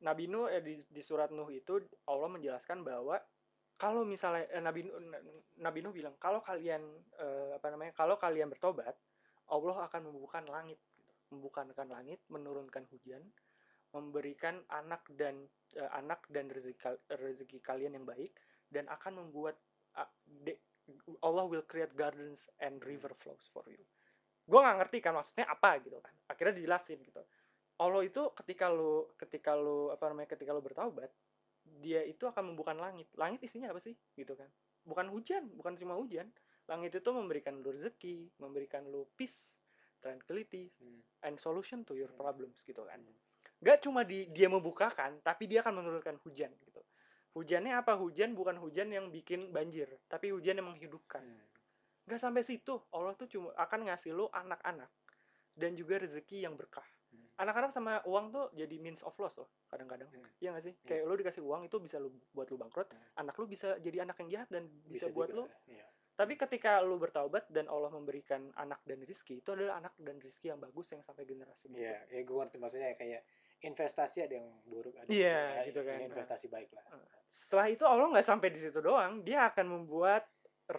Nabi 0.06 0.30
Nuh 0.30 0.46
eh, 0.48 0.62
di, 0.62 0.78
di 0.86 1.02
surat 1.02 1.34
Nuh 1.34 1.50
itu 1.50 1.82
Allah 2.06 2.30
menjelaskan 2.30 2.86
bahwa 2.86 3.18
kalau 3.76 4.02
misalnya 4.08 4.48
eh, 4.52 4.62
Nabi 4.64 4.88
Nabi 5.60 5.78
Nuh 5.84 5.92
bilang 5.92 6.16
kalau 6.16 6.40
kalian 6.40 6.82
eh, 7.20 7.50
apa 7.56 7.66
namanya 7.72 7.92
kalau 7.92 8.16
kalian 8.16 8.48
bertobat 8.48 8.96
Allah 9.52 9.86
akan 9.86 10.10
membukakan 10.10 10.48
langit 10.50 10.80
gitu. 10.96 11.12
membukakan 11.36 11.88
langit 11.88 12.18
menurunkan 12.32 12.88
hujan 12.90 13.22
memberikan 13.92 14.64
anak 14.72 15.04
dan 15.14 15.44
eh, 15.76 15.90
anak 15.92 16.24
dan 16.32 16.48
rezeki 16.48 17.00
rezeki 17.12 17.58
kalian 17.60 17.96
yang 18.00 18.08
baik 18.08 18.32
dan 18.72 18.88
akan 18.90 19.24
membuat 19.24 19.56
de- 20.26 20.60
Allah 21.22 21.44
will 21.46 21.66
create 21.66 21.94
gardens 21.98 22.46
and 22.62 22.78
river 22.86 23.10
flows 23.18 23.50
for 23.50 23.66
you. 23.66 23.82
Gue 24.46 24.60
nggak 24.62 24.78
ngerti 24.86 24.98
kan 25.02 25.18
maksudnya 25.18 25.46
apa 25.50 25.82
gitu 25.82 25.98
kan. 25.98 26.14
Akhirnya 26.30 26.62
dijelasin 26.62 27.02
gitu. 27.02 27.22
Allah 27.82 28.02
itu 28.06 28.22
ketika 28.38 28.70
lu 28.70 29.10
ketika 29.18 29.52
lu 29.58 29.90
apa 29.90 30.06
namanya 30.08 30.32
ketika 30.38 30.54
lu 30.54 30.62
bertaubat, 30.62 31.10
dia 31.80 32.02
itu 32.04 32.24
akan 32.24 32.52
membukakan 32.52 32.80
langit. 32.80 33.08
Langit 33.16 33.44
isinya 33.44 33.72
apa 33.72 33.80
sih 33.80 33.94
gitu 34.16 34.34
kan? 34.34 34.48
Bukan 34.86 35.10
hujan, 35.10 35.50
bukan 35.54 35.74
cuma 35.76 35.98
hujan. 35.98 36.30
Langit 36.66 36.98
itu 36.98 37.10
memberikan 37.14 37.62
lu 37.62 37.70
rezeki, 37.70 38.36
memberikan 38.42 38.82
lu 38.86 39.06
peace, 39.14 39.54
tranquility, 40.02 40.70
Hmm. 40.78 41.02
and 41.26 41.36
solution 41.38 41.82
to 41.86 41.94
your 41.94 42.10
problems 42.14 42.62
gitu 42.66 42.82
kan. 42.86 42.98
Hmm. 42.98 43.18
Gak 43.62 43.86
cuma 43.86 44.04
di, 44.04 44.28
dia 44.30 44.50
membukakan, 44.50 45.22
tapi 45.24 45.48
dia 45.48 45.64
akan 45.64 45.80
menurunkan 45.82 46.20
hujan 46.26 46.52
gitu. 46.62 46.82
Hujannya 47.36 47.76
apa? 47.76 47.96
Hujan 47.96 48.32
bukan 48.32 48.56
hujan 48.60 48.88
yang 48.92 49.12
bikin 49.12 49.52
banjir, 49.52 49.88
tapi 50.08 50.32
hujan 50.32 50.58
yang 50.60 50.68
menghidupkan. 50.72 51.22
Hmm. 51.22 51.46
Gak 52.06 52.22
sampai 52.22 52.46
situ, 52.46 52.78
Allah 52.94 53.14
tuh 53.18 53.26
cuma 53.26 53.50
akan 53.58 53.90
ngasih 53.90 54.14
lo 54.14 54.30
anak-anak 54.30 54.90
dan 55.56 55.74
juga 55.74 55.98
rezeki 55.98 56.46
yang 56.46 56.54
berkah. 56.54 56.86
Hmm. 57.36 57.42
Anak-anak 57.42 57.70
sama 57.70 58.00
uang 58.02 58.26
tuh 58.30 58.48
jadi 58.52 58.76
means 58.76 59.00
of 59.02 59.12
loss 59.14 59.36
loh, 59.36 59.52
kadang-kadang. 59.66 60.08
Hmm. 60.08 60.24
Iya 60.38 60.50
gak 60.50 60.64
sih? 60.64 60.74
Iya. 60.74 60.86
Kayak 60.86 61.02
lo 61.04 61.14
dikasih 61.14 61.42
uang 61.42 61.62
itu 61.64 61.76
bisa 61.78 61.96
lo 61.96 62.08
buat 62.32 62.48
lo 62.48 62.56
bangkrut, 62.56 62.88
Hmm. 62.88 63.20
anak 63.20 63.34
lo 63.34 63.44
bisa 63.44 63.76
jadi 63.78 64.02
anak 64.02 64.16
yang 64.18 64.28
jahat 64.30 64.48
dan 64.48 64.64
bisa, 64.86 65.08
buat 65.08 65.28
juga, 65.28 65.38
lo. 65.38 65.44
iya. 65.66 65.84
Tapi 66.16 66.32
ketika 66.34 66.80
lo 66.80 66.96
bertaubat 66.96 67.44
dan 67.46 67.68
Allah 67.68 67.92
memberikan 67.92 68.48
anak 68.54 68.80
dan 68.82 69.00
rizki, 69.00 69.38
itu 69.38 69.52
adalah 69.52 69.76
anak 69.76 69.92
dan 69.98 70.16
rizki 70.16 70.48
yang 70.48 70.56
bagus 70.56 70.88
yang 70.88 71.04
sampai 71.04 71.22
generasi 71.22 71.68
berikut. 71.68 71.84
Iya, 71.84 71.98
ya 72.08 72.20
gue 72.24 72.36
ngerti 72.38 72.56
maksudnya 72.56 72.96
kayak 72.96 73.20
investasi 73.58 74.18
ada 74.22 74.34
yang 74.34 74.48
buruk 74.64 74.92
ada 74.94 75.08
Iya, 75.08 75.60
yang- 75.60 75.66
gitu 75.68 75.80
kan. 75.82 75.96
ini 75.96 76.04
investasi 76.06 76.46
baik 76.46 76.72
lah 76.72 76.84
setelah 77.26 77.66
itu 77.66 77.84
Allah 77.84 78.08
nggak 78.10 78.24
sampai 78.26 78.48
di 78.48 78.60
situ 78.60 78.80
doang 78.80 79.20
dia 79.20 79.44
akan 79.46 79.66
membuat 79.70 80.24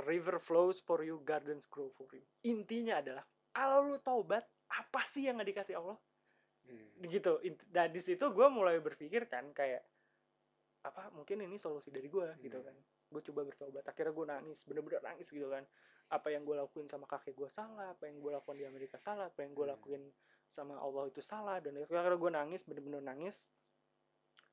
river 0.06 0.38
flows 0.38 0.78
for 0.80 1.02
you 1.02 1.18
gardens 1.22 1.66
grow 1.66 1.90
for 1.90 2.06
you 2.12 2.22
intinya 2.44 2.98
adalah 2.98 3.26
kalau 3.50 3.82
lu 3.84 3.98
taubat 3.98 4.46
apa 4.70 5.02
sih 5.04 5.26
yang 5.26 5.38
nggak 5.38 5.50
dikasih 5.54 5.74
Allah 5.76 5.98
Hmm. 6.68 7.08
gitu. 7.08 7.40
Dan 7.72 7.90
di 7.90 8.02
situ 8.04 8.26
gue 8.28 8.48
mulai 8.48 8.78
berpikir 8.78 9.26
kan 9.26 9.50
kayak 9.52 9.84
apa 10.84 11.12
mungkin 11.12 11.44
ini 11.44 11.60
solusi 11.60 11.92
dari 11.92 12.08
gue 12.08 12.28
gitu 12.40 12.60
Hmm. 12.60 12.68
kan. 12.68 12.76
Gue 13.08 13.22
coba 13.24 13.42
bertobat. 13.48 13.84
Akhirnya 13.88 14.14
gue 14.14 14.26
nangis 14.28 14.60
bener-bener 14.68 15.00
nangis 15.02 15.28
gitu 15.32 15.48
kan. 15.48 15.64
Apa 16.08 16.32
yang 16.32 16.44
gue 16.44 16.56
lakuin 16.56 16.88
sama 16.88 17.04
kakek 17.04 17.36
gue 17.36 17.50
salah 17.52 17.92
apa 17.92 18.08
yang 18.08 18.20
gue 18.20 18.32
lakukan 18.32 18.56
di 18.56 18.66
Amerika 18.68 18.96
salah 19.00 19.28
apa 19.28 19.44
yang 19.44 19.52
gue 19.52 19.66
Hmm. 19.66 19.76
lakuin 19.76 20.04
sama 20.48 20.80
Allah 20.80 21.12
itu 21.12 21.20
salah 21.20 21.60
dan 21.60 21.76
akhirnya 21.76 22.16
gue 22.16 22.32
nangis 22.32 22.62
bener-bener 22.64 23.04
nangis. 23.04 23.44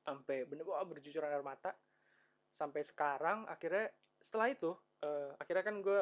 Sampai 0.03 0.43
bener 0.45 0.67
wah 0.67 0.83
bercucuran 0.83 1.31
air 1.31 1.43
mata. 1.43 1.71
Sampai 2.51 2.83
sekarang 2.83 3.47
akhirnya 3.47 3.91
setelah 4.19 4.47
itu 4.47 4.71
eh, 5.03 5.31
akhirnya 5.39 5.63
kan 5.63 5.79
gue 5.83 5.99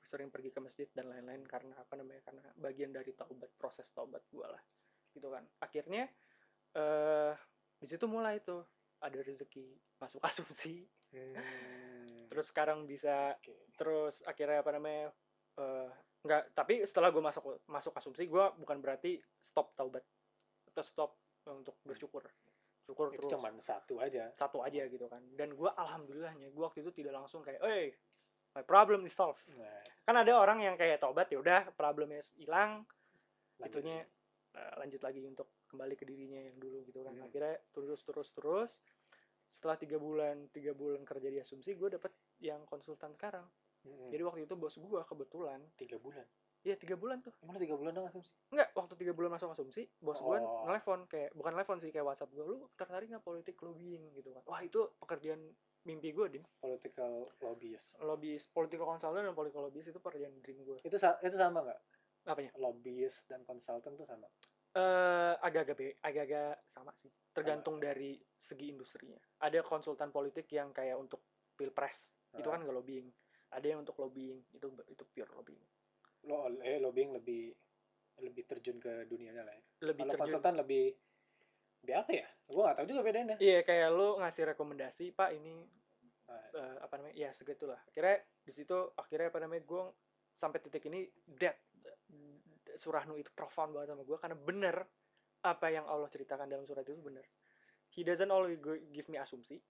sering 0.00 0.32
pergi 0.32 0.48
ke 0.48 0.60
masjid 0.64 0.88
dan 0.96 1.12
lain-lain 1.12 1.44
karena 1.44 1.76
apa 1.76 1.92
namanya 1.92 2.24
karena 2.24 2.40
bagian 2.56 2.88
dari 2.88 3.12
taubat 3.12 3.52
proses 3.60 3.84
taubat 3.92 4.24
gue 4.32 4.42
lah 4.48 4.58
gitu 5.14 5.28
kan. 5.30 5.44
Akhirnya 5.62 6.08
eh 6.74 7.34
di 7.80 7.86
situ 7.88 8.04
mulai 8.06 8.38
tuh 8.44 8.62
ada 9.00 9.18
rezeki 9.20 9.98
masuk 9.98 10.20
asumsi. 10.28 10.86
Hmm. 11.10 11.34
terus 12.30 12.54
sekarang 12.54 12.86
bisa 12.86 13.34
Oke. 13.34 13.74
terus 13.74 14.22
akhirnya 14.22 14.62
apa 14.62 14.70
namanya 14.78 15.10
eh 15.58 15.90
nggak 16.22 16.54
tapi 16.54 16.86
setelah 16.86 17.10
gue 17.10 17.18
masuk 17.18 17.66
masuk 17.66 17.90
asumsi 17.98 18.30
gue 18.30 18.44
bukan 18.62 18.78
berarti 18.78 19.18
stop 19.42 19.74
taubat 19.74 20.06
atau 20.70 20.84
stop 20.86 21.10
untuk 21.50 21.74
bersyukur. 21.82 22.22
Syukur 22.86 23.10
itu 23.10 23.26
terus. 23.26 23.32
cuman 23.34 23.54
satu 23.58 23.98
aja. 23.98 24.30
Satu 24.38 24.62
aja 24.62 24.86
gitu 24.86 25.10
kan. 25.10 25.22
Dan 25.34 25.58
gue 25.58 25.66
alhamdulillahnya 25.66 26.54
gue 26.54 26.62
waktu 26.62 26.86
itu 26.86 26.94
tidak 27.02 27.18
langsung 27.18 27.42
kayak 27.42 27.58
eh 27.66 27.94
my 28.54 28.62
problem 28.62 29.06
is 29.06 29.14
solved. 29.14 29.42
Nah, 29.54 29.82
kan 30.06 30.14
ada 30.14 30.32
orang 30.34 30.62
yang 30.62 30.74
kayak 30.78 31.02
taubat 31.02 31.30
ya 31.30 31.38
udah 31.42 31.70
problemnya 31.74 32.22
hilang. 32.38 32.86
Itunya 33.60 34.06
eh, 34.52 34.72
lanjut 34.78 35.00
lagi 35.00 35.20
untuk 35.22 35.48
kembali 35.66 35.94
ke 35.94 36.04
dirinya 36.04 36.40
yang 36.40 36.56
dulu 36.58 36.82
gitu 36.84 37.00
kan. 37.00 37.14
Hmm. 37.14 37.26
akhirnya 37.26 37.56
terus 37.70 38.00
terus 38.02 38.28
terus 38.32 38.70
setelah 39.50 39.74
tiga 39.74 39.98
bulan 39.98 40.46
tiga 40.50 40.70
bulan 40.72 41.02
kerja 41.02 41.26
di 41.26 41.38
asumsi 41.38 41.74
gue 41.74 41.90
dapet 41.90 42.10
yang 42.38 42.62
konsultan 42.64 43.10
sekarang. 43.14 43.46
Hmm. 43.80 44.12
jadi 44.12 44.22
waktu 44.28 44.44
itu 44.44 44.54
bos 44.54 44.76
gue 44.76 45.00
kebetulan 45.08 45.60
tiga 45.74 45.96
bulan? 45.96 46.26
Ya 46.60 46.76
tiga 46.76 46.92
bulan 46.92 47.24
tuh. 47.24 47.32
Emang 47.40 47.56
tiga 47.56 47.72
bulan 47.72 47.96
dong 47.96 48.04
asumsi? 48.04 48.28
Enggak 48.52 48.68
waktu 48.76 48.92
tiga 49.00 49.16
bulan 49.16 49.32
masuk 49.32 49.56
asumsi 49.56 49.88
bos 49.98 50.20
gue 50.20 50.36
Oh. 50.36 50.68
nelfon 50.68 51.08
kayak 51.08 51.32
bukan 51.32 51.56
nelfon 51.56 51.80
sih 51.80 51.88
kayak 51.88 52.04
WhatsApp 52.04 52.28
gue 52.36 52.44
lu 52.44 52.68
tertarik 52.76 53.08
nggak 53.08 53.24
politik 53.24 53.56
lobbying? 53.64 54.12
Gitu 54.12 54.28
kan. 54.28 54.44
Wah 54.44 54.60
itu 54.60 54.84
pekerjaan 55.00 55.40
mimpi 55.88 56.12
gue 56.12 56.26
din. 56.28 56.44
Political 56.60 57.32
lobbyist. 57.40 57.96
Lobbyist 58.04 58.52
political 58.52 58.84
consultant 58.84 59.24
dan 59.24 59.32
political 59.32 59.64
lobbyist 59.64 59.88
itu 59.88 59.96
pekerjaan 59.96 60.36
dream 60.44 60.60
gue 60.60 60.76
itu 60.84 60.96
itu 61.00 61.36
sama 61.40 61.64
nggak 61.64 61.80
apanya 62.22 62.52
lobbyist 62.56 63.26
dan 63.26 63.42
konsultan 63.42 63.94
tuh 63.94 64.04
sama 64.04 64.28
Eh, 64.70 65.34
agak-agak 65.42 65.98
agak-agak 65.98 66.62
sama 66.70 66.94
sih. 66.94 67.10
Tergantung 67.34 67.82
dari 67.82 68.14
segi 68.32 68.70
industrinya. 68.70 69.18
Ada 69.42 69.66
konsultan 69.66 70.14
politik 70.14 70.46
yang 70.48 70.70
kayak 70.70 70.94
untuk 70.94 71.18
pilpres 71.52 72.06
itu 72.30 72.46
Ah. 72.46 72.54
kan 72.54 72.62
nggak 72.62 72.78
lobbying. 72.78 73.10
Ada 73.50 73.66
yang 73.66 73.82
untuk 73.82 73.98
lobbying 73.98 74.38
itu 74.48 74.62
itu 74.86 75.02
pure 75.06 75.26
lobbying. 75.34 75.58
lo 76.22 76.46
eh 76.60 76.78
lobbying 76.78 77.10
lebih 77.12 77.50
lebih 78.20 78.44
terjun 78.46 78.76
ke 78.76 79.08
dunianya 79.08 79.40
lah 79.40 79.50
ya 79.50 79.62
Lebih 79.82 80.04
kalau 80.04 80.12
terjun. 80.12 80.22
konsultan 80.22 80.54
lebih 80.54 80.84
lebih 81.80 81.94
apa 81.96 82.10
ya 82.12 82.26
gue 82.46 82.60
gak 82.60 82.76
tahu 82.76 82.86
juga 82.86 83.02
bedanya 83.02 83.34
Iya 83.40 83.64
kayak 83.64 83.88
lu 83.88 84.08
ngasih 84.18 84.44
rekomendasi 84.46 85.04
pak 85.10 85.32
ini 85.32 85.64
Nah, 86.28 86.44
eh, 86.54 86.76
apa 86.78 86.94
namanya 86.94 87.16
ya 87.16 87.30
segitulah. 87.32 87.80
Akhirnya 87.82 88.20
di 88.38 88.52
situ 88.52 88.76
akhirnya 88.94 89.32
apa 89.32 89.40
namanya 89.40 89.64
gue 89.64 89.82
sampai 90.30 90.60
titik 90.60 90.86
ini 90.86 91.08
that 92.80 93.04
Surahnu 93.04 93.20
itu 93.20 93.28
profound 93.36 93.76
banget 93.76 93.92
sama 93.92 94.08
gue 94.08 94.16
karena 94.16 94.36
bener 94.40 94.76
apa 95.44 95.68
yang 95.68 95.84
Allah 95.84 96.08
ceritakan 96.08 96.48
dalam 96.48 96.64
surat 96.64 96.80
itu 96.82 96.96
bener. 96.96 97.28
He 97.92 98.00
doesn't 98.00 98.32
only 98.32 98.56
go- 98.56 98.80
give 98.88 99.12
me 99.12 99.20
asumsi, 99.20 99.60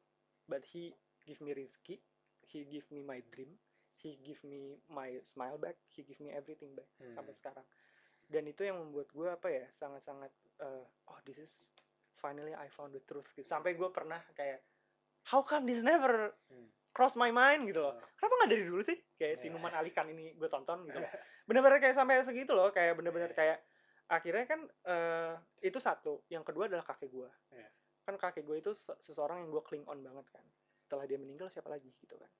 but 0.46 0.62
he 0.70 0.94
give 1.26 1.42
me 1.42 1.50
rizki, 1.50 1.98
he 2.46 2.62
give 2.66 2.86
me 2.90 3.02
my 3.02 3.18
dream, 3.30 3.58
he 3.98 4.14
give 4.22 4.38
me 4.46 4.78
my 4.86 5.18
smile 5.22 5.58
back, 5.58 5.74
he 5.90 6.06
give 6.06 6.22
me 6.22 6.30
everything 6.30 6.74
back 6.74 6.86
Hmm. 6.98 7.14
sampai 7.18 7.34
sekarang. 7.34 7.66
Dan 8.30 8.46
itu 8.46 8.62
yang 8.62 8.78
membuat 8.78 9.10
gue 9.10 9.26
apa 9.26 9.48
ya 9.50 9.66
sangat-sangat 9.74 10.30
eh, 10.62 10.84
oh 11.10 11.18
this 11.26 11.38
is 11.42 11.52
finally 12.14 12.54
I 12.54 12.70
found 12.70 12.94
the 12.94 13.02
truth 13.02 13.26
gitu. 13.34 13.46
Sampai 13.46 13.74
gue 13.74 13.90
pernah 13.90 14.22
kayak 14.38 14.62
how 15.34 15.42
come 15.42 15.66
this 15.66 15.82
never 15.82 16.30
Hmm. 16.50 16.70
cross 16.94 17.14
my 17.14 17.30
mind 17.30 17.66
gitu 17.66 17.82
loh. 17.82 17.94
Oh. 17.94 18.02
Kenapa 18.18 18.34
nggak 18.38 18.50
dari 18.54 18.64
dulu 18.66 18.82
sih? 18.86 18.98
Kayak 19.20 19.36
si 19.36 19.46
Iya. 19.46 19.52
Numan 19.52 19.76
Alikan 19.76 20.08
ini 20.08 20.32
gue 20.32 20.48
tonton 20.48 20.88
gitu. 20.88 20.96
Bener-bener 21.44 21.76
kayak 21.76 21.92
sampai 21.92 22.24
segitu 22.24 22.56
loh, 22.56 22.72
kayak 22.72 22.96
bener-bener 22.96 23.28
Iya. 23.28 23.36
kayak 23.36 23.58
akhirnya 24.08 24.44
kan 24.48 24.60
eh, 24.64 25.34
itu 25.60 25.76
satu. 25.76 26.24
Yang 26.26 26.48
kedua 26.48 26.64
adalah 26.66 26.82
kakek 26.82 27.12
gue. 27.12 27.28
Iya. 27.52 27.68
Kan 28.00 28.16
kakek 28.16 28.42
gue 28.42 28.56
itu 28.58 28.72
se- 28.72 28.96
seseorang 28.98 29.44
yang 29.44 29.52
gue 29.52 29.60
cling 29.60 29.84
on 29.84 30.00
banget 30.00 30.24
kan. 30.30 30.44
Setelah 30.80 31.04
dia 31.04 31.20
meninggal 31.20 31.46
siapa 31.46 31.68
lagi 31.68 31.92
gitu 31.94 32.16
kan. 32.16 32.32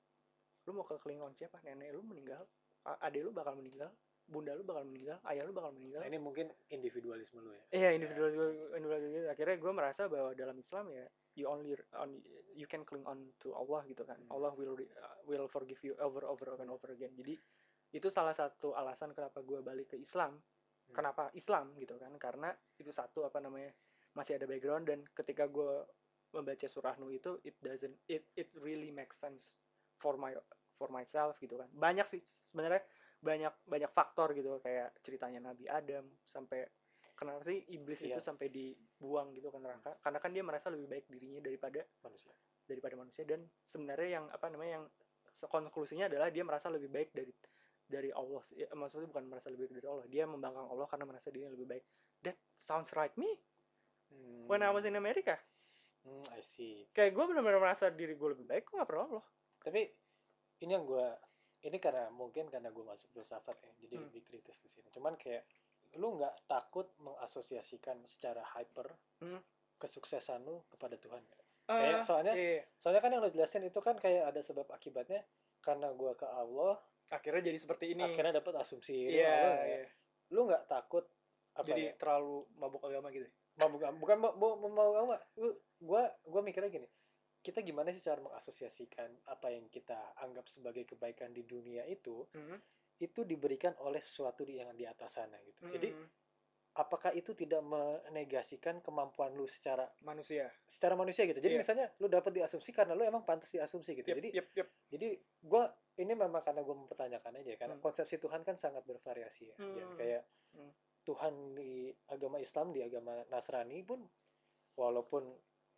Lu 0.65 0.73
mau 0.73 0.81
ke 0.81 0.97
cling 0.97 1.21
on 1.21 1.31
siapa? 1.31 1.61
Nenek 1.61 1.93
lu 1.93 2.01
meninggal, 2.01 2.41
a- 2.83 2.97
adek 2.99 3.21
lu 3.21 3.31
bakal 3.31 3.53
meninggal, 3.53 3.93
bunda 4.25 4.51
lu 4.51 4.63
bakal 4.63 4.81
meninggal, 4.81 5.21
ayah 5.23 5.43
lu 5.43 5.53
bakal 5.53 5.69
meninggal. 5.69 6.01
Nah, 6.01 6.07
ini 6.07 6.17
mungkin 6.17 6.49
individualisme 6.67 7.37
lu 7.37 7.51
ya 7.51 7.63
Iya 7.71 7.89
individual 7.93 8.31
individual 8.73 9.29
akhirnya 9.29 9.55
gue 9.55 9.71
merasa 9.71 10.01
bahwa 10.07 10.33
dalam 10.33 10.55
Islam 10.55 10.89
ya 10.89 11.05
you 11.35 11.47
only 11.47 11.75
on 11.95 12.19
you 12.55 12.67
can 12.67 12.83
cling 12.83 13.05
on 13.07 13.31
to 13.39 13.55
Allah 13.55 13.83
gitu 13.87 14.03
kan. 14.03 14.19
Hmm. 14.19 14.33
Allah 14.35 14.51
will 14.55 14.75
uh, 14.75 15.17
will 15.27 15.47
forgive 15.47 15.79
you 15.83 15.95
over 15.99 16.27
over 16.27 16.59
and 16.59 16.71
over 16.71 16.91
again. 16.91 17.15
Jadi 17.15 17.39
itu 17.91 18.07
salah 18.07 18.31
satu 18.31 18.71
alasan 18.71 19.11
kenapa 19.11 19.43
gue 19.43 19.59
balik 19.63 19.95
ke 19.95 19.97
Islam. 19.99 20.39
Hmm. 20.39 20.95
kenapa 20.95 21.23
Islam 21.37 21.75
gitu 21.79 21.95
kan? 21.95 22.11
Karena 22.19 22.51
itu 22.75 22.91
satu 22.91 23.23
apa 23.23 23.39
namanya 23.39 23.71
masih 24.11 24.35
ada 24.35 24.43
background 24.43 24.91
dan 24.91 24.99
ketika 25.15 25.47
gue 25.47 25.87
membaca 26.35 26.67
surah 26.67 26.95
Nuh 26.99 27.11
itu 27.11 27.39
it 27.43 27.55
doesn't 27.59 27.95
it 28.07 28.27
it 28.35 28.51
really 28.59 28.91
makes 28.91 29.19
sense 29.19 29.55
for 29.99 30.15
my 30.19 30.35
for 30.75 30.91
myself 30.91 31.39
gitu 31.39 31.55
kan. 31.59 31.71
Banyak 31.71 32.07
sih 32.11 32.23
sebenarnya 32.51 32.83
banyak 33.23 33.53
banyak 33.67 33.91
faktor 33.91 34.35
gitu. 34.35 34.59
Kayak 34.59 34.95
ceritanya 35.03 35.51
Nabi 35.51 35.67
Adam 35.71 36.07
sampai 36.27 36.67
kenapa 37.21 37.45
sih 37.45 37.61
iblis 37.69 38.01
Iya. 38.01 38.17
itu 38.17 38.21
sampai 38.25 38.49
dibuang 38.49 39.29
gitu 39.31 39.53
ke 39.53 39.61
neraka? 39.61 39.93
Karena 40.01 40.17
kan 40.17 40.33
dia 40.33 40.41
merasa 40.41 40.73
lebih 40.73 40.89
baik 40.89 41.05
dirinya 41.05 41.37
daripada 41.39 41.85
manusia. 42.01 42.33
daripada 42.61 42.95
manusia. 42.95 43.27
Dan 43.27 43.43
sebenarnya 43.67 44.09
yang 44.15 44.25
apa 44.31 44.47
namanya 44.47 44.79
yang 44.79 44.85
konklusinya 45.43 46.07
adalah 46.07 46.31
dia 46.31 46.41
merasa 46.41 46.71
lebih 46.71 46.87
baik 46.87 47.11
dari 47.11 47.33
dari 47.83 48.07
Allah 48.09 48.39
ya, 48.55 48.71
maksudnya 48.71 49.11
bukan 49.11 49.27
merasa 49.27 49.51
lebih 49.51 49.67
baik 49.67 49.75
dari 49.77 49.87
Allah. 49.91 50.05
Dia 50.07 50.23
membangkang 50.23 50.65
Allah 50.65 50.87
karena 50.87 51.03
merasa 51.03 51.27
dirinya 51.29 51.51
lebih 51.51 51.67
baik. 51.67 51.83
That 52.23 52.39
sounds 52.57 52.95
right 52.95 53.11
me. 53.19 53.27
When 54.47 54.63
I 54.63 54.71
was 54.71 54.83
in 54.83 54.95
America. 54.95 55.35
Hmm, 56.01 56.23
I 56.31 56.39
see. 56.39 56.87
Kayak 56.91 57.11
gue 57.13 57.25
benar-benar 57.27 57.59
merasa 57.59 57.91
diri 57.91 58.15
gue 58.15 58.29
lebih 58.31 58.47
baik 58.47 58.63
gue 58.65 58.79
gak 58.79 58.87
perlu 58.87 59.01
Allah. 59.11 59.25
Tapi 59.59 59.81
ini 60.63 60.71
yang 60.71 60.87
gue 60.87 61.05
ini 61.61 61.77
karena 61.77 62.07
mungkin 62.09 62.47
karena 62.47 62.71
gue 62.71 62.81
masuk 62.81 63.11
filsafat 63.11 63.53
ya 63.59 63.71
jadi 63.83 63.99
Hmm. 63.99 64.07
lebih 64.07 64.23
kritis 64.23 64.57
di 64.57 64.69
sini. 64.71 64.87
Cuman 64.89 65.13
kayak 65.13 65.43
lu 65.93 66.15
nggak 66.15 66.45
takut 66.45 66.87
mengasosiasikan 66.97 67.99
secara 68.05 68.43
hyper 68.49 68.87
Hmm. 69.19 69.41
kesuksesan 69.75 70.41
lu 70.41 70.63
kepada 70.67 70.95
Tuhan 70.95 71.19
nggak? 71.19 71.41
Kayak 71.63 72.03
soalnya- 72.03 72.35
iya. 72.35 72.63
soalnya 72.75 72.99
kan 72.99 73.11
yang 73.11 73.21
lo 73.21 73.29
jelasin 73.29 73.63
itu 73.63 73.79
kan 73.79 73.95
kayak 73.95 74.27
ada 74.27 74.39
sebab 74.39 74.67
akibatnya 74.67 75.23
karena 75.59 75.87
gue 75.89 76.11
ke 76.13 76.25
Allah 76.25 76.75
akhirnya 77.07 77.43
jadi 77.43 77.57
seperti 77.57 77.91
ini 77.91 78.01
akhirnya 78.03 78.39
dapat 78.39 78.55
asumsi 78.57 78.91
ini 79.05 79.13
iya 79.15 79.37
ya. 79.61 79.83
lu 80.31 80.47
nggak 80.47 80.65
takut 80.65 81.05
apa 81.53 81.63
jadi 81.65 81.83
ya 81.85 81.93
terlalu 81.95 82.47
mabuk 82.55 82.81
agama 82.81 83.11
gitu 83.11 83.27
mabuk 83.55 83.83
bukan 83.99 84.17
mau 84.17 84.31
mau 84.33 84.55
mau 84.63 84.89
apa 85.05 85.15
gue 85.77 86.03
gue 86.23 86.41
mikirnya 86.41 86.71
gini 86.71 86.87
kita 87.41 87.59
gimana 87.59 87.89
sih 87.89 87.99
cara 87.99 88.21
mengasosiasikan 88.21 89.09
apa 89.25 89.49
yang 89.49 89.65
kita 89.67 89.97
anggap 90.15 90.45
sebagai 90.45 90.85
kebaikan 90.85 91.29
di 91.29 91.41
dunia 91.41 91.83
itu 91.85 92.25
Mhm. 92.31 92.57
itu 92.99 93.25
diberikan 93.25 93.73
oleh 93.79 93.97
sesuatu 93.97 94.45
di- 94.45 94.57
yang 94.57 94.71
di 94.71 94.85
atas 94.85 95.17
sana 95.17 95.41
gitu 95.41 95.65
jadi 95.67 95.89
Mhm. 95.89 96.07
apakah 96.73 97.11
itu 97.11 97.33
tidak 97.33 97.59
menegasikan 97.61 98.79
kemampuan 98.79 99.33
lu 99.33 99.43
secara 99.43 99.83
manusia 100.01 100.47
secara 100.63 100.93
manusia 100.93 101.25
gitu 101.25 101.37
jadi 101.37 101.57
Iya. 101.57 101.61
misalnya 101.61 101.87
lu 101.97 102.07
dapat 102.07 102.31
diasumsi 102.31 102.69
karena 102.69 102.93
lu 102.93 103.03
emang 103.03 103.25
pantas 103.25 103.49
diasumsi 103.49 103.91
gitu 103.93 104.07
Yep, 104.07 104.17
jadi 104.17 104.29
yep, 104.31 104.47
yep. 104.55 104.67
jadi 104.87 105.09
gue 105.41 105.63
ini 105.97 106.13
memang 106.13 106.39
karena 106.39 106.61
gue 106.61 106.75
mempertanyakan 106.77 107.33
aja 107.37 107.51
karena 107.57 107.75
Hmm. 107.75 107.83
konsepsi 107.83 108.15
Tuhan 108.17 108.41
kan 108.41 108.55
sangat 108.55 108.85
bervariasi 108.85 109.49
ya 109.49 109.55
Hmm. 109.57 109.97
kayak 109.97 110.23
Hmm. 110.53 110.71
Tuhan 111.01 111.57
di 111.57 111.89
agama 112.07 112.37
Islam 112.37 112.69
di 112.69 112.79
agama 112.79 113.25
Nasrani 113.27 113.81
pun 113.81 114.05
walaupun 114.73 115.27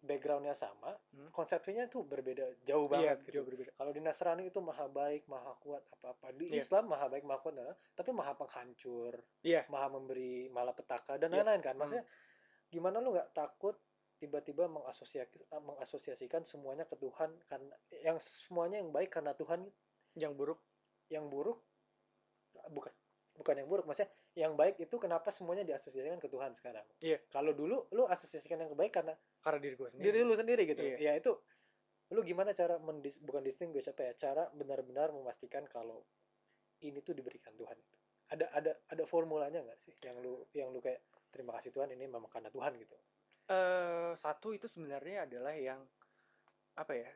backgroundnya 0.04 0.52
sama 0.54 0.92
Hmm. 1.16 1.32
konsepsinya 1.32 1.88
tuh 1.88 2.04
berbeda 2.04 2.44
jauh 2.62 2.86
Iya, 2.86 3.16
banget 3.16 3.18
gitu 3.24 3.32
jauh 3.40 3.48
berbeda. 3.48 3.72
kalau 3.74 3.90
di 3.90 4.02
Nasrani 4.02 4.44
itu 4.46 4.60
maha 4.60 4.86
baik 4.86 5.24
maha 5.26 5.56
kuat 5.58 5.80
apa 5.90 6.12
apa 6.12 6.28
di 6.32 6.52
Iya. 6.52 6.60
Islam 6.60 6.92
maha 6.92 7.08
baik 7.08 7.24
maha 7.24 7.40
kuat 7.40 7.56
nah, 7.56 7.72
tapi 7.94 8.12
maha 8.12 8.36
penghancur 8.36 9.16
Iya. 9.42 9.64
maha 9.68 9.88
memberi 9.90 10.48
malapetaka 10.50 11.16
dan 11.16 11.32
Iya. 11.32 11.40
lain-lain 11.40 11.62
kan 11.62 11.74
Hmm. 11.74 11.82
maksudnya 11.82 12.06
gimana 12.68 13.00
lu 13.00 13.16
nggak 13.16 13.32
takut 13.32 13.80
tiba-tiba 14.20 14.68
mengasosiasi 14.68 15.40
mengasosiasikan 15.54 16.44
semuanya 16.44 16.84
ke 16.84 16.96
Tuhan 16.96 17.32
karena 17.46 17.76
yang 18.02 18.20
semuanya 18.20 18.78
yang 18.78 18.92
baik 18.92 19.10
karena 19.10 19.32
Tuhan 19.34 19.68
Yang 20.14 20.34
buruk 20.38 20.60
yang 21.10 21.26
buruk 21.26 21.58
bukan 22.70 22.94
bukan 23.34 23.56
yang 23.58 23.66
buruk 23.66 23.84
maksudnya 23.84 24.14
yang 24.36 24.54
baik 24.54 24.78
itu 24.78 24.94
kenapa 24.96 25.34
semuanya 25.34 25.66
diasosiasikan 25.66 26.18
ke 26.18 26.30
Tuhan 26.30 26.54
sekarang 26.54 26.86
Iya. 27.00 27.18
kalau 27.30 27.50
dulu 27.52 27.90
lu 27.90 28.06
asosiasikan 28.06 28.62
yang 28.62 28.70
baik 28.74 28.94
karena 28.94 29.18
karena 29.44 29.60
diri 29.60 29.76
gue 29.76 29.90
sendiri. 29.92 30.06
diri 30.10 30.20
lu 30.24 30.34
sendiri 30.34 30.64
gitu 30.66 30.82
Iya. 30.82 30.98
ya 30.98 31.12
itu 31.20 31.32
lu 32.10 32.22
gimana 32.22 32.52
cara 32.52 32.78
mendis 32.78 33.20
bukan 33.20 33.42
distinguish 33.42 33.86
apa 33.86 34.02
ya 34.04 34.14
cara 34.16 34.48
benar-benar 34.50 35.12
memastikan 35.12 35.68
kalau 35.68 36.02
ini 36.80 37.00
tuh 37.00 37.12
diberikan 37.12 37.52
Tuhan 37.54 37.76
itu 37.76 37.96
ada 38.30 38.46
ada 38.52 38.72
ada 38.88 39.04
formulanya 39.04 39.60
nggak 39.60 39.80
sih 39.80 39.94
yang 40.00 40.18
lu 40.18 40.48
yang 40.52 40.70
lu 40.70 40.80
kayak 40.80 41.04
terima 41.30 41.54
kasih 41.54 41.70
Tuhan 41.70 41.92
ini 41.92 42.08
memang 42.08 42.30
karena 42.30 42.48
Tuhan 42.48 42.74
gitu 42.78 42.96
eh 43.44 44.12
satu 44.16 44.56
itu 44.56 44.66
sebenarnya 44.66 45.28
adalah 45.28 45.52
yang 45.52 45.84
apa 46.74 46.96
ya? 46.96 47.12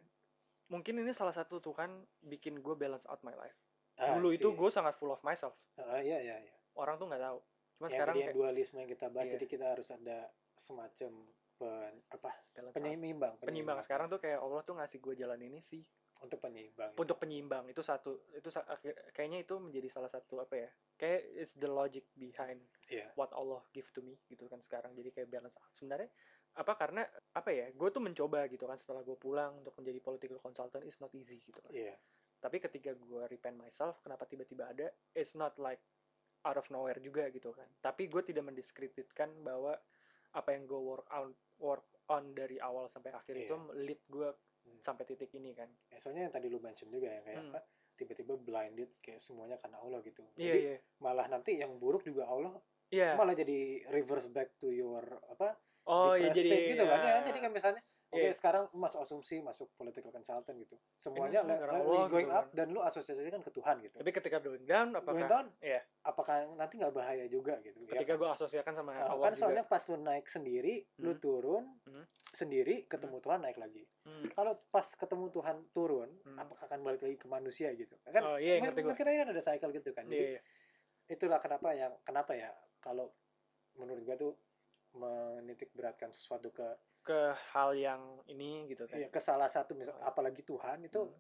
Mungkin 0.68 1.00
ini 1.00 1.10
salah 1.10 1.32
satu 1.32 1.58
Tuhan 1.58 1.90
bikin 2.20 2.60
gue 2.60 2.76
balance 2.76 3.08
out 3.08 3.24
my 3.24 3.32
life. 3.34 3.56
Ah, 3.96 4.14
Dulu 4.14 4.30
I 4.30 4.38
itu 4.38 4.52
gue 4.52 4.68
sangat 4.70 5.00
full 5.00 5.10
of 5.10 5.24
myself. 5.24 5.56
Ah, 5.80 5.98
iya 5.98 6.20
iya 6.20 6.36
iya 6.38 6.54
Orang 6.76 7.00
tuh 7.00 7.08
nggak 7.08 7.24
tahu. 7.24 7.40
Cuma 7.74 7.88
yang 7.88 7.94
sekarang 7.96 8.14
yang 8.14 8.28
kayak 8.28 8.36
dualisme 8.36 8.78
yang 8.78 8.90
kita 8.92 9.08
bahas 9.08 9.26
Iya. 9.26 9.34
jadi 9.40 9.46
kita 9.48 9.66
harus 9.72 9.90
ada 9.90 10.18
semacam 10.54 11.12
pen, 11.58 11.94
apa? 12.14 12.32
Balance 12.54 12.74
out. 12.74 12.78
penyeimbang 12.78 13.34
Penyeimbang. 13.42 13.78
Sekarang 13.82 14.08
tuh 14.08 14.22
kayak 14.22 14.40
Allah 14.40 14.62
tuh 14.62 14.78
ngasih 14.78 14.98
gue 15.02 15.14
jalan 15.18 15.42
ini 15.42 15.60
sih. 15.60 15.82
Untuk 16.18 16.42
penyeimbang 16.42 16.98
untuk 16.98 17.18
penyeimbang. 17.22 17.70
Itu 17.70 17.86
satu 17.86 18.26
itu 18.34 18.50
kayaknya 19.14 19.46
itu 19.46 19.54
menjadi 19.62 19.86
salah 19.94 20.10
satu 20.10 20.42
apa 20.42 20.58
ya? 20.58 20.70
Kayak 20.98 21.22
it's 21.38 21.54
the 21.58 21.70
logic 21.70 22.10
behind 22.18 22.58
Iya. 22.90 23.12
what 23.20 23.30
Allah 23.38 23.62
give 23.76 23.86
to 23.94 24.02
me 24.02 24.18
gitu 24.26 24.50
kan 24.50 24.58
sekarang. 24.66 24.98
Jadi 24.98 25.14
kayak 25.14 25.30
balance 25.30 25.54
out. 25.54 25.70
Sebenarnya 25.78 26.10
apa? 26.58 26.74
Karena 26.74 27.06
apa 27.38 27.54
ya? 27.54 27.70
Gue 27.70 27.94
tuh 27.94 28.02
mencoba 28.02 28.50
gitu 28.50 28.66
kan 28.66 28.82
setelah 28.82 29.06
gue 29.06 29.14
pulang 29.14 29.62
untuk 29.62 29.78
menjadi 29.78 30.00
political 30.02 30.42
consultant 30.42 30.82
is 30.90 30.98
not 30.98 31.14
easy 31.14 31.38
gitu 31.46 31.62
kan. 31.62 31.70
Iya. 31.70 31.94
Tapi 32.42 32.58
ketika 32.62 32.98
gue 32.98 33.22
repent 33.30 33.58
myself 33.58 34.02
kenapa 34.02 34.26
tiba-tiba 34.26 34.74
ada? 34.74 34.90
It's 35.14 35.38
not 35.38 35.54
like 35.62 35.82
out 36.46 36.58
of 36.58 36.66
nowhere 36.74 36.98
juga 36.98 37.30
gitu 37.30 37.54
kan. 37.54 37.70
Tapi 37.78 38.10
gue 38.10 38.26
tidak 38.26 38.42
mendiskreditkan 38.42 39.38
bahwa 39.46 39.78
apa 40.38 40.54
yang 40.54 40.64
gue 40.64 40.78
work 40.78 41.10
on 41.10 41.34
work 41.58 41.84
on 42.08 42.32
dari 42.32 42.62
awal 42.62 42.86
sampai 42.86 43.10
akhir 43.12 43.36
itu 43.36 43.52
Iya. 43.52 43.74
lead 43.76 44.02
gue 44.08 44.30
Hmm. 44.64 44.80
sampai 44.84 45.04
titik 45.06 45.32
ini 45.32 45.52
kan 45.52 45.72
Ya, 45.88 45.98
soalnya 45.98 46.28
yang 46.28 46.34
tadi 46.34 46.48
lu 46.48 46.60
mention 46.60 46.88
juga 46.88 47.08
ya 47.10 47.22
kayak 47.22 47.40
Hmm. 47.40 47.50
apa 47.50 47.60
tiba-tiba 47.96 48.34
blinded 48.38 48.92
kayak 49.00 49.18
semuanya 49.18 49.58
karena 49.58 49.80
Allah 49.80 50.00
gitu 50.02 50.22
iya 50.36 50.46
jadi 50.46 50.60
iya 50.62 50.76
malah 50.98 51.26
nanti 51.26 51.56
yang 51.56 51.74
buruk 51.76 52.04
juga 52.04 52.28
Allah 52.28 52.54
iya 52.90 53.16
malah 53.16 53.34
jadi 53.34 53.88
reverse 53.88 54.30
back 54.30 54.54
to 54.56 54.70
your 54.70 55.02
apa 55.28 55.58
oh 55.86 56.14
depressed 56.14 56.38
ya 56.38 56.52
jadi 56.54 56.70
gitu 56.70 56.84
kan 56.86 57.00
ya 57.00 57.10
ya, 57.10 57.18
jadi 57.26 57.40
kan 57.42 57.52
misalnya 57.52 57.82
Oke, 58.08 58.24
Iya. 58.24 58.32
sekarang 58.32 58.72
lu 58.72 58.80
masuk 58.80 59.04
asumsi, 59.04 59.44
masuk 59.44 59.68
political 59.76 60.08
consultant 60.10 60.56
gitu. 60.56 60.80
Semuanya 60.98 61.44
semua 61.44 61.60
le- 61.60 61.60
le- 61.60 62.08
going 62.08 62.24
gitu 62.24 62.32
up 62.32 62.46
kan. 62.48 62.56
dan 62.56 62.68
lu 62.72 62.80
asosiasikan 62.80 63.44
ke 63.44 63.52
Tuhan 63.52 63.76
gitu. 63.84 63.96
Tapi 64.00 64.12
ketika 64.16 64.38
going 64.40 64.64
down 64.64 64.96
apakah 64.96 65.12
Going 65.12 65.28
down, 65.28 65.48
Iya. 65.60 65.82
apakah 66.02 66.36
nanti 66.56 66.74
nggak 66.80 66.96
bahaya 66.96 67.28
juga 67.28 67.60
gitu? 67.60 67.84
ya 67.84 68.00
ketika 68.00 68.16
kan? 68.16 68.20
gue 68.24 68.30
asosiasikan 68.32 68.74
sama 68.74 68.92
Nah, 68.96 69.12
Allah 69.12 69.28
kan 69.28 69.34
juga. 69.34 69.42
soalnya 69.44 69.66
pas 69.68 69.84
lu 69.84 69.98
naik 69.98 70.26
sendiri, 70.26 70.76
lu 70.98 71.12
Hmm. 71.12 71.20
turun 71.20 71.64
Hmm. 71.84 72.06
sendiri, 72.32 72.88
ketemu 72.88 73.20
Tuhan 73.20 73.40
naik 73.44 73.60
lagi. 73.60 73.84
Hmm. 74.02 74.24
Kalau 74.32 74.54
pas 74.66 74.88
ketemu 74.88 75.26
Tuhan 75.28 75.58
turun, 75.70 76.10
Hmm. 76.24 76.38
apakah 76.40 76.64
akan 76.64 76.80
balik 76.82 77.02
lagi 77.04 77.18
ke 77.18 77.28
manusia 77.28 77.76
gitu? 77.76 78.00
Kan 78.06 78.24
Oh, 78.24 78.40
iya, 78.40 78.64
mungkin- 78.64 78.88
kan 78.88 79.28
ada 79.28 79.42
cycle 79.44 79.72
gitu 79.74 79.92
kan. 79.92 80.08
Jadi 80.08 80.40
iya. 80.40 80.42
itulah 81.08 81.44
kenapa 81.44 81.76
yang 81.76 81.92
kenapa 82.04 82.32
ya 82.34 82.56
kalau 82.80 83.12
menurut 83.76 84.00
gua 84.02 84.16
tuh 84.16 84.34
menitik 84.94 85.76
beratkan 85.76 86.10
sesuatu 86.10 86.50
ke 86.50 86.64
ke 87.08 87.20
hal 87.50 87.72
yang 87.74 88.02
ini 88.28 88.68
gitu 88.68 88.84
kan. 88.84 89.00
ya, 89.00 89.08
ke 89.08 89.18
salah 89.18 89.48
satu 89.48 89.72
misal 89.72 89.96
apalagi 90.02 90.44
Tuhan 90.44 90.84
itu 90.84 91.00
Hmm. 91.02 91.16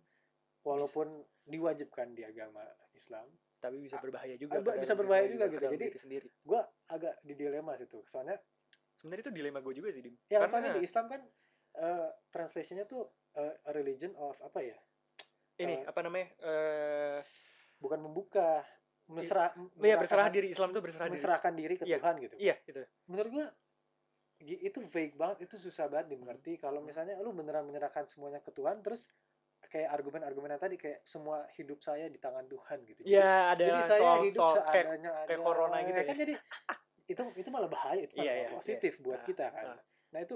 walaupun 0.61 1.07
diwajibkan 1.41 2.11
di 2.11 2.21
agama 2.21 2.59
Islam 2.91 3.23
tapi 3.57 3.79
bisa 3.79 3.97
berbahaya 3.97 4.35
juga. 4.35 4.59
ah, 4.59 4.75
bisa 4.75 4.93
berbahaya 4.93 5.25
juga 5.27 5.47
ke 5.47 5.55
gitu. 5.55 5.65
Jadi- 5.65 5.87
diri 5.87 5.97
sendiri. 5.97 6.27
gua 6.41 6.61
agak 6.85 7.15
di 7.21 7.33
dilema 7.33 7.73
situ 7.73 8.03
soalnya 8.05 8.35
Sebenarnya 8.93 9.23
itu 9.23 9.33
dilema 9.35 9.61
gue 9.61 9.73
juga 9.73 9.93
sih, 9.93 10.01
Dim. 10.01 10.17
ya 10.25 10.41
Karena 10.41 10.49
soalnya 10.49 10.71
di 10.73 10.81
Islam 10.81 11.05
kan 11.05 11.21
eh, 11.77 12.09
translationnya 12.27 12.85
tuh 12.85 13.05
eh, 13.31 13.53
a 13.61 13.71
religion 13.71 14.09
of 14.17 14.33
apa 14.41 14.59
ya 14.59 14.73
ini 15.55 15.73
eh, 15.75 15.85
apa 15.85 15.99
namanya? 16.01 16.27
eh 16.41 17.19
bukan 17.77 18.01
membuka 18.01 18.65
mesra 19.07 19.53
Iya 19.77 19.95
berserah 19.95 20.27
diri 20.27 20.49
Islam 20.49 20.73
tuh 20.73 20.81
berserah 20.81 21.05
diri. 21.07 21.53
diri 21.55 21.73
ke 21.77 21.85
Iya. 21.85 21.97
Tuhan 21.97 22.15
gitu 22.19 22.35
Iya 22.35 22.55
itu. 22.65 22.81
menurut 23.05 23.29
gua 23.31 23.45
itu 24.39 24.79
vague 24.83 25.15
banget 25.15 25.37
itu 25.43 25.55
susah 25.59 25.87
banget 25.87 26.13
dimengerti 26.13 26.55
kalau 26.55 26.77
misalnya 26.79 27.17
lu 27.17 27.33
beneran 27.33 27.65
menyerahkan 27.65 28.05
semuanya 28.05 28.37
ke 28.37 28.51
Tuhan 28.51 28.79
terus 28.79 29.09
kayak 29.63 29.89
argumen-argumennya 29.91 30.57
tadi 30.57 30.77
kayak 30.77 31.01
semua 31.03 31.49
hidup 31.51 31.81
saya 31.81 32.05
di 32.05 32.15
tangan 32.15 32.45
Tuhan 32.45 32.85
gitu 32.85 33.01
Jadi- 33.01 33.09
Iya 33.09 33.33
ada 33.51 33.63
jadi 33.65 33.81
saya 33.83 33.99
soal 33.99 34.17
hidup 34.23 34.39
soal 34.39 34.55
kayak 34.63 34.85
seadanya 34.85 35.11
aja 35.11 35.27
kayak 35.27 35.41
corona 35.41 35.77
gitu 35.79 35.89
ya 35.89 35.97
ya. 35.97 36.05
kan 36.05 36.15
jadi 36.15 36.33
itu 37.07 37.21
itu 37.35 37.49
malah 37.49 37.67
bahaya 37.67 38.01
itu 38.03 38.13
malah 38.13 38.23
Iya, 38.23 38.33
nggak 38.35 38.45
iya, 38.45 38.55
positif 38.55 38.93
buat 38.99 39.19
Nah, 39.19 39.25
kita 39.25 39.45
kan 39.49 39.65
nah. 39.67 39.79
nah 40.07 40.19
itu 40.21 40.35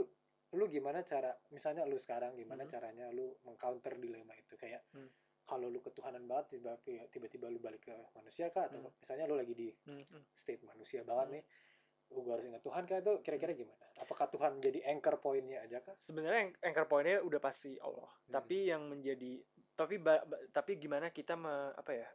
lu 0.51 0.65
gimana 0.67 0.99
cara 1.01 1.31
misalnya 1.47 1.83
lu 1.85 1.95
sekarang 1.95 2.35
gimana 2.35 2.65
Mhm. 2.65 2.69
caranya 2.69 3.05
lu 3.09 3.37
mengcounter 3.43 3.93
dilema 3.95 4.33
itu 4.35 4.57
kayak 4.57 4.81
Hmm. 4.89 5.07
kalau 5.43 5.67
lu 5.67 5.79
ketuhanan 5.79 6.25
banget 6.25 6.57
tiba-tiba 6.57 7.05
tiba-tiba 7.07 7.45
lu 7.47 7.59
balik 7.59 7.85
ke 7.85 7.95
manusia 8.11 8.49
kah 8.49 8.65
atau 8.65 8.81
Hmm. 8.81 8.91
misalnya 8.97 9.25
lu 9.25 9.35
lagi 9.35 9.53
di 9.53 9.69
Hmm, 9.85 10.01
hmm. 10.01 10.23
state 10.33 10.65
manusia 10.65 11.03
banget 11.03 11.27
Hmm. 11.27 11.35
nih 11.37 11.43
lu 12.11 12.21
gua 12.21 12.35
harus 12.35 12.45
ingat 12.45 12.59
Tuhan 12.59 12.83
kah 12.83 12.99
itu 12.99 13.13
kira-kira 13.21 13.51
gimana 13.53 13.83
apakah 13.95 14.27
Tuhan 14.27 14.59
jadi 14.59 14.79
anchor 14.85 15.15
pointnya 15.17 15.61
aja 15.61 15.79
kah 15.79 15.95
Sebenarnya 15.95 16.51
anchor 16.61 16.85
pointnya 16.85 17.19
udah 17.19 17.39
pasti 17.39 17.79
Allah. 17.79 18.09
Hmm. 18.09 18.33
Tapi 18.33 18.67
yang 18.67 18.85
menjadi 18.85 19.39
tapi 19.71 19.95
ba- 19.97 20.21
ba- 20.21 20.43
tapi 20.49 20.75
gimana 20.75 21.09
kita 21.09 21.33
me, 21.33 21.49
apa 21.71 21.91
ya? 21.91 22.07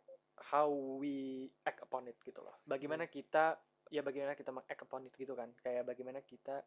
How 0.53 0.69
we 0.69 1.49
act 1.63 1.81
upon 1.81 2.07
it 2.07 2.21
gitu 2.21 2.39
loh. 2.39 2.61
Bagaimana 2.63 3.09
Hmm. 3.09 3.13
kita 3.13 3.57
ya 3.89 4.03
bagaimana 4.03 4.35
kita 4.35 4.53
act 4.53 4.83
upon 4.83 5.07
it 5.07 5.15
gitu 5.15 5.33
kan. 5.33 5.49
Kayak 5.57 5.87
bagaimana 5.87 6.21
kita 6.21 6.61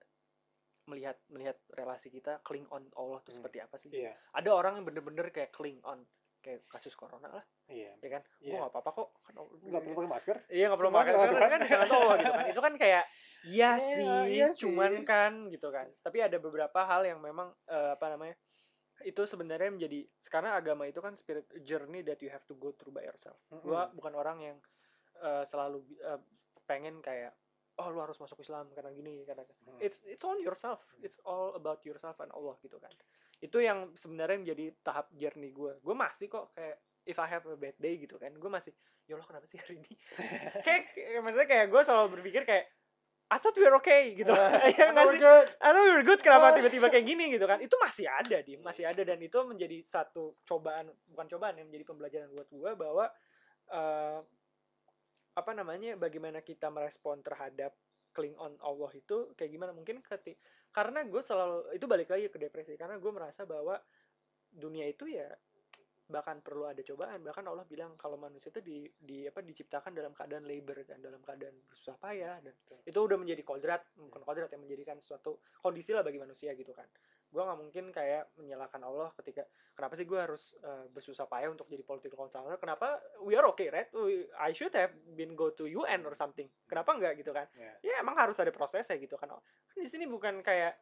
melihat 0.85 1.21
melihat 1.29 1.53
relasi 1.69 2.09
kita 2.09 2.41
cling 2.41 2.65
on 2.67 2.89
Allah 2.97 3.21
tuh 3.21 3.29
Hmm. 3.29 3.39
seperti 3.39 3.57
apa 3.61 3.75
sih? 3.77 3.93
iya 3.93 4.17
Ada 4.33 4.49
orang 4.49 4.81
yang 4.81 4.85
bener-bener 4.89 5.29
kayak 5.29 5.53
cling 5.53 5.77
on 5.85 6.01
kayak 6.39 6.63
kasus 6.65 6.95
corona 6.95 7.27
lah, 7.29 7.43
iya 7.67 7.91
ya 7.99 8.09
kan? 8.09 8.23
Iya. 8.39 8.51
Gua 8.55 8.57
nggak 8.63 8.73
apa-apa 8.73 8.91
kok. 8.95 9.09
Kan, 9.27 9.33
nggak 9.39 9.81
perlu 9.83 9.95
pakai 9.95 10.09
masker 10.09 10.37
Iya 10.47 10.65
nggak 10.71 10.79
perlu 10.79 10.91
pakai 10.91 11.11
masker 11.13 11.37
kan 11.37 11.61
Allah 11.85 12.15
gitu 12.15 12.31
kan. 12.31 12.45
Itu 12.47 12.61
kan 12.61 12.73
kayak 12.75 13.03
iya 13.43 13.69
Iya, 13.69 13.69
sih, 13.77 14.07
iya 14.31 14.47
cuman 14.55 14.91
sih. 14.95 15.05
kan 15.05 15.31
gitu 15.47 15.67
kan. 15.69 15.87
Tapi 15.99 16.17
ada 16.19 16.37
beberapa 16.37 16.79
hal 16.81 17.01
yang 17.03 17.19
memang 17.19 17.51
eh, 17.65 17.91
apa 17.93 18.05
namanya? 18.09 18.35
Itu 18.99 19.23
sebenarnya 19.23 19.71
menjadi 19.71 19.99
sekarang 20.19 20.51
agama 20.51 20.83
itu 20.83 20.99
kan 20.99 21.15
spirit 21.15 21.47
journey 21.61 22.03
that 22.03 22.19
you 22.19 22.27
have 22.27 22.43
to 22.43 22.55
go 22.55 22.71
through 22.71 22.91
by 22.91 23.03
yourself. 23.03 23.35
Gua 23.49 23.87
Mm-mm. 23.87 23.95
bukan 23.95 24.13
orang 24.15 24.37
yang 24.39 24.57
eh, 25.19 25.43
selalu 25.43 25.83
eh, 25.99 26.19
pengen 26.63 26.99
kayak 26.99 27.35
oh 27.79 27.87
lu 27.89 28.03
harus 28.03 28.19
masuk 28.19 28.39
Islam 28.39 28.67
karena 28.75 28.91
gini 28.91 29.23
karena 29.23 29.47
Hmm. 29.63 29.79
it's 29.79 30.03
it's 30.03 30.23
on 30.23 30.35
yourself. 30.39 30.83
It's 30.99 31.15
all 31.23 31.55
about 31.55 31.79
yourself 31.83 32.19
and 32.19 32.27
Allah 32.31 32.59
gitu 32.59 32.75
kan. 32.75 32.91
Itu 33.39 33.63
yang 33.63 33.95
sebenarnya 33.95 34.37
menjadi 34.43 34.65
tahap 34.83 35.07
journey 35.15 35.51
gue. 35.55 35.79
Gue 35.79 35.95
masih 35.95 36.27
kok 36.27 36.51
kayak 36.53 36.77
if 37.07 37.17
I 37.17 37.27
have 37.27 37.47
a 37.47 37.55
bad 37.55 37.75
day 37.79 37.97
gitu 37.97 38.19
kan, 38.19 38.35
gue 38.35 38.51
masih 38.51 38.75
ya 39.09 39.17
Allah 39.17 39.25
kenapa 39.25 39.45
sih 39.49 39.57
hari 39.57 39.81
ini? 39.81 39.93
kayak, 40.67 40.93
maksudnya 41.25 41.47
kayak 41.49 41.67
gue 41.71 41.81
selalu 41.81 42.07
berpikir 42.19 42.43
kayak 42.45 42.69
I 43.29 43.37
thought 43.37 43.53
we 43.53 43.61
were 43.61 43.77
okay 43.77 44.17
gitu. 44.17 44.33
ya 44.77 44.89
nggak 44.89 45.07
sih? 45.13 45.19
good 45.21 45.47
I 45.61 45.67
thought 45.69 45.85
we 45.85 45.93
were 45.93 46.05
good 46.05 46.21
kenapa 46.21 46.57
tiba-tiba 46.57 46.87
kayak 46.89 47.05
gini 47.05 47.29
gitu 47.33 47.45
kan? 47.45 47.61
Itu 47.61 47.77
masih 47.77 48.09
ada 48.09 48.37
di, 48.41 48.57
masih 48.57 48.89
ada 48.89 49.01
dan 49.05 49.21
itu 49.21 49.37
menjadi 49.45 49.77
satu 49.85 50.37
cobaan 50.45 50.89
bukan 51.09 51.25
cobaan 51.29 51.57
ya 51.57 51.63
menjadi 51.65 51.85
pembelajaran 51.85 52.29
buat 52.33 52.49
gue 52.49 52.71
bahwa 52.73 53.05
eh, 53.69 54.19
apa 55.37 55.51
namanya 55.53 55.95
bagaimana 55.95 56.41
kita 56.41 56.67
merespon 56.73 57.21
terhadap 57.21 57.71
cling 58.19 58.35
on 58.35 58.51
Allah 58.59 58.91
itu 58.91 59.31
kayak 59.39 59.55
gimana? 59.55 59.71
Mungkin 59.71 60.03
keti 60.03 60.35
karena 60.75 61.07
gue 61.07 61.23
selalu 61.23 61.71
itu 61.71 61.85
balik 61.87 62.11
lagi 62.11 62.27
ke 62.27 62.35
depresi 62.35 62.75
karena 62.75 62.99
gue 62.99 63.11
merasa 63.15 63.47
bahwa 63.47 63.79
dunia 64.51 64.83
itu 64.91 65.07
ya 65.07 65.31
bahkan 66.11 66.43
perlu 66.43 66.67
ada 66.67 66.83
cobaan. 66.83 67.23
Bahkan 67.23 67.45
Allah 67.47 67.63
bilang 67.63 67.95
kalau 67.95 68.19
manusia 68.19 68.51
itu 68.51 68.59
di, 68.59 68.83
di 68.97 69.23
apa 69.29 69.39
diciptakan 69.39 69.95
dalam 69.95 70.11
keadaan 70.11 70.43
labor 70.43 70.83
dan 70.83 70.99
dalam 70.99 71.21
keadaan 71.23 71.55
bersusah 71.69 71.95
payah 71.95 72.43
dan 72.43 72.51
itu 72.83 72.99
udah 72.99 73.15
menjadi 73.15 73.45
kodrat 73.47 73.81
bukan 73.95 74.21
kodrat 74.27 74.51
yang 74.51 74.65
menjadikan 74.67 74.97
suatu 74.99 75.39
kondisi 75.63 75.95
lah 75.95 76.03
bagi 76.03 76.19
manusia 76.19 76.51
gitu 76.57 76.75
kan 76.75 76.89
gue 77.29 77.41
nggak 77.45 77.59
mungkin 77.61 77.85
kayak 77.93 78.33
menyalahkan 78.41 78.81
Allah 78.81 79.13
ketika 79.21 79.45
kenapa 79.77 79.93
sih 79.93 80.09
gue 80.09 80.17
harus 80.17 80.57
uh, 80.65 80.89
bersusah 80.89 81.29
payah 81.29 81.53
untuk 81.53 81.69
jadi 81.69 81.85
political 81.85 82.25
consultant 82.25 82.57
kenapa 82.57 82.97
we 83.21 83.37
are 83.37 83.45
okay 83.45 83.69
right? 83.69 83.89
We- 83.93 84.25
I 84.33 84.49
should 84.57 84.73
have 84.73 84.97
been 85.13 85.37
go 85.37 85.53
to 85.53 85.69
UN 85.69 86.01
or 86.09 86.17
something. 86.17 86.49
Kenapa 86.65 86.97
enggak 86.97 87.21
gitu 87.21 87.29
kan? 87.29 87.45
Ya. 87.53 87.73
ya 87.85 87.93
emang 88.01 88.17
harus 88.17 88.37
ada 88.41 88.49
prosesnya 88.49 88.97
gitu 88.97 89.13
kan. 89.15 89.29
Kan 89.69 89.77
di 89.77 89.89
sini 89.89 90.09
bukan 90.09 90.41
kayak 90.41 90.73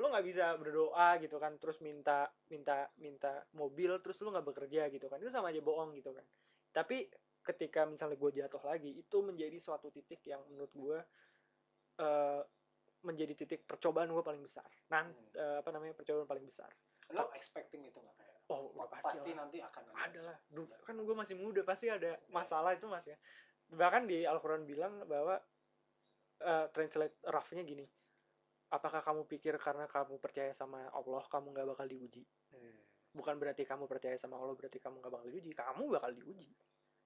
lu 0.00 0.10
nggak 0.10 0.26
bisa 0.26 0.56
berdoa 0.58 1.20
gitu 1.22 1.38
kan 1.38 1.54
terus 1.60 1.78
minta 1.78 2.26
minta 2.50 2.90
minta 2.98 3.44
mobil 3.54 3.94
terus 4.02 4.18
lu 4.24 4.32
nggak 4.32 4.46
bekerja 4.48 4.88
gitu 4.88 5.06
kan. 5.12 5.20
Itu 5.20 5.28
sama 5.28 5.52
aja 5.52 5.60
bohong 5.60 5.92
gitu 5.92 6.16
kan. 6.16 6.24
Tapi 6.72 7.06
ketika 7.44 7.84
misalnya 7.84 8.16
gue 8.16 8.30
jatuh 8.40 8.62
lagi 8.64 8.90
itu 8.96 9.20
menjadi 9.20 9.60
suatu 9.60 9.92
titik 9.92 10.24
yang 10.24 10.40
menurut 10.48 10.72
gue 10.72 10.98
eh, 12.00 12.40
menjadi 13.04 13.36
titik 13.36 13.68
percobaan 13.68 14.08
gue 14.10 14.24
paling 14.24 14.40
besar. 14.42 14.66
Nan 14.90 15.12
Hmm. 15.12 15.36
eh, 15.36 15.56
apa 15.60 15.68
namanya 15.70 15.94
percobaan 15.94 16.26
paling 16.26 16.46
besar. 16.48 16.72
Lo 17.12 17.28
expecting 17.36 17.84
itu 17.84 18.00
nggak 18.00 18.16
kayak? 18.16 18.36
Oh 18.48 18.72
udah 18.72 18.88
pasti, 18.88 19.20
lah. 19.32 19.44
nanti 19.44 19.60
akan 19.60 19.84
ada. 19.92 20.20
Lah. 20.32 20.38
Duh, 20.52 20.68
kan 20.84 20.96
gue 20.96 21.16
masih 21.16 21.36
muda 21.36 21.60
pasti 21.64 21.88
ada 21.88 22.16
masalah 22.28 22.72
itu 22.76 22.88
masih 22.88 23.16
bahkan 23.72 24.04
di 24.04 24.24
Al-Quran 24.24 24.64
bilang 24.64 25.04
bahwa 25.04 25.36
eh, 26.40 26.66
translate 26.72 27.20
roughnya 27.28 27.62
gini. 27.64 27.84
Apakah 28.72 29.04
kamu 29.04 29.28
pikir 29.30 29.54
karena 29.60 29.86
kamu 29.86 30.18
percaya 30.18 30.50
sama 30.56 30.88
Allah 30.90 31.22
kamu 31.30 31.52
nggak 31.54 31.68
bakal 31.76 31.86
diuji? 31.86 32.24
Hmm. 32.52 32.80
bukan 33.14 33.38
berarti 33.38 33.62
kamu 33.62 33.86
percaya 33.86 34.18
sama 34.18 34.34
Allah 34.42 34.58
berarti 34.58 34.82
kamu 34.82 34.98
nggak 34.98 35.12
bakal 35.14 35.28
diuji. 35.30 35.50
Kamu 35.54 35.86
bakal 35.86 36.10
diuji. 36.18 36.50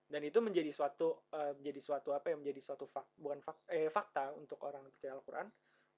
Dan 0.08 0.24
itu 0.24 0.40
menjadi 0.40 0.72
suatu 0.72 1.28
eh, 1.36 1.52
menjadi 1.52 1.80
suatu 1.84 2.16
apa 2.16 2.32
ya 2.32 2.36
menjadi 2.40 2.64
suatu 2.64 2.88
fak, 2.88 3.12
bukan 3.20 3.44
fak, 3.44 3.68
eh, 3.68 3.92
fakta 3.92 4.32
untuk 4.32 4.56
orang 4.64 4.88
yang 4.88 4.92
percaya 4.96 5.12
Al-Quran 5.20 5.46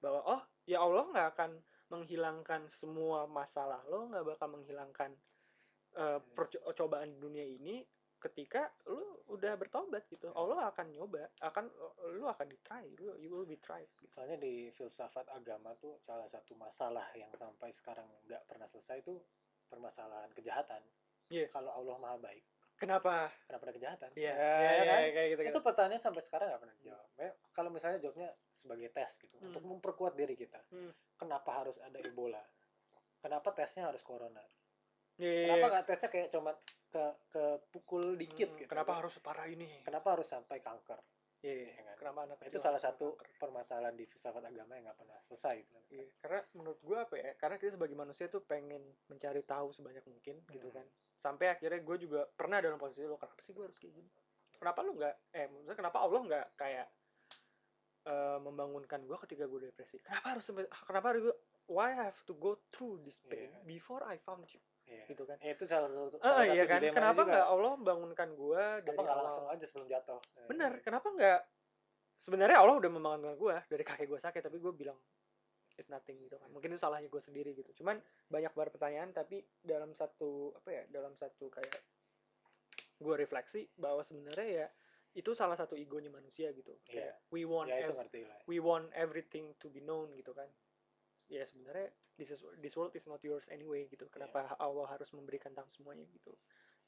bahwa 0.01 0.21
oh 0.25 0.41
ya 0.65 0.81
Allah 0.81 1.05
nggak 1.13 1.27
akan 1.37 1.51
menghilangkan 1.93 2.67
semua 2.67 3.29
masalah 3.29 3.79
lo 3.87 4.09
nggak 4.09 4.25
bakal 4.35 4.47
menghilangkan 4.51 5.11
eh, 5.95 6.19
perco- 6.33 6.63
cobaan 6.73 7.13
di 7.13 7.17
dunia 7.21 7.45
ini 7.45 7.85
ketika 8.21 8.69
lu 8.85 9.01
udah 9.33 9.57
bertobat 9.57 10.05
gitu. 10.05 10.29
Allah 10.37 10.69
akan 10.69 10.93
nyoba 10.93 11.25
akan 11.41 11.65
lu 12.13 12.29
akan 12.29 12.47
di 12.53 12.57
try 12.61 12.85
lu 13.01 13.17
you 13.17 13.33
will 13.33 13.49
be 13.49 13.57
tried. 13.57 13.89
Gitu. 13.97 14.13
soalnya 14.13 14.37
di 14.37 14.69
filsafat 14.77 15.25
agama 15.33 15.73
tuh 15.81 15.97
salah 16.05 16.29
satu 16.29 16.53
masalah 16.53 17.09
yang 17.17 17.33
sampai 17.33 17.73
sekarang 17.73 18.05
nggak 18.29 18.45
pernah 18.45 18.69
selesai 18.69 19.01
itu 19.01 19.17
permasalahan 19.65 20.29
kejahatan. 20.37 20.83
Iya. 21.31 21.47
kalau 21.49 21.71
Allah 21.71 21.95
maha 21.97 22.17
baik 22.21 22.43
kenapa 22.81 23.29
kenapa 23.45 23.63
ada 23.69 23.73
kejahatan 23.77 24.09
Iya, 24.17 24.33
Ya, 24.33 24.33
iya, 24.33 24.71
ya 24.73 24.83
kan? 24.83 24.99
iya, 24.99 25.09
kayak 25.13 25.29
gitu, 25.29 25.41
itu 25.53 25.59
pertanyaan 25.61 26.01
sampai 26.01 26.21
sekarang 26.25 26.47
nggak 26.49 26.61
pernah 26.65 26.75
dijawab 26.81 27.09
Ya, 27.15 27.29
kalau 27.53 27.69
misalnya 27.69 27.97
jawabnya 28.01 28.29
sebagai 28.57 28.89
tes 28.89 29.11
gitu 29.21 29.35
Hmm. 29.37 29.47
untuk 29.47 29.61
memperkuat 29.61 30.13
diri 30.17 30.33
kita 30.33 30.57
Hmm. 30.73 30.89
kenapa 31.15 31.61
harus 31.61 31.77
ada 31.77 32.01
Ebola 32.01 32.41
kenapa 33.21 33.53
tesnya 33.53 33.85
harus 33.85 34.01
corona 34.01 34.41
Iya, 35.21 35.45
kenapa 35.45 35.65
nggak 35.69 35.85
tesnya 35.85 36.09
kayak 36.09 36.27
cuma 36.33 36.51
ke 36.91 37.03
ke 37.29 37.43
pukul 37.69 38.17
dikit 38.17 38.49
Hmm, 38.49 38.57
gitu 38.57 38.67
kenapa 38.67 38.97
harus 38.97 39.13
separah 39.15 39.45
ini 39.45 39.85
kenapa 39.85 40.17
harus 40.17 40.25
sampai 40.25 40.57
kanker 40.59 40.97
Iya, 41.41 41.73
Ya 41.73 41.81
kan? 41.81 41.95
kenapa 41.97 42.19
anak 42.29 42.37
Nah, 42.37 42.47
itu 42.53 42.59
salah 42.61 42.77
satu 42.77 43.17
kanker? 43.17 43.37
permasalahan 43.41 43.95
di 43.97 44.05
filsafat 44.05 44.45
agama 44.45 44.77
yang 44.77 44.85
nggak 44.85 44.99
pernah 44.99 45.17
selesai 45.25 45.55
gitu. 45.57 45.79
Iya, 45.89 46.05
karena 46.21 46.39
menurut 46.53 46.79
gue 46.79 46.97
apa 46.97 47.15
ya 47.17 47.31
karena 47.33 47.55
kita 47.57 47.71
sebagai 47.73 47.97
manusia 47.97 48.25
tuh 48.27 48.45
pengen 48.45 48.81
mencari 49.09 49.41
tahu 49.41 49.73
sebanyak 49.73 50.05
mungkin 50.05 50.37
gitu 50.47 50.69
Hmm. 50.69 50.77
kan 50.77 50.87
sampai 51.21 51.53
akhirnya 51.53 51.79
gue 51.79 51.97
juga 52.01 52.25
pernah 52.27 52.57
dalam 52.57 52.75
posisi 52.75 53.05
lo 53.05 53.15
kenapa 53.15 53.41
sih 53.41 53.53
gue 53.53 53.63
harus 53.63 53.77
kayak 53.77 53.93
gini? 53.93 54.09
Kenapa 54.51 54.79
lu 54.81 54.91
nggak 54.93 55.15
eh 55.31 55.45
maksudnya 55.47 55.77
kenapa 55.77 55.97
Allah 56.01 56.21
nggak 56.21 56.45
kayak 56.53 56.87
eh, 58.03 58.37
membangunkan 58.41 58.99
gue 59.01 59.17
ketika 59.29 59.45
gue 59.45 59.59
depresi? 59.63 60.01
Kenapa 60.01 60.33
harus 60.33 60.45
kenapa 60.83 61.05
harus 61.13 61.21
gue 61.29 61.35
why 61.69 61.93
I 61.93 62.09
have 62.09 62.21
to 62.25 62.33
go 62.33 62.57
through 62.69 62.99
this 63.01 63.21
pain 63.23 63.47
Iya. 63.47 63.61
before 63.63 64.01
I 64.03 64.17
found 64.17 64.49
you? 64.49 64.59
Iya. 64.81 65.07
gitu 65.07 65.23
kan. 65.23 65.37
Eh, 65.39 65.55
itu 65.55 65.63
salah 65.63 65.87
satu 65.87 66.19
Ah, 66.19 66.41
salah 66.41 66.51
iya 66.51 66.65
satu 66.67 66.73
kan? 66.83 66.91
kenapa 66.91 67.21
nggak 67.23 67.45
Allah 67.47 67.73
bangunkan 67.79 68.29
gua 68.35 68.81
dari 68.81 68.91
Kenapa 68.91 69.23
langsung 69.23 69.47
aja 69.47 69.63
sebelum 69.63 69.87
jatuh? 69.87 70.19
Bener 70.49 70.71
kenapa 70.83 71.07
nggak 71.07 71.39
sebenarnya 72.19 72.57
Allah 72.59 72.75
udah 72.75 72.91
membangunkan 72.91 73.35
gua 73.39 73.63
dari 73.65 73.81
kakek 73.81 74.09
gua 74.09 74.19
sakit 74.19 74.41
tapi 74.41 74.57
gua 74.59 74.73
bilang 74.75 74.97
it's 75.81 75.89
nothing 75.89 76.21
gitu 76.21 76.37
kan. 76.37 76.47
Mungkin 76.53 76.71
itu 76.71 76.79
salahnya 76.79 77.09
gua 77.09 77.19
sendiri 77.19 77.57
gitu. 77.57 77.73
Cuman 77.81 77.97
banyak 78.29 78.53
banget 78.53 78.71
pertanyaan 78.77 79.09
tapi 79.09 79.41
dalam 79.65 79.97
satu 79.97 80.53
apa 80.53 80.69
ya 80.69 80.83
dalam 80.93 81.17
satu 81.17 81.49
kayak 81.49 81.81
gua 83.01 83.17
refleksi 83.17 83.65
bahwa 83.73 84.05
sebenarnya 84.05 84.47
ya 84.47 84.67
itu 85.11 85.35
salah 85.35 85.57
satu 85.59 85.75
egonya 85.75 86.07
manusia 86.07 86.53
gitu. 86.55 86.71
Iya. 86.87 87.11
kayak 87.11 87.15
we 87.33 87.43
want 87.43 87.67
ya 87.67 87.83
itu 87.83 87.91
ev- 87.91 87.99
ngerti 87.99 88.19
lah. 88.23 88.39
we 88.47 88.57
want 88.61 88.87
everything 88.95 89.51
to 89.59 89.67
be 89.67 89.81
known 89.83 90.13
gitu 90.15 90.31
kan. 90.31 90.47
Ya 91.27 91.43
sebenarnya 91.43 91.91
this 92.15 92.29
is 92.31 92.39
this 92.61 92.77
world 92.77 92.93
is 92.95 93.09
not 93.09 93.19
yours 93.25 93.49
anyway 93.49 93.89
gitu. 93.89 94.07
Kenapa 94.07 94.53
Allah 94.61 94.87
harus 94.87 95.09
memberikan 95.11 95.51
tentang 95.51 95.67
semuanya 95.73 96.05
gitu. 96.07 96.31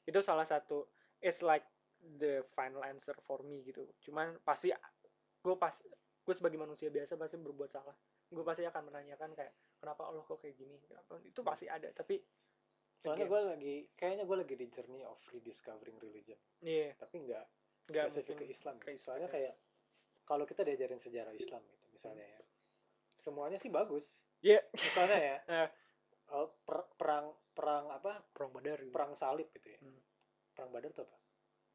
Itu 0.06 0.22
salah 0.22 0.46
satu 0.46 0.88
it's 1.20 1.44
like 1.44 1.66
the 2.00 2.44
final 2.56 2.80
answer 2.84 3.16
for 3.28 3.44
me 3.44 3.60
gitu. 3.66 3.84
Cuman 4.00 4.40
pasti 4.40 4.72
gue 5.44 5.56
pas 5.60 5.76
gue 6.24 6.34
sebagai 6.34 6.56
manusia 6.56 6.88
biasa 6.88 7.20
pasti 7.20 7.36
berbuat 7.36 7.68
salah 7.68 7.92
gue 8.34 8.44
pasti 8.44 8.62
akan 8.62 8.82
menanyakan 8.84 9.30
kayak 9.32 9.52
kenapa 9.76 10.02
Allah 10.04 10.20
kok 10.20 10.36
kayak 10.36 10.54
gini 10.54 10.74
Kenapa- 10.80 11.22
itu 11.22 11.40
pasti 11.40 11.66
ada 11.66 11.88
tapi 11.90 12.18
soalnya 12.90 13.24
gue 13.24 13.40
lagi 13.46 13.74
kayaknya 13.92 14.24
gue 14.24 14.36
lagi 14.36 14.54
di 14.54 14.66
journey 14.68 15.02
of 15.02 15.20
rediscovering 15.28 15.96
religion 15.98 16.38
iya 16.60 16.92
tapi 16.94 17.22
nggak 17.22 17.46
Nggak 17.84 18.06
spesifik 18.08 18.34
ke 18.34 18.44
Islam 18.48 18.74
ke. 18.76 18.88
Islam, 18.88 18.96
soalnya 18.96 19.28
ya. 19.28 19.32
kayak 19.32 19.54
kalau 20.24 20.44
kita 20.44 20.62
diajarin 20.62 20.96
sejarah 20.96 21.32
Islam 21.32 21.60
gitu 21.62 21.84
misalnya 21.90 22.24
ya 22.24 22.40
semuanya 23.14 23.56
sih 23.56 23.68
bagus 23.68 24.24
Iya. 24.40 24.60
misalnya 24.70 25.18
ya 25.20 25.36
eh, 25.54 25.68
per- 26.60 26.90
perang 26.94 27.26
perang 27.52 27.84
apa 27.88 28.24
perang 28.26 28.50
badar 28.50 28.78
gitu. 28.78 28.90
perang 28.90 29.12
salib 29.12 29.46
gitu 29.52 29.68
ya 29.68 29.78
Hmm. 29.78 30.00
perang 30.50 30.70
badar 30.70 30.90
tuh 30.90 31.04
apa 31.04 31.16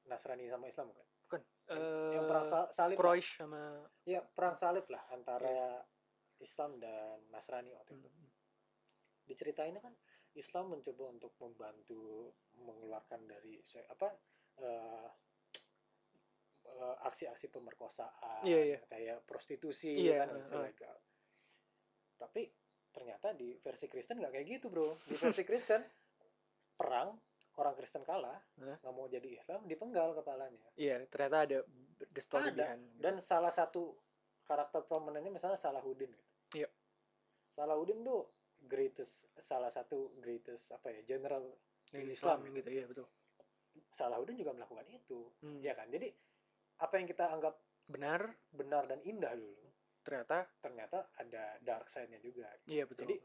Nasrani 0.06 0.50
sama 0.50 0.66
Islam 0.66 0.90
bukan 0.90 1.06
bukan 1.22 1.42
Yang- 1.70 2.10
yang 2.10 2.26
perang 2.26 2.42
Eh, 2.44 2.50
sa- 2.50 2.72
salib. 2.74 2.98
Quraisy 2.98 3.30
sama 3.38 3.62
ya 4.04 4.22
perang 4.26 4.56
salib 4.56 4.86
lah 4.88 5.04
antara 5.10 5.86
Islam 6.40 6.80
dan 6.80 7.20
Nasrani 7.30 7.72
waktu 7.72 7.94
itu 7.94 8.08
Hmm. 8.08 8.28
diceritainnya 9.26 9.80
kan 9.80 9.94
Islam 10.34 10.72
mencoba 10.72 11.04
untuk 11.10 11.34
membantu 11.38 12.32
mengeluarkan 12.56 13.26
dari 13.26 13.60
apa 13.88 14.08
eh, 14.58 15.10
eh, 16.66 16.96
aksi-aksi 17.04 17.48
pemerkosaan 17.50 18.44
Iya, 18.44 18.62
iya. 18.68 18.80
kayak 18.86 19.24
prostitusi 19.24 19.94
Iya, 20.00 20.24
kan 20.24 20.30
eh. 20.36 20.64
legal. 20.66 20.98
tapi 22.16 22.52
ternyata 22.90 23.32
di 23.32 23.56
versi 23.56 23.88
Kristen 23.88 24.20
nggak 24.20 24.34
kayak 24.34 24.48
gitu 24.50 24.68
bro 24.68 24.98
di 25.02 25.16
versi 25.16 25.44
Kristen 25.44 25.80
perang 26.74 27.16
orang 27.56 27.74
Kristen 27.74 28.04
kalah 28.04 28.36
nggak 28.58 28.90
mau 28.90 29.08
jadi 29.08 29.30
Islam 29.36 29.64
dipenggal 29.64 30.12
kepalanya 30.14 30.68
Iya, 30.76 31.06
ternyata 31.06 31.38
ada 31.42 31.60
the 32.10 32.20
story 32.20 32.50
Ada. 32.50 32.76
behind. 32.76 32.84
dan 32.98 33.14
salah 33.20 33.52
satu 33.52 33.96
karakter 34.42 34.84
prominennya 34.84 35.30
misalnya 35.30 35.56
Salahuddin 35.56 36.10
gitu. 36.10 36.29
Salahuddin 37.60 38.08
tuh 38.08 38.24
greatest 38.64 39.28
salah 39.44 39.68
satu 39.68 40.16
greatest 40.24 40.72
apa 40.72 40.96
ya 40.96 41.04
general 41.04 41.44
Dari 41.92 42.08
Islam 42.16 42.40
Islam, 42.48 42.56
gitu, 42.56 42.70
iya 42.72 42.86
betul. 42.88 43.08
Salahuddin 43.92 44.40
juga 44.40 44.56
melakukan 44.56 44.88
itu 44.88 45.28
Hmm. 45.44 45.60
ya 45.60 45.76
kan 45.76 45.92
jadi 45.92 46.08
apa 46.80 46.94
yang 46.96 47.08
kita 47.12 47.28
anggap 47.28 47.60
Benar, 47.90 48.22
benar 48.54 48.86
dan 48.88 49.02
indah 49.04 49.34
dulu 49.36 49.66
ternyata 50.06 50.46
ternyata 50.62 51.10
ada 51.20 51.58
dark 51.60 51.90
side-nya 51.92 52.22
juga 52.24 52.48
iya 52.70 52.86
betul. 52.88 53.04
Jadi, 53.04 53.16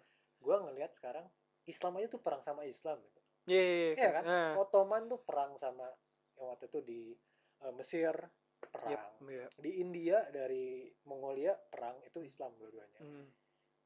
gua 0.42 0.64
ngelihat 0.66 0.90
sekarang 0.96 1.28
Islam 1.68 2.00
aja 2.00 2.08
tuh 2.10 2.20
perang 2.24 2.42
sama 2.42 2.64
Islam 2.66 2.98
gitu. 3.04 3.20
iya, 3.46 3.62
iya, 3.62 3.92
Iya 3.94 4.10
kan? 4.10 4.22
Nah, 4.24 4.50
Ottoman 4.58 5.04
tuh 5.06 5.20
perang 5.22 5.54
sama 5.60 5.86
yang 6.34 6.48
waktu 6.50 6.66
itu 6.66 6.80
di 6.82 7.00
eh, 7.62 7.72
Mesir 7.76 8.12
perang 8.64 8.90
yep, 8.90 9.00
iya. 9.28 9.46
di 9.60 9.70
India 9.78 10.24
dari 10.32 10.88
Mongolia 11.06 11.52
perang 11.54 12.00
itu 12.02 12.24
Islam 12.24 12.56
dua-duanya 12.58 13.00
Hmm. 13.04 13.28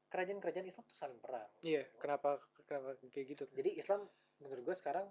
Kerajaan-kerajaan 0.09 0.65
Islam 0.65 0.85
tuh 0.85 0.97
saling 0.97 1.19
perang 1.21 1.47
Iya, 1.61 1.85
kenapa 1.97 2.41
kenapa 2.65 2.97
kayak 3.09 3.27
gitu? 3.29 3.43
jadi 3.53 3.69
Islam 3.77 4.05
menurut 4.39 4.63
gue 4.65 4.75
sekarang 4.75 5.05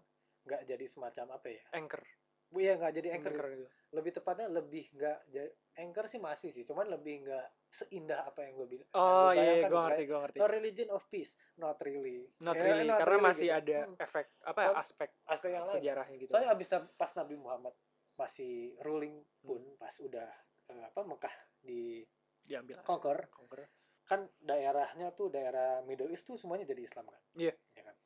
nggak 0.44 0.62
jadi 0.64 0.84
semacam 0.86 1.26
apa 1.36 1.48
ya 1.50 1.62
anchor, 1.72 2.02
Bu 2.48 2.58
ya 2.58 2.74
nggak 2.74 2.92
jadi 2.96 3.08
anchor, 3.14 3.32
anchor 3.36 3.46
gitu. 3.52 3.66
lebih 3.92 4.10
tepatnya 4.14 4.46
lebih 4.48 4.84
nggak 4.90 5.18
jadi 5.28 5.50
anchor 5.78 6.04
sih 6.06 6.16
masih 6.18 6.50
sih 6.50 6.64
cuman 6.64 6.88
lebih 6.88 7.22
nggak 7.22 7.46
seindah 7.68 8.24
apa 8.24 8.48
yang 8.48 8.56
gue 8.56 8.68
bilang 8.68 8.88
Oh 8.96 9.28
iya, 9.30 9.36
bayangkan 9.36 9.68
gue 9.68 9.68
gitu, 9.68 9.84
ngerti, 9.84 10.02
gue 10.02 10.18
ngerti. 10.18 10.38
kayak, 10.38 10.48
a 10.48 10.54
religion 10.56 10.88
of 10.88 11.02
peace 11.06 11.32
not 11.54 11.76
really 11.84 12.24
Not 12.40 12.56
Ya, 12.56 12.64
really, 12.64 12.86
not 12.86 12.98
karena 12.98 13.12
really 13.12 13.28
masih 13.28 13.48
gitu. 13.48 13.58
ada 13.60 13.78
Hmm. 13.84 13.96
efek 14.00 14.26
apa 14.40 14.60
ya, 14.60 14.68
aspek 14.74 15.10
aspek 15.26 15.50
yang 15.52 15.64
lain 15.64 15.74
sejarahnya 15.76 16.16
gitu. 16.16 16.30
soalnya 16.32 16.50
abis 16.50 16.66
pas 16.96 17.10
Nabi 17.12 17.34
Muhammad 17.36 17.74
masih 18.16 18.52
ruling 18.80 19.16
pun 19.44 19.60
Hmm. 19.60 19.76
pas 19.76 19.94
udah 20.00 20.28
eh, 20.68 20.84
apa 20.84 21.00
Mekah 21.04 21.34
di 21.60 22.00
diambil 22.42 22.80
conquer 22.80 23.28
conquer. 23.28 23.68
Kan 24.08 24.24
daerahnya 24.40 25.12
tuh 25.12 25.28
daerah 25.28 25.84
Middle 25.84 26.08
East 26.08 26.24
tuh 26.24 26.34
semuanya 26.34 26.64
jadi 26.64 26.80
Islam 26.82 27.06
kan 27.06 27.20
Iya. 27.36 27.52
Ya 27.76 27.82
kan 27.84 27.96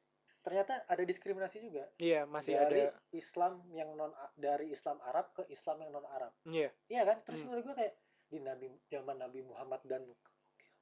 ternyata 0.42 0.82
ada 0.84 1.02
diskriminasi 1.02 1.62
juga 1.62 1.86
Iya, 1.96 2.26
masih 2.26 2.58
dari 2.58 2.82
ada. 2.84 2.98
Islam 3.12 3.62
yang 3.70 3.94
non 3.94 4.10
dari 4.34 4.68
Islam 4.68 4.98
Arab 5.00 5.30
ke 5.32 5.46
Islam 5.46 5.78
yang 5.80 5.94
non 5.94 6.04
Arab 6.04 6.34
Iya, 6.42 6.74
iya 6.88 7.02
kan 7.02 7.22
terus 7.22 7.40
Hmm. 7.40 7.54
menurut 7.54 7.64
gue 7.64 7.76
kayak 7.78 7.94
di 8.26 8.38
Nabi 8.40 8.66
zaman 8.88 9.16
Nabi 9.16 9.40
Muhammad 9.40 9.80
dan 9.84 10.02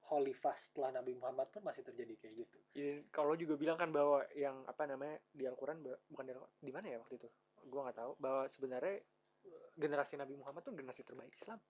Khalifah 0.00 0.56
setelah 0.56 0.90
Nabi 0.92 1.14
Muhammad 1.14 1.50
pun 1.50 1.62
masih 1.62 1.84
terjadi 1.84 2.16
kayak 2.16 2.34
gitu 2.40 2.58
Jadi, 2.72 2.90
kalau 3.10 3.36
juga 3.36 3.54
bilang 3.54 3.76
kan 3.76 3.92
bahwa 3.92 4.24
yang 4.32 4.64
apa 4.64 4.82
namanya 4.84 5.20
di 5.30 5.44
Al-Quran 5.44 5.84
bukan 6.08 6.24
di, 6.24 6.32
di 6.58 6.72
mana 6.72 6.86
ya 6.88 6.98
waktu 6.98 7.14
itu? 7.14 7.28
Gua 7.68 7.86
nggak 7.86 7.98
tahu 8.00 8.12
bahwa 8.16 8.42
sebenarnya 8.46 8.96
eh, 9.44 9.66
generasi 9.76 10.16
Nabi 10.16 10.34
Muhammad 10.34 10.64
tuh 10.64 10.72
generasi 10.72 11.04
terbaik 11.04 11.30
Islam. 11.30 11.60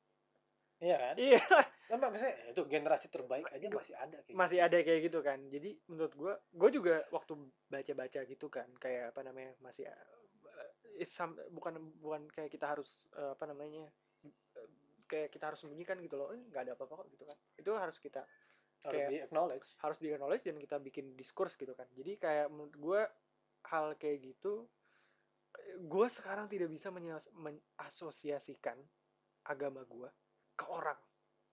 Iya 0.81 0.97
kan 0.97 1.15
Iya, 1.17 1.41
kan 1.87 1.99
maksudnya 2.01 2.35
itu 2.49 2.63
generasi 2.65 3.07
terbaik 3.09 3.47
aja 3.47 3.67
masih 3.69 3.95
ada 3.95 4.17
kayak 4.23 4.37
masih 4.37 4.59
gitu. 4.59 4.67
ada 4.67 4.79
kayak 4.81 5.01
gitu 5.05 5.19
kan. 5.21 5.39
Jadi 5.47 5.71
menurut 5.87 6.15
gua, 6.15 6.33
gua 6.51 6.71
juga 6.71 6.95
waktu 7.11 7.33
baca-baca 7.67 8.21
gitu 8.25 8.47
kan, 8.49 8.69
kayak 8.77 9.13
apa 9.13 9.21
namanya 9.21 9.53
masih 9.59 9.85
eh, 9.85 9.99
it's 10.97 11.13
some- 11.13 11.37
bukan 11.51 11.77
bukan 11.99 12.25
kayak 12.31 12.49
kita 12.49 12.67
harus 12.67 13.05
eh, 13.13 13.33
apa 13.33 13.45
namanya 13.45 13.85
eh, 14.25 14.69
kayak 15.05 15.29
kita 15.29 15.51
harus 15.51 15.61
sembunyikan 15.61 16.01
gitu 16.01 16.17
loh, 16.17 16.31
Eh, 16.31 16.41
nggak 16.41 16.63
ada 16.65 16.73
apa-apa 16.73 17.05
kok 17.05 17.09
gitu 17.11 17.25
kan. 17.25 17.37
Itu 17.55 17.71
harus 17.75 17.99
kita 17.99 18.25
harus 18.81 18.97
kayak- 18.97 19.11
di 19.11 19.19
acknowledge 19.21 19.69
harus 19.77 19.99
di 19.99 20.09
acknowledge 20.09 20.41
dan 20.43 20.57
kita 20.57 20.81
bikin 20.81 21.13
diskurs 21.13 21.53
gitu 21.53 21.77
kan 21.77 21.85
jadi 21.93 22.17
kayak 22.17 22.47
menurut 22.49 22.73
gue 22.73 23.01
hal 23.69 23.93
kayak 23.95 24.25
gitu 24.25 24.65
gue 25.77 26.07
sekarang 26.09 26.49
tidak 26.49 26.73
bisa 26.73 26.89
mengasosiasikan 27.37 28.81
agama 29.45 29.85
gue 29.85 30.09
ke 30.61 30.67
orang 30.67 31.01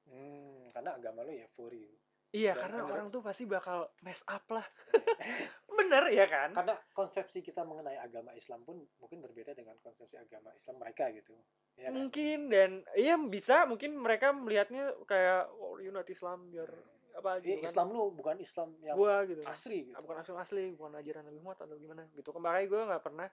Hmm, 0.05 0.71
karena 0.71 0.95
agama 0.95 1.19
lu 1.21 1.31
ya 1.33 1.47
for 1.49 1.67
you. 1.69 1.91
iya 2.29 2.51
Dan 2.51 2.59
karena 2.61 2.77
menurut- 2.77 2.93
orang 2.93 3.07
tuh 3.09 3.21
pasti 3.21 3.43
bakal 3.43 3.91
mess 4.01 4.23
up 4.25 4.43
lah 4.47 4.63
bener 5.77 6.03
ya 6.09 6.25
kan 6.25 6.51
karena 6.51 6.75
konsepsi 6.91 7.39
kita 7.39 7.61
mengenai 7.61 7.95
agama 7.97 8.31
Islam 8.33 8.63
pun 8.63 8.75
mungkin 8.97 9.19
berbeda 9.19 9.51
dengan 9.51 9.75
konsepsi 9.77 10.15
agama 10.17 10.51
Islam 10.51 10.75
mereka 10.77 11.07
gitu. 11.11 11.35
Ya 11.75 11.87
kan? 11.87 11.91
mungkin 11.93 12.37
dan 12.47 12.71
iya 12.93 13.15
bisa 13.15 13.63
mungkin 13.63 13.95
mereka 13.95 14.31
melihatnya 14.31 14.95
kayak 15.03 15.47
oh 15.53 15.77
you 15.77 15.89
not 15.89 16.07
Islam 16.07 16.49
you're 16.49 16.71
apa 17.13 17.39
Eh, 17.39 17.49
gitu 17.49 17.59
kan 17.59 17.69
Islam 17.69 17.87
lu 17.89 18.03
bukan 18.11 18.37
Islam 18.37 18.69
yang 18.79 18.93
gua 18.93 19.23
gitu 19.23 19.41
asli 19.43 19.79
gitu. 19.85 19.93
Ah, 19.93 20.01
bukan 20.01 20.17
asli 20.17 20.33
asli 20.35 20.63
bukan 20.71 20.93
ajaran 20.95 21.23
Nabi 21.23 21.37
Muhammad 21.37 21.63
atau 21.63 21.75
gimana 21.75 22.03
gitu 22.09 22.29
makanya 22.33 22.67
gue 22.67 22.81
nggak 22.85 23.03
pernah 23.03 23.27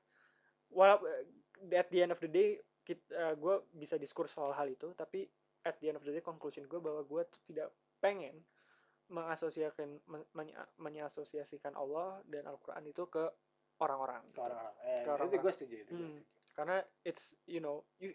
walau 0.71 0.99
at 1.71 1.89
the 1.89 1.99
end 1.99 2.11
of 2.11 2.19
the 2.19 2.29
day 2.29 2.49
kita, 2.81 3.05
gue 3.35 3.55
bisa 3.73 3.97
diskurs 3.97 4.29
soal 4.29 4.53
hal 4.53 4.67
itu 4.67 4.93
tapi 4.93 5.25
at 5.65 5.81
the 5.81 5.89
end 5.89 5.97
of 5.97 6.05
the 6.05 6.13
day 6.13 6.21
conclusion 6.21 6.65
gue 6.65 6.77
bahwa 6.77 7.01
gue 7.03 7.23
tuh 7.25 7.41
tidak 7.45 7.69
pengen 7.99 8.45
mengasosiasikan 9.07 10.01
men- 10.07 10.29
mengasosiasikan 10.77 11.73
Allah 11.73 12.25
dan 12.25 12.45
Al-Quran 12.45 12.85
itu 12.85 13.05
ke 13.07 13.25
orang-orang 13.77 14.23
Ke 14.25 14.29
gitu. 14.31 14.41
orang-orang. 14.43 14.75
Eh, 14.79 15.03
Ke 15.05 15.09
orang-orang. 15.11 15.29
itu 15.29 15.37
gue 15.39 15.53
setuju 15.53 15.75
itu 15.79 15.91
gue 15.91 15.99
Hmm. 15.99 16.09
setuju. 16.15 16.33
karena 16.55 16.77
it's 17.03 17.25
you 17.45 17.59
know 17.59 17.77
you, 17.99 18.15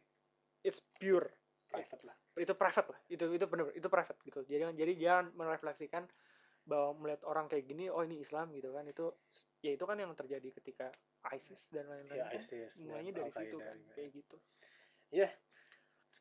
it's 0.61 0.79
pure 0.93 1.27
Private 1.67 2.01
lah. 2.01 2.17
itu 2.35 2.53
private 2.55 2.87
lah 2.87 2.99
itu 3.07 3.25
itu 3.29 3.45
benar 3.45 3.69
itu 3.71 3.85
private 3.85 4.17
gitu 4.23 4.39
jadi 4.43 4.71
jadi 4.71 4.93
jangan 4.95 5.25
merefleksikan 5.35 6.07
bahwa 6.63 6.95
melihat 6.95 7.21
orang 7.23 7.45
kayak 7.45 7.67
gini 7.67 7.85
oh 7.87 7.99
ini 7.99 8.17
Islam 8.17 8.49
gitu 8.51 8.71
kan 8.71 8.81
itu 8.83 9.11
ya 9.59 9.75
itu 9.75 9.83
kan 9.83 9.93
yang 9.93 10.09
terjadi 10.13 10.49
ketika 10.53 10.89
ISIS 11.27 11.67
dan 11.67 11.85
lain-lain 11.85 12.15
Ya, 12.15 12.25
kan 12.25 12.39
ISIS 12.39 12.79
dan 12.79 12.85
mulainya 12.87 13.11
dari 13.13 13.27
Al-Qaeda 13.27 13.43
situ 13.43 13.57
kan 13.59 13.77
kayak 13.91 14.09
gitu 14.15 14.37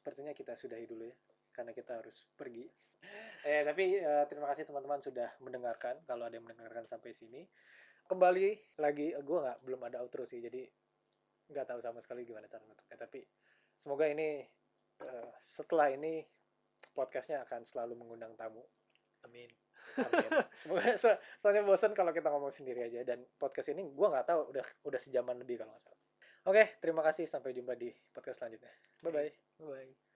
sepertinya 0.09 0.33
kita 0.33 0.57
sudahi 0.57 0.89
dulu 0.89 1.05
ya 1.05 1.13
karena 1.53 1.77
kita 1.77 2.01
harus 2.01 2.25
pergi. 2.33 2.65
Eh 3.45 3.63
tapi 3.63 4.01
eh, 4.01 4.25
terima 4.27 4.51
kasih 4.51 4.67
teman-teman 4.67 4.99
sudah 4.99 5.31
mendengarkan 5.39 6.01
kalau 6.09 6.27
ada 6.27 6.35
yang 6.41 6.49
mendengarkan 6.49 6.89
sampai 6.89 7.13
sini. 7.13 7.45
Kembali 8.09 8.81
lagi 8.81 9.13
gue 9.13 9.39
nggak 9.39 9.63
belum 9.69 9.85
ada 9.85 10.01
outro 10.01 10.25
sih 10.25 10.41
jadi 10.41 10.65
nggak 11.53 11.69
tahu 11.69 11.79
sama 11.85 12.01
sekali 12.01 12.25
gimana 12.25 12.49
cara 12.49 12.65
nutupnya 12.65 12.99
tapi 12.99 13.23
semoga 13.77 14.09
ini 14.09 14.43
eh, 15.05 15.29
setelah 15.45 15.93
ini 15.93 16.25
podcastnya 16.97 17.45
akan 17.45 17.69
selalu 17.69 18.01
mengundang 18.01 18.33
tamu. 18.33 18.65
Amin. 19.29 19.53
Semoga 20.59 20.97
so, 20.97 21.13
soalnya 21.37 21.69
bosan 21.69 21.93
kalau 21.93 22.17
kita 22.17 22.33
ngomong 22.33 22.51
sendiri 22.51 22.89
aja 22.89 23.05
dan 23.05 23.23
podcast 23.37 23.71
ini 23.71 23.87
gue 23.87 24.09
nggak 24.09 24.25
tahu 24.25 24.57
udah 24.57 24.65
udah 24.89 25.01
sejaman 25.01 25.37
lebih 25.37 25.61
kalau 25.61 25.77
nggak 25.77 25.85
salah. 25.85 25.98
Oke, 26.49 26.81
terima 26.81 27.05
kasih. 27.05 27.29
Sampai 27.29 27.53
jumpa 27.53 27.77
di 27.77 27.93
podcast 28.09 28.41
selanjutnya. 28.41 28.73
Bye-bye. 29.05 29.61
Bye-bye. 29.61 30.08